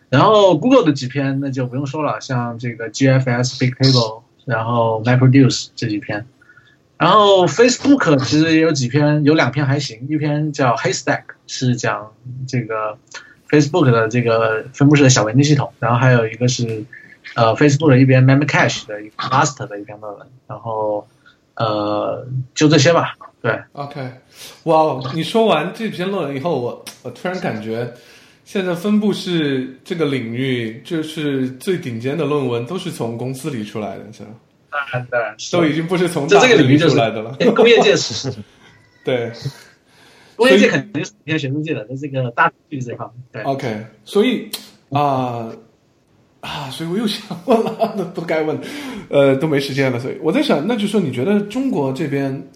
[0.09, 6.25] 然后 Google 的几篇那就不用说了，像这个 GFS Big Table，然后 MapReduce 这几篇。
[6.97, 12.15] 然后 Facebook 其实也有几篇，有两篇还行，一篇叫 Haystack，是讲
[12.47, 12.97] 这个
[13.51, 16.86] Facebook 的这个分布式的小文件系统，然后还有一个是
[17.35, 21.07] 呃 Facebook 的一边 Memcache 的一个 Master 的一篇论文，然后。
[21.58, 23.14] 呃，就这些吧。
[23.40, 24.00] 对，OK，
[24.64, 27.92] 哇，你说完这篇论文以后，我我突然感觉，
[28.44, 34.30] 现在分布式这个领域，就是最顶尖的论文都是从公司里出来的，是吧？
[34.70, 37.36] 当然，当然，都已经不是从这这个领域出来的了。
[37.54, 38.32] 工业界是，
[39.04, 39.32] 对，
[40.34, 43.06] 工业界肯定是偏学术界的，在这个大数据这一块。
[43.32, 44.50] 对，OK，所以
[44.90, 45.50] 啊。
[46.41, 48.57] 啊，所以我又想问了， 那不该问，
[49.08, 49.99] 呃，都没时间了。
[49.99, 52.49] 所以我在想，那就说你觉得中国这边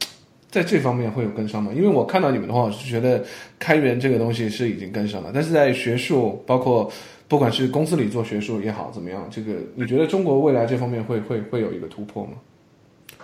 [0.49, 1.73] 在这方面会有跟上吗？
[1.75, 3.25] 因为我看到你们的话，我是觉得
[3.59, 6.89] 开源这个东西是已经跟上了，但是在学术，包括
[7.27, 12.35] 不管是公司里做学术也好，怎么样，这个你觉得中国未来这方面会会会有一个突破吗？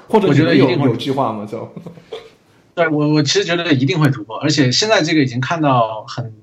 [0.08, 1.46] 或者我觉得有有计划吗？
[1.48, 1.72] 就
[2.74, 6.34] 对我我其实觉得一定会突破，而且现在这个已经看到很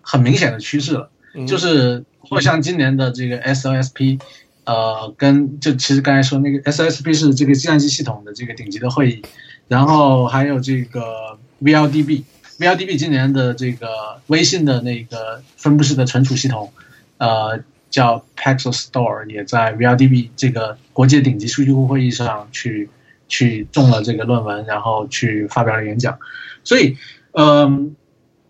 [0.00, 1.10] 很明显的趋势了，
[1.44, 2.04] 就是。
[2.28, 4.20] 或像今年的这个 SOSP，
[4.64, 9.22] 呃，跟就其实刚才说那个 SOSP 是这个计算机系统的这个顶级的会议，
[9.68, 13.88] 然后还有这个 VLDB，VLDB 今年的这个
[14.28, 16.72] 微信的那个分布式的存储系统，
[17.18, 22.88] 呃，叫 Paxos Store，也在 VLDB 这个国际顶级数据库会议上去
[23.28, 26.18] 去中了这个论文，然后去发表了演讲，
[26.64, 26.96] 所以，
[27.32, 27.94] 嗯。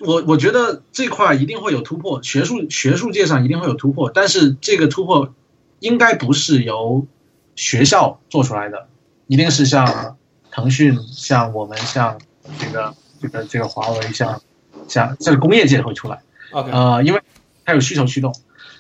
[0.04, 5.34] 我我觉得这块一定会有突破，学术学术界上一定会有突破，但是这个突破
[5.80, 7.06] 应该不是由
[7.56, 8.88] 学校做出来的，
[9.26, 10.16] 一定是像
[10.50, 12.18] 腾讯、像我们、像
[12.58, 14.40] 这个这个这个华为、像
[14.88, 16.22] 像这个工业界会出来。
[16.52, 17.22] 呃，因为
[17.64, 18.34] 它有需求驱动，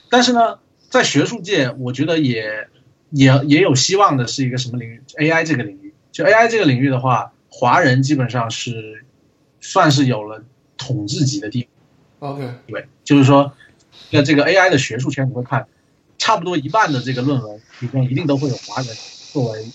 [0.08, 0.58] 但是呢，
[0.90, 2.68] 在学术界，我觉得也
[3.10, 9.04] 也也有希望的是一个什么领域？AI 这个领域，就 AI 这个领域的话，华人基本上是
[9.60, 10.44] 算是有了。
[10.76, 11.68] 统治级的地
[12.18, 13.52] ，OK，对，就是说，
[14.10, 15.66] 那这个 AI 的学术圈你会看，
[16.18, 18.96] 差不多一半的这个论文里面一定都会有华人
[19.32, 19.66] 作为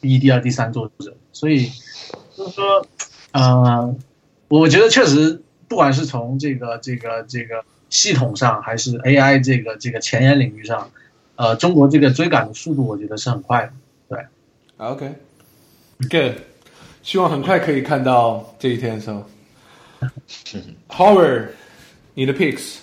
[0.00, 1.70] 第一、第二、第三作者，所以
[2.36, 2.86] 就是说，
[3.32, 3.96] 呃，
[4.48, 10.90] 我觉得确实，不管是从这个这个这个系统上，还是 AI 这个这个前沿领域上，
[11.36, 13.72] 呃，中国这个追赶的速度，我觉得是很快的。
[14.08, 14.24] 对
[14.76, 16.36] ，OK，Good，
[17.02, 19.24] 希望很快可以看到这一天的时候。
[20.88, 21.48] Howard，
[22.14, 22.76] 你的 picks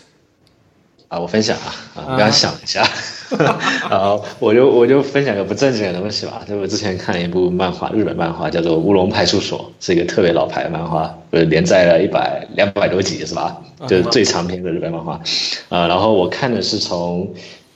[1.07, 2.87] 啊，我分享啊啊，我刚想一下，
[3.89, 6.41] 然后我就我就分享个不正经的东西吧。
[6.47, 13.61] 就我之前看了一部漫画，日本漫画叫做《乌龙派出所》，是一个特别老牌的漫画，呃，连载了一百两百多集是吧？
[13.87, 15.21] 就是最长篇的日本漫画
[15.69, 15.87] 啊。
[15.87, 17.31] 然后我看的是从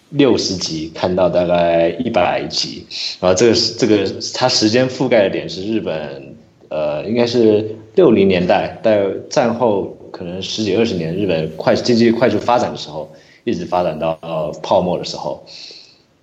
[0.09, 2.85] 六十集看到大概一百集，
[3.19, 6.35] 然后这个是这个它时间覆盖的点是日本，
[6.69, 7.75] 呃，应该是。
[7.95, 13.11] 六零年代在战后可能十几二十年，日本快经济快速发展的时候，
[13.43, 15.43] 一直发展到呃泡沫的时候，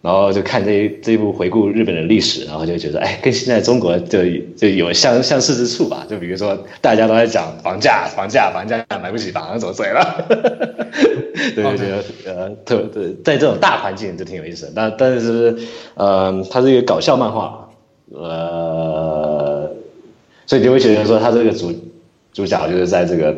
[0.00, 4.20] 然后就看这一这一部回顾日本的历史，然后就觉得哎，跟现在中国就
[4.56, 6.06] 就有相相似之处吧。
[6.08, 10.24] 就比如说大家都在讲房价，房价，房价买不起房怎么睡了？
[11.54, 14.72] 对，觉得呃特对，在这种大环境就挺有意思。
[14.74, 15.54] 但但是
[15.94, 17.68] 呃，它是一个搞笑漫画，
[18.14, 19.55] 呃。
[20.46, 21.72] 所以就会觉得说，他这个主
[22.32, 23.36] 主角就是在这个，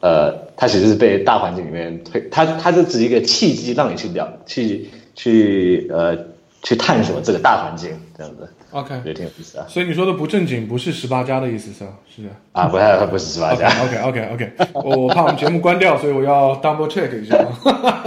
[0.00, 6.16] 呃，他其实是被大环境里面推，他他就只是一个契机，让你去了，去去呃
[6.62, 8.48] 去探索这个大环境这样子。
[8.70, 9.66] OK，也挺有意思啊。
[9.68, 11.90] 所以你说的不正经，不是十八加的意思是吧？
[12.08, 13.68] 是啊，不太不是十八加。
[13.84, 17.36] OK OK OK，我我怕我们节目关掉，所以我要 double check 一下。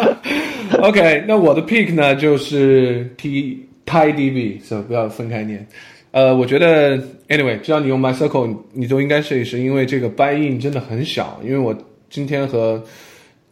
[0.81, 4.83] OK，那我的 pick 呢就是 T TiDB，是吧？
[4.87, 5.67] 不要分开念。
[6.15, 11.41] 呃，我觉得 anyway，只要你用 MyCircle，你你都应该试一试，因为这个 buy in 真的很小。
[11.43, 11.75] 因为我
[12.09, 12.81] 今天和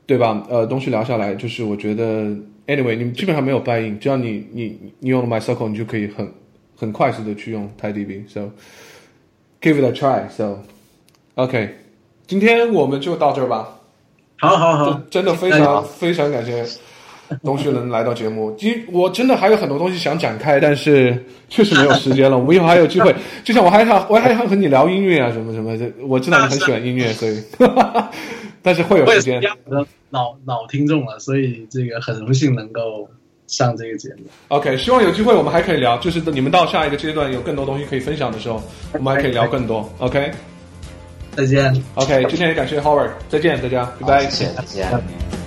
[0.05, 2.33] 对吧，呃，东西聊下来，就是我觉得
[2.65, 6.25] anyway，你基本上没有 buy in，只要你你你用了 MyCircle，你就可以很
[6.73, 8.29] 很快速的去用 TiDB。
[8.29, 8.51] So
[9.61, 10.29] give it a try.
[10.29, 10.59] So
[11.35, 11.69] OK，
[12.25, 13.77] 今天我们就到这儿吧。
[14.37, 16.63] 好好好，真的非常非常感谢。
[17.43, 21.17] 东旭能来到节目，其实我真的还有很多东西想展开，但是
[21.49, 22.37] 确实没有时间了。
[22.37, 25.91] 我们以后还有机会， 就像我还想，我还想和你聊音乐啊，什么什么的。
[26.07, 27.43] 我知道你很喜欢音乐，所以，
[28.61, 29.41] 但是会有时间。
[30.09, 33.09] 老老听众了，所以这个很荣幸能够
[33.47, 34.25] 上这个节目。
[34.49, 38.61] OK，希望有机会我们还可以聊，就是你们到下一个阶段有更多东西可以分享的时候，
[38.93, 39.89] 我们还可以聊更多。
[39.97, 40.31] OK，
[41.35, 41.83] 再见。
[41.95, 44.29] OK，今天也感谢 Howard，再见大家，拜拜。
[44.29, 45.42] 谢谢，再见。